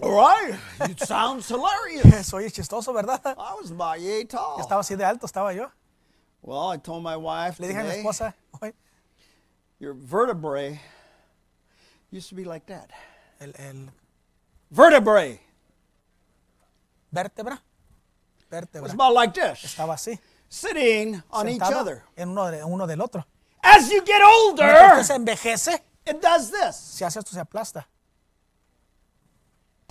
All 0.01 0.11
right. 0.11 0.55
It 0.89 0.99
sounds 1.01 1.47
hilarious. 1.47 2.28
Soy 2.30 2.49
chistoso, 2.49 2.93
¿verdad? 2.93 3.19
I 3.26 3.53
was 3.59 3.72
about 3.72 3.99
yay 3.99 4.24
tall. 4.26 4.57
Estaba 4.59 4.82
así 4.82 4.95
de 4.95 5.03
alto, 5.05 5.26
estaba 5.28 5.53
yo. 5.53 5.69
Well, 6.41 6.69
I 6.72 6.78
told 6.78 7.03
my 7.03 7.15
wife 7.17 7.59
Le 7.59 7.67
dije 7.67 7.80
a 7.80 7.84
mi 7.84 7.89
today, 7.89 7.99
esposa, 7.99 8.34
"Oye, 8.61 8.74
your 9.80 9.93
vertebrae 9.93 10.80
used 12.11 12.30
to 12.30 12.36
be 12.36 12.45
like 12.45 12.65
that. 12.67 12.89
el, 13.39 13.53
el 13.59 13.89
Vertebrae. 14.72 15.39
vértebra, 17.11 17.61
It 18.39 18.49
vértebra, 18.49 18.82
was 18.84 18.93
about 18.93 19.13
like 19.13 19.34
this. 19.34 19.63
estaba 19.65 19.93
así, 19.95 20.17
Sitting 20.49 21.22
on 21.32 21.47
each 21.47 21.59
sentado 21.61 21.80
other. 21.82 22.03
en 22.17 22.30
uno, 22.30 22.49
de- 22.51 22.63
uno 22.63 22.88
del 22.88 23.01
otro. 23.01 23.26
As 23.63 23.89
you 23.91 24.01
get 24.03 24.22
older, 24.24 25.03
se 25.03 25.13
envejece, 25.13 25.80
it 26.07 26.19
does 26.22 26.49
this. 26.51 26.76
si 26.76 27.03
hace 27.03 27.19
esto 27.19 27.32
se 27.34 27.39
aplasta, 27.39 27.88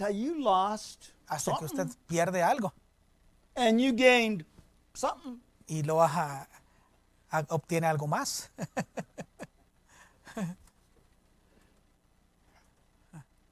Till 0.01 0.12
you 0.16 0.40
lost 0.42 1.12
hasta 1.28 1.53
que 1.59 1.66
usted 1.66 1.86
pierde 2.09 2.42
algo 2.42 2.72
and 3.55 3.78
you 3.78 3.92
gained 3.92 4.46
something. 4.94 5.38
y 5.68 5.82
lo 5.82 5.96
baja, 5.96 6.48
a- 7.30 7.44
obtiene 7.51 7.86
algo 7.86 8.07
más. 8.07 8.48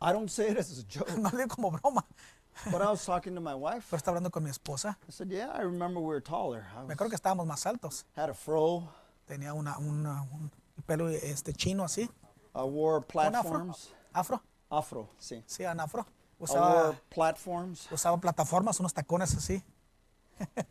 I 0.00 0.12
don't 0.12 0.30
say 0.30 0.48
it 0.48 0.56
as 0.56 0.78
a 0.78 0.84
joke. 0.84 1.08
no 1.18 1.28
le 1.30 1.44
digo 1.44 1.48
como 1.56 1.70
broma. 1.70 2.02
But 2.70 2.80
I 2.82 2.90
was 2.90 3.04
talking 3.04 3.34
to 3.34 3.40
my 3.40 3.54
wife. 3.54 3.86
Pero 3.90 3.98
estaba 3.98 4.16
hablando 4.16 4.30
con 4.30 4.42
mi 4.44 4.50
esposa. 4.50 4.96
I 5.08 5.10
said, 5.12 5.28
"Yeah, 5.30 5.50
I 5.54 5.60
remember 5.62 6.00
we 6.00 6.06
were 6.06 6.20
taller. 6.22 6.64
I 6.76 6.86
Me 6.86 6.94
acuerdo 6.94 7.10
que 7.10 7.16
estábamos 7.16 7.46
más 7.46 7.66
altos. 7.66 8.04
had 8.16 8.30
a 8.30 8.34
fro. 8.34 8.88
Tenía 9.26 9.52
una, 9.52 9.76
una- 9.78 10.22
un 10.22 10.50
pelo 10.86 11.08
este 11.08 11.52
chino 11.52 11.84
así. 11.84 12.08
I 12.54 12.62
wore 12.62 12.98
Un 12.98 13.04
afro. 13.04 13.10
platforms. 13.12 13.90
Afro. 14.14 14.40
Afro, 14.70 15.08
sí. 15.18 15.42
Sí, 15.46 15.64
un 15.64 15.78
afro. 15.80 16.06
I 16.40 16.44
Usaba, 16.44 17.00
platforms. 17.08 17.88
usaba 17.90 18.16
plataformas, 18.20 18.78
unos 18.80 18.94
tacones 18.94 19.34
así. 19.36 19.62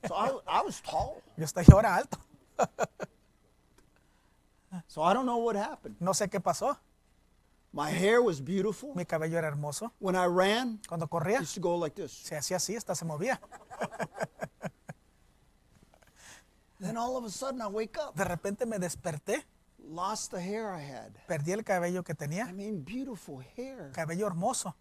So 0.07 0.15
I, 0.15 0.29
I 0.47 0.61
was 0.65 0.81
tall. 0.81 1.21
Yo 1.35 1.43
estoy 1.45 1.65
ahora 1.71 1.95
alto. 1.95 2.17
So 4.87 5.01
I 5.01 5.13
don't 5.13 5.25
know 5.25 5.37
what 5.37 5.55
happened. 5.55 5.95
No 5.99 6.13
sé 6.13 6.29
qué 6.29 6.39
pasó. 6.41 6.77
My 7.73 7.89
hair 7.91 8.21
was 8.21 8.39
beautiful. 8.41 8.93
Mi 8.95 9.05
cabello 9.05 9.37
era 9.37 9.47
hermoso. 9.47 9.91
When 9.99 10.15
I 10.15 10.25
ran, 10.27 10.79
Cuando 10.87 11.05
I 11.05 11.09
corría, 11.09 11.39
used 11.41 11.55
to 11.55 11.61
go 11.61 11.77
like 11.77 11.95
this. 11.95 12.11
se 12.11 12.35
hacía 12.35 12.57
así, 12.57 12.75
hasta 12.75 12.93
se 12.95 13.05
movía. 13.05 13.39
Then 16.79 16.95
all 16.97 17.17
of 17.17 17.25
a 17.25 17.29
sudden 17.29 17.61
I 17.61 17.67
wake 17.67 17.97
up, 17.97 18.15
De 18.15 18.23
repente 18.23 18.65
me 18.65 18.77
desperté, 18.77 19.43
lost 19.79 20.31
the 20.31 20.39
hair 20.39 20.69
I 20.71 20.81
had. 20.81 21.11
perdí 21.27 21.51
el 21.53 21.63
cabello 21.63 22.03
que 22.03 22.13
I 22.13 22.15
tenía. 22.15 22.45
mean, 22.53 22.83
beautiful 22.83 23.41
hair. 23.55 23.91
Cabello 23.93 24.27
hermoso. 24.27 24.75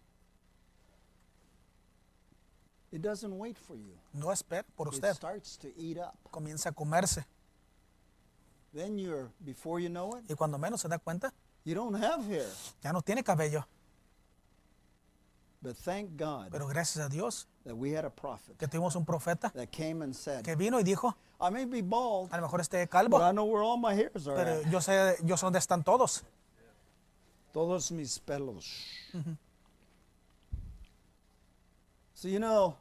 It 2.91 3.01
doesn't 3.01 3.37
wait 3.37 3.57
for 3.57 3.75
you. 3.75 3.93
No 4.13 4.31
espera 4.31 4.63
por 4.75 4.87
It 4.87 4.93
usted. 4.95 5.13
starts 5.15 5.57
to 5.57 5.67
eat 5.77 5.97
up. 5.97 6.15
Comienza 6.31 6.69
a 6.69 6.71
comerse. 6.71 7.19
Then 8.73 8.97
you're, 8.97 9.29
before 9.43 9.79
you 9.81 9.89
know 9.89 10.15
it, 10.17 10.29
Y 10.29 10.35
cuando 10.35 10.57
menos 10.57 10.81
se 10.81 10.87
da 10.87 10.97
cuenta, 10.97 11.33
you 11.65 11.73
don't 11.75 11.95
have 11.95 12.23
hair. 12.25 12.45
ya 12.83 12.91
no 12.93 13.01
tiene 13.01 13.23
cabello. 13.23 13.65
But 15.61 15.75
thank 15.75 16.15
God 16.15 16.51
Pero 16.51 16.67
gracias 16.67 17.03
a 17.03 17.09
Dios 17.09 17.47
that 17.65 17.75
we 17.75 17.91
had 17.91 18.05
a 18.05 18.11
prophet 18.11 18.57
que 18.57 18.67
tuvimos 18.67 18.95
un 18.95 19.03
profeta 19.05 19.49
that 19.55 19.71
came 19.71 20.03
and 20.03 20.13
said, 20.15 20.43
que 20.45 20.55
vino 20.55 20.79
y 20.79 20.83
dijo, 20.83 21.15
I 21.41 21.49
may 21.49 21.65
be 21.65 21.81
bald, 21.81 22.31
a 22.31 22.37
lo 22.37 22.43
mejor 22.43 22.61
esté 22.61 22.83
but 22.83 22.89
calvo, 22.91 23.17
I 23.17 23.31
know 23.31 23.45
where 23.45 23.63
all 23.63 23.75
my 23.77 23.93
hairs 23.95 24.27
are 24.27 24.35
pero 24.35 24.61
at. 24.61 24.71
yo 24.71 24.79
sé, 24.79 25.17
yo 25.25 25.35
sé 25.35 25.45
dónde 25.45 25.57
están 25.59 25.83
todos. 25.83 26.23
Todos 27.51 27.91
mis 27.91 28.19
pelos. 28.19 28.85
So 32.17 32.27
you 32.27 32.39
know, 32.39 32.75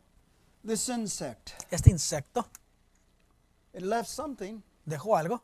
this 0.64 0.88
insect, 0.88 1.66
Este 1.70 1.90
insecto 1.90 2.46
it 3.74 3.82
left 3.82 4.08
something. 4.08 4.62
dejó 4.88 5.14
algo, 5.14 5.42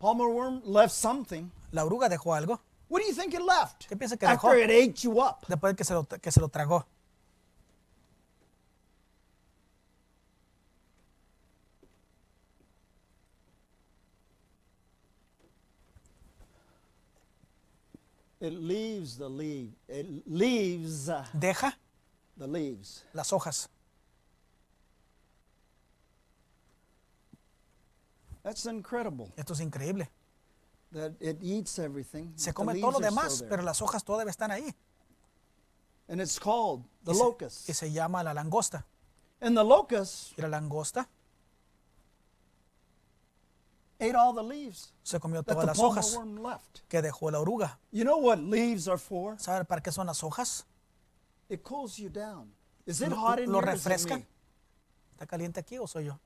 Palmer 0.00 0.28
worm 0.28 0.62
left 0.64 0.92
something. 0.92 1.48
la 1.70 1.84
oruga 1.84 2.08
dejó 2.08 2.34
algo, 2.34 2.58
What 2.88 3.02
do 3.02 3.06
you 3.06 3.14
think 3.14 3.34
it 3.34 3.40
left? 3.40 3.86
¿Qué 3.88 3.96
piensa 3.96 4.18
que 4.18 4.26
After 4.26 4.58
it 4.58 4.68
ate 4.70 5.00
you 5.04 5.20
up. 5.20 5.46
después 5.46 5.74
de 5.74 5.76
que 5.76 5.84
se 5.84 5.94
lo, 5.94 6.02
que 6.02 6.32
se 6.32 6.40
lo 6.40 6.48
tragó. 6.48 6.84
It 18.40 18.54
leaves 18.54 19.16
the 19.16 19.28
leaf. 19.28 19.68
It 19.88 20.06
leaves 20.26 21.08
uh, 21.08 21.24
Deja 21.38 21.72
the 22.38 22.46
leaves. 22.46 23.04
las 23.12 23.32
hojas. 23.32 23.68
That's 28.42 28.66
incredible. 28.66 29.32
Esto 29.36 29.52
es 29.52 29.60
increíble. 29.60 30.08
That 30.92 31.12
it 31.20 31.38
eats 31.40 31.78
everything. 31.78 32.32
Se 32.36 32.52
come 32.52 32.78
todo 32.80 32.92
lo 32.92 32.98
demás, 33.00 33.44
pero 33.48 33.62
las 33.62 33.80
hojas 33.80 34.04
todavía 34.04 34.30
están 34.30 34.50
ahí. 34.50 34.74
And 36.08 36.20
it's 36.20 36.38
called 36.38 36.82
the 37.04 37.12
Y 37.12 37.14
se, 37.14 37.22
locust. 37.22 37.68
y 37.68 37.72
se 37.72 37.92
llama 37.92 38.22
la 38.22 38.34
langosta. 38.34 38.84
And 39.40 39.56
the 39.56 39.64
locust 39.64 40.38
Y 40.38 40.42
la 40.42 40.48
langosta 40.48 41.08
ate 43.98 44.16
all 44.16 44.34
the 44.34 44.42
leaves 44.42 44.92
se 45.04 45.20
comió 45.20 45.44
todas 45.44 45.64
las 45.64 45.78
hojas 45.78 46.18
left. 46.42 46.80
que 46.88 47.00
dejó 47.00 47.30
la 47.30 47.38
oruga. 47.38 47.78
You 47.92 48.02
know 48.02 48.18
what 48.18 48.38
leaves 48.38 48.88
are 48.88 48.98
for? 48.98 49.38
¿Sabe 49.38 49.64
para 49.64 49.80
qué 49.80 49.92
son 49.92 50.08
las 50.08 50.22
hojas? 50.24 50.66
It 51.52 51.62
cools 51.62 51.98
you 51.98 52.08
down. 52.08 52.46
Is 52.86 53.02
it 53.02 53.12
hot 53.12 53.38
in 53.38 53.52
lo 53.52 53.60
here? 53.60 53.74
is 53.74 53.84
it 53.84 53.88
refrescan. 53.90 54.20
me? 54.20 54.26
¿Está 55.18 55.26
caliente 55.26 55.60
aquí 55.60 55.78
o 55.78 55.86
soy 55.86 56.04
yo? 56.06 56.18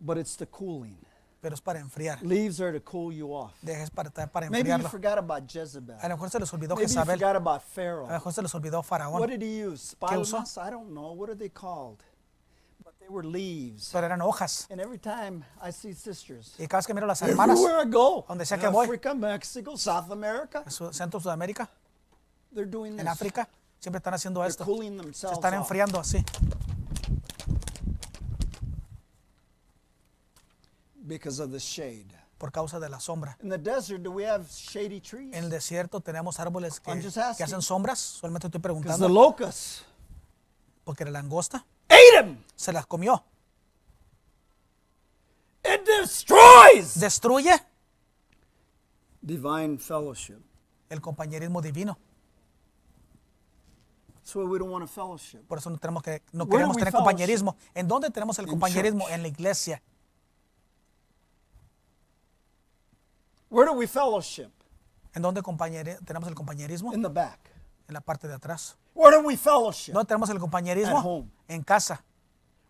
But 0.00 0.18
it's 0.18 0.34
the 0.36 0.46
cooling. 0.46 0.96
Pero 1.40 1.54
es 1.54 1.60
para 1.60 1.78
enfriar. 1.80 2.20
Leaves 2.22 2.60
are 2.60 2.72
to 2.72 2.80
cool 2.80 3.12
you 3.12 3.32
off. 3.32 3.52
Dejes 3.62 3.90
para, 3.90 4.10
para 4.10 4.50
Maybe 4.50 4.68
you 4.70 4.74
enfriarlo. 4.74 4.90
forgot 4.90 5.18
about 5.18 5.46
Jezebel. 5.48 5.96
A 6.00 6.08
lo 6.08 6.16
mejor 6.16 6.30
se 6.30 6.38
les 6.40 6.52
olvidó 6.52 6.74
Maybe 6.74 6.82
you 6.90 6.98
Jezabel. 6.98 7.18
forgot 7.18 7.36
about 7.36 7.50
A 7.50 7.54
lo 7.54 7.60
Pharaoh. 7.74 8.06
mejor 8.08 8.32
se 8.32 8.42
les 8.42 8.54
olvidó 8.54 8.78
What 8.78 8.86
Faraón. 8.86 9.28
did 9.28 9.42
he 9.42 9.64
use? 9.64 9.94
¿Qué 10.00 10.16
usó? 10.16 10.38
I 10.60 10.70
don't 10.70 10.90
know. 10.90 11.12
What 11.12 11.28
are 11.30 11.36
they 11.36 11.48
called? 11.50 12.02
Were 13.12 13.26
leaves. 13.28 13.90
Pero 13.92 14.06
eran 14.06 14.22
hojas. 14.22 14.66
And 14.70 14.80
every 14.80 14.98
time 14.98 15.44
I 15.62 15.70
see 15.70 15.92
sisters, 15.92 16.54
Y 16.58 16.66
cada 16.66 16.78
vez 16.78 16.86
que 16.86 16.94
miro 16.94 17.04
a 17.04 17.08
las 17.08 17.20
hermanas 17.20 17.58
everywhere 17.58 17.86
I 17.86 17.90
go, 17.90 18.24
Donde 18.26 18.46
sea 18.46 18.56
que 18.58 18.68
voy. 18.68 18.86
Africa, 18.86 19.12
Mexico, 19.12 19.76
South 19.76 20.10
America, 20.10 20.62
en 20.64 20.94
Centro 20.94 21.20
Sudamérica, 21.20 21.68
they're 22.54 22.64
doing 22.70 22.98
en. 22.98 23.06
África, 23.08 23.46
siempre 23.78 23.98
están 23.98 24.14
haciendo 24.14 24.40
They're 24.40 24.50
esto. 24.50 24.64
cooling 24.64 25.12
Se 25.12 25.26
están 25.30 25.52
enfriando 25.54 26.00
así. 26.00 26.24
because 31.04 31.38
of 31.40 31.50
the 31.50 31.58
shade. 31.58 32.06
por 32.38 32.50
causa 32.50 32.80
de 32.80 32.88
la 32.88 32.98
sombra. 32.98 33.36
In 33.42 33.48
the 33.50 33.58
desert, 33.58 34.02
do 34.02 34.10
we 34.10 34.24
have 34.26 34.46
shady 34.50 35.00
trees? 35.00 35.32
En 35.34 35.44
el 35.44 35.50
desierto 35.50 36.00
tenemos 36.00 36.40
árboles 36.40 36.80
que, 36.80 36.92
que 37.36 37.44
hacen 37.44 37.60
sombras. 37.62 37.98
Solamente 37.98 38.46
estoy 38.48 38.58
Because 38.60 38.82
the 38.82 38.82
preguntando. 38.82 39.08
locusts 39.08 39.84
Porque 40.84 41.04
la 41.04 41.10
langosta 41.12 41.64
ate 41.92 42.12
them. 42.22 42.44
se 42.56 42.72
las 42.72 42.86
comió. 42.86 43.22
It 45.64 45.84
destroys 45.86 46.98
Destruye 46.98 47.54
divine 49.20 49.78
fellowship. 49.78 50.40
el 50.90 51.00
compañerismo 51.00 51.62
divino. 51.62 51.96
That's 54.14 54.34
why 54.36 54.44
we 54.44 54.58
don't 54.58 54.70
want 54.70 54.84
a 54.84 54.88
fellowship. 54.88 55.40
Por 55.48 55.58
eso 55.58 55.68
no, 55.70 55.78
tenemos 55.78 56.02
que, 56.02 56.22
no 56.32 56.44
Where 56.44 56.50
do 56.50 56.56
queremos 56.56 56.76
we 56.76 56.80
tener 56.80 56.92
fellowship? 56.92 57.04
compañerismo. 57.10 57.56
¿En 57.74 57.88
dónde 57.88 58.10
tenemos 58.10 58.38
el 58.38 58.44
In 58.46 58.50
compañerismo? 58.50 59.00
church. 59.04 59.12
En 59.14 59.22
la 59.22 59.28
iglesia. 59.28 59.82
Where 63.50 63.66
do 63.70 63.74
we 63.76 63.86
fellowship? 63.86 64.50
¿En 65.14 65.22
dónde 65.22 65.42
compañeri- 65.42 65.98
tenemos 66.04 66.28
el 66.28 66.34
compañerismo? 66.34 66.94
In 66.94 67.02
the 67.02 67.08
back. 67.08 67.38
En 67.88 67.94
la 67.94 68.00
parte 68.00 68.26
de 68.28 68.34
atrás. 68.34 68.76
Where 68.94 69.16
do 69.16 69.26
we 69.26 69.36
fellowship? 69.36 69.92
¿Dónde 69.92 70.06
tenemos 70.08 70.28
el 70.30 70.36
At 70.36 70.40
compañerismo? 70.40 70.98
home. 71.00 71.30
En 71.48 71.62
casa. 71.62 72.04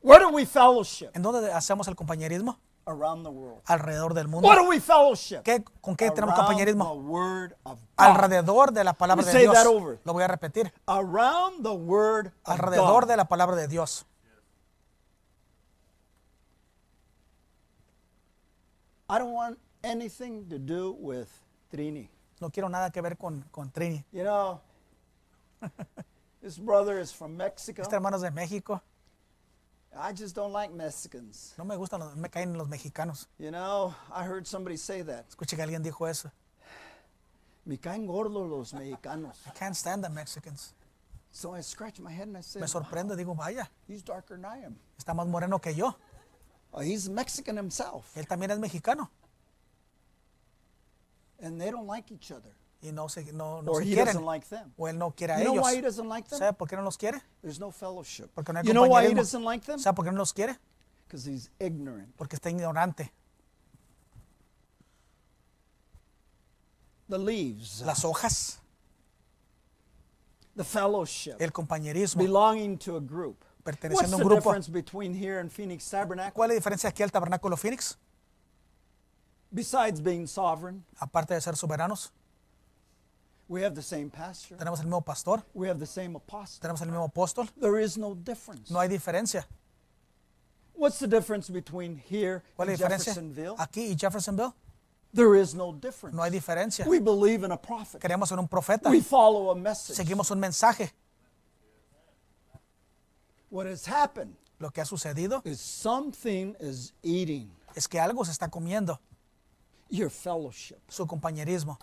Where 0.02 0.24
do 0.24 0.30
we 0.30 0.46
fellowship? 0.46 1.10
¿En 1.14 1.22
dónde 1.22 1.52
hacemos 1.52 1.86
el 1.88 1.94
compañerismo? 1.96 2.58
Around 2.84 3.24
the 3.24 3.30
world. 3.30 3.60
Alrededor 3.66 4.12
del 4.14 4.26
mundo. 4.26 4.48
What 4.48 4.56
do 4.56 4.68
we 4.68 4.80
fellowship? 4.80 5.42
¿Qué- 5.44 5.62
¿Con 5.80 5.94
qué 5.94 6.10
tenemos 6.10 6.34
Around 6.34 6.46
compañerismo? 6.48 6.84
the 6.92 6.98
word 7.00 7.52
of 7.64 7.78
God. 7.80 7.86
Alrededor 7.96 8.72
de 8.72 8.82
la 8.84 8.92
palabra 8.94 9.24
de 9.24 9.30
say 9.30 9.42
Dios. 9.42 9.54
that 9.54 9.66
over. 9.66 10.00
Lo 10.04 10.12
voy 10.12 10.24
a 10.24 10.28
repetir. 10.28 10.72
Around 10.86 11.62
the 11.62 11.70
word 11.72 12.28
of 12.44 12.50
Alrededor 12.58 13.02
God. 13.04 13.08
de 13.10 13.16
la 13.16 13.24
palabra 13.26 13.54
de 13.56 13.68
Dios. 13.68 14.04
I 19.08 19.18
don't 19.18 19.32
want 19.32 19.58
anything 19.84 20.48
to 20.48 20.58
do 20.58 20.92
with 20.98 21.28
Trini. 21.70 22.08
No 22.40 22.50
quiero 22.50 22.68
nada 22.68 22.90
que 22.90 23.00
ver 23.00 23.16
con, 23.16 23.44
con 23.52 23.70
Trini. 23.70 24.04
You 24.10 24.24
know, 24.24 24.60
this 26.43 26.59
brother 26.59 26.99
is 26.99 27.12
from 27.12 27.36
Mexico. 27.36 27.82
Este 27.82 27.93
hermano 27.95 28.16
es 28.16 28.22
de 28.22 28.30
México. 28.30 28.80
I 29.95 30.12
just 30.12 30.34
don't 30.34 30.53
like 30.53 30.72
Mexicans. 30.72 31.55
No 31.59 31.64
me 31.64 31.76
gustan, 31.76 32.01
los- 32.01 32.16
me 32.16 32.28
caen 32.28 32.57
los 32.57 32.66
mexicanos. 32.68 33.26
You 33.38 33.51
know, 33.51 33.95
I 34.11 34.24
heard 34.24 34.47
somebody 34.47 34.76
say 34.76 35.03
that. 35.03 35.28
Escuché 35.28 35.55
que 35.57 35.62
alguien 35.62 35.82
dijo 35.82 36.09
eso. 36.09 36.30
Me 37.66 37.76
caen 37.76 38.07
gordos 38.07 38.49
los 38.49 38.72
mexicanos. 38.72 39.36
I 39.47 39.51
can't 39.51 39.76
stand 39.76 40.03
the 40.03 40.09
Mexicans. 40.11 40.74
So 41.30 41.55
I 41.55 41.61
scratched 41.62 42.01
my 42.01 42.11
head 42.11 42.26
and 42.28 42.36
I 42.36 42.40
said, 42.43 42.61
Me 42.61 42.68
sorprende, 42.68 43.16
digo, 43.16 43.34
vaya, 43.36 43.68
he's 43.86 44.03
darker 44.03 44.36
than 44.36 44.45
I 44.45 44.64
am. 44.64 44.76
está 44.99 45.14
más 45.14 45.26
moreno 45.28 45.59
que 45.61 45.72
yo. 45.74 45.95
Oh, 46.74 46.80
he's 46.80 47.09
Mexican 47.09 47.57
himself. 47.57 48.11
Él 48.16 48.26
también 48.26 48.51
es 48.51 48.59
mexicano. 48.59 49.11
And 51.40 51.61
they 51.61 51.70
don't 51.70 51.86
like 51.86 52.11
each 52.12 52.30
other. 52.32 52.55
Y 52.82 52.90
no 52.90 53.08
se, 53.08 53.32
no, 53.32 53.62
se 53.62 53.84
quieren. 53.84 54.24
like. 54.26 54.44
O 54.76 54.88
él 54.88 54.98
no 54.98 55.12
quiere 55.12 55.34
a 55.34 55.38
You 55.44 55.52
ellos. 55.52 55.98
like 56.04 56.52
por 56.58 56.68
qué 56.68 56.74
no 56.76 56.82
los 56.82 56.98
quiere? 56.98 57.22
There's 57.40 57.60
no 57.60 57.70
fellowship. 57.70 58.26
Porque 58.34 58.52
no 58.52 58.58
hay 58.58 58.66
You 58.66 58.74
compañerismo. 58.74 59.40
like 59.44 59.64
por 59.94 60.04
qué 60.04 60.10
no 60.10 60.18
los 60.18 60.32
quiere? 60.32 60.58
Because 61.06 61.24
he's 61.30 61.48
ignorant. 61.60 62.08
Porque 62.16 62.34
está 62.36 62.50
ignorante. 62.50 63.12
The 67.08 67.18
leaves, 67.18 67.82
Las 67.84 68.04
hojas, 68.04 68.58
the 70.56 70.64
fellowship, 70.64 71.36
el 71.40 71.52
compañerismo, 71.52 72.22
belonging 72.22 72.78
to 72.78 72.96
a 72.96 73.00
group. 73.00 73.44
What's 73.64 73.78
perteneciendo 73.78 74.14
a 74.16 74.16
un 74.16 74.24
grupo. 74.24 74.34
difference 74.50 74.68
between 74.68 75.14
here 75.14 75.38
and 75.38 75.50
Phoenix 75.52 75.88
Tabernacle? 75.88 76.32
¿Cuál 76.32 76.50
es 76.50 76.54
la 76.56 76.60
diferencia 76.60 76.88
aquí 76.88 77.02
al 77.02 77.10
Tabernáculo 77.12 77.56
Phoenix? 77.56 77.96
Besides 79.50 80.00
being 80.02 80.26
sovereign, 80.26 80.84
Aparte 80.98 81.34
de 81.34 81.40
ser 81.42 81.54
soberanos, 81.56 82.12
We 83.53 83.61
have 83.64 83.74
the 83.74 83.82
same 83.82 84.09
pastor. 84.09 84.57
tenemos 84.57 84.80
el 84.80 84.86
mismo 84.86 85.05
pastor, 85.05 85.44
We 85.53 85.68
have 85.68 85.78
the 85.78 85.84
same 85.86 86.16
apostle. 86.16 86.59
tenemos 86.62 86.80
el 86.80 86.88
mismo 86.88 87.05
apóstol, 87.12 87.50
There 87.61 87.78
is 87.78 87.98
no 87.98 88.14
difference. 88.14 88.70
no 88.72 88.78
hay 88.80 88.88
diferencia. 88.88 89.46
What's 90.74 90.98
the 90.98 91.07
difference 91.07 91.50
between 91.53 91.98
here 91.98 92.42
¿Cuál 92.57 92.68
and 92.68 92.74
es 92.74 92.80
la 92.80 92.86
diferencia? 92.88 93.12
Jeffersonville? 93.12 93.55
Aquí 93.59 93.90
y 93.92 93.94
Jeffersonville 93.94 94.55
There 95.12 95.34
is 95.38 95.55
no 95.55 95.70
difference. 95.74 96.16
no 96.16 96.22
hay 96.22 96.30
diferencia. 96.30 96.86
We 96.86 96.98
believe 96.98 97.44
in 97.44 97.53
a 97.53 97.59
prophet. 97.61 98.00
Creemos 98.00 98.32
en 98.32 98.38
un 98.38 98.48
profeta, 98.48 98.88
We 98.88 99.03
follow 99.03 99.50
a 99.50 99.55
message. 99.55 99.96
seguimos 99.96 100.30
un 100.30 100.40
mensaje. 100.40 100.90
What 103.50 103.66
has 103.66 103.84
happened 103.86 104.34
Lo 104.59 104.70
que 104.70 104.80
ha 104.80 104.86
sucedido 104.86 105.42
is 105.44 105.61
something 105.61 106.55
is 106.59 106.94
eating 107.03 107.50
es 107.74 107.86
que 107.86 108.00
algo 108.00 108.24
se 108.24 108.30
está 108.32 108.48
comiendo, 108.48 108.98
your 109.90 110.09
fellowship. 110.09 110.78
su 110.88 111.07
compañerismo, 111.07 111.78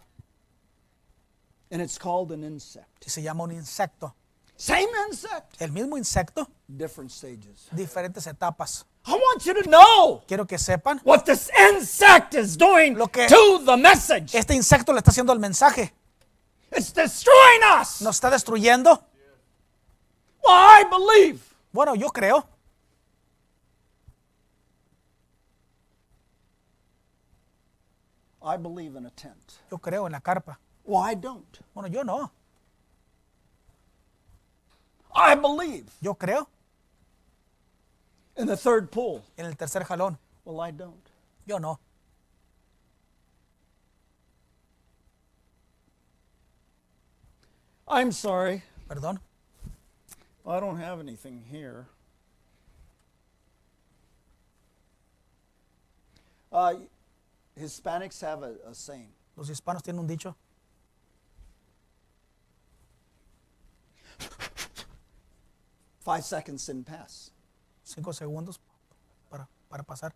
And 1.72 1.82
it's 1.82 1.98
called 2.00 2.32
an 2.32 2.44
insect. 2.44 3.06
y 3.06 3.10
se 3.10 3.22
llama 3.22 3.44
un 3.44 3.52
insecto. 3.52 4.16
Same 4.56 4.90
insect, 5.08 5.62
El 5.62 5.72
mismo 5.72 5.98
insecto, 5.98 6.46
different 6.68 7.12
stages. 7.12 7.68
diferentes 7.72 8.28
etapas. 8.28 8.86
I 9.06 9.14
want 9.14 9.46
you 9.46 9.54
to 9.54 9.64
know 9.70 10.22
Quiero 10.28 10.46
que 10.46 10.58
sepan, 10.58 11.00
what 11.06 11.24
this 11.24 11.50
insect 11.72 12.34
is 12.34 12.58
doing 12.58 12.96
Lo 12.98 13.08
que- 13.08 13.28
to 13.28 13.60
the 13.66 13.78
message. 13.78 14.36
este 14.38 14.54
insecto 14.54 14.92
le 14.92 15.00
está 15.00 15.12
haciendo 15.12 15.32
el 15.32 15.40
mensaje. 15.40 15.94
It's 16.72 16.92
destroying 16.94 17.62
us. 17.80 18.02
Nos 18.02 18.16
está 18.18 18.30
destruyendo. 18.30 19.02
Well, 20.44 20.56
I 20.56 20.84
believe 20.90 21.40
Bueno, 21.72 21.94
yo 21.96 22.10
creo. 22.10 22.46
I 28.42 28.58
believe 28.58 28.96
in 28.96 29.06
a 29.06 29.12
tent. 29.12 29.54
Yo 29.70 29.78
creo 29.78 30.06
en 30.06 30.14
la 30.14 30.22
carpa. 30.22 30.60
Well, 30.90 31.04
I 31.04 31.14
don't. 31.14 31.60
Bueno, 31.76 31.88
yo 31.88 32.02
no. 32.02 32.32
I 35.14 35.36
believe 35.36 35.86
Yo 36.02 36.16
creo 36.16 36.48
in 38.36 38.48
the 38.48 38.58
third 38.58 38.90
pull. 38.90 39.24
en 39.38 39.46
el 39.46 39.54
tercer 39.54 39.84
jalón. 39.86 40.18
Well, 40.46 40.60
I 40.60 40.72
don't. 40.72 41.12
Yo 41.46 41.60
no. 41.60 41.78
I'm 47.88 48.12
sorry. 48.12 48.64
Perdón. 48.90 49.20
I 50.48 50.60
don't 50.60 50.80
have 50.80 51.00
anything 51.00 51.44
here. 51.52 51.86
Uh, 56.52 56.74
Hispanics 57.60 58.22
have 58.22 58.42
a, 58.42 58.56
a 58.68 58.74
saying. 58.74 59.10
Los 59.38 59.50
hispanos 59.50 59.84
tienen 59.84 60.00
un 60.00 60.08
dicho. 60.08 60.34
Five 66.10 66.26
seconds 66.26 66.66
didn't 66.66 66.88
pass. 66.88 67.32
Cinco 67.84 68.12
segundos 68.14 68.60
para, 69.30 69.48
para 69.70 69.84
pasar. 69.84 70.12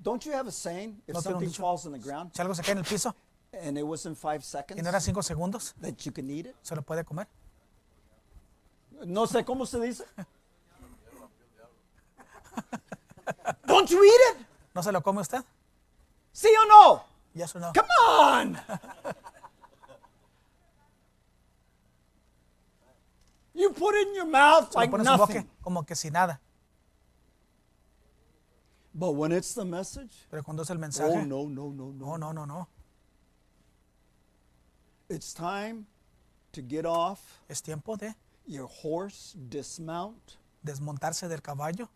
Don't 0.00 0.24
you 0.24 0.32
have 0.32 0.46
a 0.46 0.52
saying? 0.52 1.02
If 1.08 1.14
No 1.14 1.20
something 1.20 1.48
dicho. 1.48 1.60
falls 1.60 1.86
on 1.86 1.92
the 1.92 1.98
ground 1.98 2.30
Si 2.32 2.40
algo 2.40 2.54
se 2.54 2.62
cae 2.62 2.72
en 2.72 2.78
el 2.78 2.84
piso 2.84 3.12
and 3.52 3.76
it 3.76 3.82
wasn't 3.84 4.16
five 4.16 4.38
y 4.38 4.44
seconds, 4.44 4.80
no 4.80 4.88
era 4.88 5.00
cinco 5.00 5.22
segundos, 5.22 5.74
that 5.80 5.96
you 6.06 6.12
can 6.12 6.30
eat 6.30 6.46
it? 6.46 6.54
¿se 6.62 6.76
lo 6.76 6.82
puede 6.82 7.04
comer? 7.04 7.26
No 9.04 9.26
sé 9.26 9.44
cómo 9.44 9.66
se 9.66 9.80
dice. 9.80 10.04
Don't 13.66 13.90
you 13.90 14.04
eat 14.04 14.36
it? 14.36 14.46
¿No 14.72 14.82
se 14.82 14.92
lo 14.92 15.02
come 15.02 15.20
usted? 15.20 15.42
See 16.32 16.54
or 16.56 16.68
no? 16.68 17.02
Yes 17.34 17.56
or 17.56 17.60
no? 17.60 17.72
Come 17.72 17.88
on. 18.08 18.56
you 23.60 23.70
put 23.72 23.94
it 23.94 24.08
in 24.08 24.14
your 24.14 24.26
mouth 24.26 24.74
like 24.74 24.90
su 24.90 24.96
boca 24.96 25.16
nothing. 25.16 25.48
como 25.62 25.82
que 25.82 25.94
sin 25.94 26.12
nada. 26.12 26.40
But 28.94 29.12
when 29.12 29.32
it's 29.32 29.54
the 29.54 29.64
message, 29.64 30.26
Pero 30.30 30.42
cuando 30.42 30.62
es 30.62 30.70
el 30.70 30.76
oh 30.76 30.80
mensaje, 30.80 31.26
no, 31.26 31.46
no, 31.48 31.70
no, 31.70 31.92
no. 31.92 31.92
no, 31.92 32.16
no, 32.16 32.32
no, 32.32 32.44
no. 32.44 32.68
It's 35.08 35.32
time 35.32 35.86
to 36.52 36.62
get 36.62 36.84
off 36.86 37.40
Es 37.48 37.60
tiempo 37.60 37.96
de 37.96 38.14
your 38.46 38.66
horse, 38.66 39.36
dismount 39.48 40.36
desmontarse 40.62 41.28
del 41.28 41.40
caballo, 41.40 41.88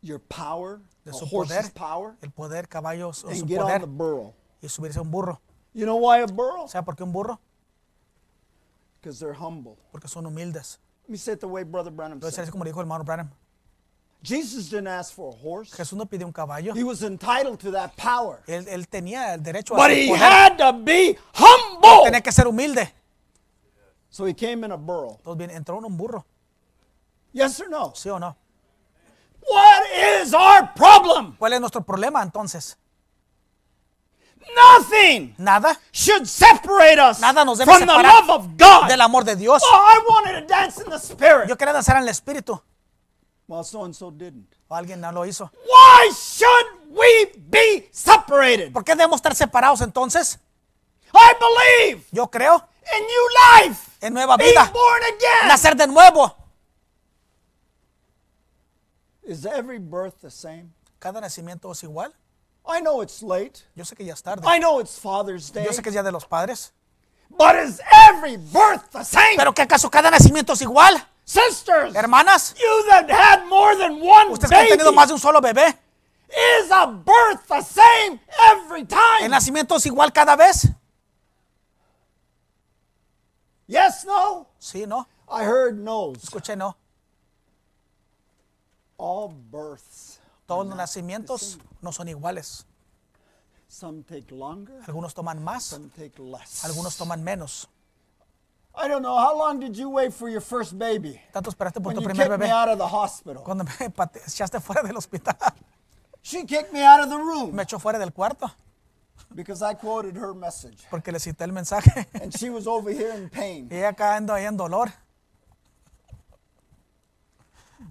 your 0.00 0.18
power, 0.18 0.80
de 1.04 1.12
su 1.12 1.28
poder, 1.28 1.72
power, 1.74 2.16
el 2.22 2.30
poder 2.30 2.68
caballo 2.68 3.08
o 3.08 3.12
su 3.12 3.28
and 3.28 3.46
get 3.46 3.58
on 3.58 3.66
the 3.66 3.78
poder 3.80 3.86
burro. 3.86 4.34
y 4.62 4.68
subirse 4.68 4.98
a 4.98 5.02
un 5.02 5.10
burro. 5.10 5.40
You 5.74 5.84
know 5.84 5.96
why 5.96 6.22
a 6.22 6.26
burro? 6.26 6.66
¿Sabe 6.68 6.84
por 6.84 6.96
qué 6.96 7.04
un 7.04 7.12
burro? 7.12 7.40
Because 9.00 9.18
they're 9.20 9.34
humble. 9.34 9.76
Porque 9.92 10.08
son 10.08 10.24
humildes. 10.26 10.78
Let 11.04 11.10
me 11.12 11.16
say 11.18 11.32
it 11.32 11.40
the 11.40 11.46
way 11.48 11.62
Brother 11.62 11.90
Branham 11.90 12.18
Lo 12.20 12.30
said. 12.30 12.48
como 12.50 12.64
dijo 12.64 12.76
el 12.76 12.82
hermano 12.82 13.04
Branham. 13.04 13.30
Jesus 14.22 14.68
didn't 14.68 14.88
ask 14.88 15.14
for 15.14 15.32
a 15.32 15.36
horse. 15.36 15.72
Jesús 15.76 15.96
no 15.96 16.04
pidió 16.04 16.26
un 16.26 16.32
caballo. 16.32 16.74
He 16.74 16.82
was 16.82 17.02
entitled 17.04 17.60
to 17.60 17.70
that 17.70 17.96
power. 17.96 18.42
Él, 18.48 18.66
él 18.68 18.88
tenía 18.88 19.32
el 19.34 19.40
derecho 19.42 19.74
a 19.74 19.76
But 19.76 19.92
he 19.92 20.08
poder. 20.08 20.18
had 20.20 20.58
to 20.58 20.72
be 20.72 21.16
humble. 21.34 22.04
Tenía 22.04 22.20
que 22.22 22.32
ser 22.32 22.46
humilde. 22.48 22.92
So 24.10 24.26
he 24.26 24.34
came 24.34 24.64
in 24.64 24.72
a 24.72 24.76
burro. 24.76 25.18
Entonces 25.18 25.38
bien, 25.38 25.50
entró 25.50 25.78
en 25.78 25.84
un 25.84 25.96
burro. 25.96 26.26
Yes 27.32 27.60
or 27.60 27.68
no? 27.68 27.92
¿Sí 27.94 28.08
o 28.10 28.18
no? 28.18 28.36
What 29.48 29.82
is 30.22 30.34
our 30.34 30.74
problem? 30.74 31.36
¿Cuál 31.38 31.52
es 31.52 31.60
nuestro 31.60 31.82
problema 31.84 32.22
entonces? 32.22 32.76
Nothing 34.54 35.34
Nada. 35.38 35.78
should 35.92 36.26
separate 36.26 36.98
us 36.98 37.20
Nada 37.20 37.44
nos 37.44 37.58
debe 37.58 37.66
from 37.66 37.86
the 37.86 37.92
separar 37.92 38.20
love 38.26 38.30
of 38.30 38.56
God. 38.56 38.88
del 38.88 39.00
amor 39.00 39.24
de 39.24 39.36
Dios. 39.36 39.62
Oh, 39.64 39.74
I 39.74 39.98
wanted 40.08 40.40
to 40.40 40.46
dance 40.46 40.78
in 40.82 40.90
the 40.90 40.98
spirit. 40.98 41.48
Yo 41.48 41.56
quería 41.56 41.72
danzar 41.72 41.96
en 41.96 42.02
el 42.02 42.08
espíritu. 42.08 42.60
Well, 43.46 43.64
so 43.64 43.84
and 43.84 43.94
so 43.94 44.10
didn't. 44.10 44.46
O 44.68 44.74
alguien 44.74 45.00
no 45.00 45.10
lo 45.12 45.24
hizo. 45.24 45.50
Why 45.64 46.10
should 46.12 46.66
we 46.90 47.32
be 47.48 47.88
separated? 47.92 48.72
¿Por 48.72 48.84
qué 48.84 48.94
debemos 48.94 49.16
estar 49.16 49.34
separados 49.34 49.80
entonces? 49.80 50.38
I 51.14 51.32
believe 51.40 52.04
Yo 52.12 52.26
creo 52.30 52.56
in 52.94 53.02
new 53.06 53.28
life, 53.68 53.90
en 54.02 54.12
nueva 54.12 54.36
vida. 54.36 54.70
born 54.72 55.02
again. 55.04 55.48
Nacer 55.48 55.74
de 55.76 55.86
nuevo. 55.86 56.34
Is 59.22 59.44
every 59.46 59.78
birth 59.78 60.20
the 60.20 60.30
same? 60.30 60.70
Cada 60.98 61.20
nacimiento 61.20 61.70
es 61.72 61.82
igual. 61.82 62.14
I 62.68 62.80
know 62.80 63.00
it's 63.02 63.22
late. 63.22 63.64
Yo 63.74 63.84
sé 63.84 63.96
que 63.96 64.04
ya 64.04 64.12
es 64.12 64.22
tarde. 64.22 64.42
I 64.46 64.58
know 64.58 64.78
it's 64.80 64.98
Father's 64.98 65.50
Day. 65.50 65.64
Yo 65.64 65.72
sé 65.72 65.82
que 65.82 65.88
es 65.88 65.94
Día 65.94 66.02
de 66.02 66.12
los 66.12 66.26
Padres. 66.26 66.72
But 67.30 67.56
is 67.56 67.80
every 68.08 68.36
birth 68.36 68.90
the 68.92 69.04
same? 69.04 69.36
Pero 69.36 69.52
¿qué 69.54 69.62
acaso 69.62 69.90
cada 69.90 70.10
nacimiento 70.10 70.52
es 70.52 70.62
igual? 70.62 71.02
Sisters, 71.24 71.94
Hermanas, 71.94 72.54
you 72.58 72.84
that 72.88 73.10
had 73.10 73.44
more 73.48 73.76
than 73.76 74.00
one 74.00 74.30
ustedes 74.30 74.48
que 74.48 74.56
han 74.56 74.64
baby, 74.64 74.78
tenido 74.78 74.92
más 74.94 75.08
de 75.08 75.14
un 75.14 75.20
solo 75.20 75.42
bebé, 75.42 75.76
is 76.30 76.70
a 76.70 76.86
birth 76.86 77.46
the 77.48 77.60
same 77.60 78.18
every 78.50 78.80
¿el 78.80 78.86
time? 78.88 79.28
nacimiento 79.28 79.76
es 79.76 79.84
igual 79.84 80.10
cada 80.10 80.36
vez? 80.36 80.68
Yes, 83.66 84.06
no? 84.06 84.46
Sí, 84.58 84.86
no. 84.86 85.06
I 85.30 85.44
heard 85.44 85.76
no's. 85.78 86.24
Escuché, 86.24 86.56
no. 86.56 86.74
All 88.96 89.28
births. 89.28 90.17
Todos 90.48 90.66
los 90.66 90.76
nacimientos 90.76 91.58
no 91.82 91.92
son 91.92 92.08
iguales. 92.08 92.64
Some 93.68 94.02
take 94.02 94.34
longer, 94.34 94.80
Algunos 94.86 95.12
toman 95.14 95.44
más, 95.44 95.62
some 95.64 95.90
take 95.90 96.18
less. 96.18 96.64
algunos 96.64 96.96
toman 96.96 97.22
menos. 97.22 97.68
I 98.74 98.88
don't 98.88 99.02
know, 99.02 99.18
how 99.18 99.36
long 99.36 99.60
did 99.60 99.76
you 99.76 99.90
wait 99.90 100.10
for 100.14 100.30
your 100.30 100.40
first 100.40 100.72
baby? 100.78 101.20
Tanto 101.34 101.50
esperaste 101.50 101.82
por 101.82 101.92
tu 101.92 102.00
primer 102.00 102.26
kicked 102.28 102.38
me 102.40 102.46
bebé. 102.46 102.50
out 102.50 102.68
of 102.70 102.78
the 102.78 102.86
hospital. 102.86 103.42
Cuando 103.44 103.64
me 103.64 103.70
echaste 104.26 104.58
fuera 104.60 104.82
del 104.82 104.96
hospital, 104.96 105.36
She 106.22 106.46
kicked 106.46 106.72
me 106.72 106.82
out 106.82 107.00
of 107.00 107.10
the 107.10 107.16
room 107.18 107.54
me 107.54 107.62
echó 107.64 107.78
fuera 107.78 107.98
del 107.98 108.12
cuarto 108.12 108.50
because 109.34 109.60
I 109.62 109.74
quoted 109.74 110.16
her 110.16 110.32
message. 110.32 110.78
porque 110.90 111.12
le 111.12 111.18
cité 111.20 111.44
el 111.44 111.52
mensaje. 111.52 112.06
And 112.14 112.32
she 112.34 112.48
was 112.48 112.66
over 112.66 112.90
here 112.90 113.12
in 113.14 113.28
pain. 113.28 113.68
Y 113.70 113.76
ella 113.76 113.88
acá 113.90 114.16
ando 114.16 114.32
ahí 114.32 114.46
en 114.46 114.56
dolor. 114.56 114.90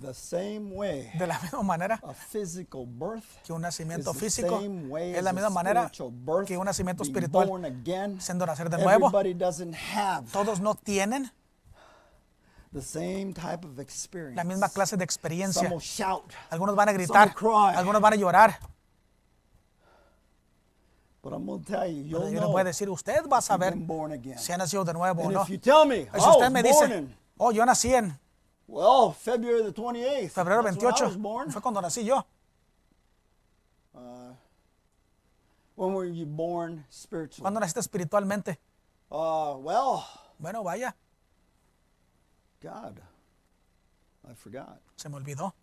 The 0.02 0.14
same 0.14 0.72
way 0.74 1.10
De 1.18 1.26
la 1.26 1.40
misma 1.40 1.64
manera 1.64 2.00
a 2.04 2.14
physical 2.14 2.86
birth 2.86 3.24
que 3.46 3.54
un 3.54 3.62
nacimiento 3.62 4.14
físico 4.14 4.60
es 4.60 5.24
la 5.24 5.32
misma 5.32 5.50
manera 5.50 5.90
que 6.46 6.58
un 6.58 6.66
nacimiento 6.66 7.04
espiritual 7.04 7.64
again. 7.64 8.20
siendo 8.20 8.46
nacer 8.46 8.70
de 8.70 8.78
nuevo. 8.78 9.10
Todos 10.32 10.60
no 10.60 10.76
tienen 10.76 11.32
the 12.74 12.82
same 12.82 13.34
type 13.34 13.66
of 13.66 13.80
experience. 13.80 14.36
la 14.36 14.44
misma 14.44 14.68
clase 14.70 14.98
de 14.98 15.04
experiencia. 15.06 15.62
Some 15.64 15.76
will 15.76 15.82
shout, 15.82 16.34
Algunos 16.50 16.76
van 16.76 16.90
a 16.90 16.92
gritar, 16.94 17.34
cry. 17.34 17.74
algunos 17.76 18.02
van 18.02 18.14
a 18.14 18.16
llorar. 18.18 18.60
but 21.24 21.34
I'm 21.34 21.46
going 21.46 21.64
to 21.64 21.72
tell 21.72 21.88
you, 21.88 22.04
you'll 22.04 22.22
Pero 22.22 22.32
yo 22.32 22.40
know 22.42 22.52
voy 22.52 22.62
a 22.62 22.64
decir, 22.66 22.90
usted 22.90 23.26
va 23.28 23.38
a 23.38 23.42
saber 23.42 23.74
si 24.38 24.52
ha 24.52 24.58
nacido 24.58 24.86
de 24.86 24.94
nuevo 24.94 25.24
o 25.24 25.26
And 25.26 25.34
no. 25.34 25.46
you 25.48 25.58
tell 25.58 25.86
me, 25.86 26.06
Si 26.14 26.20
usted 26.20 26.42
was 26.42 26.52
me 26.52 26.64
dice, 26.64 26.86
in, 26.86 27.16
oh, 27.38 27.52
yo 27.52 27.66
nací 27.66 27.94
en 27.94 28.18
well, 28.68 29.12
February 29.14 29.64
the 29.64 29.72
28th. 29.72 30.32
febrero 30.32 30.64
That's 30.64 30.78
when 30.78 30.88
I 30.88 30.92
28, 30.98 31.06
was 31.06 31.18
born. 31.18 31.52
fue 31.52 31.62
cuando 31.62 31.82
nací 31.82 32.04
yo. 32.06 32.26
When 35.76 35.94
were 35.94 36.06
you 36.06 36.26
born 36.26 36.86
spiritually? 36.90 37.42
Cuando 37.44 37.60
naciste 37.60 37.80
espiritualmente, 37.80 38.58
Uh, 39.10 39.56
well, 39.60 40.04
Bueno, 40.40 40.62
vaya, 40.64 40.94
God, 42.62 43.00
I 44.30 44.34
forgot. 44.34 44.82
se 44.98 45.08
me 45.08 45.16
olvidó. 45.16 45.54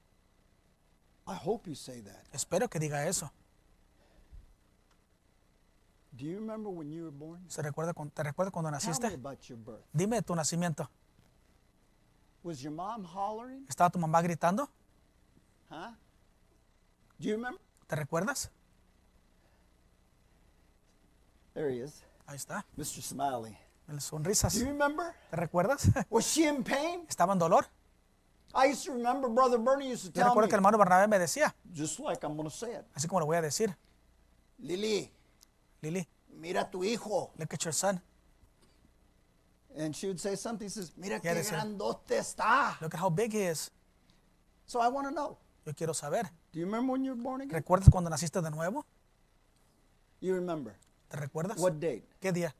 I 1.26 1.34
hope 1.34 1.68
you 1.68 1.74
say 1.74 2.00
that. 2.02 2.26
Espero 2.32 2.68
que 2.70 2.78
diga 2.78 3.06
eso. 3.06 3.30
Do 6.16 6.24
you 6.24 6.36
remember 6.38 6.70
when 6.70 6.90
you 6.90 7.02
were 7.04 7.10
born? 7.10 7.44
¿Se 7.50 7.60
recuerda, 7.60 7.92
cu- 7.92 8.08
¿Te 8.08 8.22
recuerdas 8.22 8.52
cuando 8.52 8.70
Tell 8.70 8.78
me 8.80 8.86
naciste? 8.86 9.14
about 9.14 9.40
your 9.48 9.58
birth. 9.58 9.84
Dime 9.92 10.16
de 10.16 10.22
tu 10.22 10.34
nacimiento. 10.34 10.88
Was 12.44 12.60
your 12.62 12.72
mom 12.72 13.04
hollering? 13.04 13.64
¿Estaba 13.68 13.90
tu 13.90 13.98
mamá 13.98 14.20
gritando? 14.22 14.68
Huh? 15.70 15.92
Do 17.18 17.28
you 17.28 17.34
remember? 17.36 17.60
¿Te 17.88 17.96
recuerdas? 17.96 18.50
There 21.54 21.70
he 21.70 21.80
is, 21.80 22.02
Ahí 22.26 22.36
está, 22.36 22.64
Mr. 22.76 23.00
Smiley. 23.02 23.56
el 23.88 24.00
sonrisas. 24.00 24.52
Do 24.54 24.60
you 24.60 24.66
remember? 24.66 25.14
¿Te 25.30 25.36
recuerdas? 25.36 25.88
Was 26.10 26.24
she 26.26 26.46
in 26.46 26.62
pain? 26.64 27.06
¿Estaba 27.08 27.32
en 27.32 27.38
dolor? 27.38 27.66
I 28.54 28.66
used 28.70 28.84
to 28.84 28.92
remember 28.92 29.28
Brother 29.28 29.58
Bernie 29.58 29.90
used 29.92 30.02
to 30.04 30.08
Yo 30.08 30.12
tell 30.22 30.24
recuerdo 30.28 30.46
me, 30.46 30.48
que 30.50 30.54
el 30.54 30.58
hermano 30.58 30.78
Bernabé 30.78 31.08
me 31.08 31.18
decía, 31.18 31.54
just 31.74 31.98
like 32.00 32.24
I'm 32.24 32.36
to 32.36 32.50
say 32.50 32.72
it. 32.74 32.84
así 32.94 33.08
como 33.08 33.20
lo 33.20 33.26
voy 33.26 33.36
a 33.36 33.42
decir, 33.42 33.74
Lily, 34.58 35.10
Lili, 35.80 36.06
mira 36.28 36.70
tu 36.70 36.84
hijo. 36.84 37.32
look 37.36 37.52
at 37.52 37.60
your 37.64 37.72
son. 37.74 38.00
And 39.76 39.94
she 39.94 40.06
would 40.06 40.20
say 40.20 40.36
something, 40.36 40.68
says, 40.68 40.92
mira 40.96 41.18
qué 41.20 41.34
grandote 41.50 42.16
está. 42.18 42.80
Look 42.80 42.94
at 42.94 43.00
how 43.00 43.10
big 43.10 43.32
he 43.32 43.42
is. 43.42 43.70
So 44.66 44.80
I 44.80 44.88
want 44.88 45.08
to 45.08 45.12
know, 45.14 45.36
Yo 45.66 45.72
quiero 45.74 45.92
saber. 45.94 46.30
do 46.52 46.60
you 46.60 46.66
remember 46.66 46.92
when 46.92 47.04
you 47.04 47.10
were 47.12 47.20
born 47.22 47.40
again? 47.40 47.54
¿Recuerdas 47.54 47.90
cuando 47.90 48.08
naciste 48.10 48.40
de 48.40 48.50
nuevo? 48.50 48.84
You 50.20 50.34
remember. 50.34 50.74
¿Te 51.08 51.16
recuerdas? 51.16 51.58
What 51.58 51.74
date? 51.80 52.04
¿Qué 52.20 52.32
día? 52.32 52.54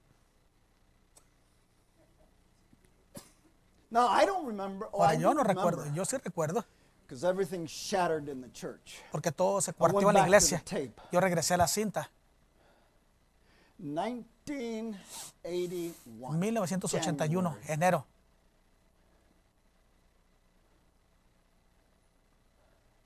No, 3.90 4.08
I 4.08 4.26
don't 4.26 4.46
remember. 4.46 4.88
Oh, 4.92 5.02
Ahora 5.02 5.14
I 5.14 5.18
yo 5.20 5.32
no 5.34 5.44
recuerdo, 5.44 5.84
yo 5.94 6.04
sí 6.04 6.16
recuerdo, 6.18 6.64
Because 7.06 7.22
everything 7.22 7.66
shattered 7.66 8.28
in 8.28 8.40
the 8.40 8.50
church. 8.52 8.96
porque 9.12 9.30
todo 9.30 9.60
se 9.60 9.70
went 9.70 9.78
cuartió 9.78 10.08
en 10.08 10.14
la 10.14 10.22
iglesia. 10.24 10.64
Yo 11.12 11.20
regresé 11.20 11.54
a 11.54 11.58
la 11.58 11.68
cinta. 11.68 12.10
1981. 14.46 16.38
1981, 16.38 17.28
January. 17.28 17.60
enero. 17.68 18.04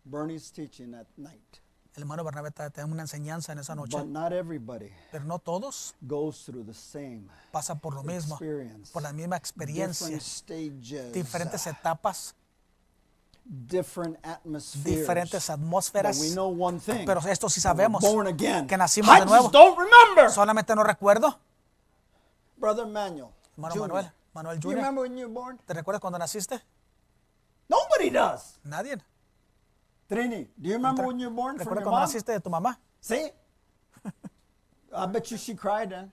Bernie's 0.05 0.51
teaching 0.51 0.95
at 0.95 1.07
night. 1.16 1.61
El 1.95 2.03
hermano 2.03 2.22
Bernabé 2.22 2.51
te 2.53 2.62
da 2.70 2.84
una 2.86 3.03
enseñanza 3.03 3.53
en 3.53 3.59
esa 3.59 3.74
noche. 3.74 3.97
But 3.97 4.07
not 4.07 4.32
everybody 4.32 4.91
Pero 5.11 5.24
no 5.24 5.39
todos 5.41 5.95
goes 6.01 6.45
through 6.45 6.64
the 6.64 6.74
same 6.74 7.28
pasan 7.51 7.80
por 7.80 7.93
lo 7.95 8.03
mismo, 8.05 8.39
por 8.93 9.03
la 9.03 9.12
misma 9.12 9.36
experiencia, 9.36 10.07
Different 10.07 10.22
stages. 10.22 11.12
diferentes 11.12 11.66
etapas. 11.66 12.34
Diferentes 13.49 15.46
But 15.46 15.55
atmósferas. 15.59 16.20
we 16.20 16.30
know 16.34 16.49
one 16.49 16.78
thing. 16.78 17.05
Pero 17.07 17.20
esto 17.20 17.49
sí 17.49 17.61
sabemos, 17.61 18.03
born 18.03 18.26
again. 18.26 18.66
que 18.66 18.76
nacimos 18.76 19.16
I 19.16 19.20
de 19.20 19.26
nuevo. 19.26 19.44
just 19.44 19.53
don't 19.55 19.78
remember. 19.78 20.30
Solamente 20.30 20.74
no 20.74 20.82
recuerdo, 20.84 21.38
Brother 22.57 22.86
Manuel. 22.86 23.30
hermano. 23.57 23.86
Manuel, 23.86 24.12
Manuel 24.34 24.59
Do 24.61 24.68
you 24.68 24.74
Jr. 24.74 24.76
remember 24.76 25.03
when 25.03 25.16
you 25.16 25.26
were 25.26 25.32
born? 25.34 25.59
¿Te 25.66 25.72
recuerdas 25.74 26.01
cuando 26.01 26.18
naciste? 26.18 26.61
Nobody 27.68 28.11
does. 28.11 28.59
Nadie. 28.64 28.96
Trini, 30.09 30.49
do 30.57 30.68
you 30.68 30.74
remember 30.74 31.07
when 31.07 31.18
you 31.18 31.28
were 31.28 31.34
born 31.34 31.57
from 31.59 31.66
¿Recuerdas 31.66 31.80
your 31.80 31.84
cuando 31.84 32.01
mom? 32.01 32.09
naciste 32.09 32.32
de 32.32 32.40
tu 32.40 32.51
mamá? 32.51 32.78
See? 33.01 33.30
I 34.92 35.07
bet 35.07 35.30
you 35.30 35.36
she 35.38 35.55
cried 35.55 35.90
then. 35.90 36.11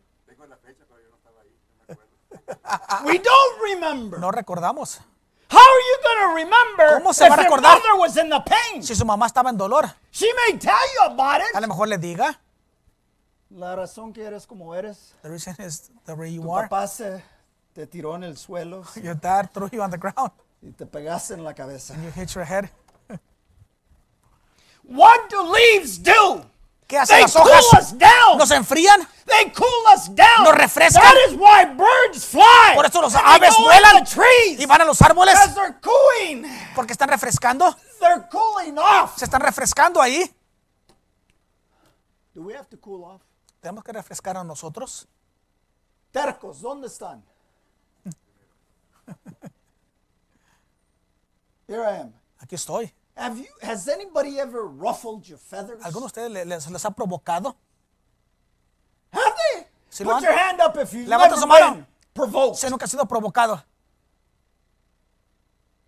we 3.05 3.17
don't 3.17 3.61
remember. 3.61 4.19
No 4.19 4.31
recordamos. 4.31 4.99
How 4.99 5.03
are 5.03 5.03
you 5.03 5.03
going 5.03 5.03
to 5.03 5.03
remember 5.03 5.14
¿Cómo 6.97 7.13
se 7.13 7.26
if 7.26 7.30
va 7.32 7.36
a 7.36 7.38
your 7.38 7.45
recordar? 7.45 7.78
mother 7.78 7.99
was 7.99 8.18
in 8.18 8.30
the 8.30 8.39
pain? 8.41 8.84
Si 8.84 8.95
su 8.95 9.05
mamá 9.05 9.28
estaba 9.28 9.49
en 9.49 9.57
dolor, 9.57 9.86
She 10.11 10.28
may 10.47 10.57
tell 10.57 10.74
you 10.74 11.11
about 11.13 11.41
a 11.41 11.45
it. 11.57 11.61
lo 11.61 11.68
mejor 11.68 11.88
le 11.88 11.97
diga, 11.97 12.39
La 13.51 13.76
razón 13.76 14.11
que 14.13 14.24
eres 14.26 14.45
como 14.47 14.74
eres, 14.76 15.13
the 15.22 15.30
reason 15.30 15.55
is 15.59 15.89
the 16.05 16.13
way 16.13 16.34
you 16.34 16.41
tu 16.41 16.51
are. 16.53 16.68
papá 16.68 16.88
se 16.88 17.24
te 17.74 17.86
tiró 17.88 18.16
en 18.16 18.24
el 18.24 18.38
suelo 18.38 18.84
Your 19.01 19.16
dad 19.16 19.49
threw 19.53 19.70
you 19.72 19.82
on 19.82 19.91
the 19.91 19.97
ground 19.97 20.32
y 20.61 20.72
te 20.72 20.86
pegaste 20.86 21.34
en 21.36 21.43
la 21.43 21.53
cabeza. 21.53 21.93
and 21.93 22.03
you 22.03 22.11
hit 22.11 22.34
your 22.34 22.43
head. 22.45 22.70
What 24.84 25.30
do 25.30 25.41
leaves 25.51 25.97
do? 25.97 26.45
¿Qué 26.88 26.99
hacen 26.99 27.21
las 27.21 27.36
hojas? 27.36 27.95
¿Nos 28.38 28.51
enfrían? 28.51 29.07
They 29.25 29.51
cool 29.53 29.67
us 29.95 30.13
down. 30.13 30.43
Nos 30.43 30.53
refrescan. 30.55 31.01
That 31.01 31.15
is 31.27 31.33
why 31.33 31.65
birds 31.65 32.23
fly. 32.25 32.75
Por 32.75 32.86
eso 32.86 33.01
los 33.01 33.15
aves 33.15 33.55
vuelan 33.57 34.03
trees 34.05 34.59
y 34.59 34.65
van 34.67 34.81
a 34.81 34.86
los 34.86 35.01
árboles 35.01 35.33
because 35.33 35.55
they're 35.55 35.79
cooling. 35.81 36.45
porque 36.75 36.93
están 36.93 37.09
refrescando. 37.09 37.75
They're 37.99 38.27
cooling 38.29 38.77
off. 38.77 39.17
Se 39.17 39.25
están 39.25 39.41
refrescando 39.41 39.99
ahí. 39.99 40.31
Do 42.36 42.43
we 42.43 42.55
have 42.55 42.67
to 42.67 42.79
cool 42.79 43.03
off? 43.03 43.23
Tenemos 43.61 43.83
que 43.83 43.91
refrescar 43.91 44.38
a 44.38 44.43
nosotros. 44.43 45.07
Tercos, 46.11 46.61
¿dónde 46.61 46.86
están? 46.86 47.25
Here 51.67 51.81
I 51.81 52.01
am. 52.01 52.13
Aquí 52.38 52.53
estoy. 52.53 52.93
Have 53.16 53.38
you? 53.39 53.47
Has 53.61 53.88
anybody 53.88 54.39
ever 54.39 54.66
ruffled 54.68 55.28
your 55.28 55.38
feathers? 55.39 55.82
¿Alguno 55.84 56.01
de 56.01 56.05
ustedes 56.07 56.32
le- 56.32 56.45
les, 56.45 56.70
les 56.70 56.86
ha 56.86 56.91
provocado? 56.91 57.55
Have 59.11 59.34
they? 59.53 60.03
Put 60.03 60.22
your 60.22 60.34
hand 60.34 60.59
up 60.61 60.76
if 60.78 60.91
you've 60.93 61.07
Levanta 61.07 61.38
su 61.38 61.47
mano. 61.47 61.72
been 61.76 61.88
provoked. 62.13 62.57
Se 62.57 62.70
nunca 62.70 62.84
ha 62.86 62.88
sido 62.89 63.05
provocado. 63.05 63.63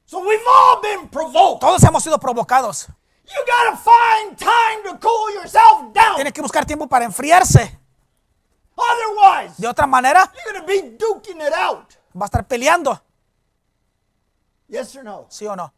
So 0.06 0.20
we've 0.26 0.40
all 0.48 0.82
been 0.82 1.10
provoked. 1.10 1.60
Todos 1.60 1.84
hemos 1.84 2.02
sido 2.04 2.18
provocados. 2.18 2.88
You 3.28 3.44
gotta 3.46 3.76
find 3.76 4.38
time 4.38 4.84
to 4.86 4.98
cool 5.00 5.34
yourself 5.34 5.92
down. 5.94 6.16
Tiene 6.16 6.32
que 6.32 6.42
buscar 6.42 6.66
tiempo 6.66 6.88
para 6.88 7.04
enfriarse. 7.04 7.78
Otherwise, 8.78 9.56
De 9.60 9.68
otra 9.68 9.86
manera, 9.86 10.32
you're 10.46 10.54
gonna 10.54 10.66
be 10.66 10.96
duking 10.98 11.42
it 11.42 11.52
out. 11.54 11.94
va 12.16 12.26
a 12.26 12.30
estar 12.30 12.48
peleando. 12.48 13.02
Yes 14.70 14.96
or 14.96 15.04
no? 15.04 15.26
¿Sí 15.30 15.46
o 15.46 15.56
no? 15.58 15.74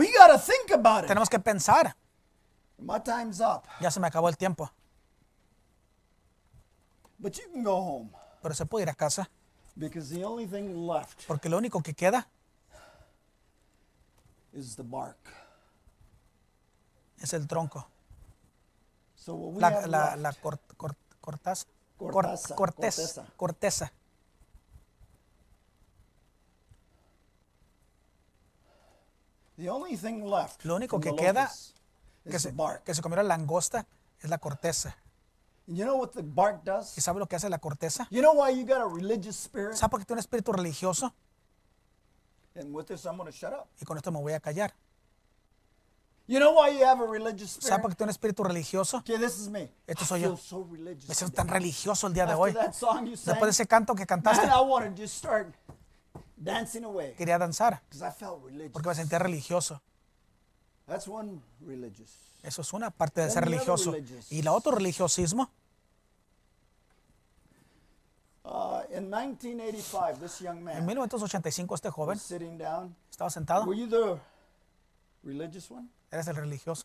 We 0.00 0.06
gotta 0.16 0.38
think 0.38 0.70
about 0.72 1.04
it. 1.04 1.08
Tenemos 1.08 1.28
que 1.28 1.38
pensar. 1.38 1.94
My 2.78 2.98
time's 3.00 3.38
up. 3.40 3.64
Ya 3.80 3.90
se 3.90 4.00
me 4.00 4.06
acabó 4.06 4.30
el 4.30 4.36
tiempo. 4.38 4.70
But 7.18 7.36
you 7.36 7.44
can 7.52 7.62
go 7.62 7.76
home 7.76 8.10
Pero 8.40 8.54
se 8.54 8.64
puede 8.64 8.84
ir 8.84 8.88
a 8.88 8.94
casa. 8.94 9.28
because 9.76 10.08
the 10.14 10.24
only 10.24 10.46
thing 10.46 10.74
left 10.86 11.26
Porque 11.26 11.50
lo 11.50 11.58
único 11.58 11.82
que 11.82 11.92
queda 11.92 12.26
is 14.54 14.74
the 14.76 14.82
bark. 14.82 15.18
es 17.20 17.34
el 17.34 17.46
tronco. 17.46 17.86
So 19.16 19.34
what 19.34 19.52
we 19.54 19.60
La, 19.60 19.68
have 19.68 19.86
la, 19.86 20.16
left, 20.16 20.22
la 20.22 20.32
cor- 20.32 20.60
cor- 20.78 20.96
cortaz- 21.20 21.66
cor- 21.98 22.12
Corteza, 22.12 22.54
cortez- 22.56 22.56
corteza. 22.56 23.26
corteza. 23.36 23.92
the 28.66 28.70
only 28.96 29.28
thing 29.30 29.46
left 29.46 29.49
Lo 30.62 30.74
único 30.76 31.00
que 31.00 31.10
the 31.10 31.16
queda 31.16 31.50
Que 32.24 32.36
is 32.36 32.42
se, 32.42 32.54
que 32.84 32.94
se 32.94 33.02
comió 33.02 33.16
la 33.16 33.22
langosta 33.22 33.86
es 34.20 34.28
la 34.30 34.38
corteza. 34.38 34.96
You 35.66 35.84
know 35.84 35.98
what 35.98 36.10
the 36.10 36.22
bark 36.22 36.62
¿Y 36.62 36.66
does? 36.66 36.88
sabe 36.90 37.20
lo 37.20 37.26
que 37.26 37.36
hace 37.36 37.48
la 37.48 37.58
corteza? 37.58 38.06
You 38.10 38.20
know 38.20 38.32
why 38.34 38.50
you 38.54 38.66
got 38.66 38.80
a 38.80 38.86
religious 38.88 39.36
spirit? 39.36 39.74
¿Sabe 39.74 39.90
por 39.90 40.00
qué 40.00 40.06
tiene 40.06 40.16
un 40.18 40.20
espíritu 40.20 40.52
religioso? 40.52 41.14
And 42.56 42.74
with 42.74 42.86
this, 42.86 43.04
I'm 43.06 43.16
going 43.16 43.30
to 43.30 43.36
shut 43.36 43.52
up. 43.52 43.68
Y 43.80 43.84
con 43.84 43.96
esto 43.96 44.10
me 44.10 44.20
voy 44.20 44.32
a 44.32 44.40
callar. 44.40 44.74
You 46.26 46.38
know 46.38 46.52
why 46.52 46.70
you 46.76 46.84
have 46.84 47.00
a 47.02 47.06
religious 47.06 47.52
¿Sabe 47.52 47.60
spirit? 47.62 47.82
por 47.82 47.90
qué 47.90 47.96
tiene 47.96 48.06
un 48.08 48.10
espíritu 48.10 48.44
religioso? 48.44 48.98
Okay, 48.98 49.18
this 49.18 49.38
is 49.38 49.48
me. 49.48 49.72
Esto 49.86 50.04
I 50.04 50.06
soy 50.06 50.20
feel 50.20 50.30
yo. 50.32 50.36
so 50.36 50.64
religious. 50.70 51.08
Me 51.08 51.14
siento 51.14 51.34
tan 51.34 51.48
religioso 51.48 52.06
el 52.06 52.14
día 52.14 52.26
de 52.26 52.34
hoy. 52.34 52.52
that 52.52 52.72
song 52.72 53.06
you 53.06 53.16
sang, 53.16 53.34
Después 53.34 53.46
de 53.46 53.50
ese 53.50 53.66
canto 53.66 53.94
que 53.94 54.06
cantaste, 54.06 54.46
man, 54.46 54.56
I 54.56 54.60
want 54.64 54.86
to 54.96 55.02
just 55.02 55.16
start 55.16 55.54
dancing 56.42 56.84
away 56.84 57.14
quería 57.14 57.38
danzar 57.38 57.82
because 57.88 58.02
I 58.02 58.10
felt 58.10 58.42
religious. 58.44 58.72
porque 58.72 58.88
me 58.88 58.94
sentía 58.94 59.18
religioso. 59.18 59.80
That's 60.86 61.06
one 61.06 61.40
religious. 61.60 62.10
Eso 62.42 62.62
es 62.62 62.72
una 62.72 62.90
parte 62.90 63.20
de 63.20 63.26
Then 63.28 63.34
ser 63.34 63.44
religioso. 63.44 63.94
Y 64.30 64.42
la 64.42 64.52
otro 64.52 64.72
religiosismo, 64.72 65.50
Uh, 68.42 68.80
in 68.90 69.08
1985, 69.10 70.18
this 70.18 70.40
young 70.40 70.56
en 70.58 70.64
man 70.64 70.84
1985 70.86 71.74
este 71.74 71.90
joven 71.90 72.16
was 72.16 72.22
sitting 72.22 72.56
down. 72.58 72.96
estaba 73.10 73.28
sentado. 73.30 73.64
Were 73.66 73.76
you 73.78 73.86
the 73.86 74.18
religious 75.22 75.70
one? 75.70 75.88
Eres 76.10 76.26
el 76.28 76.36
religioso. 76.36 76.84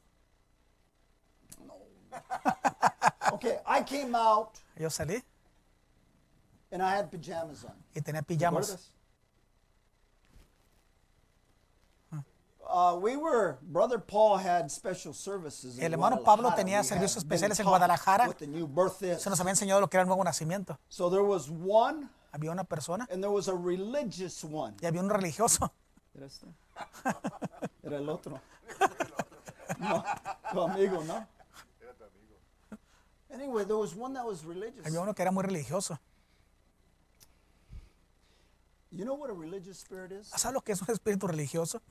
Okay, 3.34 3.58
I 3.66 3.84
came 3.84 4.16
out 4.16 4.50
Yo 4.78 4.90
salí 4.90 5.22
and 6.72 6.82
I 6.84 6.96
had 6.98 7.10
pajamas 7.10 7.64
on. 7.66 7.74
y 7.96 8.02
tenía 8.02 8.22
¿Te 8.22 8.28
pijamas. 8.36 8.92
Uh, 12.68 12.98
we 13.00 13.16
were, 13.16 13.58
Brother 13.62 14.00
Paul 14.00 14.38
had 14.38 14.70
special 14.72 15.14
services. 15.14 15.78
in 15.78 15.84
El 15.84 15.94
hermano 15.94 16.24
Pablo 16.24 16.52
tenía 16.56 16.80
We 16.80 16.84
servicios 16.84 17.18
especiales 17.18 17.60
en 17.60 17.66
Guadalajara. 17.68 18.28
What 18.28 18.38
the 18.38 18.48
new 18.48 18.68
birth 18.68 19.02
is. 19.04 19.22
Se 19.22 19.30
nos 19.30 19.40
había 19.40 19.52
enseñado 19.52 19.80
lo 19.82 19.88
que 19.88 19.98
era 19.98 20.02
el 20.02 20.08
nuevo 20.08 20.24
nacimiento. 20.24 20.78
So 20.90 21.10
there 21.10 21.24
was 21.24 21.50
one 21.50 22.10
Había 22.32 22.52
una 22.52 22.64
persona 22.66 23.08
and 23.12 23.22
there 23.24 23.32
was 23.32 23.48
a 23.48 23.54
religious 23.54 24.44
one. 24.44 24.76
y 24.82 24.86
había 24.86 25.02
un 25.02 25.10
religioso. 25.10 25.72
¿Era 26.14 26.26
este? 26.26 26.48
Era 27.84 27.98
el 27.98 28.10
otro. 28.10 28.42
No, 29.80 30.04
tu 30.52 30.62
amigo, 30.62 31.04
¿no? 31.04 31.26
Anyway, 33.34 33.66
there 33.66 33.78
was 33.78 33.94
one 33.96 34.14
that 34.14 34.26
was 34.26 34.44
religious. 34.44 34.86
Había 34.86 35.02
uno 35.02 35.14
que 35.14 35.22
era 35.22 35.32
muy 35.32 35.44
religioso. 35.44 36.00
You 38.92 39.04
know 39.04 39.16
what 39.16 39.30
a 39.30 39.34
religious 39.34 39.78
spirit 39.78 40.12
is? 40.14 40.30
¿Sabes 40.30 40.54
lo 40.54 40.62
que 40.62 40.72
es 40.72 40.82
un 40.82 40.90
espíritu 40.90 41.28
religioso? 41.28 41.82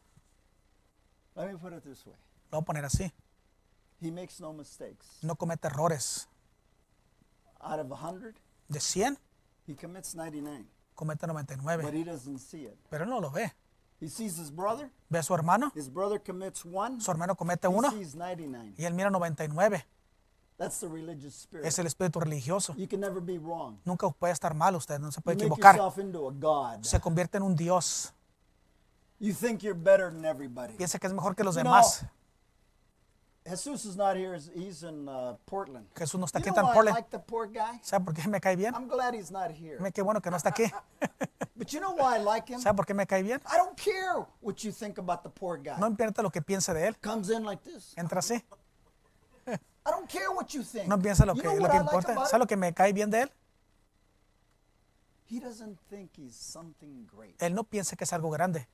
Let 1.36 1.51
me 1.51 1.56
put 1.59 1.73
it 1.73 1.82
this 1.85 2.05
way. 2.06 2.15
Lo 2.51 2.59
voy 2.59 2.62
a 2.62 2.65
poner 2.65 2.85
así. 2.85 3.12
He 4.01 4.11
makes 4.11 4.40
no 4.40 4.52
mistakes. 4.52 5.19
No 5.23 5.35
comete 5.36 5.66
errores. 5.69 6.28
Out 7.61 7.81
of 7.81 7.89
100, 7.90 8.35
De 8.69 8.78
100, 8.78 9.19
he 9.66 9.74
commits 9.74 10.15
99, 10.15 10.66
comete 10.94 11.27
but 11.27 11.35
99. 11.35 11.93
he 11.97 12.05
doesn't 12.05 12.39
see 12.39 12.65
it. 12.66 12.78
Pero 12.90 13.05
él 13.05 13.11
no 13.11 13.20
lo 13.20 13.31
ve. 13.31 13.52
He 14.01 14.09
sees 14.09 14.36
his 14.39 14.51
brother, 14.51 14.90
Ve 15.09 15.19
a 15.19 15.23
su 15.23 15.32
hermano, 15.35 15.73
his 15.74 15.89
brother 15.89 16.19
commits 16.23 16.65
one, 16.65 17.01
su 17.01 17.11
hermano 17.11 17.35
comete 17.36 17.66
he 17.69 17.69
uno 17.69 17.90
sees 17.90 18.15
99. 18.15 18.74
y 18.77 18.85
él 18.85 18.93
mira 18.94 19.09
99. 19.11 19.85
That's 20.59 20.78
the 20.81 20.89
religious 20.89 21.35
spirit. 21.35 21.66
Es 21.66 21.78
el 21.78 21.86
espíritu 21.86 22.20
religioso. 22.20 22.74
You 22.77 22.86
can 22.86 23.01
never 23.01 23.20
be 23.20 23.39
wrong. 23.39 23.78
Nunca 23.85 24.09
puede 24.11 24.32
estar 24.35 24.55
mal 24.55 24.77
usted, 24.77 24.98
no 25.01 25.11
se 25.11 25.20
You 25.20 25.23
puede 25.23 25.36
make 25.36 25.47
equivocar. 25.47 25.77
yourself 25.77 25.98
into 25.98 26.28
a 26.28 26.32
god. 26.32 26.85
Se 26.85 27.01
convierte 27.01 27.39
en 27.39 27.43
un 27.44 27.56
Dios. 27.56 28.12
You 29.20 29.32
think 29.32 29.62
you're 29.62 29.78
better 29.78 30.11
than 30.11 30.24
everybody. 30.24 30.74
Piensa 30.74 30.99
que 30.99 31.07
es 31.07 31.12
mejor 31.12 31.35
que 31.35 31.45
los 31.45 31.55
You 31.57 31.62
demás. 31.62 32.05
Jesus 33.47 33.85
is 33.85 33.95
not 33.97 34.16
here. 34.16 34.35
He's 34.55 34.82
in 34.82 35.07
uh, 35.07 35.35
Portland. 35.45 35.86
Jesús 35.95 36.19
no 36.19 36.24
está 36.24 36.39
You 36.41 36.47
aquí, 36.51 36.55
know 36.55 36.66
I 36.70 36.73
Portland. 36.74 36.97
like 36.97 37.11
the 37.11 37.19
poor 37.19 37.47
guy? 37.47 37.78
¿Sabe 37.82 38.05
por 38.05 38.15
qué 38.15 38.27
me 38.27 38.41
cae 38.41 38.57
bien? 38.57 38.74
I'm 38.74 38.89
glad 38.89 39.15
he's 39.15 39.31
not 39.31 39.51
here. 39.51 39.78
Me- 39.81 39.93
Qué 39.93 40.03
bueno 40.03 40.20
que 40.23 40.31
no 40.31 40.36
está 40.39 40.49
aquí. 40.49 40.65
But 41.57 41.69
you 41.73 41.78
know 41.78 41.93
why 41.95 42.16
I 42.16 42.23
like 42.23 42.49
him? 42.53 42.59
¿Sabe 42.61 42.74
por 42.74 42.86
qué 42.86 42.95
me 42.95 43.07
cae 43.07 43.23
bien? 43.23 43.41
I 43.47 43.59
don't 43.59 43.77
care 43.77 44.27
what 44.41 44.65
you 44.65 44.73
think 44.73 44.99
about 44.99 45.23
the 45.23 45.28
poor 45.28 45.59
guy. 45.59 45.77
No 45.78 45.86
importa 45.86 46.23
lo 46.23 46.31
que 46.31 46.41
piense 46.41 46.73
de 46.73 46.89
él. 46.89 46.97
Comes 47.03 47.28
in 47.28 47.45
like 47.45 47.62
this. 47.62 47.93
Entra 47.97 48.20
así. 48.20 48.43
I 49.47 49.91
don't 49.91 50.09
care 50.09 50.31
what 50.31 50.47
you 50.55 50.62
think. 50.62 50.89
No 50.89 50.99
piensa 50.99 51.27
lo 51.27 51.35
You 51.35 51.43
que, 51.43 51.49
lo 51.61 51.69
que 51.69 51.77
I 51.77 51.81
importa. 51.81 52.12
about 52.12 52.28
¿Sabe 52.28 52.39
lo 52.41 52.47
que 52.47 52.57
me 52.57 52.73
cae 52.73 52.95
bien 52.95 53.11
de 53.11 53.23
él? 53.24 53.32
He 55.27 55.39
doesn't 55.39 55.78
think 55.91 56.12
he's 56.16 56.35
something 56.35 57.07
great. 57.15 57.41
Él 57.43 57.55
no 57.55 57.65
piensa 57.65 57.95
que 57.95 58.05
es 58.05 58.12
algo 58.15 58.31
grande. 58.31 58.66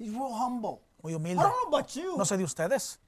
He's 0.00 0.12
real 0.12 0.32
humble. 0.34 0.80
Muy 1.02 1.12
I 1.12 1.16
humilde. 1.16 1.42
don't 1.42 1.52
know 1.52 1.68
about 1.78 1.90
you, 1.94 2.16
No 2.16 2.24
sé 2.24 2.36
de 2.38 2.44
ustedes, 2.44 2.98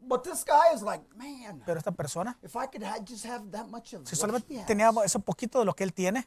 but 0.00 0.22
this 0.22 0.44
guy 0.44 0.74
is 0.74 0.82
like, 0.82 1.02
man, 1.16 1.62
pero 1.64 1.78
esta 1.78 1.90
persona, 1.92 2.36
if 2.42 2.54
I 2.54 2.66
could 2.66 2.82
ha- 2.84 2.98
just 3.02 3.24
have 3.24 3.50
that 3.50 3.66
much 3.68 3.94
of 3.94 4.06
si 4.06 4.14
what 4.14 4.20
solamente 4.20 4.52
he 4.54 4.58
has. 4.60 4.66
tenía 4.66 4.90
ese 5.04 5.18
poquito 5.18 5.58
de 5.58 5.64
lo 5.64 5.74
que 5.74 5.84
él 5.84 5.92
tiene, 5.94 6.26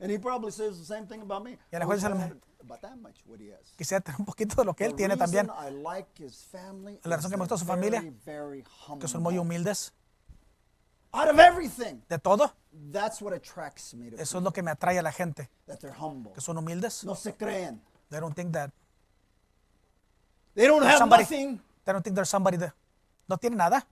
And 0.00 0.10
he 0.10 0.18
probably 0.18 0.50
says 0.50 0.78
the 0.78 0.84
same 0.84 1.06
thing 1.06 1.22
about 1.22 1.44
me. 1.44 1.52
Y 1.72 1.76
a 1.76 1.78
lo 1.78 1.84
I 1.84 1.86
mejor 1.86 1.94
wish 1.94 2.04
I 2.04 2.08
lo 2.08 2.16
had 2.16 2.30
mismo. 2.30 2.40
about 2.60 2.80
that 2.82 2.96
much 2.96 3.22
what 3.24 3.38
he 3.40 3.52
has. 3.52 3.72
quisiera 3.76 4.00
tener 4.02 4.18
un 4.20 4.26
poquito 4.26 4.56
de 4.56 4.64
lo 4.64 4.74
que 4.74 4.84
él 4.84 4.90
The 4.92 4.96
tiene 4.96 5.16
también, 5.16 5.48
I 5.48 5.70
like 5.70 6.08
his 6.22 6.44
family 6.44 6.98
La 7.04 7.16
razón 7.16 7.30
is 7.30 7.30
que 7.32 7.36
me 7.38 7.42
gusta 7.44 7.56
su 7.56 7.64
they're 7.64 7.74
familia, 7.76 8.00
very, 8.24 8.62
very 8.62 8.98
que 9.00 9.08
son 9.08 9.22
muy 9.22 9.36
humble. 9.38 9.40
humildes. 9.56 9.92
Out 11.14 11.28
of 11.28 11.38
everything, 11.38 12.00
De 12.08 12.18
todo, 12.18 12.52
that's 12.90 13.20
what 13.20 13.32
attracts 13.34 13.92
me 13.94 14.08
to 14.10 14.14
eso 14.16 14.22
es 14.22 14.28
people, 14.30 14.40
lo 14.44 14.52
que 14.52 14.62
me 14.62 14.70
atrae 14.70 14.98
a 14.98 15.02
la 15.02 15.12
gente, 15.12 15.50
that 15.66 15.78
they're 15.78 15.94
humble. 15.96 16.32
que 16.32 16.40
son 16.40 16.56
humildes. 16.58 17.04
No 17.04 17.14
se 17.14 17.34
creen. 17.34 17.82
They 18.12 18.20
don't 18.20 18.34
think 18.36 18.52
that 18.52 18.70
They 20.54 20.66
don't 20.66 20.82
have 20.84 20.98
somebody, 20.98 21.22
nothing. 21.24 21.60
they 21.86 21.92
don't 21.94 22.02
think 22.04 22.14
there's 22.14 22.28
somebody 22.28 22.58
that 22.58 22.74
no 23.26 23.36
tiene 23.38 23.56
nada, 23.56 23.82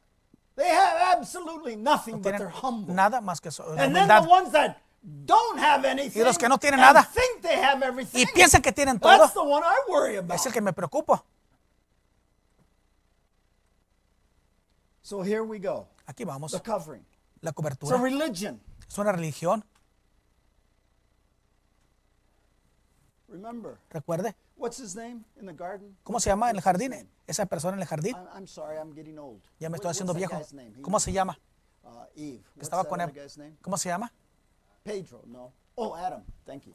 They 0.57 0.69
have 0.69 1.17
absolutely 1.17 1.75
nothing, 1.77 2.17
no 2.17 2.21
but 2.21 2.37
they're 2.37 2.49
tienen 2.51 2.61
humble. 2.63 2.95
nada 2.95 3.21
más 3.23 3.41
que 3.41 3.49
la 3.49 3.83
And 3.83 3.97
then 3.97 4.07
the 4.09 4.29
ones 4.29 4.53
that 4.53 4.77
don't 5.25 5.59
have 5.59 5.87
anything 5.87 6.21
Y 6.21 6.25
los 6.25 6.37
que 6.37 6.49
no 6.51 6.59
tienen 6.59 6.81
nada. 6.81 7.03
think 7.03 7.41
they 7.41 7.57
have 7.57 7.83
everything. 7.83 8.21
Y 8.21 8.27
piensan 8.35 8.61
que 8.61 8.73
tienen 8.73 9.01
todo, 9.01 9.17
That's 9.17 9.33
the 9.33 9.43
one 9.43 9.63
I 9.65 9.79
worry 9.89 10.17
about. 10.17 10.35
es 10.37 10.45
el 10.45 10.53
que 10.53 10.61
me 10.61 10.73
preocupa. 10.75 11.25
So 15.03 15.23
here 15.23 15.43
we 15.43 15.59
go. 15.59 15.89
Aquí 16.07 16.25
vamos, 16.27 16.53
The 16.53 16.61
covering. 16.61 17.05
la 17.41 17.51
It's 17.51 17.59
a 17.59 17.63
cobertura. 17.63 17.97
religion. 18.03 18.61
Es 18.87 18.99
una 18.99 19.13
religión, 19.13 19.65
Remember, 23.31 23.79
recuerde. 23.91 24.35
what's 24.57 24.79
his 24.79 24.97
name 24.97 25.25
in 25.41 25.47
the 25.47 25.53
garden? 25.53 25.97
¿Cómo 26.03 26.19
se 26.19 26.31
llama 26.31 26.51
en 26.51 26.57
el 26.57 26.63
jardín? 26.63 27.09
Esa 27.29 27.47
persona 27.47 27.77
en 27.77 27.83
el 27.83 27.87
jardín. 27.87 28.17
I'm, 28.17 28.29
I'm 28.35 28.47
sorry, 28.49 28.77
I'm 28.77 28.93
getting 28.93 29.19
old. 29.19 29.41
Ya 29.61 29.69
me 29.71 29.77
estoy 29.77 29.93
haciendo 29.93 30.13
viejo. 30.15 30.41
¿Cómo 30.83 30.99
se 30.99 31.13
llama? 31.13 31.39
Uh, 31.85 32.05
Eve. 32.17 32.43
What's 32.57 32.63
estaba 32.63 32.85
con 32.85 33.01
él. 33.01 33.13
¿Cómo 33.63 33.79
se 33.79 33.89
llama? 33.89 34.13
Pedro, 34.83 35.23
no. 35.27 35.53
Oh, 35.77 35.95
Adam. 35.95 36.25
Thank 36.45 36.65
you. 36.67 36.75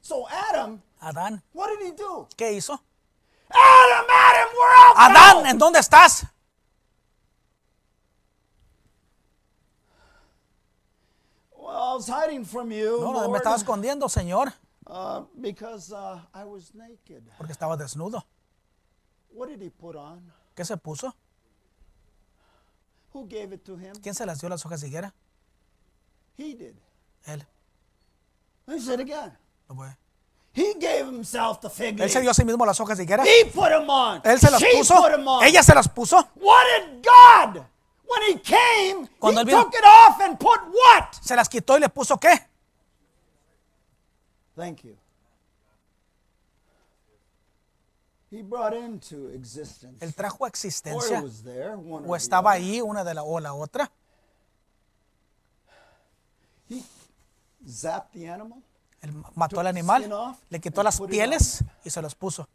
So 0.00 0.26
Adam, 0.28 0.80
Adán. 1.00 1.42
what 1.52 1.68
did 1.70 1.86
he 1.86 1.92
do? 1.92 2.26
¿Qué 2.36 2.52
hizo? 2.52 2.72
Adam, 3.50 4.06
Adam, 4.08 4.48
we're 4.54 4.74
out 4.86 4.96
Adán! 4.96 5.46
¿en 5.46 5.58
dónde 5.58 5.80
estás? 5.80 6.24
Well, 11.56 11.76
I 11.76 11.94
was 11.94 12.06
hiding 12.08 12.44
from 12.44 12.70
you, 12.72 12.98
No, 13.00 13.12
no, 13.12 13.20
me 13.22 13.26
Lord, 13.26 13.36
estaba 13.38 13.56
escondiendo, 13.56 14.08
Señor, 14.08 14.52
uh, 14.86 15.22
because 15.40 15.92
uh, 15.92 16.20
I 16.34 16.44
was 16.44 16.74
naked. 16.74 17.22
porque 17.38 17.52
estaba 17.52 17.76
desnudo. 17.76 18.24
What 19.32 19.48
did 19.48 19.60
he 19.62 19.70
put 19.70 19.96
on? 19.96 20.32
¿Qué 20.56 20.64
se 20.64 20.76
puso? 20.76 21.14
Who 23.12 23.26
gave 23.26 23.52
it 23.54 23.64
to 23.64 23.76
him? 23.76 23.94
¿Quién 24.02 24.14
se 24.14 24.24
las 24.24 24.40
dio 24.40 24.48
las 24.48 24.64
hojas 24.64 24.80
de 24.80 24.88
higuera? 24.88 25.12
He 26.36 26.54
did. 26.54 26.74
Él. 27.26 27.44
Let 28.66 28.74
me 28.76 28.80
say 28.80 28.94
it 28.94 29.00
again. 29.00 29.36
He 30.52 30.74
gave 30.74 31.06
himself 31.06 31.60
the 31.60 31.70
fig 31.70 32.00
Él 32.00 32.10
se 32.10 32.20
dio 32.20 32.30
a 32.30 32.34
sí 32.34 32.44
mismo 32.44 32.66
las 32.66 32.78
hojas 32.80 32.98
de 32.98 33.04
higuera. 33.04 33.24
He 33.24 33.44
put 33.46 33.68
them 33.68 33.88
on. 33.88 34.20
Él 34.24 34.38
se 34.38 34.50
las 34.50 34.60
she 34.60 34.76
puso. 34.76 34.96
put 34.96 35.12
'em 35.12 35.26
on. 35.26 35.44
Ella 35.44 35.62
se 35.62 35.74
las 35.74 35.88
puso. 35.88 36.16
What 36.36 36.64
did 36.66 37.04
God? 37.04 37.64
When 38.08 38.22
he 38.28 38.40
came, 38.40 39.06
Cuando 39.20 39.40
he 39.40 39.44
él 39.44 39.46
vino- 39.46 39.62
took 39.62 39.74
it 39.74 39.84
off 39.84 40.20
and 40.20 40.36
put 40.38 40.58
what? 40.66 41.12
Se 41.22 41.36
las 41.36 41.48
quitó 41.48 41.76
y 41.76 41.80
le 41.80 41.88
puso 41.88 42.18
qué? 42.18 42.49
Thank 44.56 44.84
you. 44.84 44.96
He 48.30 48.42
brought 48.42 48.74
into 48.74 49.28
existence. 49.30 50.04
Él 50.04 50.14
trajo 50.14 50.44
a 50.44 50.46
Or 50.46 50.48
existencia. 50.48 51.20
was 51.20 51.42
there, 51.42 51.74
one 51.76 52.06
O 52.06 52.10
or 52.12 52.16
estaba 52.16 52.52
ahí 52.52 52.80
una 52.80 53.02
de 53.02 53.14
la 53.14 53.22
o 53.24 53.40
la 53.40 53.54
otra. 53.54 53.90
He 56.68 56.84
zapped 57.66 58.12
the 58.12 58.30
animal. 58.30 58.62
Él 59.02 59.12
mató 59.34 59.58
al 59.58 59.66
animal, 59.66 60.36
le 60.50 60.60
quitó 60.60 60.82
las 60.82 61.00
pieles 61.00 61.64
y 61.84 61.90
se 61.90 62.00
los 62.02 62.14
puso. 62.14 62.48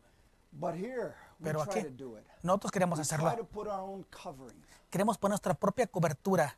But 0.51 0.75
here, 0.75 1.13
Pero 1.43 1.65
try 1.65 1.79
aquí 1.81 1.89
to 1.89 2.03
do 2.05 2.17
it. 2.19 2.25
nosotros 2.43 2.71
queremos 2.71 2.99
hacerlo. 2.99 3.29
Queremos 4.89 5.17
poner 5.17 5.31
nuestra 5.31 5.53
propia 5.55 5.87
cobertura. 5.87 6.55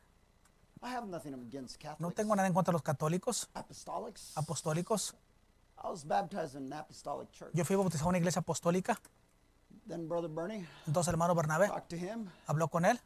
No 1.98 2.10
tengo 2.12 2.36
nada 2.36 2.46
en 2.46 2.54
contra 2.54 2.70
de 2.70 2.74
los 2.74 2.82
católicos, 2.82 3.48
apostólicos. 4.36 5.14
Yo 7.54 7.64
fui 7.64 7.76
bautizado 7.76 8.06
en 8.06 8.08
una 8.10 8.18
iglesia 8.18 8.40
apostólica. 8.40 8.98
Then 9.86 10.06
Brother 10.08 10.28
Bernie 10.28 10.66
Entonces 10.86 11.08
hermano 11.08 11.34
Bernabé 11.34 11.68
talked 11.68 11.88
to 11.88 11.96
him. 11.96 12.30
habló 12.46 12.68
con 12.68 12.84
él. 12.84 13.00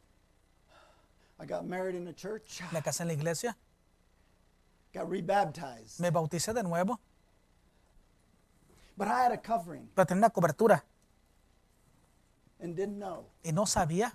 I 1.40 1.47
got 1.47 1.65
married 1.65 1.94
in 1.94 2.05
the 2.05 2.15
church. 2.15 2.61
Me 2.73 2.81
casé 2.82 3.03
en 3.03 3.09
la 3.09 3.15
iglesia. 3.15 3.57
Got 4.93 5.09
rebaptized. 5.09 6.01
Me 6.01 6.11
bauticé 6.11 6.53
de 6.53 6.62
nuevo. 6.62 6.99
But 8.97 9.09
I 9.09 9.24
had 9.24 9.32
a 9.32 9.39
covering 9.40 9.89
Pero 9.94 10.07
tenía 10.07 10.19
una 10.20 10.31
cobertura 10.31 10.85
and 12.61 12.77
didn't 12.77 12.99
know. 12.99 13.27
y 13.44 13.53
no 13.53 13.65
sabía. 13.66 14.12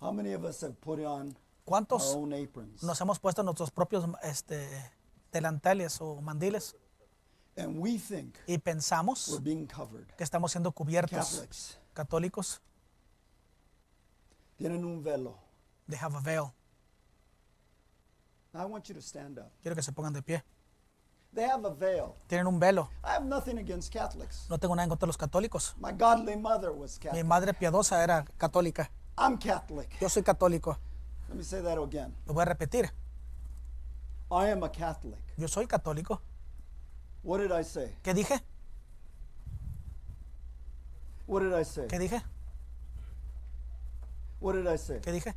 How 0.00 0.12
many 0.12 0.32
of 0.32 0.44
us 0.44 0.60
have 0.62 0.80
put 0.80 1.00
on 1.00 1.36
¿Cuántos 1.68 2.16
nos 2.82 3.00
hemos 3.00 3.18
puesto 3.18 3.42
nuestros 3.42 3.70
propios 3.70 4.04
este, 4.22 4.68
delantales 5.30 6.00
o 6.00 6.20
mandiles 6.22 6.74
And 7.56 7.78
we 7.78 7.98
think 7.98 8.36
y 8.46 8.52
we're 8.52 8.58
pensamos 8.62 9.40
being 9.42 9.66
covered. 9.66 10.06
que 10.16 10.24
estamos 10.24 10.52
siendo 10.52 10.72
cubiertos? 10.72 11.18
Catholics 11.18 11.78
Católicos, 11.92 12.62
tienen 14.56 14.84
un 14.84 15.02
velo. 15.02 15.36
they 15.88 15.98
have 15.98 16.16
a 16.16 16.20
veil. 16.20 16.52
I 18.54 18.64
want 18.64 18.84
you 18.88 18.94
to 18.94 19.00
stand 19.02 19.38
up. 19.38 19.50
Quiero 19.62 19.74
que 19.76 19.82
se 19.82 19.92
pongan 19.92 20.12
de 20.12 20.22
pie. 20.22 20.42
They 21.34 21.44
have 21.44 21.66
a 21.66 21.70
veil. 21.70 22.14
Tienen 22.28 22.46
un 22.46 22.58
velo. 22.58 22.88
I 23.04 23.08
have 23.16 23.24
nothing 23.26 23.58
against 23.58 23.92
Catholics. 23.92 24.46
No 24.48 24.58
tengo 24.58 24.74
nada 24.74 24.84
en 24.84 24.88
contra 24.88 25.06
de 25.06 25.08
los 25.08 25.18
católicos. 25.18 25.74
My 25.78 25.92
godly 25.92 26.36
mother 26.36 26.70
was 26.70 26.98
Mi 26.98 27.04
Catholic. 27.10 27.26
madre 27.26 27.54
piadosa 27.54 28.02
era 28.02 28.24
católica. 28.38 28.90
I'm 29.18 29.36
Catholic. 29.38 29.98
Yo 30.00 30.08
soy 30.08 30.22
católico. 30.22 30.78
Let 31.28 31.36
me 31.36 31.44
say 31.44 31.60
that 31.60 31.78
again. 31.78 32.14
Lo 32.26 32.34
voy 32.34 32.42
a 32.42 32.46
repetir. 32.46 32.90
I 34.30 34.48
am 34.50 34.62
a 34.62 34.70
Catholic. 34.70 35.20
Yo 35.36 35.46
soy 35.48 35.66
católico. 35.66 36.20
What 37.22 37.38
did 37.40 37.52
I 37.52 37.62
say? 37.64 37.94
¿Qué 38.02 38.14
dije? 38.14 38.40
What 41.26 41.42
did 41.42 41.52
I 41.52 41.64
say? 41.64 41.86
¿Qué 41.88 41.98
dije? 41.98 42.22
What 44.40 44.54
did 44.54 44.66
I 44.66 44.78
say? 44.78 45.00
¿Qué 45.00 45.12
dije? 45.12 45.34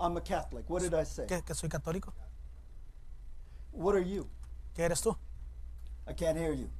I'm 0.00 0.16
a 0.16 0.20
Catholic. 0.20 0.64
What 0.68 0.82
did 0.82 0.94
I 0.94 1.04
say? 1.04 1.26
que, 1.26 1.42
que 1.42 1.54
soy 1.54 1.68
católico. 1.68 2.12
What 3.72 3.94
are 3.94 4.04
you? 4.04 4.28
¿Qué 4.74 4.84
eres 4.84 5.02
tú? 5.02 5.16
I 6.06 6.14
can't 6.14 6.38
hear 6.38 6.54
you. 6.54 6.70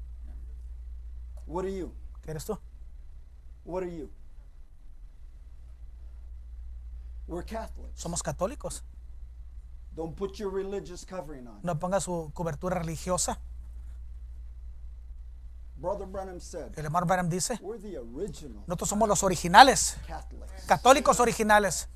What 1.47 1.65
are 1.65 1.73
you? 1.73 1.93
¿Qué 2.23 2.31
eres 2.31 2.45
tú? 2.45 2.59
What 3.65 3.83
are 3.83 3.91
you? 3.91 4.09
We're 7.29 7.45
Catholics. 7.45 8.01
Somos 8.01 8.23
católicos. 8.23 8.83
Don't 9.95 10.15
put 10.17 10.39
your 10.39 10.51
religious 10.51 11.05
covering 11.05 11.47
on. 11.47 11.61
No 11.63 11.79
ponga 11.79 12.01
su 12.01 12.31
cobertura 12.35 12.79
religiosa. 12.79 13.39
Brother 15.77 16.07
Branham 16.07 16.41
said, 16.41 16.77
El 16.77 16.87
hermano 16.87 17.07
Branham 17.07 17.29
dice, 17.29 17.57
we're 17.63 17.79
the 17.79 17.97
original 17.99 18.65
nosotros 18.67 18.89
somos 18.89 19.09
los 19.09 19.23
originales, 19.23 19.97
Catholics. 20.09 20.67
católicos 20.67 21.21
originales. 21.21 21.89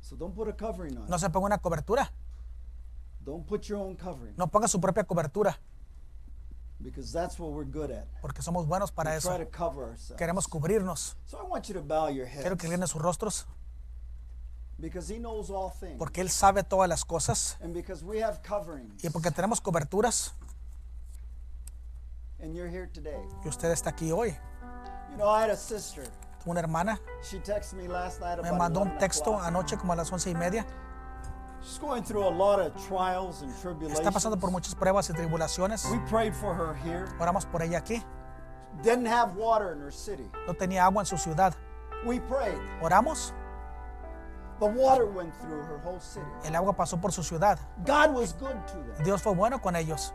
So 0.00 0.16
don't 0.16 0.34
put 0.34 0.48
a 0.48 0.56
covering 0.56 0.96
on. 0.96 1.06
No 1.08 1.18
se 1.18 1.28
ponga 1.30 1.46
una 1.46 1.58
cobertura. 1.58 2.10
Don't 3.24 3.46
put 3.46 3.62
your 3.68 3.78
own 3.78 3.94
covering 3.94 4.34
No 4.38 4.48
ponga 4.48 4.66
su 4.66 4.80
propia 4.80 5.04
cobertura, 5.04 5.60
because 6.80 7.12
that's 7.12 7.38
what 7.38 7.50
we're 7.52 7.64
good 7.68 7.90
at. 7.90 8.06
porque 8.20 8.40
somos 8.42 8.66
buenos 8.66 8.90
para 8.92 9.10
We 9.10 9.16
eso. 9.16 9.28
try 9.34 9.44
to 9.44 9.50
cover 9.50 9.84
ourselves. 9.90 10.16
Queremos 10.18 10.46
cubrirnos. 10.48 11.16
So 11.26 11.38
I 11.38 11.42
want 11.48 11.66
you 11.68 11.74
to 11.74 11.82
bow 11.82 12.08
your 12.08 12.26
Quiero 12.26 12.50
head 12.50 12.56
que 12.58 12.66
inclinen 12.68 12.86
sus 12.88 13.00
rostros, 13.02 13.46
because 14.78 15.08
he 15.12 15.18
knows 15.18 15.50
all 15.50 15.70
things. 15.70 15.98
porque 15.98 16.20
Él 16.20 16.30
sabe 16.30 16.62
todas 16.62 16.88
las 16.88 17.04
cosas. 17.04 17.56
And 17.60 17.74
because 17.74 18.04
we 18.04 18.22
have 18.22 18.40
coverings 18.42 19.02
Y 19.04 19.10
porque 19.10 19.30
tenemos 19.30 19.60
coberturas, 19.60 20.32
and 22.40 22.54
you're 22.54 22.68
here 22.70 22.86
today. 22.86 23.20
y 23.44 23.48
usted 23.48 23.70
está 23.72 23.90
aquí 23.90 24.12
hoy. 24.12 24.36
You 25.10 25.16
know, 25.16 25.28
I 25.28 25.42
had 25.42 25.50
a 25.50 25.56
sister. 25.56 26.04
Una 26.46 26.60
hermana 26.60 26.98
She 27.22 27.40
texted 27.40 27.74
me 27.74 27.88
last 27.88 28.20
night 28.20 28.40
me 28.42 28.52
mandó 28.52 28.80
un 28.80 28.88
11 28.92 28.98
texto 29.00 29.38
anoche 29.38 29.76
como 29.76 29.92
a 29.92 29.96
las 29.96 30.10
once 30.12 30.30
y 30.30 30.34
media. 30.34 30.64
Está 33.90 34.10
pasando 34.10 34.38
por 34.38 34.50
muchas 34.50 34.74
pruebas 34.74 35.10
y 35.10 35.12
tribulaciones. 35.12 35.84
We 35.90 35.98
prayed 36.08 36.34
for 36.34 36.54
her 36.54 36.74
here. 36.74 37.06
Oramos 37.18 37.46
por 37.46 37.62
ella 37.62 37.78
aquí. 37.78 38.02
Didn't 38.82 39.06
have 39.06 39.34
water 39.36 39.72
in 39.72 39.80
her 39.80 39.92
city. 39.92 40.30
No 40.46 40.54
tenía 40.54 40.84
agua 40.84 41.02
en 41.02 41.06
su 41.06 41.16
ciudad. 41.16 41.54
We 42.06 42.20
prayed. 42.20 42.58
Oramos. 42.80 43.32
The 44.60 44.66
water 44.66 45.06
went 45.06 45.32
through 45.40 45.62
her 45.62 45.78
whole 45.84 46.00
city. 46.00 46.26
El 46.44 46.56
agua 46.56 46.74
pasó 46.76 47.00
por 47.00 47.12
su 47.12 47.22
ciudad. 47.22 47.58
God 47.84 48.14
was 48.14 48.32
good 48.34 48.56
to 48.66 48.74
them. 48.74 49.04
Dios 49.04 49.22
fue 49.22 49.34
bueno 49.34 49.60
con 49.60 49.76
ellos. 49.76 50.12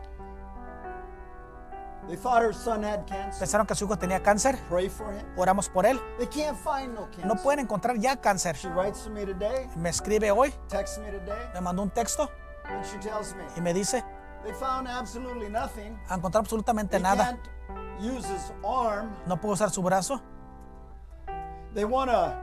They 2.08 2.16
thought 2.16 2.42
her 2.42 2.52
son 2.52 2.82
had 2.84 3.06
cancer. 3.06 3.40
Pensaron 3.40 3.66
que 3.66 3.74
su 3.74 3.86
hijo 3.86 3.96
tenía 3.96 4.22
cáncer. 4.22 4.58
Pray 4.68 4.88
for 4.90 5.12
him. 5.12 5.24
Oramos 5.36 5.68
por 5.70 5.86
él. 5.86 5.98
They 6.18 6.26
can't 6.26 6.56
find 6.58 6.94
no 6.94 7.06
cancer. 7.10 7.26
No 7.26 7.36
pueden 7.36 7.60
encontrar 7.60 7.96
ya 7.98 8.16
cáncer. 8.16 8.56
She 8.56 8.68
writes 8.68 9.04
to 9.04 9.10
me 9.10 9.24
today, 9.24 9.68
Me 9.76 9.88
escribe 9.88 10.30
hoy, 10.30 10.52
me 10.70 11.10
today, 11.10 11.50
me 11.54 11.60
mandó 11.60 11.82
un 11.82 11.90
texto 11.90 12.30
and 12.66 12.84
she 12.84 12.98
tells 12.98 13.34
me 13.34 13.44
y 13.56 13.60
me 13.60 13.72
dice, 13.72 14.02
they 14.44 14.52
found 14.52 14.86
absolutely 14.86 15.48
nothing. 15.48 15.98
absolutamente 16.08 16.90
They 16.92 17.00
nada. 17.00 17.24
can't 17.24 17.48
use 18.00 18.26
his 18.26 18.52
arm. 18.62 19.10
No 19.26 19.36
puedo 19.36 19.54
usar 19.54 19.70
su 19.70 19.82
brazo. 19.82 20.20
They 21.74 21.84
want 21.84 22.10
to 22.10 22.36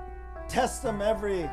test 0.49 0.83
him 0.83 1.01
every, 1.01 1.49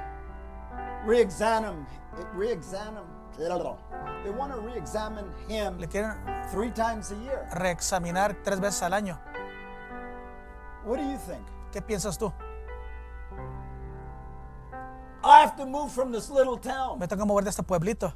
re-examine, 1.05 1.87
re-examine. 2.35 3.05
They 3.39 4.31
want 4.31 4.52
to 4.52 4.60
re-examine 4.60 5.24
him 5.48 5.78
Le 5.78 5.86
quieren 5.86 6.16
three 6.51 6.70
times 6.70 7.12
a 7.12 7.16
year. 7.23 7.47
reexaminar 7.52 8.36
tres 8.43 8.59
veces 8.60 8.82
al 8.82 8.93
año. 8.93 9.19
What 10.85 10.97
do 10.98 11.05
you 11.05 11.19
think? 11.19 11.47
¿Qué 11.73 11.81
piensas 11.81 12.19
tú? 12.19 12.32
I 15.23 15.40
have 15.43 15.56
to 15.56 15.66
move 15.66 15.90
from 15.90 16.10
this 16.12 16.31
little 16.31 16.56
town 16.56 16.98
Me 16.98 17.06
tengo 17.06 17.23
que 17.23 17.27
mover 17.27 17.44
de 17.44 17.51
este 17.51 17.62
pueblito 17.62 18.12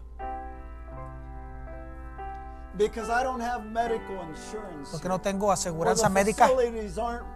because 2.76 3.10
I 3.10 3.22
don't 3.22 3.40
have 3.42 3.64
medical 3.66 4.20
insurance. 4.28 4.90
porque 4.90 5.08
no 5.08 5.20
tengo 5.20 5.46
Or 5.48 5.52
aseguranza 5.52 6.08
the 6.08 6.14
médica 6.14 6.48
facilities 6.48 6.96
aren't 6.98 7.26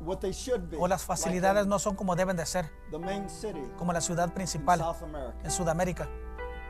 what 0.00 0.20
they 0.20 0.32
should 0.32 0.68
be. 0.68 0.76
o 0.76 0.86
las 0.86 1.00
like 1.00 1.06
facilidades 1.06 1.66
no 1.66 1.78
son 1.78 1.96
como 1.96 2.14
deben 2.14 2.36
de 2.36 2.44
ser, 2.44 2.70
the 2.90 2.98
main 2.98 3.28
city 3.30 3.62
como 3.78 3.92
la 3.92 4.00
ciudad 4.02 4.26
in 4.26 4.32
principal 4.34 4.78
South 4.78 5.02
America. 5.02 5.38
en 5.42 5.50
Sudamérica. 5.50 6.08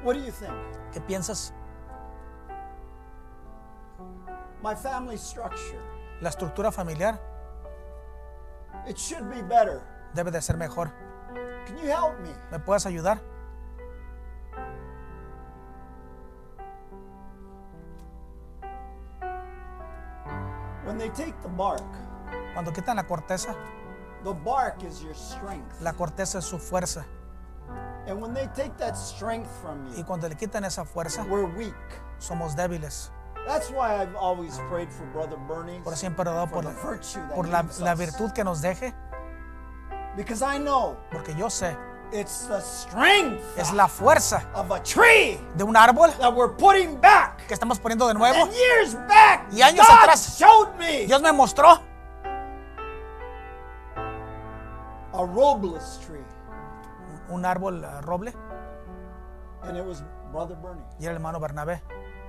What 0.05 0.15
do 0.17 0.21
you 0.21 0.31
think? 0.33 0.53
¿Qué 0.93 1.01
piensas? 1.01 1.53
My 4.63 4.75
family 4.75 5.17
structure. 5.19 5.81
La 6.21 6.29
estructura 6.31 6.71
familiar 6.71 7.19
It 8.87 8.97
should 8.99 9.29
be 9.31 9.43
better. 9.43 9.83
debe 10.15 10.31
de 10.31 10.41
ser 10.43 10.57
mejor. 10.57 10.93
Can 11.67 11.79
you 11.79 11.87
help 11.89 12.19
me? 12.21 12.31
¿Me 12.51 12.59
puedes 12.59 12.87
ayudar? 12.87 13.21
When 20.85 20.99
they 20.99 21.09
take 21.11 21.35
the 21.43 21.49
bark, 21.49 21.83
Cuando 22.53 22.73
quitan 22.73 22.97
la 22.97 23.05
corteza, 23.05 23.55
the 24.23 24.33
bark 24.33 24.83
is 24.85 25.03
your 25.03 25.15
strength. 25.15 25.81
la 25.81 25.93
corteza 25.93 26.39
es 26.39 26.45
su 26.45 26.59
fuerza. 26.59 27.05
And 28.07 28.21
when 28.21 28.35
they 28.35 28.47
take 28.55 28.77
that 28.79 28.97
strength 28.97 29.51
from 29.63 29.87
Y 29.89 29.99
you, 29.99 30.05
cuando 30.05 30.29
le 30.29 30.35
quitan 30.35 30.65
esa 30.65 30.85
fuerza, 30.85 31.25
we're 31.29 31.47
weak. 31.57 31.75
somos 32.19 32.55
débiles. 32.55 33.11
That's 33.47 33.71
why 33.71 34.01
I've 34.01 34.15
always 34.17 34.59
prayed 34.71 34.91
for 34.91 35.05
Brother 35.13 35.37
Bernie 35.37 35.81
Por 35.85 35.95
siempre 35.97 36.25
he 36.25 36.31
orado 36.31 36.51
por, 36.51 36.65
la, 36.65 37.95
virtud 37.95 38.33
que 38.33 38.43
nos 38.43 38.63
deje, 38.63 38.95
Because 40.17 40.43
I 40.43 40.59
know 40.59 40.97
porque 41.11 41.35
yo 41.37 41.49
sé, 41.49 41.77
it's 42.13 42.47
the 42.47 42.61
strength 42.61 43.43
es 43.59 43.73
la 43.73 43.87
fuerza 43.89 44.47
of 44.55 44.71
a 44.71 44.81
tree 44.83 45.39
de 45.57 45.65
un 45.65 45.75
árbol 45.75 46.11
that 46.19 46.35
we're 46.35 46.55
putting 46.57 46.97
back. 47.01 47.47
que 47.47 47.55
estamos 47.55 47.79
poniendo 47.79 48.07
de 48.07 48.15
nuevo. 48.15 48.45
And 48.45 48.53
years 48.53 48.95
back, 49.09 49.47
Y 49.53 49.61
años 49.61 49.87
God 49.87 50.05
atrás, 50.05 50.39
showed 50.39 50.75
me 50.79 51.07
Dios 51.07 51.21
me 51.21 51.33
mostró 51.33 51.83
a 55.13 55.25
robless 55.25 55.99
tree, 56.07 56.25
un 57.35 57.45
árbol 57.45 57.85
eh, 57.85 58.01
roble 58.03 58.33
and 59.63 59.77
it 59.77 59.85
was 59.85 60.03
Brother 60.33 60.57
Bernie. 60.57 60.83
y 60.99 61.05
era 61.05 61.13
el 61.13 61.17
hermano 61.17 61.41
Bernabé. 61.41 61.83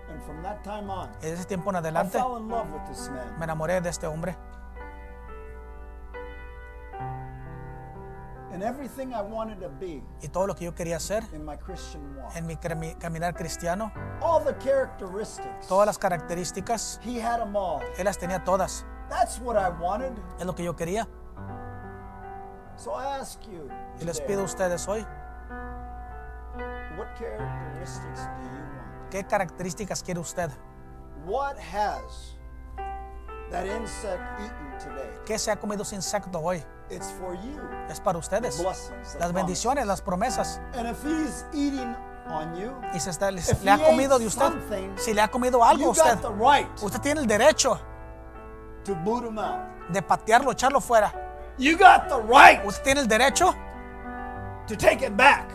And 0.09 0.21
from 0.23 0.41
that 0.43 0.63
time 0.63 0.89
on, 0.89 1.09
Y 1.21 1.27
ese 1.27 1.45
tiempo 1.45 1.69
en 1.71 1.75
I 1.77 1.79
adelante 1.79 2.17
fell 2.17 2.37
in 2.37 2.47
love 2.47 2.71
with 2.71 2.85
this 2.87 3.09
man. 3.09 3.37
me 3.39 3.43
enamoré 3.45 3.81
de 3.81 3.89
este 3.89 4.05
hombre. 4.07 4.37
And 8.53 8.63
everything 8.63 9.11
I 9.13 9.21
wanted 9.21 9.59
to 9.59 9.69
be 9.69 10.01
Y 10.21 10.29
todo 10.29 10.47
lo 10.47 10.55
que 10.55 10.63
yo 10.63 10.73
quería 10.73 10.95
hacer 10.95 11.23
in 11.33 11.43
my 11.43 11.57
Christian 11.57 12.15
walk, 12.15 12.35
en 12.37 12.45
mi 12.47 12.55
caminar 12.95 13.33
cristiano, 13.35 13.91
all 14.21 14.41
the 14.41 14.53
characteristics, 14.59 15.67
todas 15.67 15.85
las 15.87 15.97
características, 15.97 16.99
he 17.03 17.19
had 17.19 17.39
them 17.39 17.55
all. 17.55 17.81
Él 17.97 18.05
las 18.05 18.17
tenía 18.17 18.43
todas. 18.45 18.85
That's 19.09 19.39
what 19.39 19.57
I 19.57 19.69
wanted. 19.81 20.13
Es 20.39 20.45
lo 20.45 20.55
que 20.55 20.63
yo 20.63 20.75
quería. 20.75 21.05
So 22.77 22.91
I 22.93 23.19
ask 23.19 23.39
you, 23.47 23.69
Y 24.01 24.05
les 24.05 24.19
pido 24.21 24.41
a 24.41 24.43
ustedes 24.45 24.87
hoy, 24.87 25.05
what 26.97 27.07
characteristics 27.17 28.19
do 28.19 28.43
you 28.43 28.49
want? 28.49 29.11
¿qué 29.11 29.23
características 29.25 30.03
quiere 30.03 30.19
usted? 30.19 30.49
What 31.25 31.57
has 31.57 32.35
that 33.51 33.65
insect 33.65 34.21
eaten 34.39 34.77
today? 34.79 35.09
¿Qué 35.25 35.39
se 35.39 35.51
ha 35.51 35.55
comido 35.55 35.83
ese 35.83 35.95
insecto 35.95 36.39
hoy? 36.39 36.63
It's 36.89 37.11
for 37.13 37.33
you. 37.35 37.59
Es 37.89 37.99
para 37.99 38.17
ustedes. 38.19 38.61
Blessings, 38.61 39.15
Las 39.19 39.33
bendiciones, 39.33 39.87
las 39.87 40.01
promesas. 40.01 40.59
And 40.73 40.87
if 40.87 41.01
he's 41.03 41.45
eating 41.53 41.95
on 42.27 42.55
you, 42.55 42.71
Y 42.93 42.99
se 42.99 43.09
está, 43.09 43.31
If 43.31 43.63
le 43.63 43.71
ha 43.71 43.77
comido 43.77 44.19
de 44.19 44.27
usted. 44.27 44.51
Si 44.97 45.13
le 45.13 45.21
ha 45.21 45.29
comido 45.29 45.63
algo 45.63 45.87
a 45.87 45.89
usted, 45.91 46.19
right 46.37 46.67
usted 46.81 46.99
tiene 47.01 47.21
el 47.21 47.27
derecho 47.27 47.79
to 48.83 48.93
boot 48.95 49.23
him 49.23 49.39
out. 49.39 49.61
de 49.89 50.01
patearlo, 50.01 50.51
echarlo 50.51 50.79
fuera. 50.81 51.24
You 51.57 51.77
got 51.77 52.09
the 52.09 52.17
right 52.21 52.61
Usted 52.65 52.83
tiene 52.83 52.99
el 53.01 53.07
derecho 53.07 53.55
to 54.67 54.75
take 54.75 55.05
it 55.05 55.15
back, 55.15 55.47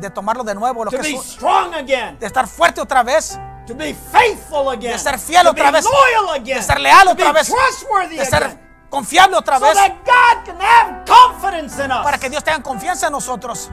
de 0.00 0.10
tomarlo 0.10 0.42
de 0.44 0.54
nuevo, 0.54 0.84
lo 0.84 0.90
to 0.90 0.96
que 0.98 1.02
be 1.02 1.18
strong 1.18 1.72
again, 1.74 2.18
de 2.18 2.26
estar 2.26 2.46
fuerte 2.48 2.80
otra 2.80 3.02
vez, 3.04 3.38
to 3.66 3.74
be 3.74 3.94
faithful 3.94 4.68
again, 4.70 4.92
de 4.92 4.98
ser 4.98 5.18
fiel 5.18 5.44
to 5.44 5.50
otra 5.50 5.66
be 5.70 5.78
vez, 5.78 5.84
loyal 5.84 6.34
again, 6.34 6.56
de 6.56 6.62
ser 6.62 6.80
leal 6.80 7.04
to 7.04 7.10
otra 7.12 7.32
be 7.32 7.38
vez, 7.38 7.48
trustworthy 7.48 8.16
de 8.16 8.24
ser 8.26 8.42
again, 8.44 8.60
confiable 8.90 9.36
otra 9.36 9.58
so 9.60 9.66
vez, 9.66 9.74
that 9.74 9.94
God 10.04 10.44
can 10.44 10.60
have 10.60 11.04
confidence 11.06 11.78
in 11.82 11.90
us. 11.92 12.02
para 12.04 12.18
que 12.18 12.28
Dios 12.28 12.42
tenga 12.42 12.60
confianza 12.62 13.06
en 13.06 13.12
nosotros. 13.12 13.70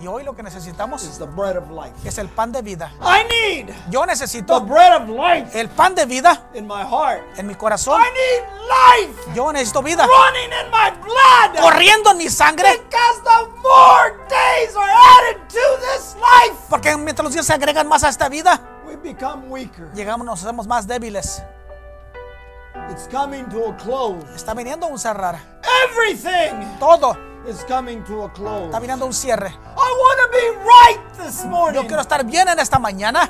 Y 0.00 0.06
hoy 0.06 0.24
lo 0.24 0.34
que 0.34 0.42
necesitamos 0.42 1.04
is 1.04 1.18
the 1.18 1.26
bread 1.26 1.56
of 1.56 1.70
life. 1.70 1.92
es 2.04 2.18
el 2.18 2.28
pan 2.28 2.50
de 2.52 2.62
vida. 2.62 2.92
I 3.00 3.24
need 3.24 3.74
Yo 3.90 4.00
the 4.00 4.06
necesito 4.08 4.60
bread 4.66 5.02
of 5.02 5.08
life 5.08 5.58
el 5.58 5.68
pan 5.68 5.94
de 5.94 6.04
vida 6.06 6.48
in 6.54 6.66
my 6.66 6.82
heart. 6.82 7.22
en 7.36 7.46
mi 7.46 7.54
corazón. 7.54 8.00
I 8.00 8.04
need 8.10 9.12
life 9.12 9.34
Yo 9.34 9.52
necesito 9.52 9.82
vida 9.82 10.06
running 10.06 10.50
in 10.52 10.70
my 10.70 10.90
blood. 11.02 11.60
corriendo 11.62 12.10
en 12.10 12.18
mi 12.18 12.28
sangre. 12.28 12.68
Because 12.78 13.22
the 13.22 13.48
more 13.62 14.18
days 14.28 14.74
are 14.76 14.90
added 14.90 15.40
to 15.48 15.60
this 15.92 16.16
life, 16.16 16.58
Porque 16.68 16.96
mientras 16.96 17.24
los 17.24 17.32
días 17.32 17.46
se 17.46 17.52
agregan 17.52 17.86
más 17.86 18.02
a 18.04 18.08
esta 18.08 18.28
vida, 18.28 18.60
we 18.86 18.96
become 18.96 19.48
weaker. 19.48 19.90
llegamos, 19.94 20.26
nos 20.26 20.42
hacemos 20.42 20.66
más 20.66 20.86
débiles. 20.86 21.42
It's 22.90 23.06
coming 23.08 23.44
to 23.50 23.68
a 23.70 23.76
close. 23.76 24.24
está 24.34 24.54
viniendo 24.54 24.86
un 24.86 24.98
cerrar. 24.98 25.38
Everything 25.88 26.78
Todo 26.78 27.16
is 27.46 27.64
coming 27.64 28.02
to 28.04 28.24
a 28.24 28.28
close. 28.32 28.66
está 28.66 28.80
viniendo 28.80 29.06
un 29.06 29.12
cierre. 29.12 29.48
I 29.48 29.74
want 29.76 30.20
to 30.20 30.28
be 30.30 30.58
right 30.64 31.12
this 31.24 31.44
morning. 31.44 31.80
Yo 31.80 31.86
quiero 31.86 32.02
estar 32.02 32.24
bien 32.24 32.48
en 32.48 32.58
esta 32.58 32.78
mañana. 32.78 33.28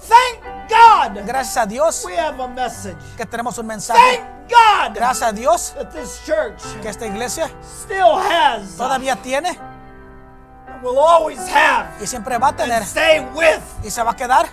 Thank 0.00 0.70
God 0.70 1.26
Gracias 1.26 1.56
a 1.58 1.66
Dios 1.66 2.04
we 2.06 2.16
have 2.16 2.40
a 2.40 2.48
message. 2.48 2.96
que 3.16 3.26
tenemos 3.26 3.58
un 3.58 3.66
mensaje. 3.66 3.98
Thank 4.00 4.50
God 4.50 4.94
Gracias 4.94 5.28
a 5.28 5.32
Dios 5.32 5.74
that 5.74 5.92
this 5.92 6.22
church 6.24 6.60
que 6.80 6.88
esta 6.88 7.06
iglesia 7.06 7.50
still 7.62 8.16
has 8.16 8.76
todavía 8.76 9.16
tiene 9.22 9.50
and 9.50 10.82
will 10.82 10.98
always 10.98 11.38
have 11.48 11.86
y 12.00 12.06
siempre 12.06 12.38
va 12.38 12.48
a 12.48 12.56
tener 12.56 12.78
and 12.78 12.86
stay 12.86 13.20
with 13.34 13.60
y 13.84 13.90
se 13.90 14.02
va 14.02 14.12
a 14.12 14.16
quedar 14.16 14.46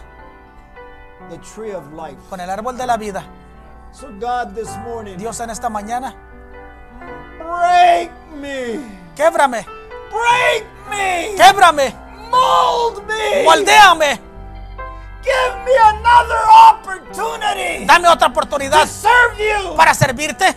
the 1.29 1.37
tree 1.37 1.73
of 1.73 1.93
life. 1.93 2.17
con 2.29 2.39
el 2.39 2.49
árbol 2.49 2.77
de 2.77 2.85
la 2.85 2.97
vida. 2.97 3.23
So 3.93 4.09
God 4.19 4.53
this 4.53 4.69
morning, 4.83 5.17
Dios 5.17 5.39
en 5.39 5.49
esta 5.49 5.69
mañana, 5.69 6.13
break 7.47 8.11
me. 8.41 8.79
québrame, 9.15 9.65
Break 10.11 10.65
me. 10.89 11.35
québrame, 11.35 11.93
Mold 12.29 13.03
me. 13.07 13.43
moldéame, 13.43 14.19
Give 15.23 15.55
me 15.65 15.73
another 15.75 16.41
opportunity 16.71 17.85
dame 17.85 18.07
otra 18.07 18.27
to 18.27 18.33
oportunidad 18.33 18.87
serve 18.87 19.37
you. 19.39 19.75
para 19.75 19.93
servirte. 19.93 20.55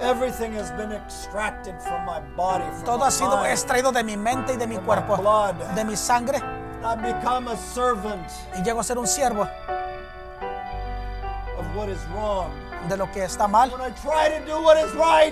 Everything 0.00 0.52
has 0.54 0.70
been 0.72 0.92
extracted 0.92 1.74
from 1.82 2.04
my 2.04 2.20
body, 2.36 2.64
from 2.76 2.84
Todo 2.84 2.98
my 2.98 3.06
ha 3.06 3.10
sido 3.10 3.36
mind. 3.38 3.50
extraído 3.52 3.90
de 3.92 4.04
mi 4.04 4.16
mente 4.16 4.52
y 4.52 4.56
de 4.56 4.66
mi 4.66 4.76
cuerpo, 4.78 5.16
blood. 5.16 5.54
de 5.74 5.84
mi 5.84 5.96
sangre, 5.96 6.38
I've 6.84 7.02
become 7.02 7.48
a 7.48 7.56
servant 7.56 8.30
y 8.56 8.62
llego 8.62 8.78
a 8.80 8.84
ser 8.84 8.98
un 8.98 9.06
siervo 9.06 9.42
of 11.58 11.66
what 11.74 11.88
is 11.88 11.98
wrong. 12.14 12.52
De 12.88 12.96
lo 12.96 13.10
que 13.10 13.24
está 13.24 13.48
mal. 13.48 13.72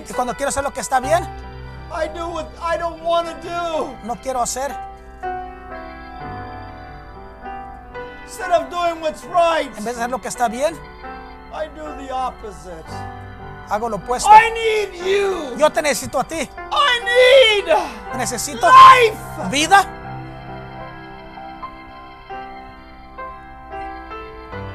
Y 0.07 0.13
cuando 0.13 0.35
quiero 0.35 0.49
hacer 0.49 0.63
lo 0.63 0.73
que 0.73 0.81
está 0.81 0.99
bien, 0.99 1.23
I 1.91 2.07
do 2.09 2.27
what 2.27 2.47
I 2.61 2.77
don't 2.77 3.01
want 3.03 3.27
to 3.27 3.35
do. 3.47 3.95
no 4.03 4.15
quiero 4.21 4.41
hacer. 4.41 4.75
Instead 8.23 8.51
of 8.51 8.69
doing 8.69 9.01
what's 9.01 9.23
right, 9.23 9.69
En 9.77 9.85
vez 9.85 9.95
de 9.95 10.01
hacer 10.01 10.09
lo 10.09 10.19
que 10.19 10.27
está 10.27 10.47
bien, 10.47 10.75
I 11.53 11.67
do 11.77 11.95
the 11.97 12.11
opposite. 12.11 12.83
hago 13.69 13.87
lo 13.89 13.97
opuesto. 13.97 14.29
I 14.29 14.51
need 14.51 14.93
you. 15.05 15.55
Yo 15.57 15.71
te 15.71 15.81
necesito 15.81 16.19
a 16.19 16.23
ti. 16.23 16.37
I 16.39 16.49
need 17.03 18.17
Necesito 18.17 18.67
life. 18.67 19.17
vida. 19.49 19.85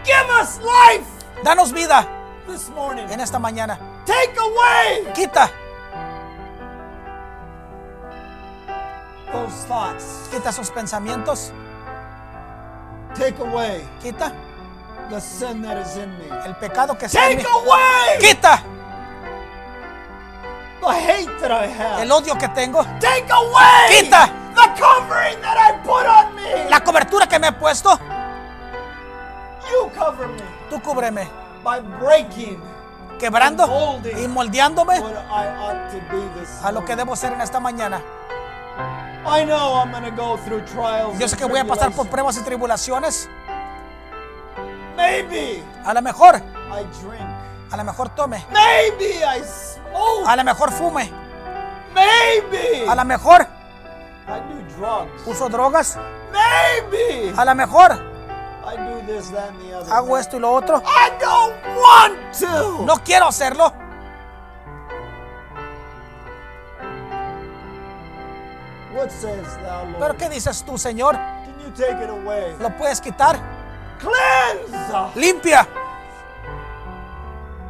Give 0.05 0.31
us 0.41 0.59
life 0.61 1.05
Danos 1.45 1.73
vida 1.73 2.07
this 2.51 2.69
morning. 2.71 3.07
en 3.11 3.21
esta 3.21 3.39
mañana. 3.39 3.79
Take 4.05 4.37
away 4.39 5.13
Quita, 5.15 5.51
those 9.33 9.65
thoughts. 9.67 10.29
quita 10.31 10.51
esos 10.51 10.71
pensamientos. 10.71 11.53
Take 13.15 13.41
away 13.41 13.87
Quita 14.03 14.33
the 15.11 15.21
sin 15.21 15.63
that 15.63 15.79
is 15.79 15.97
in 15.97 16.11
me. 16.19 16.27
el 16.47 16.55
pecado 16.57 16.97
que 16.99 17.07
está 17.07 17.31
en 17.31 17.39
mí. 17.39 17.43
Take 17.43 17.55
away 17.55 18.19
Quita 18.21 18.63
the 20.81 20.87
hate 20.89 21.39
that 21.41 21.51
I 21.53 21.67
have. 21.67 22.03
el 22.03 22.11
odio 22.11 22.37
que 22.39 22.49
tengo. 22.49 22.83
Take 23.01 23.31
away 23.31 24.01
Quita. 24.03 24.31
the 24.55 24.81
covering 24.81 25.41
that 25.41 25.57
I 25.57 25.79
put 25.85 26.07
on 26.07 26.35
me. 26.35 26.69
La 26.71 26.81
cobertura 26.81 27.27
que 27.29 27.39
me 27.39 27.49
he 27.49 27.53
puesto. 27.53 27.99
You 29.71 29.91
cover 29.97 30.27
me 30.27 30.43
Tú 30.69 30.81
cúbreme. 30.81 31.40
By 31.63 31.81
breaking 32.01 32.61
Quebrando 33.19 34.01
y 34.19 34.27
moldeándome 34.29 34.95
a 36.63 36.73
lo 36.73 36.85
que 36.87 36.97
debo 36.97 37.15
ser 37.15 37.35
en 37.35 37.43
esta 37.43 37.61
mañana. 37.61 38.01
I 39.27 39.45
know 39.45 39.75
I'm 39.75 39.93
to 39.93 40.11
go 40.17 40.39
through 40.39 40.65
trials. 40.65 41.19
Yo 41.19 41.29
sé 41.29 41.37
que 41.37 41.45
voy 41.45 41.59
a 41.59 41.67
pasar 41.67 41.93
por 41.93 42.09
pruebas 42.09 42.39
y 42.39 42.41
tribulaciones. 42.41 43.29
Maybe 44.97 45.63
A 45.85 45.93
lo 45.93 46.01
mejor, 46.01 46.37
I 46.37 46.85
drink. 47.03 47.29
a 47.71 47.77
lo 47.77 47.85
mejor 47.85 48.09
tome. 48.11 48.45
Maybe 48.51 49.23
I 49.23 49.43
smoke. 49.45 50.27
A 50.27 50.37
lo 50.37 50.45
mejor 50.45 50.73
fume. 50.73 51.13
Maybe 51.95 52.87
A 52.89 52.95
lo 52.95 53.05
mejor 53.05 53.43
I 53.43 54.41
do 54.41 54.77
drugs. 54.77 55.27
uso 55.27 55.49
drogas. 55.51 55.99
Maybe 56.33 57.35
A 57.37 57.45
lo 57.45 57.55
mejor 57.55 58.10
I 58.65 58.77
do 58.77 59.07
this, 59.07 59.31
that, 59.31 59.49
and 59.51 59.61
the 59.63 59.73
other. 59.79 59.91
hago 59.93 60.19
esto 60.19 60.37
y 60.37 60.41
lo 60.41 60.53
otro. 60.53 60.83
I 60.85 61.11
don't 61.19 61.57
want 61.77 62.33
to. 62.41 62.85
No 62.85 62.97
quiero 63.05 63.27
hacerlo. 63.27 63.73
What 68.95 69.11
says 69.11 69.47
thou, 69.63 69.85
Lord? 69.85 69.99
Pero 69.99 70.17
¿qué 70.17 70.29
dices 70.29 70.63
tú, 70.65 70.77
Señor? 70.77 71.15
Can 71.17 71.61
you 71.61 71.71
take 71.71 72.03
it 72.05 72.11
away? 72.11 72.57
¿Lo 72.59 72.71
puedes 72.77 73.01
quitar? 73.01 73.39
Cleanse 73.99 75.19
Limpia, 75.19 75.67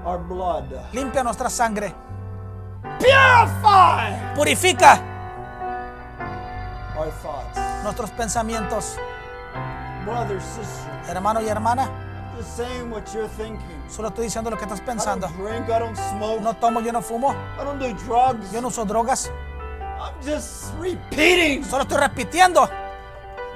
our 0.04 0.18
blood. 0.18 0.64
limpia 0.92 1.22
nuestra 1.24 1.50
sangre. 1.50 1.92
Purify 2.98 4.34
Purifica 4.34 5.00
our 6.96 7.10
thoughts. 7.22 7.58
nuestros 7.82 8.10
pensamientos. 8.12 8.96
Brother, 10.04 10.40
sister, 10.40 10.90
Hermano 11.08 11.40
y 11.40 11.48
hermana, 11.48 11.88
just 12.36 12.56
saying 12.56 12.90
what 12.90 13.04
you're 13.12 13.28
thinking. 13.36 13.60
solo 13.88 14.08
estoy 14.08 14.24
diciendo 14.24 14.50
lo 14.50 14.56
que 14.56 14.64
estás 14.64 14.80
I 14.80 14.84
pensando. 14.84 15.26
don't 15.28 15.36
drink, 15.36 15.68
I 15.68 15.78
don't 15.78 15.96
smoke, 15.96 16.40
No 16.40 16.54
tomo, 16.54 16.80
yo 16.80 16.92
no 16.92 17.02
fumo, 17.02 17.34
I 17.60 17.64
don't 17.64 17.78
do 17.78 17.92
drugs. 18.06 18.52
yo 18.52 18.60
no 18.60 18.68
uso 18.68 18.84
drogas. 18.84 19.30
I'm 20.00 20.14
just 20.24 20.72
repeating 20.78 21.62
Solo 21.64 21.82
estoy 21.82 21.98
repitiendo 21.98 22.66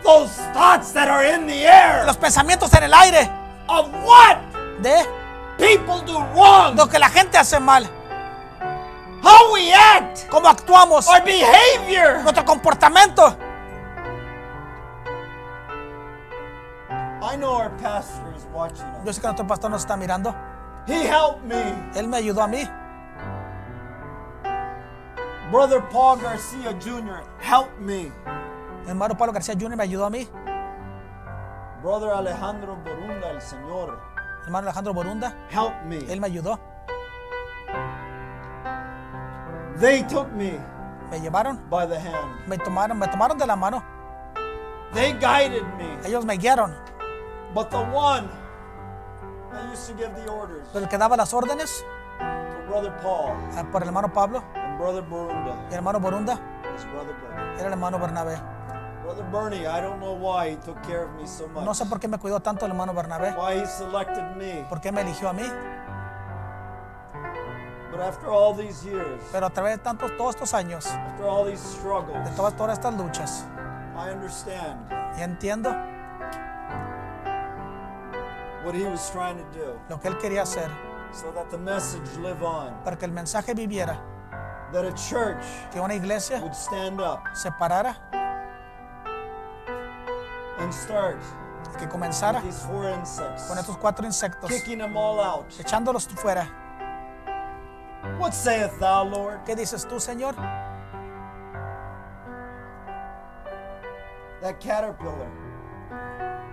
those 0.02 0.30
thoughts 0.52 0.92
that 0.92 1.08
are 1.08 1.24
in 1.24 1.46
the 1.46 1.64
air 1.66 2.04
los 2.04 2.18
pensamientos 2.18 2.70
en 2.74 2.82
el 2.82 2.92
aire 2.92 3.30
of 3.68 3.88
what 4.04 4.36
de 4.82 5.02
people 5.56 6.02
do 6.04 6.18
wrong, 6.34 6.76
lo 6.76 6.86
que 6.86 6.98
la 6.98 7.08
gente 7.08 7.38
hace 7.38 7.58
mal, 7.58 7.86
how 9.22 9.50
we 9.54 9.72
act, 9.72 10.28
cómo 10.28 10.48
actuamos, 10.48 11.08
our 11.08 11.22
behavior. 11.24 12.20
nuestro 12.22 12.44
comportamiento. 12.44 13.34
I 17.24 17.36
know 17.36 17.54
our 17.54 17.70
pastor 17.78 18.34
is 18.36 18.44
watching 18.52 18.84
Yo 19.04 19.10
us. 19.10 19.16
sé 19.16 19.20
que 19.20 19.26
nuestro 19.28 19.46
pastor 19.46 19.70
nos 19.70 19.80
está 19.82 19.96
mirando. 19.96 20.34
He 20.86 21.06
helped 21.08 21.42
me. 21.44 21.74
Él 21.94 22.06
me 22.08 22.18
ayudó 22.18 22.42
a 22.42 22.48
mí. 22.48 22.68
Brother 25.50 25.80
Paul 25.90 26.18
Garcia 26.20 26.72
Jr. 26.80 27.22
helped 27.40 27.78
me. 27.80 28.12
Hermano 28.86 29.16
Pablo 29.16 29.32
García 29.32 29.54
Jr. 29.58 29.76
me 29.76 29.84
ayudó 29.84 30.04
a 30.04 30.10
mí. 30.10 30.28
Brother 31.82 32.10
Alejandro 32.10 32.76
Borunda, 32.76 33.30
el 33.30 33.40
Señor, 33.40 33.98
hermano 34.44 34.66
Alejandro 34.68 34.92
Borunda, 34.94 35.34
helped 35.50 35.84
me. 35.86 35.98
él 36.12 36.20
me 36.20 36.26
ayudó. 36.26 36.58
They 39.80 40.02
took 40.04 40.30
me 40.32 40.58
Me 41.10 41.20
llevaron, 41.20 41.58
by 41.68 41.86
the 41.86 41.98
hand. 41.98 42.46
me 42.46 42.56
tomaron, 42.58 42.98
me 42.98 43.06
tomaron 43.08 43.38
de 43.38 43.46
la 43.46 43.56
mano. 43.56 43.82
They 44.92 45.12
guided 45.14 45.64
me. 45.76 45.98
Ellos 46.06 46.24
me 46.24 46.36
guiaron. 46.36 46.74
But 47.54 47.70
the 47.70 47.78
one 47.78 48.28
that 49.52 49.70
used 49.70 49.86
to 49.88 49.94
give 49.94 50.12
the 50.16 50.28
orders 50.30 50.66
Pero 50.72 50.84
el 50.84 50.88
que 50.90 50.98
daba 50.98 51.16
las 51.16 51.32
órdenes 51.32 51.84
to 52.18 52.68
Brother 52.68 52.92
Paul 53.02 53.32
eh, 53.56 53.64
por 53.70 53.82
el 53.82 53.88
hermano 53.88 54.12
Pablo 54.12 54.42
and 54.54 54.78
Brother 54.78 55.02
Borunda 55.02 55.54
y 55.70 55.72
el 55.72 55.74
hermano 55.74 56.00
Borunda 56.00 56.40
was 56.72 56.84
Brother 56.86 57.14
Bernie. 57.22 57.54
era 57.58 57.66
el 57.66 57.72
hermano 57.72 57.98
Bernabé. 57.98 58.36
Brother 59.04 59.24
Bernie, 59.30 59.66
I 59.66 59.80
don't 59.82 60.00
know 60.00 60.14
why 60.14 60.50
he 60.50 60.56
took 60.56 60.82
care 60.82 61.04
of 61.04 61.10
me 61.20 61.26
so 61.26 61.46
much. 61.48 61.62
No 61.64 61.74
sé 61.74 61.84
por 61.86 62.00
qué 62.00 62.08
me 62.08 62.18
cuidó 62.18 62.40
tanto 62.40 62.64
el 62.64 62.72
hermano 62.72 62.94
Bernabé, 62.94 63.34
Why 63.36 63.60
he 63.60 63.66
selected 63.66 64.34
me. 64.36 64.66
por 64.68 64.80
qué 64.80 64.90
me 64.90 65.02
eligió 65.02 65.28
a 65.28 65.32
mí. 65.32 65.44
But 67.92 68.00
after 68.00 68.28
all 68.28 68.54
these 68.54 68.82
years, 68.84 69.22
Pero 69.30 69.46
a 69.46 69.50
través 69.50 69.76
de 69.76 69.78
tantos, 69.78 70.16
todos 70.16 70.34
estos 70.34 70.52
años, 70.54 70.86
after 70.86 71.26
all 71.26 71.44
these 71.44 71.62
de 71.62 71.78
struggles, 71.78 72.34
todas, 72.34 72.56
todas 72.56 72.78
estas 72.78 72.94
luchas, 72.94 73.44
I 73.96 74.10
understand 74.10 74.90
y 75.16 75.22
entiendo 75.22 75.70
what 78.64 78.74
he 78.74 78.84
was 78.84 79.10
trying 79.10 79.36
to 79.36 79.44
do 79.58 79.78
lo 79.88 79.98
que 80.00 80.08
él 80.08 80.18
quería 80.18 80.42
hacer 80.42 80.70
so 81.12 81.30
that 81.32 81.48
the 81.50 81.58
message 81.58 82.08
live 82.18 82.42
on. 82.42 82.72
para 82.82 82.96
que 82.96 83.06
el 83.06 83.12
mensaje 83.12 83.54
viviera, 83.54 83.98
That 84.72 84.84
a 84.86 84.92
church 84.92 85.44
que 85.70 85.80
una 85.80 85.94
iglesia 85.94 86.40
would 86.40 86.54
stand 86.54 87.00
up 87.00 87.20
se 87.34 87.50
parara, 87.50 87.96
and 90.58 90.72
start 90.72 91.20
que 91.78 91.86
comenzara 91.86 92.42
these 92.42 92.58
four 92.66 92.88
insects, 92.88 93.46
con 93.46 93.58
estos 93.58 93.76
cuatro 93.76 94.04
insectos, 94.04 94.50
kicking 94.50 94.78
them 94.78 94.96
all 94.96 95.20
out. 95.20 95.48
echándolos 95.58 96.08
fuera. 96.16 96.48
What 98.18 98.32
saith 98.32 98.78
thou, 98.80 99.04
Lord? 99.04 99.44
¿Qué 99.44 99.54
dices 99.54 99.86
tú, 99.86 100.00
Señor? 100.00 100.34
That 104.42 104.60
caterpillar 104.60 105.30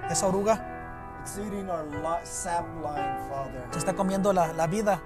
Esa 0.10 0.28
oruga 0.28 0.81
It's 1.22 1.38
eating 1.38 1.70
our 1.70 1.84
li- 1.86 2.24
sap 2.26 2.66
line, 2.84 3.18
Father, 3.30 3.62
Se 3.72 3.80
está 3.80 3.94
comiendo 3.94 4.34
la, 4.34 4.52
la 4.54 4.66
vida, 4.68 5.00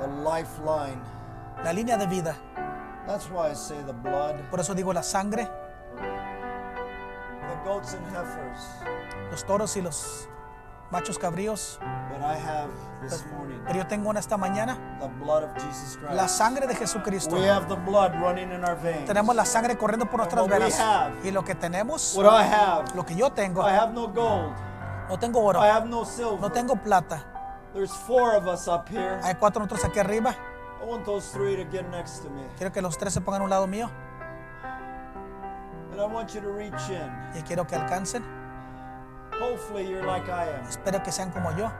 the 0.00 0.06
lifeline. 0.08 1.00
la 1.62 1.72
línea 1.72 1.96
de 1.98 2.06
vida. 2.06 2.34
That's 3.06 3.28
why 3.30 3.50
I 3.50 3.54
say 3.54 3.76
the 3.86 3.92
blood, 3.92 4.36
Por 4.50 4.60
eso 4.60 4.74
digo 4.74 4.92
la 4.92 5.02
sangre, 5.02 5.48
the 7.48 7.56
goats 7.68 7.94
and 7.94 8.04
heifers. 8.06 8.62
los 9.30 9.44
toros 9.44 9.76
y 9.76 9.82
los 9.82 10.28
machos 10.90 11.18
cabríos. 11.18 11.78
But 12.10 12.22
I 12.22 12.34
have 12.36 12.70
this 13.02 13.24
morning 13.36 13.60
Pero 13.66 13.78
yo 13.80 13.86
tengo 13.86 14.10
en 14.10 14.16
esta 14.16 14.36
mañana 14.38 14.78
the 14.98 15.08
blood 15.22 15.44
of 15.44 15.50
Jesus 15.56 15.98
la 16.10 16.26
sangre 16.26 16.66
de 16.66 16.74
Jesucristo. 16.74 17.34
We 17.36 17.46
have 17.46 17.68
the 17.68 17.76
blood 17.76 18.14
running 18.20 18.50
in 18.50 18.64
our 18.64 18.76
veins. 18.76 19.06
Tenemos 19.06 19.34
la 19.36 19.44
sangre 19.44 19.76
corriendo 19.76 20.06
por 20.06 20.18
nuestras 20.20 20.46
venas. 20.48 20.80
Y 21.22 21.30
lo 21.30 21.44
que 21.44 21.54
tenemos, 21.54 22.14
What 22.16 22.24
I 22.26 22.44
have, 22.46 22.94
lo 22.94 23.04
que 23.04 23.14
yo 23.14 23.30
tengo, 23.30 23.60
I 23.62 23.72
have 23.74 23.92
no 23.92 24.08
gold. 24.08 24.54
No 25.08 25.18
tengo 25.18 25.40
oro, 25.42 25.60
I 25.60 25.68
have 25.68 25.86
no 25.88 26.04
silver. 26.04 26.40
no 26.40 26.50
tengo 26.50 26.76
plata. 26.76 27.22
There's 27.74 27.92
four 27.92 28.34
of 28.34 28.46
us 28.46 28.66
up 28.68 28.88
here. 28.88 29.20
Hay 29.22 29.34
cuatro 29.34 29.60
nosotros 29.62 29.84
aquí 29.84 29.98
arriba. 30.00 30.34
I 30.80 30.84
want 30.86 31.04
those 31.04 31.30
three 31.32 31.56
to 31.56 31.64
get 31.64 31.88
next 31.90 32.20
to 32.22 32.30
me. 32.30 32.42
Quiero 32.56 32.72
que 32.72 32.80
los 32.82 32.96
tres 32.96 33.12
se 33.12 33.20
pongan 33.20 33.40
a 33.42 33.44
un 33.44 33.50
lado 33.50 33.66
mío 33.66 33.90
And 35.92 36.00
I 36.00 36.04
want 36.06 36.34
you 36.34 36.40
to 36.40 36.50
reach 36.50 36.88
in. 36.90 37.10
y 37.34 37.42
quiero 37.42 37.66
que 37.66 37.74
alcancen. 37.76 38.22
Hopefully 39.40 39.86
you're 39.88 40.04
like 40.06 40.28
I 40.30 40.48
am. 40.48 40.64
Espero 40.68 41.02
que 41.02 41.12
sean 41.12 41.30
como 41.30 41.50
yo. 41.56 41.70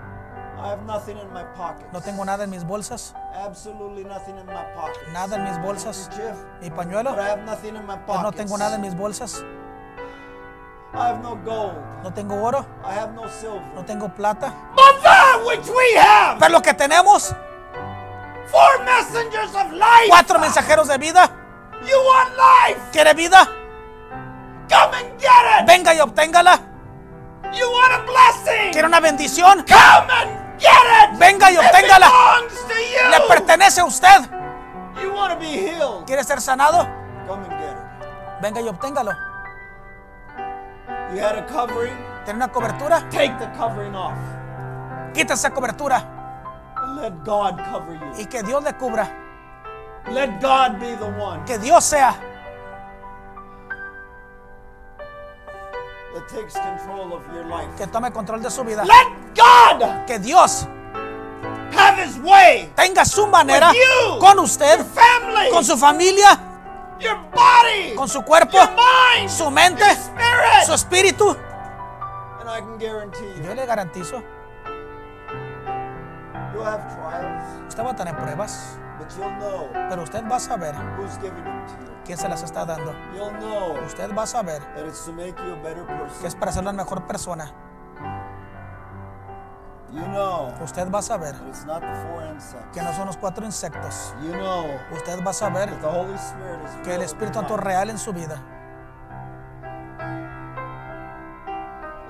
I 0.61 0.69
have 0.71 0.83
nothing 0.87 1.17
in 1.17 1.33
my 1.33 1.45
pockets. 1.57 1.93
No 1.93 2.01
tengo 2.01 2.25
nada 2.25 2.43
en 2.45 2.51
mis 2.51 2.65
bolsas, 2.65 3.15
Absolutely 3.45 4.03
nothing 4.05 4.37
in 4.37 4.47
my 4.47 4.65
pockets. 4.75 5.13
nada 5.13 5.37
en 5.37 5.45
mis 5.45 5.57
bolsas. 5.63 6.11
Mi 6.61 6.69
pañuelo, 6.71 7.11
But 7.11 7.21
I 7.21 7.29
have 7.29 7.45
nothing 7.45 7.77
in 7.77 7.87
my 7.87 7.95
pero 7.95 8.07
pockets. 8.07 8.23
no 8.25 8.33
tengo 8.33 8.59
nada 8.59 8.75
en 8.75 8.81
mis 8.81 8.97
bolsas. 8.97 9.45
I 10.95 11.09
have 11.09 11.23
no 11.23 11.37
gold. 11.45 11.75
No 12.03 12.11
tengo 12.13 12.35
oro, 12.43 12.65
I 12.85 12.95
have 12.95 13.13
no 13.13 13.29
silver. 13.29 13.61
no 13.75 13.85
tengo 13.85 14.09
plata. 14.09 14.53
But 14.75 15.03
that 15.03 15.43
which 15.47 15.69
we 15.69 15.95
have, 15.99 16.39
Pero 16.39 16.53
lo 16.53 16.63
que 16.63 16.73
tenemos, 16.75 17.35
four 18.51 18.85
messengers 18.85 19.55
of 19.55 19.73
life. 19.73 20.09
cuatro 20.09 20.39
mensajeros 20.39 20.89
de 20.89 20.97
vida. 20.99 21.29
You 21.85 21.97
want 22.05 22.31
life? 22.37 22.81
¿Quiere 22.93 23.15
vida? 23.15 23.45
Come 24.69 24.95
and 24.97 25.21
get 25.21 25.61
it. 25.61 25.67
Venga 25.67 25.95
y 25.95 26.01
obténgala. 26.01 26.59
You 27.53 27.67
want 27.71 27.93
a 27.93 27.99
blessing? 28.05 28.73
¿Quiere 28.73 28.87
una 28.89 29.01
bendición? 29.01 29.65
Come 29.69 30.11
and 30.13 30.59
get 30.59 30.71
it. 30.71 31.19
Venga 31.19 31.51
y 31.51 31.55
It 31.55 31.61
obténgala. 31.61 32.07
belongs 32.09 32.67
to 32.67 32.75
you. 32.75 33.11
Le 33.11 33.21
pertenece 33.29 33.81
a 33.81 33.85
usted. 33.85 34.29
You 35.03 35.13
want 35.15 35.33
to 35.35 35.39
be 35.39 35.47
healed? 35.47 36.05
¿Quiere 36.07 36.25
ser 36.25 36.41
sanado? 36.41 36.87
Come 37.27 37.45
and 37.45 37.59
get 37.61 37.71
it. 37.71 38.41
Venga 38.43 38.61
y 38.61 38.69
obténgalo. 38.69 39.13
You 41.15 41.21
had 41.21 41.39
a 41.39 41.47
covering? 41.47 41.97
¿Tiene 42.25 42.37
una 42.39 42.49
cobertura? 42.53 43.01
Take 43.11 43.37
the 43.39 43.47
covering 43.57 43.95
off 43.95 44.15
Quita 45.15 45.35
esa 45.35 45.51
cobertura 45.51 46.03
and 46.77 46.97
let 47.01 47.13
God 47.25 47.57
cover 47.71 47.95
you. 47.99 48.21
y 48.23 48.27
que 48.27 48.43
Dios 48.43 48.63
le 48.63 48.73
cubra. 48.75 49.09
Let 50.11 50.41
God 50.41 50.79
be 50.79 50.95
the 50.97 51.07
one 51.21 51.45
Que 51.45 51.59
Dios 51.59 51.85
sea 51.85 52.15
that 56.15 56.29
takes 56.29 56.55
control 56.55 57.13
of 57.15 57.23
your 57.35 57.45
life. 57.47 57.69
que 57.77 57.87
tome 57.87 58.11
control 58.13 58.41
de 58.43 58.51
su 58.51 58.65
vida. 58.65 58.85
Let 58.85 59.35
God 59.35 60.07
Que 60.07 60.19
Dios 60.19 60.67
have 61.73 61.99
His 61.99 62.19
way. 62.19 62.71
tenga 62.77 63.05
su 63.05 63.27
manera 63.27 63.71
With 63.71 63.77
you. 63.79 64.19
con 64.19 64.39
usted, 64.39 64.85
Family, 64.85 65.51
con 65.51 65.65
su 65.65 65.77
familia, 65.77 66.39
your 67.01 67.17
body, 67.33 67.95
con 67.97 68.09
su 68.09 68.23
cuerpo, 68.23 68.53
your 68.57 68.69
mind, 68.71 69.29
su 69.31 69.51
mente, 69.51 69.81
your 69.85 69.97
spirit. 69.97 70.65
su 70.67 70.73
espíritu. 70.75 71.37
and 72.41 72.49
I 72.49 72.61
can 72.61 72.79
guarantee 72.79 73.35
you, 73.37 73.45
Yo 73.45 73.55
le 73.55 73.67
garantizo, 73.67 74.23
you'll 76.55 76.65
have 76.65 76.83
trials, 76.95 77.45
usted 77.69 77.83
va 77.85 77.91
a 77.91 77.97
tener 77.97 78.15
pruebas, 78.17 78.79
but 78.99 79.09
you'll 79.17 79.31
know 79.39 79.69
pero 79.89 80.03
usted 80.03 80.25
va 80.31 80.37
a 80.37 80.41
saber 80.41 80.75
who's 80.97 81.17
giving 81.19 81.45
them 81.45 81.67
to 81.67 81.73
you. 81.85 81.93
quién 82.05 82.19
se 82.19 82.29
las 82.29 82.43
está 82.43 82.65
dando. 82.65 82.93
You'll 83.15 83.33
know 83.39 83.77
Usted 83.85 84.11
va 84.17 84.23
a 84.23 84.27
saber 84.27 84.61
that 84.75 84.87
it's 84.87 85.05
to 85.05 85.13
make 85.13 85.35
you 85.45 85.53
a 85.53 85.57
better 85.63 85.85
que 85.87 85.93
es 86.27 86.35
person. 86.35 86.41
para 86.41 86.53
ser 86.53 86.63
una 86.63 86.73
mejor 86.73 87.07
persona. 87.07 87.53
You 89.91 90.07
know 90.09 90.53
Usted 90.63 90.91
va 90.91 90.99
a 90.99 91.03
saber 91.03 91.33
that 91.33 91.49
it's 91.49 91.65
not 91.65 91.81
the 91.81 91.95
four 92.05 92.23
insects. 92.25 92.69
que 92.75 92.83
no 92.83 92.93
son 92.93 93.07
los 93.07 93.17
cuatro 93.17 93.45
insectos. 93.47 94.15
You 94.23 94.33
know 94.33 94.67
Usted 94.93 95.25
va 95.25 95.31
a 95.31 95.35
saber 95.35 95.71
that 95.71 95.81
the 95.81 95.89
Holy 95.89 96.15
Spirit 96.19 96.61
is 96.65 96.87
que 96.87 96.95
el 96.95 97.03
Espíritu 97.03 97.35
Santo 97.39 97.55
es 97.55 97.61
real 97.61 97.89
en 97.91 97.99
su 97.99 98.13
vida. 98.13 98.37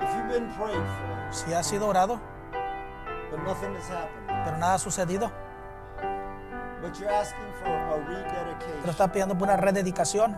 If 0.01 0.09
you've 0.15 0.27
been 0.29 0.49
prayed 0.55 0.75
for, 0.75 1.31
Si 1.31 1.53
ha 1.53 1.63
sido 1.63 1.87
orado, 1.87 2.19
but 3.31 3.39
nothing 3.45 3.73
has 3.75 3.87
happened, 3.89 4.27
pero 4.43 4.57
nada 4.57 4.73
ha 4.73 4.79
sucedido, 4.79 5.31
but 6.81 6.97
you're 6.99 7.07
asking 7.09 7.53
for 7.61 7.69
a 7.69 7.87
pero 7.87 8.07
rededication, 8.07 8.89
está 8.89 9.07
pidiendo 9.11 9.37
por 9.37 9.47
una 9.47 9.55
rededicación, 9.57 10.35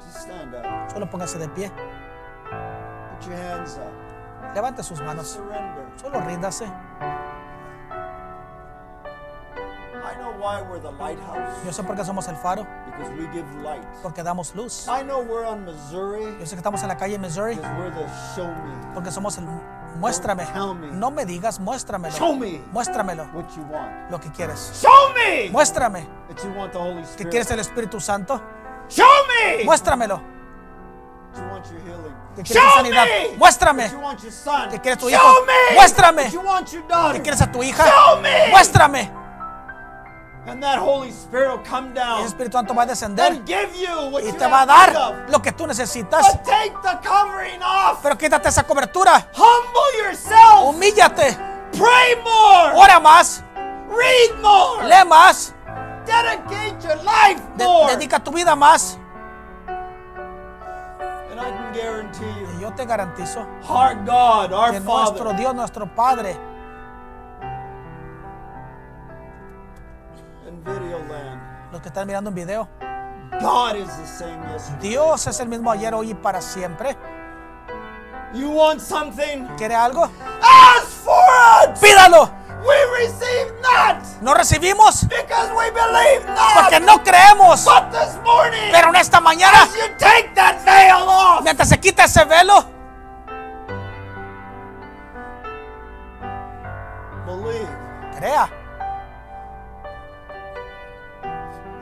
just 0.00 0.22
stand 0.26 0.54
up. 0.54 0.90
solo 0.92 1.08
póngase 1.08 1.38
de 1.38 1.48
pie. 1.48 1.70
Put 1.70 3.28
your 3.28 3.36
hands 3.36 3.78
up. 3.78 4.03
Levante 4.54 4.82
sus 4.82 5.00
manos. 5.00 5.38
Solo 6.00 6.20
ríndase. 6.20 6.66
Yo 11.64 11.72
sé 11.72 11.82
por 11.82 11.96
qué 11.96 12.04
somos 12.04 12.28
el 12.28 12.36
faro, 12.36 12.66
porque 14.02 14.22
damos 14.22 14.54
luz. 14.54 14.86
Yo 14.86 16.46
sé 16.46 16.50
que 16.50 16.56
estamos 16.56 16.82
en 16.82 16.88
la 16.88 16.96
calle 16.96 17.18
Missouri, 17.18 17.58
porque 18.92 19.10
somos 19.10 19.38
el 19.38 19.46
muéstrame. 19.96 20.46
No 20.92 21.10
me 21.10 21.24
digas, 21.24 21.58
muéstramelo. 21.58 22.14
Muéstramelo 22.72 23.26
lo 24.10 24.20
que 24.20 24.30
quieres. 24.30 24.84
Muéstrame 25.50 26.06
que 27.16 27.28
quieres 27.28 27.50
el 27.50 27.60
Espíritu 27.60 27.98
Santo. 27.98 28.40
Muéstramelo 29.64 30.33
que 31.34 32.42
quieres 32.42 32.46
tu 32.46 32.54
Show 32.54 32.76
sanidad. 32.76 33.04
me 33.04 33.36
Muéstrame 33.36 33.90
que 34.70 34.80
quieres 34.80 34.98
tu 34.98 35.08
Show 35.08 35.10
hijo. 35.10 35.44
me 35.46 35.74
Muéstrame 35.74 36.30
que 37.12 37.22
quieres 37.22 37.40
a 37.42 37.50
tu 37.52 37.62
hija. 37.62 37.84
Show 37.86 38.20
me. 38.20 38.48
Muéstrame. 38.50 39.10
And 40.46 40.62
that 40.62 40.78
Holy 40.78 41.08
Spirit 41.10 41.48
will 41.52 41.62
come 41.66 41.88
El 41.88 41.94
down 41.94 42.26
Espíritu 42.26 42.52
Santo 42.58 42.74
va 42.74 42.82
a 42.82 42.86
descender 42.86 43.32
and 43.32 43.46
give 43.46 43.74
you 43.80 44.10
what 44.10 44.22
y 44.22 44.30
te 44.32 44.46
va 44.46 44.60
a 44.62 44.66
dar 44.66 45.24
lo 45.30 45.40
que 45.40 45.52
tú 45.52 45.66
necesitas. 45.66 46.20
But 46.20 46.44
take 46.44 46.74
the 46.82 46.98
covering 47.08 47.62
off. 47.62 48.00
Pero 48.02 48.18
quítate 48.18 48.48
esa 48.50 48.62
cobertura. 48.64 49.26
Humble 49.34 50.04
yourself. 50.04 50.64
Humíllate. 50.64 51.34
Pray 51.72 52.16
more. 52.22 52.72
Ora 52.76 53.00
más. 53.00 53.42
Read 53.88 54.38
more. 54.42 54.86
Lee 54.86 55.04
más. 55.08 55.54
Dedicate 56.04 56.76
your 56.86 56.96
life 57.02 57.40
de- 57.56 57.64
more. 57.64 57.96
dedica 57.96 58.20
tu 58.22 58.30
vida 58.30 58.54
más. 58.54 58.98
And 61.34 61.40
I 61.40 61.50
can 61.50 61.72
guarantee 61.72 62.40
you, 62.40 62.46
Y 62.58 62.60
yo 62.62 62.72
te 62.74 62.86
garantizo 62.86 63.40
our 63.68 63.96
God, 64.04 64.52
our 64.52 64.70
que 64.70 64.78
nuestro 64.78 65.24
Father, 65.24 65.36
Dios, 65.36 65.52
nuestro 65.52 65.86
Padre, 65.92 66.36
in 70.46 70.62
video 70.62 71.00
land, 71.08 71.72
los 71.72 71.80
que 71.82 71.88
están 71.88 72.06
mirando 72.06 72.30
un 72.30 72.36
video, 72.36 72.68
God 73.40 73.74
is 73.74 73.88
the 73.96 74.06
same 74.06 74.40
yesterday. 74.52 74.90
Dios 74.90 75.26
es 75.26 75.40
el 75.40 75.48
mismo 75.48 75.72
ayer, 75.72 75.92
hoy 75.92 76.12
y 76.12 76.14
para 76.14 76.40
siempre. 76.40 76.96
You 78.32 78.50
want 78.50 78.80
something? 78.80 79.48
¿Quiere 79.56 79.74
algo? 79.74 80.08
Ask 80.40 80.86
for 80.86 81.68
it. 81.68 81.76
Pídalo. 81.80 82.30
We 82.64 83.04
receive 83.04 83.52
not 83.60 84.02
No 84.22 84.32
recibimos 84.34 85.02
because 85.08 85.50
we 85.52 85.70
believe 85.70 86.24
porque 86.54 86.80
no 86.80 87.02
creemos. 87.02 87.64
But 87.64 87.90
this 87.92 88.16
morning, 88.24 88.70
Pero 88.72 88.88
en 88.88 88.96
esta 88.96 89.20
mañana, 89.20 89.62
as 89.64 89.74
you 89.76 89.88
take 89.98 90.34
that 90.34 90.64
veil 90.64 91.06
off, 91.08 91.42
mientras 91.44 91.68
se 91.68 91.78
quita 91.78 92.04
ese 92.04 92.24
velo, 92.24 92.64
believe 97.26 97.68
crea 98.16 98.48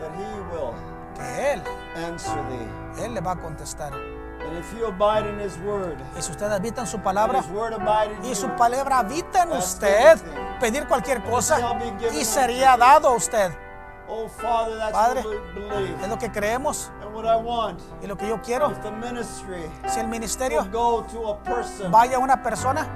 that 0.01 0.11
He 0.17 0.41
will 0.51 0.75
que 1.15 1.53
Él, 1.53 1.63
answer 1.97 2.43
thee. 2.49 3.05
Él 3.05 3.15
le 3.15 3.21
va 3.21 3.33
a 3.33 3.37
contestar. 3.37 3.93
And 4.47 4.59
if 4.59 4.73
you 4.77 4.87
abide 4.87 5.29
in 5.29 5.39
His 5.41 5.57
word, 5.59 5.97
Y 6.17 6.23
si 6.23 6.31
usted 6.31 6.51
habita 6.51 6.81
en 6.83 6.87
su 6.87 6.99
palabra 6.99 7.43
y 8.23 8.35
su 8.35 8.49
palabra 8.51 8.99
habita 8.99 9.43
en 9.45 9.53
usted, 9.53 10.19
pedir 10.61 10.87
cualquier 10.87 11.23
cosa 11.23 11.59
y 12.13 12.25
sería 12.25 12.77
dado 12.77 13.09
a 13.09 13.13
usted. 13.13 13.53
oh 14.09 14.29
Padre. 14.93 15.25
Es 16.03 16.09
lo 16.09 16.19
que 16.19 16.31
creemos 16.31 16.91
y 18.03 18.07
lo 18.07 18.17
que 18.17 18.29
yo 18.29 18.41
quiero. 18.43 18.73
Si 19.87 20.01
el 20.01 20.09
ministerio 20.09 20.67
vaya 21.91 22.17
a 22.17 22.21
una 22.21 22.43
persona, 22.43 22.87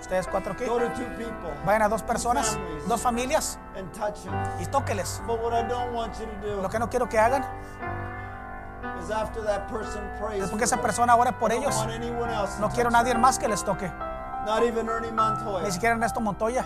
ustedes 0.00 0.26
cuatro 0.28 0.52
aquí, 0.52 0.64
vayan 1.64 1.82
a 1.82 1.88
dos 1.88 2.02
personas, 2.02 2.58
dos 2.86 3.00
familias 3.00 3.58
them. 3.74 3.88
y 4.60 4.66
tóqueles. 4.66 5.22
Lo 5.26 6.68
que 6.68 6.78
no 6.78 6.90
quiero 6.90 7.08
que 7.08 7.18
hagan 7.18 7.44
Después 10.38 10.58
que 10.58 10.64
esa 10.64 10.80
persona 10.80 11.14
ore 11.16 11.32
por 11.32 11.52
ellos, 11.52 11.74
no 12.60 12.68
quiero 12.70 12.90
touch 12.90 12.92
nadie 12.92 13.14
más 13.14 13.38
que 13.38 13.48
les 13.48 13.64
toque. 13.64 13.90
Ni 15.64 15.70
siquiera 15.72 15.94
Ernesto 15.94 16.20
Montoya. 16.20 16.64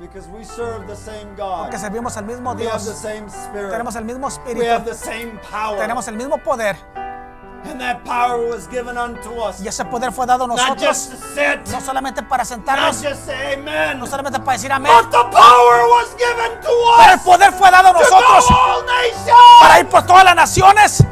Because 0.00 0.28
we 0.28 0.44
serve 0.44 0.86
the 0.86 0.96
same 0.96 1.34
God. 1.36 1.62
Porque 1.62 1.78
servimos 1.78 2.16
al 2.16 2.24
mismo 2.24 2.52
We 2.52 2.66
have 2.66 2.78
the 2.80 2.90
Dios. 2.90 2.98
same 2.98 3.28
spirit. 3.30 3.70
Tenemos 3.70 3.94
el 3.96 4.04
mismo 4.04 4.26
we 4.26 4.66
have 4.68 4.82
espíritu. 4.82 4.84
the 4.84 4.94
same 4.94 5.40
power. 5.50 5.78
Tenemos 5.78 6.08
el 6.08 6.16
mismo 6.16 6.36
poder. 6.38 6.76
And 7.70 7.80
that 7.80 8.04
power 8.04 8.38
was 8.48 8.68
given 8.68 8.96
unto 8.98 9.40
us. 9.40 9.60
Y 9.60 9.68
ese 9.68 9.84
poder 9.84 10.12
fue 10.12 10.26
dado 10.26 10.44
a 10.44 10.46
Not 10.48 10.78
just 10.78 10.78
nosotros. 10.78 11.08
to 11.08 11.16
sit. 11.34 11.72
No 11.72 11.80
solamente 11.80 12.22
para 12.22 12.42
Not 12.44 12.48
sentarnos. 12.48 13.02
just 13.02 13.24
say 13.26 13.54
amen. 13.54 13.98
No 13.98 14.06
solamente 14.06 14.38
para 14.40 14.52
decir 14.52 14.70
amén. 14.72 14.92
But 14.92 15.10
the 15.10 15.24
power 15.36 15.88
was 15.88 16.14
given 16.16 16.60
to 16.60 16.68
Pero 16.98 17.12
el 17.12 17.18
us. 17.18 17.24
poder 17.24 17.52
fue 17.52 17.70
dado 17.70 17.88
a 17.88 17.92
to 17.92 17.98
nosotros. 18.00 18.46
all 18.50 18.84
nations. 18.86 19.38
Para 19.60 19.80
ir 19.80 19.86
por 19.88 20.02
todas 20.06 20.24
las 20.24 20.36
naciones. 20.36 21.04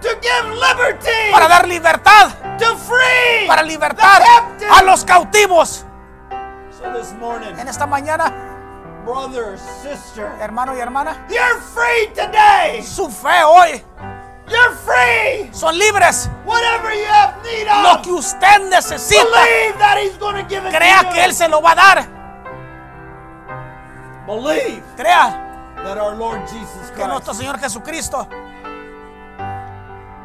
to 0.00 0.08
give 0.20 0.48
liberty. 0.54 1.30
Para 1.30 1.46
dar 1.48 1.68
libertad. 1.68 2.30
to 2.58 2.76
free. 2.76 3.46
Para 3.46 3.62
libertar 3.62 4.20
the 4.58 4.66
a 4.68 4.82
los 4.82 5.04
cautivos. 5.04 5.84
So 6.70 6.92
this 6.92 7.12
morning, 7.20 7.56
En 7.58 7.68
esta 7.68 7.86
mañana, 7.86 8.32
brother, 9.04 9.56
sister, 9.58 10.28
hermano 10.40 10.74
y 10.76 10.80
hermana, 10.80 11.24
you're 11.28 11.60
free 11.60 12.08
today. 12.14 12.82
su 12.82 13.08
fe 13.08 13.44
hoy 13.44 13.80
You're 14.48 14.72
free. 14.72 15.50
son 15.52 15.78
libres. 15.78 16.28
Whatever 16.44 16.92
you 16.94 17.04
have 17.06 17.36
need 17.44 17.66
Lo 17.66 17.94
of, 17.94 18.02
que 18.02 18.12
usted 18.12 18.68
necesita, 18.70 19.24
believe 19.24 19.78
that 19.78 19.98
He's 20.02 20.16
going 20.18 20.36
to 20.36 20.42
give 20.48 20.64
it 20.66 20.74
crea 20.74 21.02
to 21.02 21.08
que 21.10 21.16
you. 21.18 21.22
Él 21.28 21.34
se 21.34 21.48
lo 21.48 21.60
va 21.62 21.72
a 21.72 21.74
dar. 21.74 22.08
Believe 24.26 24.82
Crea 24.96 25.74
that 25.84 25.98
our 25.98 26.14
Lord 26.16 26.40
Jesus 26.48 26.90
que 26.94 27.04
nuestro 27.06 27.32
Christ 27.34 27.40
Señor 27.40 27.58
Jesucristo 27.58 28.28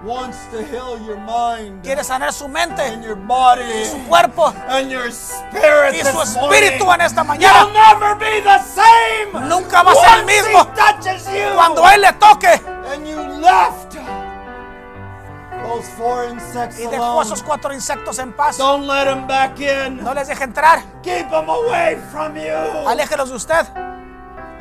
wants 0.03 0.37
to 0.51 0.61
heal 0.63 0.99
your 1.05 1.17
mind 1.17 1.81
quiere 1.83 2.03
sanar 2.03 2.31
su 2.31 2.45
and 2.45 2.53
mente, 2.53 3.01
your 3.03 3.15
body 3.15 3.63
su 3.85 3.97
cuerpo 4.07 4.53
and 4.69 4.89
your 4.91 5.11
spirit 5.11 5.95
y 5.95 6.03
su 6.05 6.21
espíritu 6.21 6.85
morning. 6.85 7.01
en 7.01 7.07
esta 7.07 7.21
You'll 7.21 7.27
mañana. 7.27 7.73
never 7.73 8.15
be 8.15 8.39
the 8.41 8.59
same. 8.63 9.33
Nunca 9.49 9.81
va 9.83 9.91
a 9.91 9.95
ser 9.95 10.19
el 10.19 10.25
mismo. 10.25 10.67
Cuando 11.55 11.89
Él 11.89 12.01
le 12.01 12.13
toque 12.13 12.61
and 12.93 13.05
you 13.07 13.17
left 13.41 13.86
those 15.77 15.89
four 15.97 16.25
insects 16.25 16.79
y 16.79 16.87
dejó 16.87 17.19
a 17.19 17.23
esos 17.23 17.43
cuatro 17.43 17.73
insectos 17.73 18.19
en 18.19 18.33
paz, 18.33 18.57
Don't 18.57 18.85
let 18.87 19.05
them 19.05 19.27
back 19.27 19.59
in. 19.59 20.03
no 20.03 20.13
les 20.13 20.27
deje 20.27 20.43
entrar. 20.43 20.79
Keep 21.03 21.29
them 21.29 21.49
away 21.49 21.95
from 22.11 22.35
you. 22.35 22.87
Aléjelos 22.87 23.29
de 23.29 23.35
usted. 23.35 23.65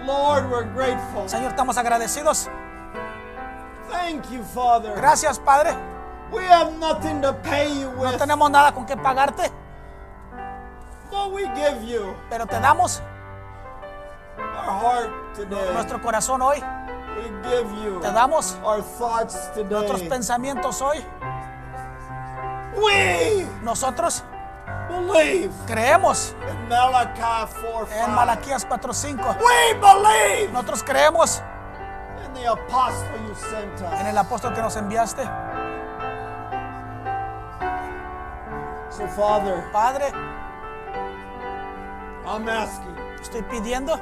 Lord, 0.04 0.48
we're 0.50 0.64
grateful. 0.74 1.28
Señor, 1.28 1.50
estamos 1.50 1.76
agradecidos. 1.78 2.48
Thank 3.90 4.30
you, 4.30 4.42
Father. 4.54 4.94
Gracias, 4.94 5.38
Padre. 5.38 5.74
We 6.30 6.44
have 6.44 6.72
nothing 6.78 7.20
to 7.22 7.32
pay 7.42 7.68
you 7.72 7.90
No 7.92 8.02
with, 8.02 8.18
tenemos 8.18 8.50
nada 8.50 8.72
con 8.72 8.84
que 8.84 8.96
pagarte, 8.96 9.50
but 11.08 11.32
we 11.32 11.42
give 11.54 11.84
you 11.84 12.14
pero 12.28 12.46
te 12.46 12.58
damos 12.58 13.00
our 14.38 14.80
heart 14.80 15.10
today. 15.36 15.72
nuestro 15.72 16.02
corazón 16.02 16.42
hoy. 16.42 16.62
Te 18.02 18.12
damos 18.12 18.58
nuestros 19.68 20.02
pensamientos 20.02 20.82
hoy. 20.82 21.04
We 22.76 23.46
Nosotros 23.62 24.22
creemos 25.66 26.34
in 26.48 26.68
Malachi 26.68 27.20
4 27.20 27.80
en 27.90 28.04
5. 28.04 28.08
Malaquías 28.08 28.66
4:5. 28.66 29.36
We 29.38 29.74
believe 29.74 30.52
Nosotros 30.52 30.82
creemos 30.82 31.42
in 32.26 32.34
the 32.34 32.46
apostle 32.46 33.18
you 33.26 33.34
sent 33.34 33.80
us. 33.80 34.00
en 34.00 34.06
el 34.06 34.18
apóstol 34.18 34.52
que 34.54 34.60
nos 34.62 34.76
enviaste. 34.76 35.22
So, 38.90 39.06
Father, 39.08 39.64
Padre, 39.72 40.10
I'm 42.26 42.48
asking, 42.48 42.96
estoy 43.20 43.42
pidiendo, 43.42 44.00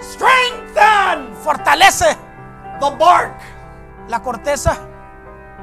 strengthen 0.00 1.34
fortalece 1.42 2.16
the 2.80 2.90
bark 2.98 3.34
la 4.08 4.20
corteza 4.20 4.76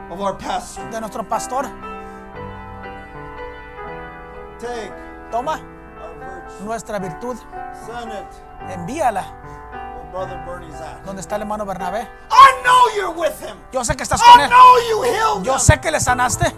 of 0.09 0.19
our 0.19 0.37
pastor. 0.37 0.89
de 0.89 0.99
nuestro 0.99 1.23
pastor. 1.27 1.65
Take 4.59 4.91
Toma 5.31 5.53
our 5.53 6.61
nuestra 6.63 6.99
virtud, 6.99 7.37
send 7.85 8.11
it 8.11 8.27
envíala 8.69 9.25
donde 11.05 11.21
está 11.21 11.35
el 11.37 11.43
hermano 11.43 11.65
Bernabé. 11.65 12.01
I 12.29 12.63
know 12.63 12.89
you're 12.95 13.17
with 13.17 13.39
him. 13.41 13.57
Yo 13.71 13.83
sé 13.85 13.95
que 13.95 14.03
estás 14.03 14.21
con 14.21 14.39
I 14.39 14.43
él. 14.43 14.49
know 14.49 14.77
you 14.89 15.03
healed 15.03 15.43
Yo 15.43 15.57
sé 15.57 15.79
que 15.79 15.89
le 15.89 15.99
sanaste. 15.99 16.53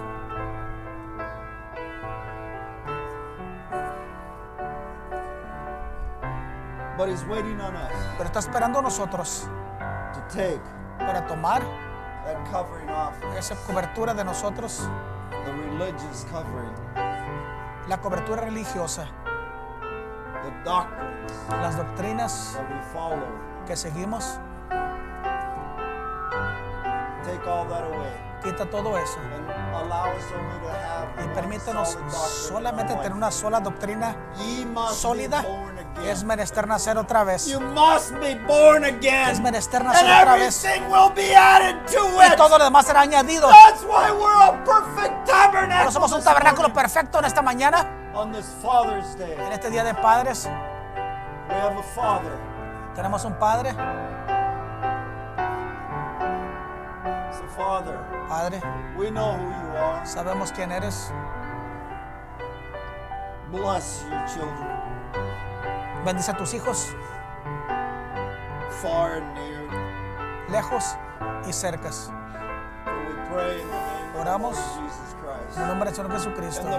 But 6.97 7.09
he's 7.09 7.23
waiting 7.25 7.59
on 7.59 7.75
us 7.75 7.91
Pero 8.17 8.25
está 8.29 8.39
esperando 8.39 8.79
a 8.79 8.81
nosotros 8.81 9.47
to 10.13 10.19
take 10.33 10.61
para 10.99 11.25
tomar 11.25 11.61
that 12.25 12.37
covering 12.51 12.89
off, 12.89 13.15
esa 13.37 13.55
cobertura 13.67 14.13
de 14.13 14.23
nosotros, 14.23 14.87
the 15.45 15.51
religious 15.51 16.25
covering, 16.31 16.71
la 17.89 17.97
cobertura 17.99 18.41
religiosa, 18.43 19.07
the 20.43 20.51
doctrines 20.63 21.31
las 21.49 21.75
doctrinas 21.75 22.53
that 22.55 22.69
we 22.69 22.81
follow. 22.93 23.27
que 23.65 23.75
seguimos. 23.75 24.39
Take 27.23 27.47
all 27.47 27.65
that 27.69 27.83
away 27.85 28.11
Quita 28.43 28.65
todo 28.69 28.97
eso 28.97 29.17
and 29.19 29.49
allow 29.75 30.11
us 30.11 30.23
only 30.35 30.59
to 30.59 30.69
have 30.69 31.07
y 31.17 31.23
one 31.23 31.33
permítenos 31.33 31.89
solid 31.91 32.05
doctrine 32.11 32.47
solamente 32.47 32.93
tener 32.95 33.13
una 33.13 33.31
sola 33.31 33.59
doctrina 33.61 34.15
Ye 34.37 34.65
must 34.65 35.01
sólida. 35.01 35.41
born 35.41 35.72
again. 35.97 36.07
Es 36.09 36.23
menester 36.23 36.67
nacer 36.67 36.97
otra 36.97 37.23
vez. 37.23 37.47
You 37.47 37.59
must 37.59 38.11
be 38.19 38.35
born 38.47 38.83
again. 38.83 39.29
Es 39.29 39.39
menester 39.39 39.81
and 39.81 39.89
nacer 39.93 40.05
otra 40.05 40.35
vez. 40.35 40.63
everything 40.65 40.91
will 40.91 41.09
be 41.13 41.33
added 41.35 41.75
to 41.87 41.99
Y 42.19 42.27
it. 42.27 42.35
todo 42.37 42.57
lo 42.57 42.63
demás 42.63 42.85
será 42.85 43.01
añadido. 43.01 43.47
That's 43.49 43.83
why 43.83 44.11
we're 44.11 44.43
a 44.43 44.63
perfect 44.63 45.25
tabernacle. 45.25 45.77
Pero 45.79 45.91
somos 45.91 46.11
un 46.11 46.23
tabernáculo 46.23 46.69
morning. 46.69 46.75
perfecto 46.81 47.19
en 47.19 47.25
esta 47.25 47.41
mañana, 47.41 47.85
On 48.13 48.31
this 48.31 48.45
Father's 48.61 49.17
Day, 49.17 49.33
en 49.33 49.51
este 49.51 49.69
día 49.69 49.83
de 49.83 49.93
padres. 49.95 50.47
we 51.49 51.55
have 51.55 51.77
a 51.77 51.83
Father. 51.95 52.31
Tenemos 52.95 53.25
un 53.25 53.33
padre. 53.39 53.71
So, 57.31 57.43
Father, 57.57 57.97
Padre, 58.29 58.61
we 58.95 59.09
know 59.09 59.33
who 59.33 59.49
you 59.49 59.77
are. 59.77 60.05
sabemos 60.05 60.51
quién 60.51 60.71
eres. 60.71 61.11
Bless 63.51 64.03
your 64.09 64.25
children, 64.27 64.67
Bendice 66.05 66.31
a 66.31 66.37
tus 66.37 66.53
hijos, 66.53 66.93
far 68.81 69.13
and 69.13 69.33
near. 69.35 70.49
lejos 70.49 70.97
y 71.47 71.53
cercas. 71.53 72.11
Oramos. 74.19 74.57
En 75.55 75.61
el 75.61 75.67
nombre 75.69 75.89
del 75.89 75.95
Señor 75.95 76.11
Jesucristo. 76.11 76.67